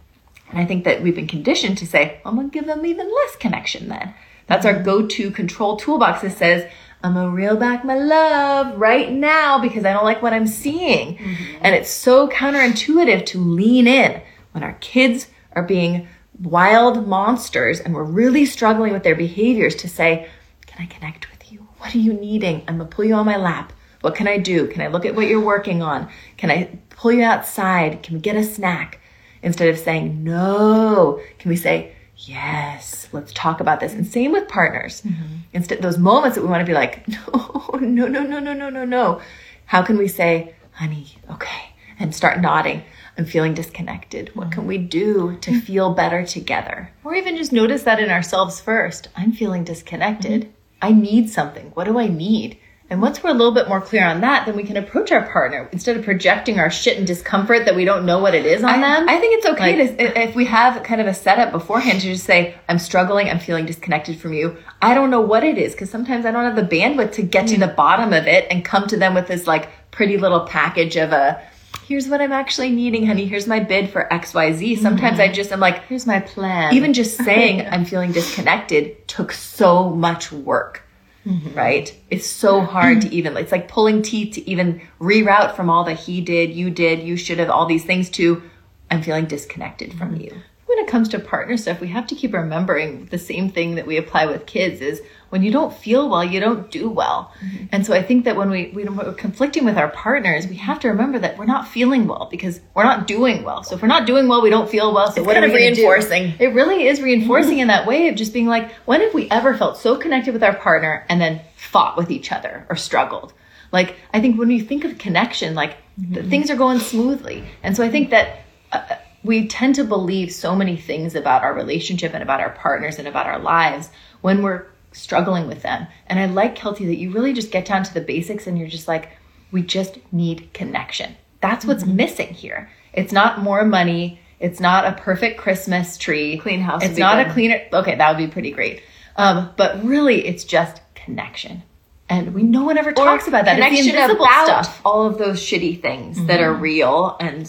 And 0.52 0.60
I 0.60 0.66
think 0.66 0.84
that 0.86 1.02
we've 1.02 1.16
been 1.16 1.28
conditioned 1.28 1.80
to 1.80 1.88
say, 1.88 2.20
I'm 2.24 2.36
going 2.36 2.50
to 2.52 2.54
give 2.54 2.68
them 2.68 2.86
even 2.86 3.08
less 3.08 3.36
connection 3.36 3.90
then. 3.90 4.14
That's 4.46 4.66
our 4.66 4.74
go 4.82 5.08
to 5.08 5.32
control 5.32 5.78
toolbox 5.78 6.22
that 6.22 6.38
says, 6.38 6.70
I'm 7.04 7.16
to 7.16 7.30
reel 7.30 7.58
back 7.58 7.84
my 7.84 7.96
love 7.96 8.80
right 8.80 9.12
now 9.12 9.60
because 9.60 9.84
I 9.84 9.92
don't 9.92 10.06
like 10.06 10.22
what 10.22 10.34
I'm 10.34 10.48
seeing. 10.48 11.18
Mm-hmm. 11.18 11.58
And 11.62 11.76
it's 11.76 11.90
so 11.90 12.30
counterintuitive 12.30 13.26
to 13.28 13.40
lean 13.40 13.88
in 13.88 14.22
when 14.54 14.64
our 14.64 14.74
kids 14.80 15.28
are 15.52 15.64
being 15.64 16.08
wild 16.40 17.06
monsters 17.06 17.82
and 17.82 17.94
we're 17.94 18.04
really 18.04 18.46
struggling 18.46 18.94
with 18.94 19.04
their 19.04 19.16
behaviors 19.16 19.76
to 19.76 19.90
say, 19.90 20.30
Can 20.66 20.82
I 20.82 20.86
connect 20.86 21.30
with 21.30 21.52
you? 21.52 21.68
What 21.78 21.94
are 21.94 22.00
you 22.00 22.14
needing? 22.14 22.64
I'm 22.68 22.80
to 22.80 22.86
pull 22.86 23.04
you 23.04 23.16
on 23.16 23.26
my 23.26 23.38
lap. 23.38 23.74
What 24.00 24.16
can 24.16 24.28
I 24.28 24.38
do? 24.38 24.68
Can 24.68 24.82
I 24.82 24.88
look 24.88 25.06
at 25.06 25.16
what 25.16 25.28
you're 25.28 25.42
working 25.42 25.82
on? 25.82 26.10
Can 26.38 26.52
I 26.52 26.80
pull 26.90 27.12
you 27.12 27.24
outside? 27.24 28.02
Can 28.04 28.16
we 28.16 28.22
get 28.22 28.38
a 28.38 28.44
snack? 28.44 29.00
Instead 29.42 29.68
of 29.68 29.78
saying 29.78 30.24
no, 30.24 31.22
can 31.38 31.50
we 31.50 31.58
say, 31.58 31.93
yes, 32.18 33.08
let's 33.12 33.32
talk 33.34 33.60
about 33.60 33.80
this? 33.80 33.94
And 33.94 34.06
same 34.06 34.32
with 34.32 34.48
partners. 34.48 35.02
Mm-hmm. 35.02 35.36
Instead, 35.54 35.82
those 35.82 35.98
moments 35.98 36.36
that 36.36 36.42
we 36.42 36.50
want 36.50 36.62
to 36.62 36.70
be 36.70 36.74
like, 36.74 37.08
no, 37.08 37.70
no, 37.80 38.08
no, 38.08 38.24
no, 38.24 38.40
no, 38.40 38.54
no, 38.54 38.70
no, 38.70 38.86
no. 38.86 39.22
How 39.66 39.82
can 39.82 39.98
we 39.98 40.08
say, 40.08 40.56
honey, 40.74 41.18
okay, 41.32 41.74
and 42.00 42.14
start 42.14 42.42
nodding? 42.42 42.84
I'm 43.18 43.26
feeling 43.26 43.54
disconnected. 43.54 44.32
What 44.34 44.52
can 44.52 44.66
we 44.66 44.78
do 44.78 45.38
to 45.42 45.52
mm-hmm. 45.52 45.60
feel 45.60 45.94
better 45.94 46.26
together? 46.26 46.92
Or 47.04 47.14
even 47.14 47.38
just 47.38 47.52
notice 47.52 47.84
that 47.84 48.00
in 48.00 48.10
ourselves 48.10 48.60
first. 48.60 49.10
I'm 49.16 49.32
feeling 49.32 49.64
disconnected. 49.64 50.44
Mm-hmm. 50.44 50.52
I 50.82 50.92
need 50.92 51.30
something. 51.30 51.72
What 51.76 51.86
do 51.86 52.00
I 52.00 52.08
need? 52.08 52.58
And 52.90 53.02
once 53.02 53.24
we're 53.24 53.32
a 53.32 53.34
little 53.34 53.54
bit 53.54 53.68
more 53.68 53.82
clear 53.82 54.06
on 54.06 54.22
that, 54.22 54.46
then 54.46 54.56
we 54.56 54.64
can 54.64 54.78
approach 54.78 55.12
our 55.12 55.28
partner 55.28 55.68
instead 55.72 55.98
of 55.98 56.04
projecting 56.04 56.60
our 56.60 56.70
shit 56.70 56.98
and 56.98 57.08
discomfort 57.08 57.66
that 57.66 57.76
we 57.76 57.86
don't 57.86 58.06
know 58.06 58.20
what 58.20 58.36
it 58.36 58.46
is 58.46 58.64
on 58.64 58.70
I, 58.70 58.80
them. 58.82 59.10
I 59.10 59.20
think 59.20 59.38
it's 59.38 59.46
okay 59.48 59.88
Like- 59.88 59.98
to, 59.98 60.22
if 60.22 60.36
we 60.36 60.46
have 60.46 60.84
kind 60.84 61.02
of 61.02 61.08
a 61.08 61.14
setup 61.14 61.52
beforehand 61.52 62.02
to 62.02 62.08
just 62.08 62.26
say, 62.26 62.56
I'm 62.70 62.78
struggling, 62.78 63.30
I'm 63.30 63.40
feeling 63.40 63.66
disconnected 63.66 64.20
from 64.20 64.34
you. 64.34 64.58
I 64.82 64.94
don't 64.94 65.10
know 65.10 65.22
what 65.22 65.44
it 65.44 65.58
is 65.58 65.72
because 65.72 65.90
sometimes 65.90 66.26
I 66.26 66.32
don't 66.32 66.44
have 66.44 66.56
the 66.56 66.76
bandwidth 66.76 67.14
to 67.14 67.24
get 67.24 67.48
to 67.48 67.58
the 67.58 67.68
mm. 67.68 67.76
bottom 67.76 68.14
of 68.14 68.28
it 68.28 68.48
and 68.52 68.64
come 68.64 68.88
to 68.88 68.98
them 68.98 69.14
with 69.16 69.28
this 69.28 69.48
like 69.48 69.70
pretty 69.92 70.18
little 70.18 70.42
package 70.42 70.96
of 70.96 71.14
a, 71.14 71.42
here's 71.88 72.08
what 72.08 72.22
I'm 72.22 72.32
actually 72.32 72.70
needing, 72.70 73.08
honey. 73.08 73.26
Here's 73.26 73.48
my 73.48 73.60
bid 73.60 73.90
for 73.90 74.08
XYZ. 74.12 74.78
Sometimes 74.80 75.20
I 75.20 75.30
mm. 75.30 75.34
just, 75.34 75.52
I'm 75.52 75.60
like, 75.60 75.84
Here's 75.86 76.06
my 76.06 76.20
plan. 76.20 76.74
even 76.74 76.94
just 76.94 77.18
saying 77.24 77.66
I'm 77.66 77.86
feeling 77.86 78.12
disconnected 78.12 79.08
took 79.08 79.32
so 79.32 79.90
much 79.90 80.32
work. 80.32 80.83
Mm-hmm. 81.26 81.54
Right? 81.54 81.96
It's 82.10 82.28
so 82.28 82.62
hard 82.62 83.02
to 83.02 83.14
even, 83.14 83.38
it's 83.38 83.52
like 83.52 83.70
pulling 83.70 84.02
teeth 84.02 84.36
to 84.36 84.50
even 84.50 84.82
reroute 85.00 85.56
from 85.56 85.70
all 85.70 85.86
that 85.86 86.00
he 86.00 86.20
did, 86.20 86.52
you 86.52 86.70
did, 86.70 87.00
you 87.02 87.16
should 87.16 87.40
have, 87.40 87.50
all 87.50 87.66
these 87.66 87.86
things 87.86 88.10
to 88.12 88.44
I'm 88.92 89.02
feeling 89.02 89.26
disconnected 89.26 89.94
from 89.94 90.12
mm-hmm. 90.12 90.22
you. 90.22 90.42
when 90.66 90.80
it 90.80 90.88
comes 90.88 91.10
to 91.10 91.20
partner 91.20 91.58
stuff, 91.58 91.80
we 91.80 91.88
have 91.88 92.08
to 92.08 92.16
keep 92.16 92.34
remembering 92.34 93.06
the 93.08 93.18
same 93.18 93.50
thing 93.50 93.76
that 93.76 93.88
we 93.88 93.98
apply 93.98 94.26
with 94.26 94.46
kids 94.46 94.82
is 94.82 95.02
when 95.34 95.42
you 95.42 95.52
don't 95.52 95.74
feel 95.74 96.10
well, 96.10 96.24
you 96.24 96.40
don't 96.40 96.70
do 96.70 96.88
well. 96.88 97.34
Mm-hmm. 97.44 97.66
And 97.72 97.84
so 97.84 97.92
I 97.92 98.04
think 98.04 98.26
that 98.26 98.36
when 98.36 98.52
we, 98.52 98.70
we 98.76 98.84
we're 98.84 99.14
conflicting 99.14 99.66
with 99.66 99.78
our 99.78 99.90
partners, 99.90 100.46
we 100.46 100.58
have 100.58 100.80
to 100.82 100.90
remember 100.90 101.18
that 101.18 101.40
we're 101.40 101.48
not 101.48 101.68
feeling 101.68 102.06
well 102.06 102.28
because 102.30 102.62
we're 102.76 102.84
not 102.84 103.08
doing 103.08 103.44
well. 103.44 103.64
So 103.64 103.74
if 103.74 103.82
we're 103.82 103.88
not 103.88 104.06
doing 104.06 104.28
well, 104.28 104.44
we 104.44 104.52
don't 104.52 104.70
feel 104.70 104.94
well. 104.94 105.12
So 105.12 105.24
what 105.24 105.34
kind 105.34 105.46
are 105.46 105.50
we 105.50 105.56
reinforcing. 105.56 106.36
It 106.38 106.54
really 106.54 106.86
is 106.86 107.02
reinforcing 107.02 107.58
in 107.58 107.70
that 107.70 107.88
way 107.88 108.10
of 108.10 108.16
just 108.16 108.32
being 108.32 108.46
like, 108.46 108.72
when 108.86 109.02
have 109.02 109.16
we 109.16 109.28
ever 109.32 109.58
felt 109.58 109.78
so 109.78 109.98
connected 109.98 110.34
with 110.34 110.44
our 110.44 110.56
partner 110.56 111.04
and 111.10 111.20
then 111.20 111.42
fought 111.56 111.98
with 111.98 112.12
each 112.12 112.32
other 112.32 112.68
or 112.70 112.76
struggled? 112.76 113.34
Like, 113.72 113.96
I 114.14 114.22
think 114.22 114.38
when 114.38 114.52
you 114.52 114.62
think 114.62 114.84
of 114.84 115.00
connection, 115.00 115.56
like 115.56 115.78
th- 115.98 116.10
mm-hmm. 116.10 116.30
things 116.30 116.52
are 116.52 116.56
going 116.56 116.78
smoothly. 116.78 117.44
And 117.64 117.76
so 117.76 117.84
I 117.84 117.90
think 117.90 118.12
that 118.12 118.42
uh, 118.72 118.84
uh, 118.88 118.98
we 119.24 119.48
tend 119.48 119.74
to 119.76 119.84
believe 119.84 120.32
so 120.32 120.56
many 120.56 120.78
things 120.78 121.16
about 121.16 121.42
our 121.42 121.56
relationship 121.56 122.14
and 122.14 122.22
about 122.22 122.40
our 122.40 122.52
partners 122.52 123.00
and 123.00 123.08
about 123.08 123.26
our 123.26 123.40
lives 123.40 123.90
when 124.22 124.44
we're 124.44 124.68
struggling 124.94 125.48
with 125.48 125.62
them. 125.62 125.88
And 126.08 126.20
I 126.20 126.26
like, 126.26 126.58
Kelty, 126.58 126.86
that 126.88 126.98
you 126.98 127.12
really 127.12 127.34
just 127.34 127.52
get 127.52 127.66
down 127.66 127.84
to 127.84 127.94
the 127.94 128.02
basics 128.02 128.48
and 128.48 128.58
you're 128.58 128.68
just 128.68 128.88
like, 128.88 129.10
we 129.52 129.62
just 129.62 129.98
need 130.12 130.54
connection. 130.54 131.16
That's 131.42 131.66
what's 131.66 131.86
missing 131.86 132.34
here. 132.34 132.70
It's 132.94 133.12
not 133.12 133.40
more 133.40 133.66
money. 133.66 134.20
It's 134.40 134.60
not 134.60 134.86
a 134.86 134.94
perfect 134.94 135.40
Christmas 135.40 135.98
tree. 135.98 136.38
Clean 136.38 136.60
house 136.62 136.84
It's 136.84 136.98
not 136.98 137.18
good. 137.18 137.28
a 137.28 137.34
cleaner. 137.34 137.62
Okay, 137.74 137.96
that 137.96 138.10
would 138.10 138.18
be 138.26 138.32
pretty 138.32 138.52
great. 138.52 138.82
Um, 139.16 139.52
but 139.58 139.84
really, 139.84 140.26
it's 140.26 140.44
just 140.44 140.82
connection. 140.96 141.64
And 142.10 142.34
we 142.34 142.44
no 142.44 142.64
one 142.66 142.78
ever 142.78 142.92
talks 142.92 143.28
about 143.28 143.46
that. 143.46 143.58
It's 143.58 143.66
the 143.70 143.78
Connection 143.78 143.96
invisible 143.96 144.26
about 144.26 144.66
stuff. 144.66 144.82
all 144.86 145.06
of 145.06 145.18
those 145.18 145.40
shitty 145.40 145.82
things 145.82 146.24
that 146.28 146.42
are 146.42 146.54
real 146.54 147.16
and 147.20 147.48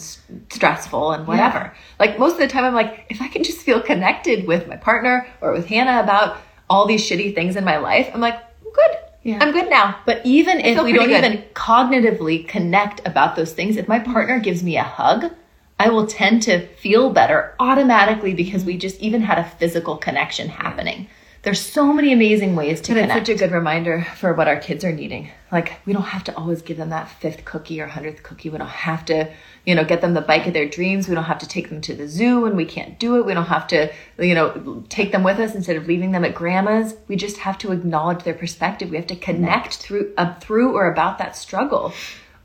stressful 0.49 1.11
and 1.11 1.27
whatever. 1.27 1.57
Yeah. 1.59 1.73
Like 1.99 2.17
most 2.17 2.33
of 2.33 2.39
the 2.39 2.47
time, 2.47 2.63
I'm 2.63 2.73
like, 2.73 3.05
if 3.09 3.21
I 3.21 3.27
can 3.27 3.43
just 3.43 3.59
feel 3.59 3.81
connected 3.81 4.47
with 4.47 4.67
my 4.67 4.77
partner 4.77 5.27
or 5.41 5.51
with 5.51 5.67
Hannah 5.67 6.01
about 6.01 6.37
all 6.69 6.85
these 6.85 7.07
shitty 7.07 7.35
things 7.35 7.55
in 7.55 7.63
my 7.63 7.77
life, 7.77 8.09
I'm 8.13 8.21
like, 8.21 8.35
I'm 8.35 8.71
good. 8.73 8.97
Yeah. 9.23 9.37
I'm 9.41 9.51
good 9.51 9.69
now. 9.69 9.97
But 10.05 10.25
even 10.25 10.59
if 10.59 10.81
we 10.83 10.93
don't 10.93 11.07
good. 11.09 11.23
even 11.23 11.43
cognitively 11.53 12.47
connect 12.47 13.05
about 13.07 13.35
those 13.35 13.53
things, 13.53 13.77
if 13.77 13.87
my 13.87 13.99
partner 13.99 14.39
gives 14.39 14.63
me 14.63 14.77
a 14.77 14.83
hug, 14.83 15.31
I 15.79 15.89
will 15.89 16.07
tend 16.07 16.43
to 16.43 16.65
feel 16.77 17.09
better 17.09 17.53
automatically 17.59 18.33
because 18.33 18.63
we 18.63 18.77
just 18.77 18.99
even 19.01 19.21
had 19.21 19.39
a 19.39 19.43
physical 19.43 19.97
connection 19.97 20.47
happening. 20.49 21.07
There's 21.41 21.59
so 21.59 21.93
many 21.93 22.11
amazing 22.11 22.55
ways 22.55 22.81
to 22.81 22.93
But 22.93 22.97
it's 22.97 23.11
connect. 23.11 23.27
such 23.27 23.35
a 23.35 23.37
good 23.37 23.51
reminder 23.51 24.07
for 24.15 24.33
what 24.33 24.47
our 24.47 24.57
kids 24.57 24.83
are 24.83 24.91
needing. 24.91 25.29
Like 25.51 25.73
we 25.85 25.93
don't 25.93 26.01
have 26.03 26.23
to 26.25 26.35
always 26.37 26.61
give 26.63 26.77
them 26.77 26.89
that 26.89 27.09
fifth 27.09 27.45
cookie 27.45 27.79
or 27.81 27.87
hundredth 27.87 28.23
cookie. 28.23 28.49
We 28.49 28.57
don't 28.57 28.67
have 28.67 29.05
to, 29.05 29.31
you 29.65 29.73
know, 29.73 29.83
get 29.83 30.01
them 30.01 30.13
the 30.13 30.21
bike 30.21 30.45
of 30.45 30.53
their 30.53 30.67
dreams. 30.67 31.07
We 31.07 31.15
don't 31.15 31.23
have 31.23 31.39
to 31.39 31.47
take 31.47 31.69
them 31.69 31.81
to 31.81 31.95
the 31.95 32.07
zoo 32.07 32.41
when 32.41 32.55
we 32.55 32.65
can't 32.65 32.99
do 32.99 33.17
it. 33.17 33.25
We 33.25 33.33
don't 33.33 33.45
have 33.45 33.67
to, 33.67 33.91
you 34.19 34.35
know, 34.35 34.83
take 34.89 35.11
them 35.11 35.23
with 35.23 35.39
us 35.39 35.55
instead 35.55 35.75
of 35.75 35.87
leaving 35.87 36.11
them 36.11 36.23
at 36.23 36.35
grandma's. 36.35 36.95
We 37.07 37.15
just 37.15 37.37
have 37.37 37.57
to 37.59 37.71
acknowledge 37.71 38.23
their 38.23 38.33
perspective. 38.33 38.89
We 38.89 38.97
have 38.97 39.07
to 39.07 39.15
connect 39.15 39.77
through, 39.77 40.13
uh, 40.17 40.35
through 40.35 40.75
or 40.75 40.91
about 40.91 41.17
that 41.17 41.35
struggle, 41.35 41.93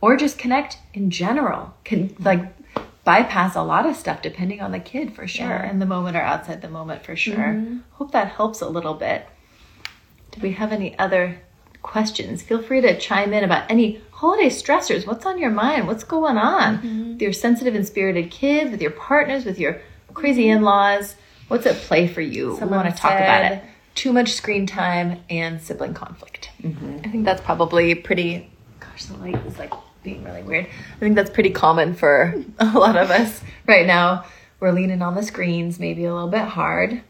or 0.01 0.17
just 0.17 0.39
connect 0.39 0.79
in 0.95 1.11
general. 1.11 1.75
Can 1.85 2.15
like 2.21 2.43
bypass 3.05 3.55
a 3.55 3.63
lot 3.63 3.87
of 3.87 3.97
stuff 3.97 4.23
depending 4.23 4.61
on 4.61 4.73
the 4.73 4.81
kid 4.81 5.15
for 5.15 5.27
sure. 5.27 5.47
Sure. 5.47 5.57
In 5.65 5.79
the 5.79 5.87
moment 5.87 6.17
or 6.17 6.21
outside 6.23 6.63
the 6.63 6.69
moment 6.69 7.05
for 7.05 7.17
sure. 7.17 7.63
Hope 7.93 8.13
that 8.13 8.29
helps 8.29 8.61
a 8.61 8.69
little 8.69 8.95
bit. 8.95 9.27
Do 10.31 10.41
we 10.41 10.53
have 10.53 10.73
any 10.73 10.99
other 10.99 11.41
questions? 11.83 12.43
Feel 12.43 12.63
free 12.63 12.81
to 12.81 12.99
chime 12.99 13.33
in 13.33 13.45
about 13.45 13.71
any 13.71 14.01
holiday 14.13 14.49
stressors. 14.49 15.07
What's 15.07 15.25
on 15.27 15.39
your 15.39 15.51
mind? 15.51 15.87
What's 15.87 16.05
going 16.05 16.37
on 16.37 17.13
with 17.13 17.23
your 17.23 17.33
sensitive 17.33 17.75
and 17.75 17.87
spirited 17.87 18.31
kids, 18.31 18.71
with 18.71 18.83
your 18.83 18.91
partners, 18.91 19.45
with 19.45 19.59
your 19.59 19.81
crazy 20.15 20.49
in 20.49 20.63
laws? 20.63 21.17
What's 21.49 21.67
at 21.67 21.77
play 21.77 22.07
for 22.07 22.21
you? 22.21 22.55
we 22.61 22.67
want 22.67 22.95
to 22.95 23.01
talk 23.01 23.13
about 23.13 23.53
it. 23.53 23.65
Too 23.95 24.13
much 24.13 24.33
screen 24.33 24.67
time 24.67 25.21
and 25.29 25.61
sibling 25.61 25.95
conflict. 25.95 26.51
Mm-hmm. 26.63 26.99
I 27.05 27.09
think 27.09 27.25
that's 27.25 27.41
probably 27.41 27.95
pretty. 27.95 28.51
Gosh, 28.79 29.07
the 29.07 29.17
light 29.17 29.45
is 29.47 29.59
like 29.59 29.73
being 30.03 30.23
really 30.25 30.43
weird. 30.43 30.67
I 30.67 30.99
think 31.01 31.17
that's 31.17 31.31
pretty 31.31 31.51
common 31.51 31.95
for 31.95 32.35
a 32.59 32.79
lot 32.79 32.97
of 32.97 33.11
us 33.11 33.43
right 33.67 33.87
now. 33.87 34.25
We're 34.61 34.73
leaning 34.73 35.01
on 35.03 35.15
the 35.15 35.23
screens, 35.23 35.81
maybe 35.81 36.05
a 36.05 36.13
little 36.13 36.29
bit 36.29 36.45
hard, 36.45 37.03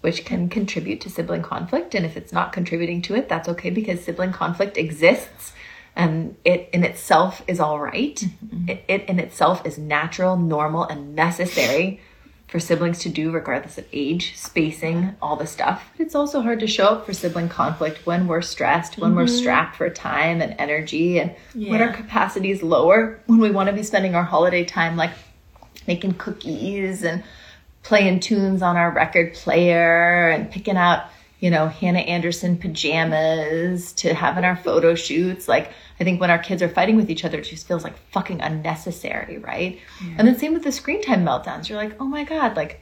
which 0.00 0.24
can 0.24 0.48
contribute 0.48 1.00
to 1.02 1.10
sibling 1.10 1.42
conflict. 1.42 1.94
And 1.94 2.06
if 2.06 2.16
it's 2.16 2.32
not 2.32 2.52
contributing 2.52 3.02
to 3.02 3.14
it, 3.14 3.28
that's 3.28 3.48
okay 3.48 3.70
because 3.70 4.04
sibling 4.04 4.32
conflict 4.32 4.76
exists 4.76 5.52
and 5.96 6.36
it 6.44 6.70
in 6.72 6.84
itself 6.84 7.42
is 7.48 7.58
all 7.58 7.80
right. 7.80 8.14
Mm-hmm. 8.14 8.70
It, 8.70 8.84
it 8.86 9.04
in 9.08 9.18
itself 9.18 9.66
is 9.66 9.76
natural, 9.78 10.36
normal, 10.36 10.84
and 10.84 11.16
necessary 11.16 12.00
for 12.46 12.60
siblings 12.60 13.00
to 13.00 13.10
do, 13.10 13.30
regardless 13.30 13.76
of 13.76 13.84
age, 13.92 14.34
spacing, 14.36 15.14
all 15.20 15.36
the 15.36 15.46
stuff. 15.46 15.90
It's 15.98 16.14
also 16.14 16.40
hard 16.40 16.60
to 16.60 16.66
show 16.66 16.86
up 16.86 17.04
for 17.04 17.12
sibling 17.12 17.50
conflict 17.50 18.06
when 18.06 18.26
we're 18.26 18.40
stressed, 18.40 18.96
when 18.96 19.14
we're 19.14 19.26
strapped 19.26 19.76
for 19.76 19.90
time 19.90 20.40
and 20.40 20.54
energy, 20.58 21.18
and 21.18 21.30
when 21.52 21.64
Mm-hmm. 21.64 21.82
Our 21.82 21.92
capacity 21.92 22.50
is 22.50 22.62
lower, 22.62 23.20
when 23.26 23.40
we 23.40 23.50
want 23.50 23.68
to 23.68 23.74
be 23.74 23.82
spending 23.82 24.14
our 24.14 24.22
holiday 24.22 24.64
time 24.64 24.96
like 24.96 25.10
making 25.86 26.14
cookies 26.14 27.02
and 27.02 27.22
playing 27.82 28.20
tunes 28.20 28.62
on 28.62 28.76
our 28.76 28.90
record 28.90 29.34
player 29.34 30.28
and 30.30 30.50
picking 30.50 30.76
out, 30.76 31.04
you 31.40 31.50
know, 31.50 31.68
Hanna 31.68 32.00
Andersson 32.00 32.56
pajamas 32.58 33.92
to 33.94 34.12
have 34.14 34.36
in 34.38 34.44
our 34.44 34.56
photo 34.56 34.94
shoots. 34.94 35.48
Like, 35.48 35.70
I 36.00 36.04
think 36.04 36.20
when 36.20 36.30
our 36.30 36.38
kids 36.38 36.62
are 36.62 36.68
fighting 36.68 36.96
with 36.96 37.10
each 37.10 37.24
other, 37.24 37.38
it 37.38 37.42
just 37.44 37.66
feels 37.66 37.84
like 37.84 37.96
fucking 38.12 38.40
unnecessary, 38.40 39.38
right? 39.38 39.78
And 40.16 40.26
then 40.26 40.38
same 40.38 40.52
with 40.54 40.64
the 40.64 40.72
screen 40.72 41.02
time 41.02 41.24
meltdowns. 41.24 41.68
You're 41.68 41.78
like, 41.78 42.00
oh 42.00 42.04
my 42.06 42.24
God, 42.24 42.56
like, 42.56 42.80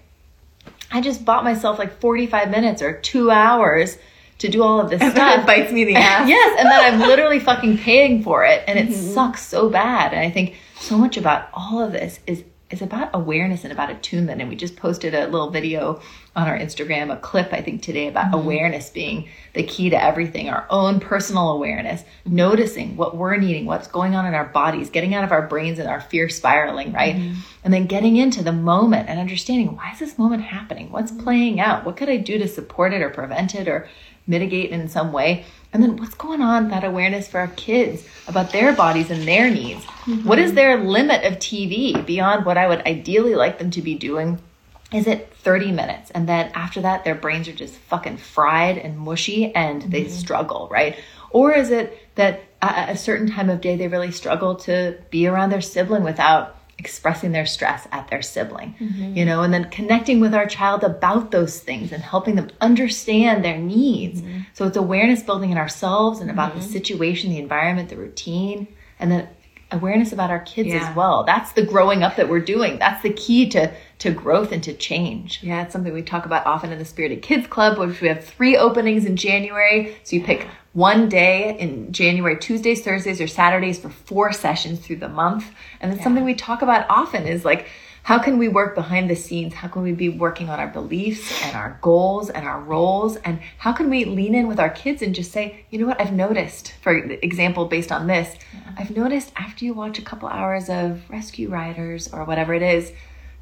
I 0.91 1.01
just 1.01 1.25
bought 1.25 1.45
myself 1.45 1.79
like 1.79 2.01
45 2.01 2.51
minutes 2.51 2.83
or 2.83 2.99
two 3.01 3.31
hours 3.31 3.99
to 4.39 4.49
do 4.49 4.63
all 4.63 4.81
of 4.81 4.91
this 4.91 5.01
and 5.03 5.13
stuff. 5.13 5.41
it 5.41 5.47
bites 5.47 5.73
me 5.73 5.83
in 5.83 5.89
the 5.89 5.95
ass. 5.97 6.29
yes, 6.29 6.57
and 6.59 6.69
then 6.69 6.95
I'm 6.95 7.01
literally 7.01 7.39
fucking 7.51 7.79
paying 7.79 8.23
for 8.23 8.45
it, 8.45 8.65
and 8.67 8.79
it 8.79 8.89
Mm-hmm. 8.89 9.13
sucks 9.15 9.43
so 9.47 9.69
bad. 9.71 10.13
And 10.13 10.21
I 10.21 10.31
think 10.31 10.57
so 10.81 10.99
much 10.99 11.17
about 11.17 11.49
all 11.55 11.81
of 11.81 11.93
this 11.93 12.21
is 12.27 12.45
is 12.69 12.83
about 12.83 13.11
awareness 13.15 13.63
and 13.63 13.73
about 13.73 13.91
attunement. 13.91 14.41
And 14.41 14.51
we 14.51 14.57
just 14.57 14.77
posted 14.77 15.15
a 15.15 15.27
little 15.29 15.51
video 15.51 16.01
on 16.35 16.49
our 16.49 16.59
Instagram, 16.59 17.13
a 17.13 17.17
clip 17.17 17.53
I 17.53 17.63
think 17.63 17.81
today 17.83 18.09
about 18.09 18.27
Mm-hmm. 18.27 18.35
awareness 18.35 18.91
being 18.91 19.29
the 19.55 19.63
key 19.63 19.91
to 19.91 20.03
everything. 20.03 20.49
Our 20.51 20.67
own 20.69 20.99
personal 20.99 21.51
awareness, 21.53 22.03
noticing 22.25 22.97
what 22.97 23.17
we're 23.17 23.37
needing, 23.37 23.67
what's 23.67 23.87
going 23.87 24.17
on 24.17 24.27
in 24.27 24.35
our 24.35 24.47
bodies, 24.47 24.91
getting 24.91 25.15
out 25.15 25.23
of 25.23 25.31
our 25.31 25.47
brains 25.47 25.79
and 25.79 25.89
our 25.89 26.01
fear 26.01 26.29
spiraling, 26.29 26.93
right? 26.93 27.15
Mm-hmm. 27.15 27.41
And 27.63 27.73
then 27.73 27.87
getting 27.87 28.17
into 28.17 28.43
the 28.43 28.53
moment 28.53 29.09
and 29.09 29.21
understanding 29.21 29.77
why 29.77 29.93
is 29.93 30.01
this 30.01 30.19
moment 30.19 30.43
happening? 30.43 30.91
What's 30.91 31.13
Mm-hmm. 31.13 31.23
playing 31.23 31.61
out? 31.61 31.87
What 31.87 31.97
could 31.97 32.09
I 32.09 32.17
do 32.17 32.37
to 32.39 32.49
support 32.49 32.93
it 32.93 33.01
or 33.01 33.11
prevent 33.11 33.55
it 33.55 33.69
or 33.69 33.89
mitigate 34.27 34.71
in 34.71 34.89
some 34.89 35.13
way? 35.13 35.45
And 35.73 35.83
then 35.83 35.97
what's 35.97 36.15
going 36.15 36.41
on, 36.41 36.71
that 36.71 36.85
awareness 36.85 37.29
for 37.29 37.39
our 37.39 37.49
kids 37.49 38.05
about 38.27 38.53
their 38.53 38.75
bodies 38.75 39.11
and 39.11 39.27
their 39.27 39.51
needs? 39.51 39.85
Mm-hmm. 39.85 40.27
What 40.27 40.39
is 40.39 40.55
their 40.55 40.83
limit 40.83 41.25
of 41.25 41.39
TV 41.39 42.05
beyond 42.05 42.47
what 42.47 42.57
I 42.57 42.67
would 42.67 42.87
ideally 42.87 43.35
like 43.35 43.59
them 43.59 43.71
to 43.73 43.83
be 43.83 43.95
doing? 43.95 44.39
Is 44.93 45.07
it 45.07 45.33
30 45.43 45.73
minutes? 45.73 46.11
And 46.13 46.29
then 46.29 46.51
after 46.55 46.81
that, 46.83 47.05
their 47.05 47.15
brains 47.15 47.49
are 47.49 47.53
just 47.53 47.75
fucking 47.75 48.19
fried 48.19 48.79
and 48.79 48.99
mushy 48.99 49.55
and 49.55 49.83
they 49.83 50.05
mm-hmm. 50.05 50.13
struggle, 50.13 50.69
right? 50.71 50.97
Or 51.31 51.53
is 51.53 51.71
it 51.71 51.99
that 52.15 52.45
at 52.63 52.89
a 52.89 52.97
certain 52.97 53.31
time 53.31 53.51
of 53.51 53.61
day, 53.61 53.77
they 53.77 53.89
really 53.89 54.13
struggle 54.13 54.55
to 54.57 54.99
be 55.11 55.27
around 55.27 55.51
their 55.51 55.61
sibling 55.61 56.05
without 56.05 56.56
expressing 56.79 57.33
their 57.33 57.47
stress 57.47 57.89
at 57.91 58.09
their 58.09 58.21
sibling, 58.21 58.75
mm-hmm. 58.79 59.17
you 59.17 59.25
know, 59.25 59.43
and 59.43 59.53
then 59.53 59.71
connecting 59.71 60.21
with 60.21 60.35
our 60.35 60.47
child 60.47 60.85
about 60.85 61.31
those 61.31 61.59
things 61.59 61.91
and 61.91 62.03
helping 62.03 62.35
them 62.35 62.51
understand 62.61 63.45
their 63.45 63.57
needs. 63.57 64.21
Mm-hmm. 64.21 64.41
So 64.53 64.67
it's 64.67 64.77
awareness 64.77 65.23
building 65.23 65.51
in 65.51 65.59
ourselves 65.59 66.21
and 66.21 66.31
about 66.31 66.55
the 66.55 66.61
mm-hmm. 66.61 66.71
situation, 66.71 67.31
the 67.31 67.39
environment, 67.39 67.89
the 67.89 67.97
routine, 67.97 68.69
and 68.99 69.11
then 69.11 69.29
awareness 69.77 70.13
about 70.13 70.31
our 70.31 70.41
kids 70.41 70.69
Yeah. 70.69 70.89
as 70.89 70.97
well. 70.97 71.25
That's 71.25 71.53
the 71.53 71.63
growing 71.63 72.03
up 72.03 72.17
that 72.17 72.29
we're 72.29 72.41
doing. 72.41 72.79
That's 72.79 73.03
the 73.03 73.13
key 73.13 73.49
to 73.51 73.73
to 73.99 74.11
growth 74.11 74.53
and 74.53 74.63
to 74.63 74.75
change. 74.75 75.41
Yeah, 75.43 75.63
it's 75.63 75.73
something 75.73 75.93
we 75.93 76.03
talk 76.03 76.27
about 76.27 76.45
often 76.47 76.71
in 76.71 76.79
the 76.79 76.85
Spirited 76.85 77.23
Kids 77.23 77.47
Club, 77.47 77.79
which 77.79 78.01
we 78.03 78.09
have 78.09 78.23
three 78.23 78.55
openings 78.55 79.07
in 79.07 79.17
January. 79.17 79.97
So 80.03 80.17
you 80.17 80.23
pick 80.23 80.47
one 80.75 81.09
day 81.09 81.57
in 81.59 81.91
January, 81.93 82.37
Tuesdays, 82.37 82.83
Thursdays, 82.83 83.23
or 83.23 83.27
Saturdays 83.27 83.79
for 83.79 83.89
four 83.89 84.33
sessions 84.33 84.81
through 84.81 84.97
the 84.97 85.09
month. 85.09 85.51
And 85.81 85.93
it's 85.95 86.03
something 86.03 86.25
we 86.25 86.35
talk 86.35 86.61
about 86.61 86.85
often 86.91 87.27
is 87.27 87.47
like, 87.47 87.69
how 88.07 88.21
can 88.21 88.39
we 88.39 88.47
work 88.47 88.77
behind 88.77 89.11
the 89.11 89.17
scenes? 89.17 89.53
How 89.53 89.67
can 89.67 89.83
we 89.83 89.91
be 89.91 90.09
working 90.09 90.49
on 90.49 90.61
our 90.61 90.69
beliefs 90.69 91.43
and 91.43 91.57
our 91.57 91.77
goals 91.83 92.31
and 92.31 92.47
our 92.47 92.61
roles? 92.61 93.17
And 93.17 93.41
how 93.59 93.73
can 93.73 93.91
we 93.91 94.05
lean 94.05 94.33
in 94.33 94.47
with 94.47 94.61
our 94.61 94.71
kids 94.71 95.03
and 95.03 95.13
just 95.13 95.33
say, 95.33 95.65
you 95.71 95.81
know 95.81 95.87
what, 95.87 96.01
I've 96.01 96.13
noticed, 96.13 96.75
for 96.83 96.97
example, 96.97 97.65
based 97.65 97.91
on 97.91 98.07
this, 98.07 98.37
I've 98.79 98.97
noticed 98.97 99.33
after 99.35 99.65
you 99.65 99.75
watch 99.75 99.99
a 99.99 100.03
couple 100.03 100.29
hours 100.29 100.71
of 100.71 101.03
Rescue 101.11 101.49
Riders 101.49 102.07
or 102.13 102.23
whatever 102.23 102.55
it 102.55 102.63
is, 102.63 102.93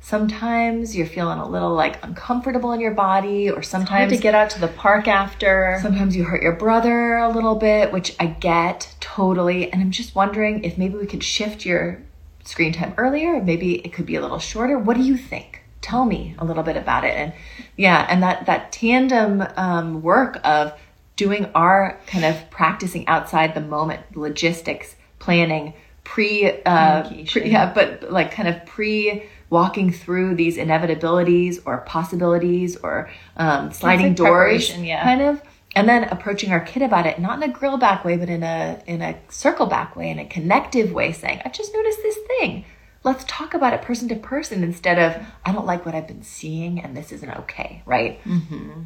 sometimes 0.00 0.96
you're 0.96 1.06
feeling 1.06 1.40
a 1.40 1.46
little 1.46 1.74
like 1.74 2.02
uncomfortable 2.02 2.72
in 2.72 2.80
your 2.80 2.94
body 2.94 3.50
or 3.50 3.56
Time 3.56 3.64
sometimes 3.64 4.12
to 4.14 4.18
get 4.18 4.34
out 4.34 4.48
to 4.48 4.60
the 4.62 4.68
park 4.68 5.08
after. 5.08 5.78
sometimes 5.82 6.16
you 6.16 6.24
hurt 6.24 6.42
your 6.42 6.52
brother 6.52 7.16
a 7.16 7.28
little 7.30 7.54
bit 7.54 7.90
which 7.90 8.14
i 8.20 8.26
get 8.26 8.94
totally 9.00 9.72
and 9.72 9.80
i'm 9.80 9.90
just 9.90 10.14
wondering 10.14 10.62
if 10.62 10.76
maybe 10.76 10.94
we 10.94 11.06
could 11.06 11.24
shift 11.24 11.64
your 11.64 12.02
screen 12.44 12.72
time 12.72 12.94
earlier 12.96 13.42
maybe 13.42 13.76
it 13.76 13.92
could 13.92 14.06
be 14.06 14.16
a 14.16 14.20
little 14.20 14.38
shorter. 14.38 14.78
What 14.78 14.96
do 14.96 15.02
you 15.02 15.16
think? 15.16 15.62
Tell 15.80 16.04
me 16.04 16.34
a 16.38 16.44
little 16.44 16.62
bit 16.62 16.76
about 16.76 17.04
it. 17.04 17.14
And 17.14 17.32
yeah 17.76 18.06
and 18.08 18.22
that 18.22 18.46
that 18.46 18.72
tandem 18.72 19.44
um, 19.56 20.02
work 20.02 20.38
of 20.44 20.72
doing 21.16 21.46
our 21.54 21.98
kind 22.06 22.24
of 22.24 22.50
practicing 22.50 23.06
outside 23.08 23.54
the 23.54 23.60
moment 23.60 24.16
logistics 24.16 24.96
planning 25.18 25.74
pre, 26.02 26.62
uh, 26.62 27.08
pre 27.26 27.50
yeah 27.50 27.72
but 27.72 28.10
like 28.10 28.30
kind 28.30 28.48
of 28.48 28.64
pre 28.66 29.24
walking 29.50 29.92
through 29.92 30.34
these 30.34 30.56
inevitabilities 30.56 31.60
or 31.64 31.78
possibilities 31.78 32.76
or 32.76 33.08
um, 33.36 33.72
sliding 33.72 34.08
like 34.08 34.16
doors 34.16 34.76
yeah. 34.78 35.02
kind 35.02 35.22
of 35.22 35.40
and 35.74 35.88
then 35.88 36.04
approaching 36.04 36.52
our 36.52 36.60
kid 36.60 36.82
about 36.82 37.06
it 37.06 37.18
not 37.18 37.42
in 37.42 37.48
a 37.48 37.52
grill 37.52 37.78
back 37.78 38.04
way 38.04 38.16
but 38.16 38.28
in 38.28 38.42
a 38.42 38.82
in 38.86 39.02
a 39.02 39.16
circle 39.28 39.66
back 39.66 39.96
way 39.96 40.10
in 40.10 40.18
a 40.18 40.24
connective 40.26 40.92
way 40.92 41.12
saying 41.12 41.40
i 41.44 41.48
just 41.48 41.72
noticed 41.74 42.02
this 42.02 42.18
thing 42.26 42.64
let's 43.02 43.24
talk 43.26 43.54
about 43.54 43.72
it 43.72 43.82
person 43.82 44.08
to 44.08 44.14
person 44.16 44.62
instead 44.62 44.98
of 44.98 45.26
i 45.44 45.52
don't 45.52 45.66
like 45.66 45.84
what 45.84 45.94
i've 45.94 46.08
been 46.08 46.22
seeing 46.22 46.80
and 46.80 46.96
this 46.96 47.12
isn't 47.12 47.30
okay 47.30 47.82
right 47.86 48.22
mm-hmm. 48.24 48.82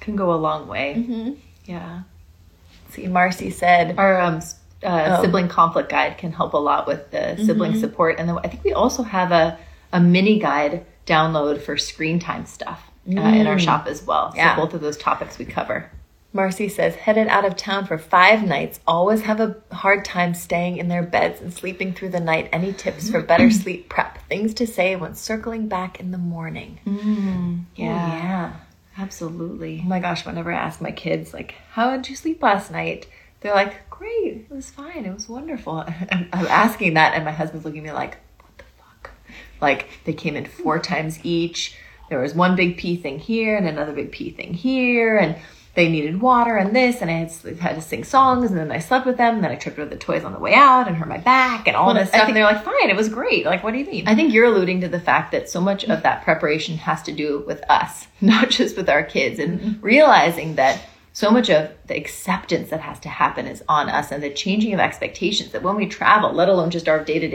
Can 0.00 0.14
go 0.14 0.32
a 0.32 0.36
long 0.36 0.68
way. 0.68 0.94
Mm-hmm. 0.96 1.32
yeah 1.64 2.02
See, 2.90 3.06
Marcy 3.06 3.50
said 3.50 3.98
our 3.98 4.20
um, 4.20 4.40
uh, 4.82 5.16
Oh. 5.18 5.22
sibling 5.22 5.48
conflict 5.48 5.90
guide 5.90 6.18
can 6.18 6.32
help 6.32 6.54
a 6.54 6.58
lot 6.58 6.86
with 6.86 7.10
the 7.10 7.36
sibling 7.44 7.78
support, 7.78 8.16
and 8.18 8.28
then 8.28 8.38
I 8.38 8.48
think 8.48 8.64
we 8.64 8.72
also 8.72 9.02
have 9.02 9.32
a 9.32 9.58
a 9.92 10.00
mini 10.00 10.38
guide 10.38 10.86
download 11.06 11.60
for 11.60 11.76
screen 11.76 12.18
time 12.18 12.46
stuff 12.46 12.90
uh, 13.08 13.20
in 13.20 13.46
our 13.46 13.56
mm. 13.56 13.60
shop 13.60 13.86
as 13.86 14.02
well. 14.02 14.32
Yeah. 14.36 14.54
So 14.54 14.62
both 14.62 14.74
of 14.74 14.80
those 14.80 14.96
topics 14.96 15.38
we 15.38 15.44
cover. 15.44 15.90
Marcy 16.32 16.68
says, 16.68 16.94
headed 16.94 17.26
out 17.28 17.46
of 17.46 17.56
town 17.56 17.86
for 17.86 17.96
five 17.96 18.46
nights, 18.46 18.80
always 18.86 19.22
have 19.22 19.40
a 19.40 19.56
hard 19.72 20.04
time 20.04 20.34
staying 20.34 20.76
in 20.76 20.88
their 20.88 21.02
beds 21.02 21.40
and 21.40 21.52
sleeping 21.52 21.94
through 21.94 22.10
the 22.10 22.20
night. 22.20 22.50
Any 22.52 22.72
tips 22.74 23.10
for 23.10 23.22
better 23.22 23.48
mm. 23.48 23.52
sleep 23.52 23.88
prep? 23.88 24.18
Things 24.28 24.52
to 24.54 24.66
say 24.66 24.94
when 24.94 25.14
circling 25.14 25.68
back 25.68 26.00
in 26.00 26.10
the 26.10 26.18
morning. 26.18 26.80
Mm. 26.86 27.60
Oh, 27.60 27.64
yeah. 27.76 27.86
yeah. 27.86 28.56
Absolutely. 28.98 29.80
Oh 29.84 29.88
my 29.88 30.00
gosh, 30.00 30.26
whenever 30.26 30.52
I 30.52 30.58
ask 30.58 30.80
my 30.80 30.90
kids, 30.90 31.32
like, 31.32 31.54
how 31.70 31.96
did 31.96 32.10
you 32.10 32.16
sleep 32.16 32.42
last 32.42 32.70
night? 32.70 33.06
They're 33.40 33.54
like, 33.54 33.88
great, 33.88 34.46
it 34.50 34.54
was 34.54 34.70
fine, 34.70 35.04
it 35.04 35.14
was 35.14 35.28
wonderful. 35.28 35.78
I'm, 36.10 36.28
I'm 36.32 36.46
asking 36.46 36.94
that, 36.94 37.14
and 37.14 37.24
my 37.24 37.30
husband's 37.30 37.64
looking 37.64 37.80
at 37.80 37.84
me 37.84 37.92
like, 37.92 38.18
what 38.40 38.58
the 38.58 38.64
fuck? 38.76 39.12
Like, 39.60 39.88
they 40.04 40.12
came 40.12 40.36
in 40.36 40.44
four 40.44 40.78
times 40.78 41.20
each. 41.24 41.76
There 42.08 42.20
was 42.20 42.34
one 42.34 42.56
big 42.56 42.76
pee 42.76 42.96
thing 42.96 43.18
here 43.18 43.56
and 43.56 43.66
another 43.66 43.92
big 43.92 44.12
pee 44.12 44.30
thing 44.30 44.54
here, 44.54 45.16
and 45.18 45.36
they 45.74 45.88
needed 45.88 46.20
water 46.20 46.56
and 46.56 46.74
this, 46.74 47.00
and 47.02 47.10
I 47.10 47.14
had, 47.14 47.30
to- 47.30 47.54
had 47.54 47.76
to 47.76 47.80
sing 47.80 48.02
songs, 48.02 48.50
and 48.50 48.58
then 48.58 48.72
I 48.72 48.80
slept 48.80 49.06
with 49.06 49.16
them, 49.16 49.36
and 49.36 49.44
then 49.44 49.52
I 49.52 49.54
tripped 49.54 49.78
over 49.78 49.88
the 49.88 49.96
toys 49.96 50.24
on 50.24 50.32
the 50.32 50.38
way 50.40 50.52
out 50.52 50.88
and 50.88 50.96
hurt 50.96 51.08
my 51.08 51.18
back 51.18 51.68
and 51.68 51.76
all 51.76 51.86
Well, 51.86 51.94
this 51.94 52.08
stuff. 52.08 52.22
think- 52.22 52.28
and 52.30 52.36
they're 52.36 52.44
like, 52.44 52.64
fine, 52.64 52.90
it 52.90 52.96
was 52.96 53.08
great. 53.08 53.46
Like, 53.46 53.62
what 53.62 53.72
do 53.72 53.78
you 53.78 53.86
mean? 53.86 54.08
I 54.08 54.14
think 54.16 54.32
you're 54.32 54.46
alluding 54.46 54.80
to 54.80 54.88
the 54.88 54.98
fact 54.98 55.30
that 55.32 55.48
so 55.48 55.60
much 55.60 55.84
of 55.84 56.02
that 56.02 56.24
preparation 56.24 56.78
has 56.78 57.02
to 57.04 57.12
do 57.12 57.44
with 57.46 57.62
us, 57.70 58.08
not 58.20 58.50
just 58.50 58.76
with 58.76 58.88
our 58.88 59.04
kids, 59.04 59.38
and 59.38 59.60
mm-hmm. 59.60 59.80
realizing 59.80 60.56
that 60.56 60.80
so 61.12 61.30
much 61.30 61.50
of 61.50 61.70
the 61.86 61.96
acceptance 61.96 62.70
that 62.70 62.80
has 62.80 62.98
to 63.00 63.08
happen 63.08 63.46
is 63.46 63.62
on 63.68 63.88
us 63.88 64.10
and 64.12 64.22
the 64.22 64.30
changing 64.30 64.72
of 64.74 64.80
expectations 64.80 65.52
that 65.52 65.62
when 65.62 65.76
we 65.76 65.86
travel, 65.86 66.32
let 66.32 66.48
alone 66.48 66.70
just 66.70 66.88
our 66.88 67.02
day 67.02 67.18
to 67.18 67.28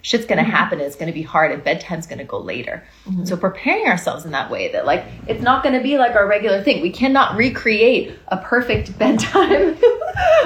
day 0.00 0.06
life, 0.06 0.06
shit's 0.06 0.26
gonna 0.26 0.42
mm-hmm. 0.42 0.50
happen 0.50 0.80
it's 0.80 0.96
gonna 0.96 1.12
be 1.12 1.22
hard 1.22 1.52
and 1.52 1.62
bedtime's 1.64 2.06
gonna 2.06 2.24
go 2.24 2.38
later. 2.38 2.82
Mm-hmm. 3.06 3.24
So 3.24 3.36
preparing 3.36 3.86
ourselves 3.86 4.24
in 4.24 4.32
that 4.32 4.50
way 4.50 4.72
that 4.72 4.86
like 4.86 5.04
it's 5.26 5.42
not 5.42 5.62
gonna 5.62 5.82
be 5.82 5.98
like 5.98 6.14
our 6.16 6.26
regular 6.26 6.62
thing. 6.62 6.82
We 6.82 6.90
cannot 6.90 7.36
recreate 7.36 8.18
a 8.28 8.36
perfect 8.36 8.98
bedtime. 8.98 9.76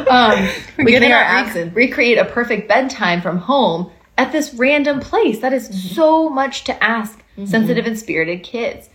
um, 0.11 0.49
we 0.79 0.93
getting 0.93 1.13
our 1.13 1.25
cannot 1.25 1.57
abs 1.57 1.75
recreate 1.75 2.19
a 2.19 2.25
perfect 2.25 2.69
bedtime 2.69 3.21
from 3.21 3.39
home 3.39 3.91
at 4.17 4.33
this 4.33 4.55
random 4.55 5.01
place. 5.01 5.41
That 5.41 5.53
is 5.53 5.69
mm-hmm. 5.69 5.95
so 5.95 6.29
much 6.29 6.65
to 6.65 6.85
ask 6.85 7.23
sensitive 7.45 7.87
and 7.87 7.99
spirited 7.99 8.45
kids. 8.45 8.89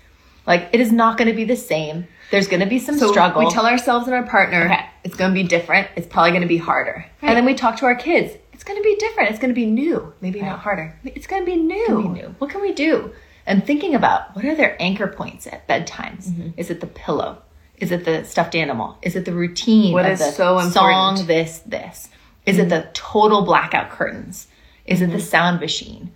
Like 0.47 0.69
it 0.73 0.79
is 0.81 0.91
not 0.91 1.17
going 1.17 1.29
to 1.29 1.35
be 1.35 1.43
the 1.43 1.55
same. 1.55 2.07
There's 2.31 2.47
going 2.47 2.59
to 2.59 2.65
be 2.65 2.79
some 2.79 2.97
So 2.97 3.11
struggle. 3.11 3.43
we 3.43 3.51
tell 3.51 3.65
ourselves 3.65 4.07
and 4.07 4.15
our 4.15 4.23
partner, 4.23 4.65
Okay. 4.65 4.85
it's 5.03 5.15
going 5.15 5.31
to 5.31 5.33
be 5.33 5.47
different. 5.47 5.87
It's 5.95 6.07
probably 6.07 6.31
going 6.31 6.41
to 6.41 6.47
be 6.47 6.57
harder. 6.57 7.05
And 7.21 7.35
then 7.35 7.45
we 7.45 7.55
talk 7.55 7.77
to 7.77 7.85
our 7.85 7.95
kids. 7.95 8.33
It's 8.59 8.65
going 8.65 8.77
to 8.77 8.83
be 8.83 8.97
different. 8.97 9.29
It's 9.29 9.39
going 9.39 9.51
to 9.51 9.55
be 9.55 9.65
new. 9.65 10.13
Maybe 10.19 10.41
not 10.41 10.59
harder. 10.59 10.99
It's 11.05 11.27
going 11.27 11.43
to 11.43 11.45
be 11.45 11.55
new. 11.55 12.01
Be 12.01 12.09
new. 12.09 12.35
What 12.39 12.49
can 12.49 12.59
we 12.59 12.73
do? 12.73 13.13
And 13.45 13.65
thinking 13.65 13.95
about 13.95 14.35
what 14.35 14.43
are 14.43 14.53
their 14.53 14.75
anchor 14.81 15.07
points 15.07 15.47
at 15.47 15.65
bedtimes? 15.65 16.27
Mm-hmm. 16.27 16.49
Is 16.57 16.69
it 16.69 16.81
the 16.81 16.87
pillow? 16.87 17.41
Is 17.77 17.93
it 17.93 18.03
the 18.03 18.25
stuffed 18.25 18.55
animal? 18.55 18.97
Is 19.01 19.15
it 19.15 19.23
the 19.23 19.31
routine? 19.31 19.93
What 19.93 20.05
is 20.05 20.19
so 20.35 20.59
important? 20.59 20.73
Song, 20.73 21.25
this, 21.25 21.59
this. 21.59 22.09
Is 22.45 22.57
it 22.57 22.67
mm-hmm. 22.67 22.69
the 22.71 22.89
total 22.91 23.43
blackout 23.43 23.91
curtains? 23.91 24.47
Is 24.85 25.01
it 25.01 25.07
the 25.07 25.13
mm-hmm. 25.13 25.21
sound 25.21 25.61
machine? 25.61 26.11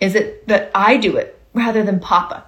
Is 0.00 0.14
it 0.14 0.48
that 0.48 0.70
I 0.74 0.96
do 0.96 1.18
it 1.18 1.38
rather 1.52 1.82
than 1.82 2.00
Papa? 2.00 2.46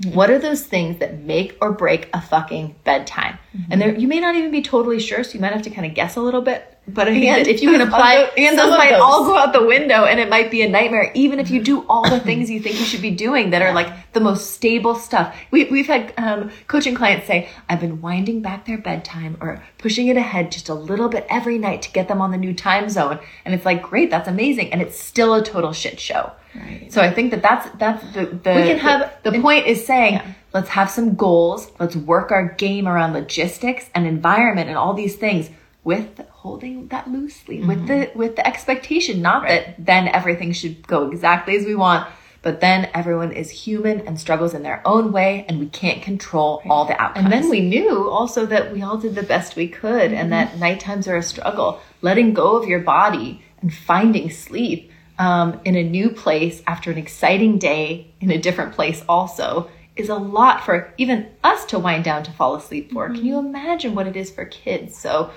Mm-hmm. 0.00 0.16
What 0.16 0.30
are 0.30 0.38
those 0.40 0.64
things 0.64 0.98
that 0.98 1.20
make 1.20 1.56
or 1.60 1.70
break 1.70 2.10
a 2.12 2.20
fucking 2.20 2.74
bedtime? 2.82 3.38
And 3.70 3.80
there, 3.80 3.94
you 3.94 4.08
may 4.08 4.18
not 4.18 4.34
even 4.34 4.50
be 4.50 4.62
totally 4.62 4.98
sure, 4.98 5.22
so 5.22 5.34
you 5.34 5.40
might 5.40 5.52
have 5.52 5.62
to 5.62 5.70
kind 5.70 5.86
of 5.86 5.94
guess 5.94 6.16
a 6.16 6.20
little 6.20 6.42
bit. 6.42 6.78
But 6.94 7.08
I 7.08 7.12
that 7.20 7.46
if 7.46 7.62
you 7.62 7.70
can 7.72 7.80
apply, 7.80 8.30
and 8.36 8.58
those 8.58 8.76
might 8.76 8.90
those- 8.90 9.00
all 9.00 9.24
go 9.24 9.36
out 9.36 9.52
the 9.52 9.64
window, 9.64 10.04
and 10.04 10.18
it 10.20 10.28
might 10.28 10.50
be 10.50 10.62
a 10.62 10.68
nightmare, 10.68 11.10
even 11.14 11.38
if 11.40 11.50
you 11.50 11.62
do 11.62 11.84
all 11.88 12.08
the 12.08 12.20
things 12.20 12.50
you 12.50 12.60
think 12.60 12.78
you 12.78 12.84
should 12.84 13.02
be 13.02 13.10
doing 13.10 13.50
that 13.50 13.62
are 13.62 13.72
like 13.72 14.12
the 14.12 14.20
most 14.20 14.52
stable 14.52 14.94
stuff. 14.94 15.34
We, 15.50 15.64
we've 15.64 15.86
had 15.86 16.12
um, 16.16 16.50
coaching 16.66 16.94
clients 16.94 17.26
say, 17.26 17.48
"I've 17.68 17.80
been 17.80 18.00
winding 18.00 18.42
back 18.42 18.66
their 18.66 18.78
bedtime 18.78 19.36
or 19.40 19.62
pushing 19.78 20.08
it 20.08 20.16
ahead 20.16 20.50
just 20.52 20.68
a 20.68 20.74
little 20.74 21.08
bit 21.08 21.26
every 21.30 21.58
night 21.58 21.82
to 21.82 21.90
get 21.92 22.08
them 22.08 22.20
on 22.20 22.30
the 22.30 22.38
new 22.38 22.54
time 22.54 22.88
zone," 22.88 23.18
and 23.44 23.54
it's 23.54 23.64
like, 23.64 23.82
"Great, 23.82 24.10
that's 24.10 24.28
amazing," 24.28 24.72
and 24.72 24.82
it's 24.82 24.98
still 24.98 25.34
a 25.34 25.42
total 25.42 25.72
shit 25.72 25.98
show. 26.00 26.32
Right. 26.54 26.92
So 26.92 27.00
I 27.00 27.12
think 27.12 27.30
that 27.30 27.42
that's 27.42 27.68
that's 27.78 28.02
the 28.12 28.26
the 28.26 28.54
We 28.54 28.62
can 28.70 28.78
have- 28.78 29.12
the, 29.22 29.30
the 29.30 29.40
point 29.40 29.66
is 29.68 29.86
saying 29.86 30.20
let's 30.52 30.70
have 30.70 30.90
some 30.90 31.14
goals 31.14 31.70
let's 31.78 31.94
work 31.94 32.32
our 32.32 32.48
game 32.58 32.88
around 32.88 33.12
logistics 33.12 33.84
and 33.94 34.04
environment 34.04 34.68
and 34.68 34.76
all 34.76 34.92
these 34.94 35.14
things 35.14 35.48
with 35.82 36.20
holding 36.30 36.88
that 36.88 37.10
loosely 37.10 37.62
with 37.62 37.86
the 37.86 38.10
with 38.14 38.36
the 38.36 38.46
expectation 38.46 39.22
not 39.22 39.46
that 39.46 39.74
then 39.78 40.08
everything 40.08 40.52
should 40.52 40.86
go 40.86 41.10
exactly 41.10 41.56
as 41.56 41.64
we 41.64 41.74
want 41.74 42.06
but 42.42 42.60
then 42.60 42.88
everyone 42.94 43.32
is 43.32 43.50
human 43.50 44.00
and 44.06 44.18
struggles 44.18 44.54
in 44.54 44.62
their 44.62 44.80
own 44.86 45.12
way 45.12 45.44
and 45.48 45.60
we 45.60 45.66
can't 45.66 46.02
control 46.02 46.62
all 46.70 46.86
the 46.86 47.00
outcomes 47.00 47.24
And 47.24 47.32
then 47.32 47.50
we 47.50 47.60
knew 47.60 48.08
also 48.08 48.46
that 48.46 48.72
we 48.72 48.82
all 48.82 48.96
did 48.96 49.14
the 49.14 49.22
best 49.22 49.56
we 49.56 49.68
could 49.68 50.12
and 50.12 50.32
that 50.32 50.58
night 50.58 50.80
times 50.80 51.06
are 51.06 51.16
a 51.16 51.22
struggle. 51.22 51.80
Letting 52.00 52.32
go 52.32 52.56
of 52.56 52.66
your 52.66 52.80
body 52.80 53.42
and 53.60 53.72
finding 53.72 54.30
sleep 54.30 54.90
um, 55.18 55.60
in 55.66 55.76
a 55.76 55.82
new 55.82 56.10
place 56.10 56.62
after 56.66 56.90
an 56.90 56.96
exciting 56.96 57.58
day 57.58 58.10
in 58.20 58.30
a 58.30 58.38
different 58.38 58.72
place 58.72 59.04
also 59.06 59.70
is 60.00 60.08
a 60.08 60.16
lot 60.16 60.64
for 60.64 60.92
even 60.98 61.28
us 61.44 61.64
to 61.66 61.78
wind 61.78 62.02
down 62.04 62.22
to 62.24 62.32
fall 62.32 62.56
asleep 62.56 62.92
for. 62.92 63.06
Can 63.08 63.24
you 63.24 63.38
imagine 63.38 63.94
what 63.94 64.06
it 64.06 64.16
is 64.16 64.30
for 64.30 64.44
kids? 64.46 64.96
So 64.96 65.30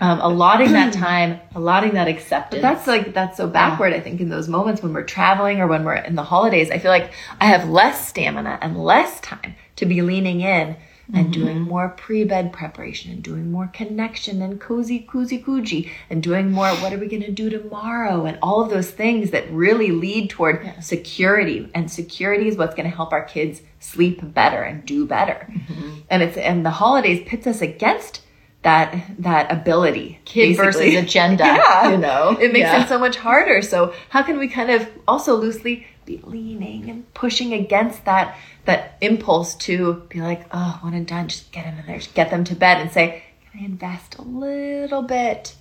um, 0.00 0.20
allotting 0.20 0.72
that 0.72 0.92
time, 1.08 1.40
allotting 1.54 1.94
that 1.94 2.08
acceptance. 2.08 2.62
That's 2.62 2.86
like 2.86 3.14
that's 3.14 3.36
so 3.36 3.46
backward. 3.46 3.92
I 3.92 4.00
think 4.00 4.20
in 4.20 4.28
those 4.28 4.48
moments 4.48 4.82
when 4.82 4.92
we're 4.92 5.04
traveling 5.04 5.60
or 5.60 5.66
when 5.66 5.84
we're 5.84 5.96
in 5.96 6.16
the 6.16 6.24
holidays, 6.24 6.70
I 6.70 6.78
feel 6.78 6.90
like 6.90 7.12
I 7.40 7.46
have 7.46 7.68
less 7.68 8.08
stamina 8.08 8.58
and 8.60 8.82
less 8.82 9.20
time 9.20 9.54
to 9.76 9.86
be 9.86 10.02
leaning 10.02 10.40
in 10.40 10.76
and 11.14 11.28
mm-hmm. 11.28 11.42
doing 11.42 11.60
more 11.60 11.88
pre-bed 11.88 12.52
preparation 12.52 13.10
and 13.10 13.22
doing 13.22 13.50
more 13.50 13.68
connection 13.68 14.42
and 14.42 14.60
cozy 14.60 15.00
cozy 15.00 15.42
coogie 15.42 15.90
and 16.10 16.22
doing 16.22 16.50
more 16.50 16.68
what 16.76 16.92
are 16.92 16.98
we 16.98 17.06
going 17.06 17.22
to 17.22 17.32
do 17.32 17.48
tomorrow? 17.48 18.26
And 18.26 18.38
all 18.42 18.60
of 18.60 18.70
those 18.70 18.90
things 18.90 19.30
that 19.30 19.50
really 19.50 19.90
lead 19.90 20.30
toward 20.30 20.72
security. 20.80 21.70
And 21.74 21.90
security 21.90 22.48
is 22.48 22.56
what's 22.56 22.74
going 22.74 22.88
to 22.88 22.94
help 22.94 23.12
our 23.12 23.24
kids 23.24 23.62
sleep 23.80 24.20
better 24.34 24.62
and 24.62 24.84
do 24.84 25.06
better. 25.06 25.50
Mm-hmm. 25.50 25.90
And 26.10 26.22
it's 26.22 26.36
and 26.36 26.64
the 26.64 26.70
holidays 26.70 27.26
pits 27.26 27.46
us 27.46 27.62
against 27.62 28.22
that 28.62 28.94
that 29.18 29.50
ability 29.52 30.20
Kid 30.24 30.56
versus 30.56 30.94
agenda, 30.94 31.44
yeah. 31.44 31.90
you 31.90 31.96
know? 31.96 32.36
it 32.40 32.52
makes 32.52 32.64
Yeah. 32.64 32.82
it 32.82 32.88
so 32.88 32.98
much 32.98 33.16
harder. 33.16 33.62
So 33.62 33.94
how 34.08 34.22
can 34.22 34.38
we 34.38 34.48
kind 34.48 34.70
of 34.70 34.88
also 35.06 35.36
loosely 35.36 35.86
be 36.08 36.20
leaning 36.24 36.88
and 36.90 37.12
pushing 37.14 37.52
against 37.52 38.04
that 38.06 38.36
that 38.64 38.96
impulse 39.00 39.54
to 39.54 40.02
be 40.08 40.20
like 40.20 40.46
oh 40.52 40.78
when 40.82 40.94
i'm 40.94 41.04
done 41.04 41.28
just 41.28 41.52
get 41.52 41.64
them 41.64 41.78
in 41.78 41.86
there 41.86 41.98
just 41.98 42.14
get 42.14 42.30
them 42.30 42.44
to 42.44 42.54
bed 42.54 42.80
and 42.80 42.90
say 42.90 43.22
can 43.50 43.60
i 43.60 43.64
invest 43.64 44.16
a 44.16 44.22
little 44.22 45.02
bit? 45.02 45.54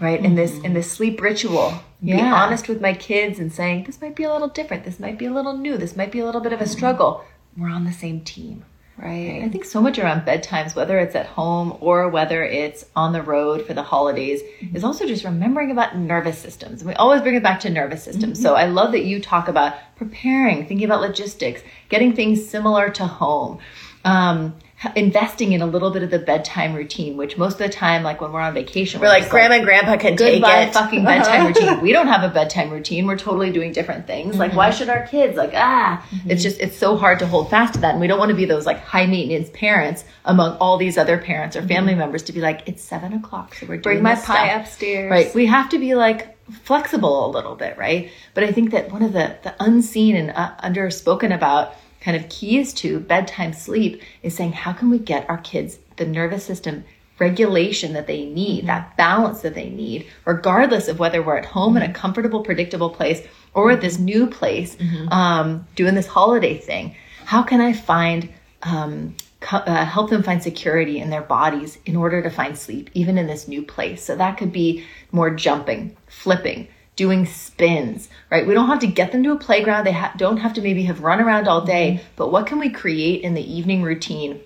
Right? 0.00 0.22
In 0.24 0.34
this 0.34 0.58
in 0.60 0.74
this 0.74 0.90
sleep 0.90 1.20
ritual. 1.20 1.74
Be 2.02 2.20
honest 2.20 2.68
with 2.68 2.80
my 2.80 2.92
kids 2.92 3.38
and 3.38 3.52
saying 3.52 3.84
this 3.84 4.00
might 4.00 4.16
be 4.16 4.24
a 4.24 4.32
little 4.32 4.48
different. 4.48 4.84
This 4.84 4.98
might 4.98 5.18
be 5.18 5.26
a 5.26 5.32
little 5.32 5.56
new. 5.56 5.76
This 5.76 5.94
might 5.94 6.10
be 6.10 6.18
a 6.18 6.26
little 6.26 6.40
bit 6.40 6.52
of 6.52 6.60
a 6.60 6.66
struggle. 6.66 7.24
We're 7.56 7.68
on 7.68 7.84
the 7.84 7.92
same 7.92 8.22
team 8.22 8.64
right 8.98 9.42
I 9.42 9.48
think 9.48 9.64
so 9.64 9.80
much 9.80 9.98
around 9.98 10.22
bedtimes, 10.22 10.76
whether 10.76 10.98
it's 10.98 11.14
at 11.14 11.26
home 11.26 11.76
or 11.80 12.08
whether 12.08 12.44
it's 12.44 12.84
on 12.94 13.12
the 13.12 13.22
road 13.22 13.66
for 13.66 13.74
the 13.74 13.82
holidays, 13.82 14.40
is 14.74 14.84
also 14.84 15.06
just 15.06 15.24
remembering 15.24 15.70
about 15.70 15.96
nervous 15.96 16.38
systems. 16.38 16.82
And 16.82 16.88
we 16.88 16.94
always 16.94 17.22
bring 17.22 17.34
it 17.34 17.42
back 17.42 17.60
to 17.60 17.70
nervous 17.70 18.02
systems. 18.02 18.40
So 18.40 18.54
I 18.54 18.66
love 18.66 18.92
that 18.92 19.04
you 19.04 19.20
talk 19.20 19.48
about 19.48 19.74
preparing, 19.96 20.66
thinking 20.66 20.84
about 20.84 21.00
logistics, 21.00 21.62
getting 21.88 22.14
things 22.14 22.46
similar 22.46 22.90
to 22.90 23.06
home. 23.06 23.58
Um, 24.04 24.54
investing 24.96 25.52
in 25.52 25.62
a 25.62 25.66
little 25.66 25.90
bit 25.90 26.02
of 26.02 26.10
the 26.10 26.18
bedtime 26.18 26.74
routine, 26.74 27.16
which 27.16 27.36
most 27.36 27.54
of 27.54 27.58
the 27.58 27.68
time, 27.68 28.02
like 28.02 28.20
when 28.20 28.32
we're 28.32 28.40
on 28.40 28.54
vacation, 28.54 29.00
we're 29.00 29.08
like 29.08 29.22
just 29.22 29.30
grandma 29.30 29.56
and 29.56 29.64
grandpa 29.64 29.96
can 29.96 30.16
take 30.16 30.42
it 30.44 30.72
fucking 30.72 31.04
bedtime 31.04 31.46
routine. 31.54 31.80
We 31.80 31.92
don't 31.92 32.08
have 32.08 32.28
a 32.28 32.32
bedtime 32.32 32.70
routine. 32.70 33.06
We're 33.06 33.18
totally 33.18 33.50
doing 33.50 33.72
different 33.72 34.06
things. 34.06 34.36
Like, 34.36 34.54
why 34.54 34.70
should 34.70 34.88
our 34.88 35.06
kids? 35.06 35.36
Like, 35.36 35.52
ah, 35.54 36.06
it's 36.26 36.42
just 36.42 36.60
it's 36.60 36.76
so 36.76 36.96
hard 36.96 37.18
to 37.20 37.26
hold 37.26 37.50
fast 37.50 37.74
to 37.74 37.80
that, 37.80 37.92
and 37.92 38.00
we 38.00 38.06
don't 38.06 38.18
want 38.18 38.30
to 38.30 38.36
be 38.36 38.44
those 38.44 38.66
like 38.66 38.78
high 38.78 39.06
maintenance 39.06 39.50
parents 39.50 40.04
among 40.24 40.56
all 40.58 40.78
these 40.78 40.98
other 40.98 41.18
parents 41.18 41.56
or 41.56 41.62
family 41.62 41.94
members 41.94 42.22
to 42.24 42.32
be 42.32 42.40
like, 42.40 42.68
it's 42.68 42.82
seven 42.82 43.12
o'clock, 43.12 43.54
so 43.54 43.66
we're 43.66 43.76
doing 43.76 43.82
bring 43.82 44.02
my 44.02 44.14
this 44.14 44.24
pie 44.24 44.48
stuff." 44.48 44.62
upstairs 44.62 45.10
Right. 45.10 45.34
We 45.34 45.46
have 45.46 45.68
to 45.70 45.78
be 45.78 45.94
like 45.94 46.36
flexible 46.50 47.26
a 47.26 47.30
little 47.30 47.54
bit, 47.54 47.76
right? 47.78 48.10
But 48.34 48.44
I 48.44 48.52
think 48.52 48.70
that 48.72 48.90
one 48.90 49.02
of 49.02 49.12
the 49.12 49.36
the 49.42 49.54
unseen 49.60 50.16
and 50.16 50.30
uh, 50.30 50.54
underspoken 50.62 51.34
about 51.34 51.74
kind 52.02 52.16
of 52.16 52.28
keys 52.28 52.74
to 52.74 53.00
bedtime 53.00 53.52
sleep 53.52 54.02
is 54.22 54.34
saying 54.34 54.52
how 54.52 54.72
can 54.72 54.90
we 54.90 54.98
get 54.98 55.28
our 55.30 55.38
kids 55.38 55.78
the 55.96 56.06
nervous 56.06 56.44
system 56.44 56.84
regulation 57.18 57.92
that 57.92 58.06
they 58.08 58.24
need, 58.24 58.66
that 58.66 58.96
balance 58.96 59.42
that 59.42 59.54
they 59.54 59.70
need, 59.70 60.06
regardless 60.24 60.88
of 60.88 60.98
whether 60.98 61.22
we're 61.22 61.36
at 61.36 61.44
home 61.44 61.76
in 61.76 61.82
a 61.82 61.92
comfortable, 61.92 62.42
predictable 62.42 62.90
place 62.90 63.24
or 63.54 63.70
at 63.70 63.80
this 63.80 63.98
new 63.98 64.26
place, 64.26 64.76
um, 65.12 65.66
doing 65.76 65.94
this 65.94 66.06
holiday 66.06 66.58
thing. 66.58 66.96
How 67.24 67.42
can 67.42 67.60
I 67.60 67.74
find 67.74 68.28
um, 68.62 69.14
co- 69.42 69.58
uh, 69.58 69.84
help 69.84 70.10
them 70.10 70.22
find 70.22 70.42
security 70.42 70.98
in 71.00 71.10
their 71.10 71.22
bodies 71.22 71.78
in 71.84 71.96
order 71.96 72.22
to 72.22 72.30
find 72.30 72.56
sleep, 72.56 72.90
even 72.94 73.18
in 73.18 73.26
this 73.26 73.46
new 73.48 73.62
place. 73.62 74.02
So 74.02 74.16
that 74.16 74.38
could 74.38 74.52
be 74.52 74.84
more 75.10 75.30
jumping, 75.30 75.96
flipping, 76.06 76.68
doing 76.96 77.26
spins, 77.26 78.08
right? 78.30 78.46
We 78.46 78.54
don't 78.54 78.68
have 78.68 78.80
to 78.80 78.86
get 78.86 79.12
them 79.12 79.22
to 79.24 79.32
a 79.32 79.38
playground. 79.38 79.84
They 79.84 79.92
ha- 79.92 80.14
don't 80.16 80.36
have 80.38 80.54
to 80.54 80.60
maybe 80.60 80.84
have 80.84 81.00
run 81.00 81.20
around 81.20 81.48
all 81.48 81.64
day, 81.64 81.94
mm-hmm. 81.94 82.06
but 82.16 82.30
what 82.30 82.46
can 82.46 82.58
we 82.58 82.70
create 82.70 83.22
in 83.22 83.34
the 83.34 83.52
evening 83.52 83.82
routine? 83.82 84.40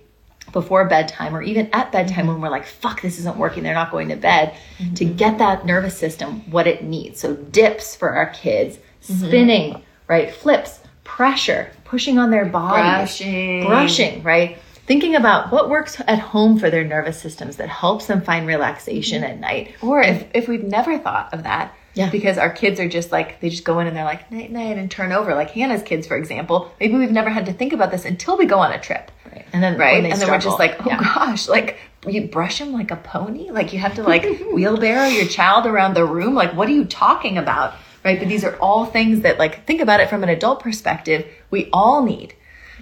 Before 0.52 0.88
bedtime, 0.88 1.34
or 1.36 1.42
even 1.42 1.68
at 1.72 1.90
bedtime 1.90 2.28
when 2.28 2.40
we're 2.40 2.48
like, 2.48 2.66
fuck, 2.66 3.02
this 3.02 3.18
isn't 3.18 3.36
working, 3.36 3.64
they're 3.64 3.74
not 3.74 3.90
going 3.90 4.08
to 4.10 4.16
bed, 4.16 4.56
to 4.78 5.04
mm-hmm. 5.04 5.16
get 5.16 5.38
that 5.38 5.66
nervous 5.66 5.98
system 5.98 6.48
what 6.50 6.68
it 6.68 6.84
needs. 6.84 7.18
So, 7.18 7.34
dips 7.34 7.96
for 7.96 8.10
our 8.10 8.30
kids, 8.30 8.78
mm-hmm. 9.02 9.26
spinning, 9.26 9.82
right? 10.06 10.32
Flips, 10.32 10.80
pressure, 11.02 11.70
pushing 11.84 12.18
on 12.18 12.30
their 12.30 12.44
bodies, 12.44 13.18
Brushing. 13.18 13.66
brushing, 13.66 14.22
right? 14.22 14.58
Thinking 14.86 15.16
about 15.16 15.50
what 15.50 15.68
works 15.68 16.00
at 16.06 16.20
home 16.20 16.58
for 16.58 16.70
their 16.70 16.84
nervous 16.84 17.20
systems 17.20 17.56
that 17.56 17.68
helps 17.68 18.06
them 18.06 18.22
find 18.22 18.46
relaxation 18.46 19.24
at 19.24 19.40
night. 19.40 19.74
Or 19.82 20.00
if, 20.00 20.26
if 20.32 20.48
we've 20.48 20.62
never 20.62 20.96
thought 20.96 21.34
of 21.34 21.42
that, 21.42 21.74
Yeah. 21.96 22.10
because 22.10 22.36
our 22.38 22.50
kids 22.50 22.78
are 22.78 22.88
just 22.88 23.10
like, 23.10 23.40
they 23.40 23.48
just 23.48 23.64
go 23.64 23.78
in 23.80 23.86
and 23.86 23.96
they're 23.96 24.04
like, 24.04 24.30
night, 24.30 24.52
night, 24.52 24.76
and 24.78 24.90
turn 24.90 25.10
over. 25.12 25.34
Like 25.34 25.50
Hannah's 25.50 25.82
kids, 25.82 26.06
for 26.06 26.16
example, 26.16 26.70
maybe 26.78 26.94
we've 26.94 27.10
never 27.10 27.30
had 27.30 27.46
to 27.46 27.52
think 27.52 27.72
about 27.72 27.90
this 27.90 28.04
until 28.04 28.36
we 28.36 28.44
go 28.46 28.58
on 28.58 28.70
a 28.72 28.78
trip. 28.80 29.10
Right. 29.32 29.44
And 29.52 29.62
then, 29.62 29.78
Right. 29.78 30.04
And 30.04 30.12
then 30.20 30.28
we're 30.30 30.38
just 30.38 30.58
like, 30.58 30.76
oh 30.80 30.88
Yeah. 30.90 30.98
gosh, 31.00 31.48
like 31.48 31.78
you 32.06 32.28
brush 32.28 32.60
him 32.60 32.72
like 32.72 32.90
a 32.90 32.96
pony? 32.96 33.50
Like 33.50 33.72
you 33.72 33.78
have 33.80 33.94
to 33.94 34.02
like 34.02 34.24
wheelbarrow 34.52 35.06
your 35.06 35.26
child 35.26 35.66
around 35.66 35.94
the 35.94 36.04
room? 36.04 36.34
Like, 36.34 36.54
what 36.54 36.68
are 36.68 36.72
you 36.72 36.84
talking 36.84 37.38
about? 37.38 37.74
Right. 38.04 38.18
But 38.18 38.28
these 38.28 38.44
are 38.44 38.54
all 38.58 38.86
things 38.86 39.22
that, 39.22 39.38
like, 39.38 39.66
think 39.66 39.80
about 39.80 39.98
it 39.98 40.08
from 40.08 40.22
an 40.22 40.28
adult 40.28 40.60
perspective, 40.60 41.26
we 41.50 41.68
all 41.72 42.04
need. 42.04 42.34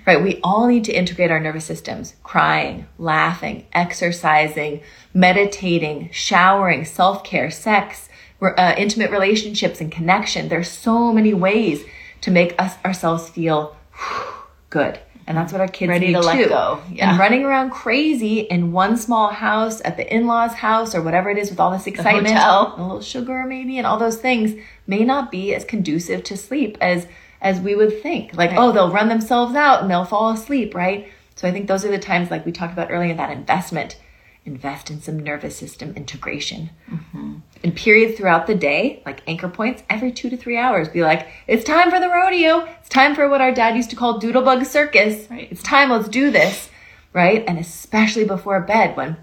Right. 0.06 0.22
We 0.22 0.38
all 0.42 0.66
need 0.66 0.84
to 0.84 0.92
integrate 0.92 1.30
our 1.30 1.40
nervous 1.40 1.64
systems 1.64 2.14
crying, 2.22 2.86
laughing, 2.98 3.64
exercising, 3.72 4.82
meditating, 5.14 6.10
showering, 6.12 6.84
self 6.84 7.24
care, 7.24 7.50
sex, 7.50 8.08
uh, 8.40 8.74
intimate 8.76 9.10
relationships, 9.10 9.80
and 9.80 9.90
connection. 9.90 10.48
There's 10.48 10.68
so 10.68 11.12
many 11.12 11.34
ways 11.34 11.84
to 12.22 12.30
make 12.30 12.54
us 12.58 12.76
ourselves 12.84 13.28
feel 13.28 13.76
good. 14.70 14.98
And 15.26 15.38
that's 15.38 15.52
what 15.52 15.60
our 15.62 15.68
kids 15.68 15.88
Ready 15.88 16.08
need 16.08 16.12
to 16.14 16.20
let 16.20 16.36
too. 16.36 16.48
go. 16.48 16.82
Yeah. 16.90 17.10
And 17.10 17.18
running 17.18 17.44
around 17.44 17.70
crazy 17.70 18.40
in 18.40 18.72
one 18.72 18.96
small 18.98 19.30
house 19.30 19.80
at 19.82 19.96
the 19.96 20.14
in-laws 20.14 20.52
house 20.52 20.94
or 20.94 21.00
whatever 21.00 21.30
it 21.30 21.38
is 21.38 21.48
with 21.48 21.58
all 21.58 21.70
this 21.70 21.86
excitement, 21.86 22.36
a 22.36 22.74
little 22.76 23.00
sugar 23.00 23.44
maybe, 23.46 23.78
and 23.78 23.86
all 23.86 23.98
those 23.98 24.18
things 24.18 24.60
may 24.86 25.02
not 25.02 25.30
be 25.30 25.54
as 25.54 25.64
conducive 25.64 26.22
to 26.24 26.36
sleep 26.36 26.76
as 26.80 27.06
as 27.40 27.60
we 27.60 27.74
would 27.74 28.02
think. 28.02 28.34
Like, 28.34 28.52
oh, 28.54 28.72
they'll 28.72 28.90
run 28.90 29.08
themselves 29.08 29.54
out 29.54 29.82
and 29.82 29.90
they'll 29.90 30.06
fall 30.06 30.30
asleep, 30.30 30.74
right? 30.74 31.08
So 31.36 31.46
I 31.46 31.52
think 31.52 31.68
those 31.68 31.84
are 31.84 31.90
the 31.90 31.98
times, 31.98 32.30
like 32.30 32.46
we 32.46 32.52
talked 32.52 32.72
about 32.72 32.90
earlier, 32.90 33.14
that 33.14 33.30
investment 33.30 33.98
invest 34.46 34.90
in 34.90 35.00
some 35.00 35.18
nervous 35.18 35.56
system 35.56 35.94
integration. 35.94 36.70
Mm-hmm. 36.90 37.36
In 37.64 37.72
periods 37.72 38.18
throughout 38.18 38.46
the 38.46 38.54
day, 38.54 39.02
like 39.06 39.22
anchor 39.26 39.48
points, 39.48 39.82
every 39.88 40.12
two 40.12 40.28
to 40.28 40.36
three 40.36 40.58
hours, 40.58 40.86
be 40.88 41.02
like, 41.02 41.28
it's 41.46 41.64
time 41.64 41.90
for 41.90 41.98
the 41.98 42.10
rodeo. 42.10 42.68
It's 42.80 42.90
time 42.90 43.14
for 43.14 43.26
what 43.26 43.40
our 43.40 43.52
dad 43.52 43.74
used 43.74 43.88
to 43.88 43.96
call 43.96 44.20
doodlebug 44.20 44.66
circus. 44.66 45.30
Right. 45.30 45.48
It's 45.50 45.62
time, 45.62 45.88
let's 45.88 46.08
do 46.08 46.30
this. 46.30 46.68
Right? 47.14 47.42
And 47.48 47.58
especially 47.58 48.26
before 48.26 48.60
bed 48.60 48.96
when 48.98 49.16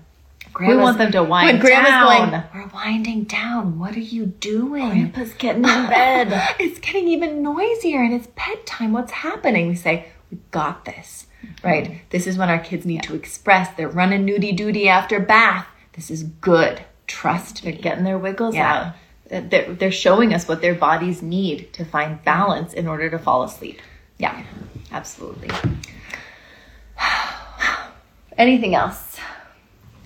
Grandma's, 0.53 0.77
we 0.77 0.81
want 0.81 0.97
them 0.97 1.11
to 1.11 1.23
wind 1.23 1.47
when 1.47 1.59
grandma's 1.59 1.89
down. 1.91 2.29
going, 2.31 2.43
we're 2.53 2.67
winding 2.69 3.23
down. 3.25 3.79
What 3.79 3.95
are 3.95 3.99
you 3.99 4.25
doing? 4.25 4.89
Grandpa's 4.89 5.33
getting 5.35 5.63
in 5.63 5.87
bed. 5.87 6.55
it's 6.59 6.79
getting 6.79 7.07
even 7.07 7.41
noisier 7.41 8.01
and 8.01 8.13
it's 8.13 8.27
bedtime. 8.27 8.91
What's 8.91 9.11
happening? 9.11 9.67
We 9.67 9.75
say, 9.75 10.07
we've 10.29 10.51
got 10.51 10.85
this, 10.85 11.27
mm-hmm. 11.45 11.67
right? 11.67 12.01
This 12.09 12.27
is 12.27 12.37
when 12.37 12.49
our 12.49 12.59
kids 12.59 12.85
need 12.85 12.95
yeah. 12.95 13.01
to 13.01 13.15
express. 13.15 13.69
They're 13.75 13.87
running 13.87 14.25
nudie 14.25 14.55
duty 14.55 14.89
after 14.89 15.19
bath. 15.19 15.67
This 15.93 16.09
is 16.09 16.23
good. 16.23 16.83
Trust 17.11 17.63
They're 17.63 17.73
getting 17.73 18.05
their 18.05 18.17
wiggles 18.17 18.55
yeah. 18.55 18.93
out. 19.29 19.49
They're, 19.49 19.73
they're 19.73 19.91
showing 19.91 20.33
us 20.33 20.47
what 20.47 20.61
their 20.61 20.73
bodies 20.73 21.21
need 21.21 21.73
to 21.73 21.83
find 21.83 22.23
balance 22.23 22.73
in 22.73 22.87
order 22.87 23.09
to 23.09 23.19
fall 23.19 23.43
asleep. 23.43 23.81
Yeah, 24.17 24.43
absolutely. 24.93 25.49
Anything 28.37 28.75
else? 28.75 29.10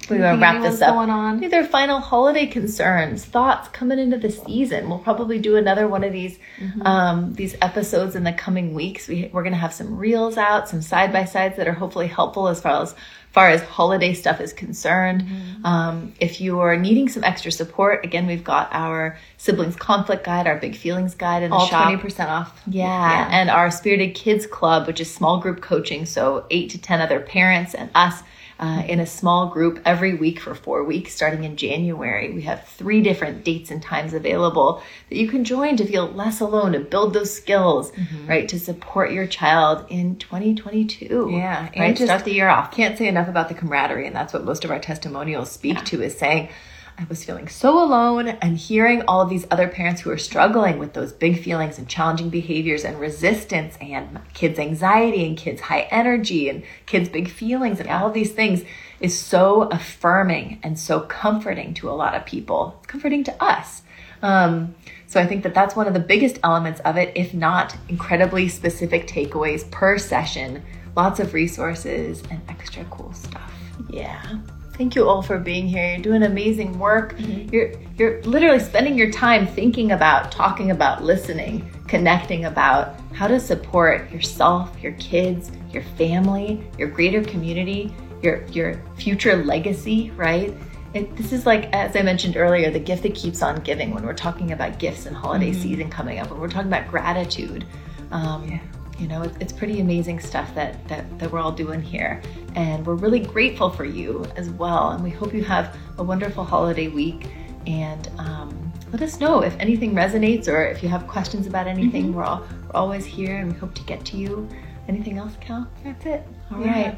We 0.09 0.17
to 0.17 0.23
wrap 0.23 0.61
this 0.61 0.81
up. 0.81 0.95
Going 0.95 1.09
on? 1.09 1.39
These 1.39 1.53
are 1.53 1.63
final 1.63 1.99
holiday 1.99 2.45
concerns, 2.45 3.25
thoughts 3.25 3.69
coming 3.69 3.99
into 3.99 4.17
the 4.17 4.31
season. 4.31 4.89
We'll 4.89 4.99
probably 4.99 5.39
do 5.39 5.55
another 5.55 5.87
one 5.87 6.03
of 6.03 6.13
these 6.13 6.37
mm-hmm. 6.59 6.81
um, 6.83 7.33
these 7.33 7.55
episodes 7.61 8.15
in 8.15 8.23
the 8.23 8.33
coming 8.33 8.73
weeks. 8.73 9.07
We, 9.07 9.29
we're 9.31 9.43
going 9.43 9.53
to 9.53 9.59
have 9.59 9.73
some 9.73 9.97
reels 9.97 10.37
out, 10.37 10.69
some 10.69 10.81
side 10.81 11.11
by 11.11 11.25
sides 11.25 11.57
that 11.57 11.67
are 11.67 11.73
hopefully 11.73 12.07
helpful 12.07 12.47
as 12.47 12.61
far 12.61 12.81
as 12.81 12.95
far 13.35 13.49
as 13.49 13.61
holiday 13.63 14.13
stuff 14.13 14.39
is 14.39 14.53
concerned. 14.53 15.23
Mm-hmm. 15.23 15.65
Um, 15.65 16.13
if 16.21 16.39
you 16.39 16.61
are 16.61 16.77
needing 16.77 17.09
some 17.09 17.25
extra 17.25 17.51
support, 17.51 18.05
again, 18.05 18.27
we've 18.27 18.45
got 18.45 18.69
our 18.71 19.17
siblings 19.35 19.75
conflict 19.75 20.23
guide, 20.23 20.47
our 20.47 20.55
big 20.55 20.73
feelings 20.73 21.15
guide 21.15 21.43
the 21.51 21.55
All 21.55 21.67
20% 21.67 22.29
off. 22.29 22.61
Yeah. 22.65 22.85
yeah. 22.85 23.27
And 23.29 23.49
our 23.49 23.71
spirited 23.71 24.15
kids 24.15 24.47
club, 24.47 24.87
which 24.87 25.01
is 25.01 25.13
small 25.13 25.41
group 25.41 25.61
coaching. 25.61 26.05
So 26.05 26.45
eight 26.49 26.69
to 26.69 26.77
10 26.77 27.01
other 27.01 27.19
parents 27.19 27.73
and 27.73 27.89
us 27.93 28.23
uh, 28.59 28.83
in 28.87 28.99
a 28.99 29.05
small 29.05 29.47
group 29.47 29.79
every 29.85 30.13
week 30.13 30.39
for 30.39 30.55
four 30.55 30.83
weeks 30.83 31.13
starting 31.13 31.43
in 31.43 31.57
January. 31.57 32.33
We 32.33 32.43
have 32.43 32.65
three 32.67 33.01
different 33.01 33.43
dates 33.43 33.71
and 33.71 33.81
times 33.81 34.13
available 34.13 34.81
that 35.09 35.17
you 35.17 35.27
can 35.27 35.43
join 35.43 35.75
to 35.77 35.85
feel 35.85 36.07
less 36.07 36.39
alone, 36.39 36.71
to 36.71 36.79
build 36.79 37.13
those 37.13 37.33
skills, 37.33 37.91
mm-hmm. 37.91 38.27
right? 38.27 38.47
To 38.49 38.59
support 38.59 39.11
your 39.11 39.27
child 39.27 39.85
in 39.89 40.15
2022. 40.17 41.29
Yeah. 41.31 41.63
Right. 41.63 41.71
And 41.75 41.97
just, 41.97 42.07
start 42.07 42.23
the 42.23 42.33
year 42.33 42.47
off. 42.47 42.71
Can't 42.71 42.97
say 42.97 43.07
enough 43.07 43.27
about 43.27 43.49
the 43.49 43.55
camaraderie. 43.55 44.07
And 44.07 44.15
that's 44.15 44.33
what 44.33 44.45
most 44.45 44.63
of 44.63 44.71
our 44.71 44.79
testimonials 44.79 45.51
speak 45.51 45.75
yeah. 45.75 45.83
to 45.83 46.01
is 46.03 46.17
saying, 46.17 46.49
I 46.97 47.03
was 47.09 47.25
feeling 47.25 47.49
so 47.49 47.83
alone 47.83 48.27
and 48.29 48.57
hearing 48.57 49.01
all 49.01 49.21
of 49.21 49.29
these 49.29 49.45
other 49.51 49.67
parents 49.67 50.01
who 50.01 50.11
are 50.11 50.17
struggling 50.17 50.79
with 50.79 50.93
those 50.93 51.11
big 51.11 51.43
feelings 51.43 51.77
and 51.77 51.89
challenging 51.89 52.29
behaviors 52.29 52.85
and 52.85 52.97
resistance 52.99 53.77
and 53.81 54.19
kids' 54.33 54.59
anxiety 54.59 55.25
and 55.25 55.37
kids' 55.37 55.61
high 55.61 55.87
energy 55.91 56.47
and 56.47 56.63
kids' 56.85 57.09
big 57.09 57.29
feelings 57.29 57.79
and 57.79 57.87
yeah. 57.87 57.99
all 58.01 58.07
of 58.07 58.13
these 58.13 58.31
things 58.31 58.63
is 59.01 59.17
so 59.17 59.63
affirming 59.63 60.59
and 60.63 60.79
so 60.79 61.01
comforting 61.01 61.73
to 61.73 61.89
a 61.89 61.91
lot 61.91 62.15
of 62.15 62.25
people. 62.25 62.77
It's 62.79 62.87
comforting 62.87 63.25
to 63.25 63.43
us. 63.43 63.81
Um, 64.21 64.73
so 65.05 65.19
I 65.19 65.27
think 65.27 65.43
that 65.43 65.53
that's 65.53 65.75
one 65.75 65.87
of 65.87 65.93
the 65.93 65.99
biggest 65.99 66.39
elements 66.43 66.79
of 66.81 66.95
it, 66.95 67.11
if 67.13 67.33
not 67.33 67.75
incredibly 67.89 68.47
specific 68.47 69.05
takeaways 69.05 69.69
per 69.69 69.97
session, 69.97 70.63
lots 70.95 71.19
of 71.19 71.33
resources 71.33 72.23
and 72.31 72.41
extra 72.47 72.85
cool 72.85 73.11
stuff. 73.11 73.53
Yeah. 73.89 74.39
Thank 74.77 74.93
you 74.93 75.07
all 75.07 75.21
for 75.21 75.39
being 75.39 75.67
here. 75.67 75.93
You're 75.93 76.01
doing 76.01 76.23
amazing 76.23 76.77
work. 76.77 77.17
Mm-hmm. 77.17 77.53
You're 77.53 77.71
you're 77.97 78.21
literally 78.23 78.59
spending 78.59 78.97
your 78.97 79.09
time 79.09 79.47
thinking 79.47 79.93
about, 79.93 80.33
talking 80.33 80.71
about, 80.71 81.01
listening, 81.01 81.69
connecting 81.87 82.45
about 82.45 82.99
how 83.13 83.27
to 83.27 83.39
support 83.39 84.11
yourself, 84.11 84.77
your 84.81 84.91
kids, 84.93 85.49
your 85.71 85.83
family, 85.97 86.61
your 86.77 86.89
greater 86.89 87.23
community, 87.23 87.93
your 88.21 88.45
your 88.47 88.81
future 88.97 89.37
legacy, 89.37 90.11
right? 90.17 90.53
And 90.93 91.17
this 91.17 91.31
is 91.31 91.45
like 91.45 91.71
as 91.73 91.95
I 91.95 92.01
mentioned 92.01 92.35
earlier, 92.35 92.69
the 92.69 92.79
gift 92.79 93.03
that 93.03 93.15
keeps 93.15 93.41
on 93.41 93.61
giving 93.61 93.93
when 93.93 94.05
we're 94.05 94.13
talking 94.13 94.51
about 94.51 94.77
gifts 94.77 95.05
and 95.05 95.15
holiday 95.15 95.51
mm-hmm. 95.51 95.61
season 95.61 95.89
coming 95.89 96.19
up, 96.19 96.29
when 96.31 96.41
we're 96.41 96.49
talking 96.49 96.67
about 96.67 96.89
gratitude. 96.89 97.65
Um, 98.11 98.45
yeah 98.49 98.59
you 98.99 99.07
know 99.07 99.23
it's, 99.39 99.53
pretty 99.53 99.79
amazing 99.79 100.19
stuff 100.19 100.53
that, 100.55 100.85
that 100.87 101.19
that 101.19 101.31
we're 101.31 101.39
all 101.39 101.51
doing 101.51 101.81
here. 101.81 102.21
And 102.55 102.85
we're 102.85 102.95
really 102.95 103.19
grateful 103.19 103.69
for 103.69 103.85
you 103.85 104.25
as 104.35 104.49
well. 104.49 104.91
And 104.91 105.03
we 105.03 105.09
hope 105.09 105.33
you 105.33 105.43
have 105.43 105.77
a 105.97 106.03
wonderful 106.03 106.43
holiday 106.43 106.87
week. 106.87 107.27
And 107.67 108.09
um, 108.17 108.73
let 108.91 109.01
us 109.01 109.19
know 109.19 109.41
if 109.41 109.57
anything 109.59 109.93
resonates 109.93 110.47
or 110.47 110.63
if 110.63 110.83
you 110.83 110.89
have 110.89 111.07
questions 111.07 111.47
about 111.47 111.67
anything. 111.67 112.05
Mm-hmm. 112.05 112.13
we're 112.13 112.23
all 112.23 112.45
we're 112.67 112.75
always 112.75 113.05
here 113.05 113.37
and 113.37 113.51
we 113.51 113.57
hope 113.57 113.73
to 113.75 113.83
get 113.83 114.05
to 114.05 114.17
you. 114.17 114.47
Anything 114.87 115.17
else 115.17 115.35
cal? 115.41 115.67
That's 115.83 116.05
it. 116.05 116.23
All 116.51 116.61
yeah. 116.61 116.89
right. 116.89 116.97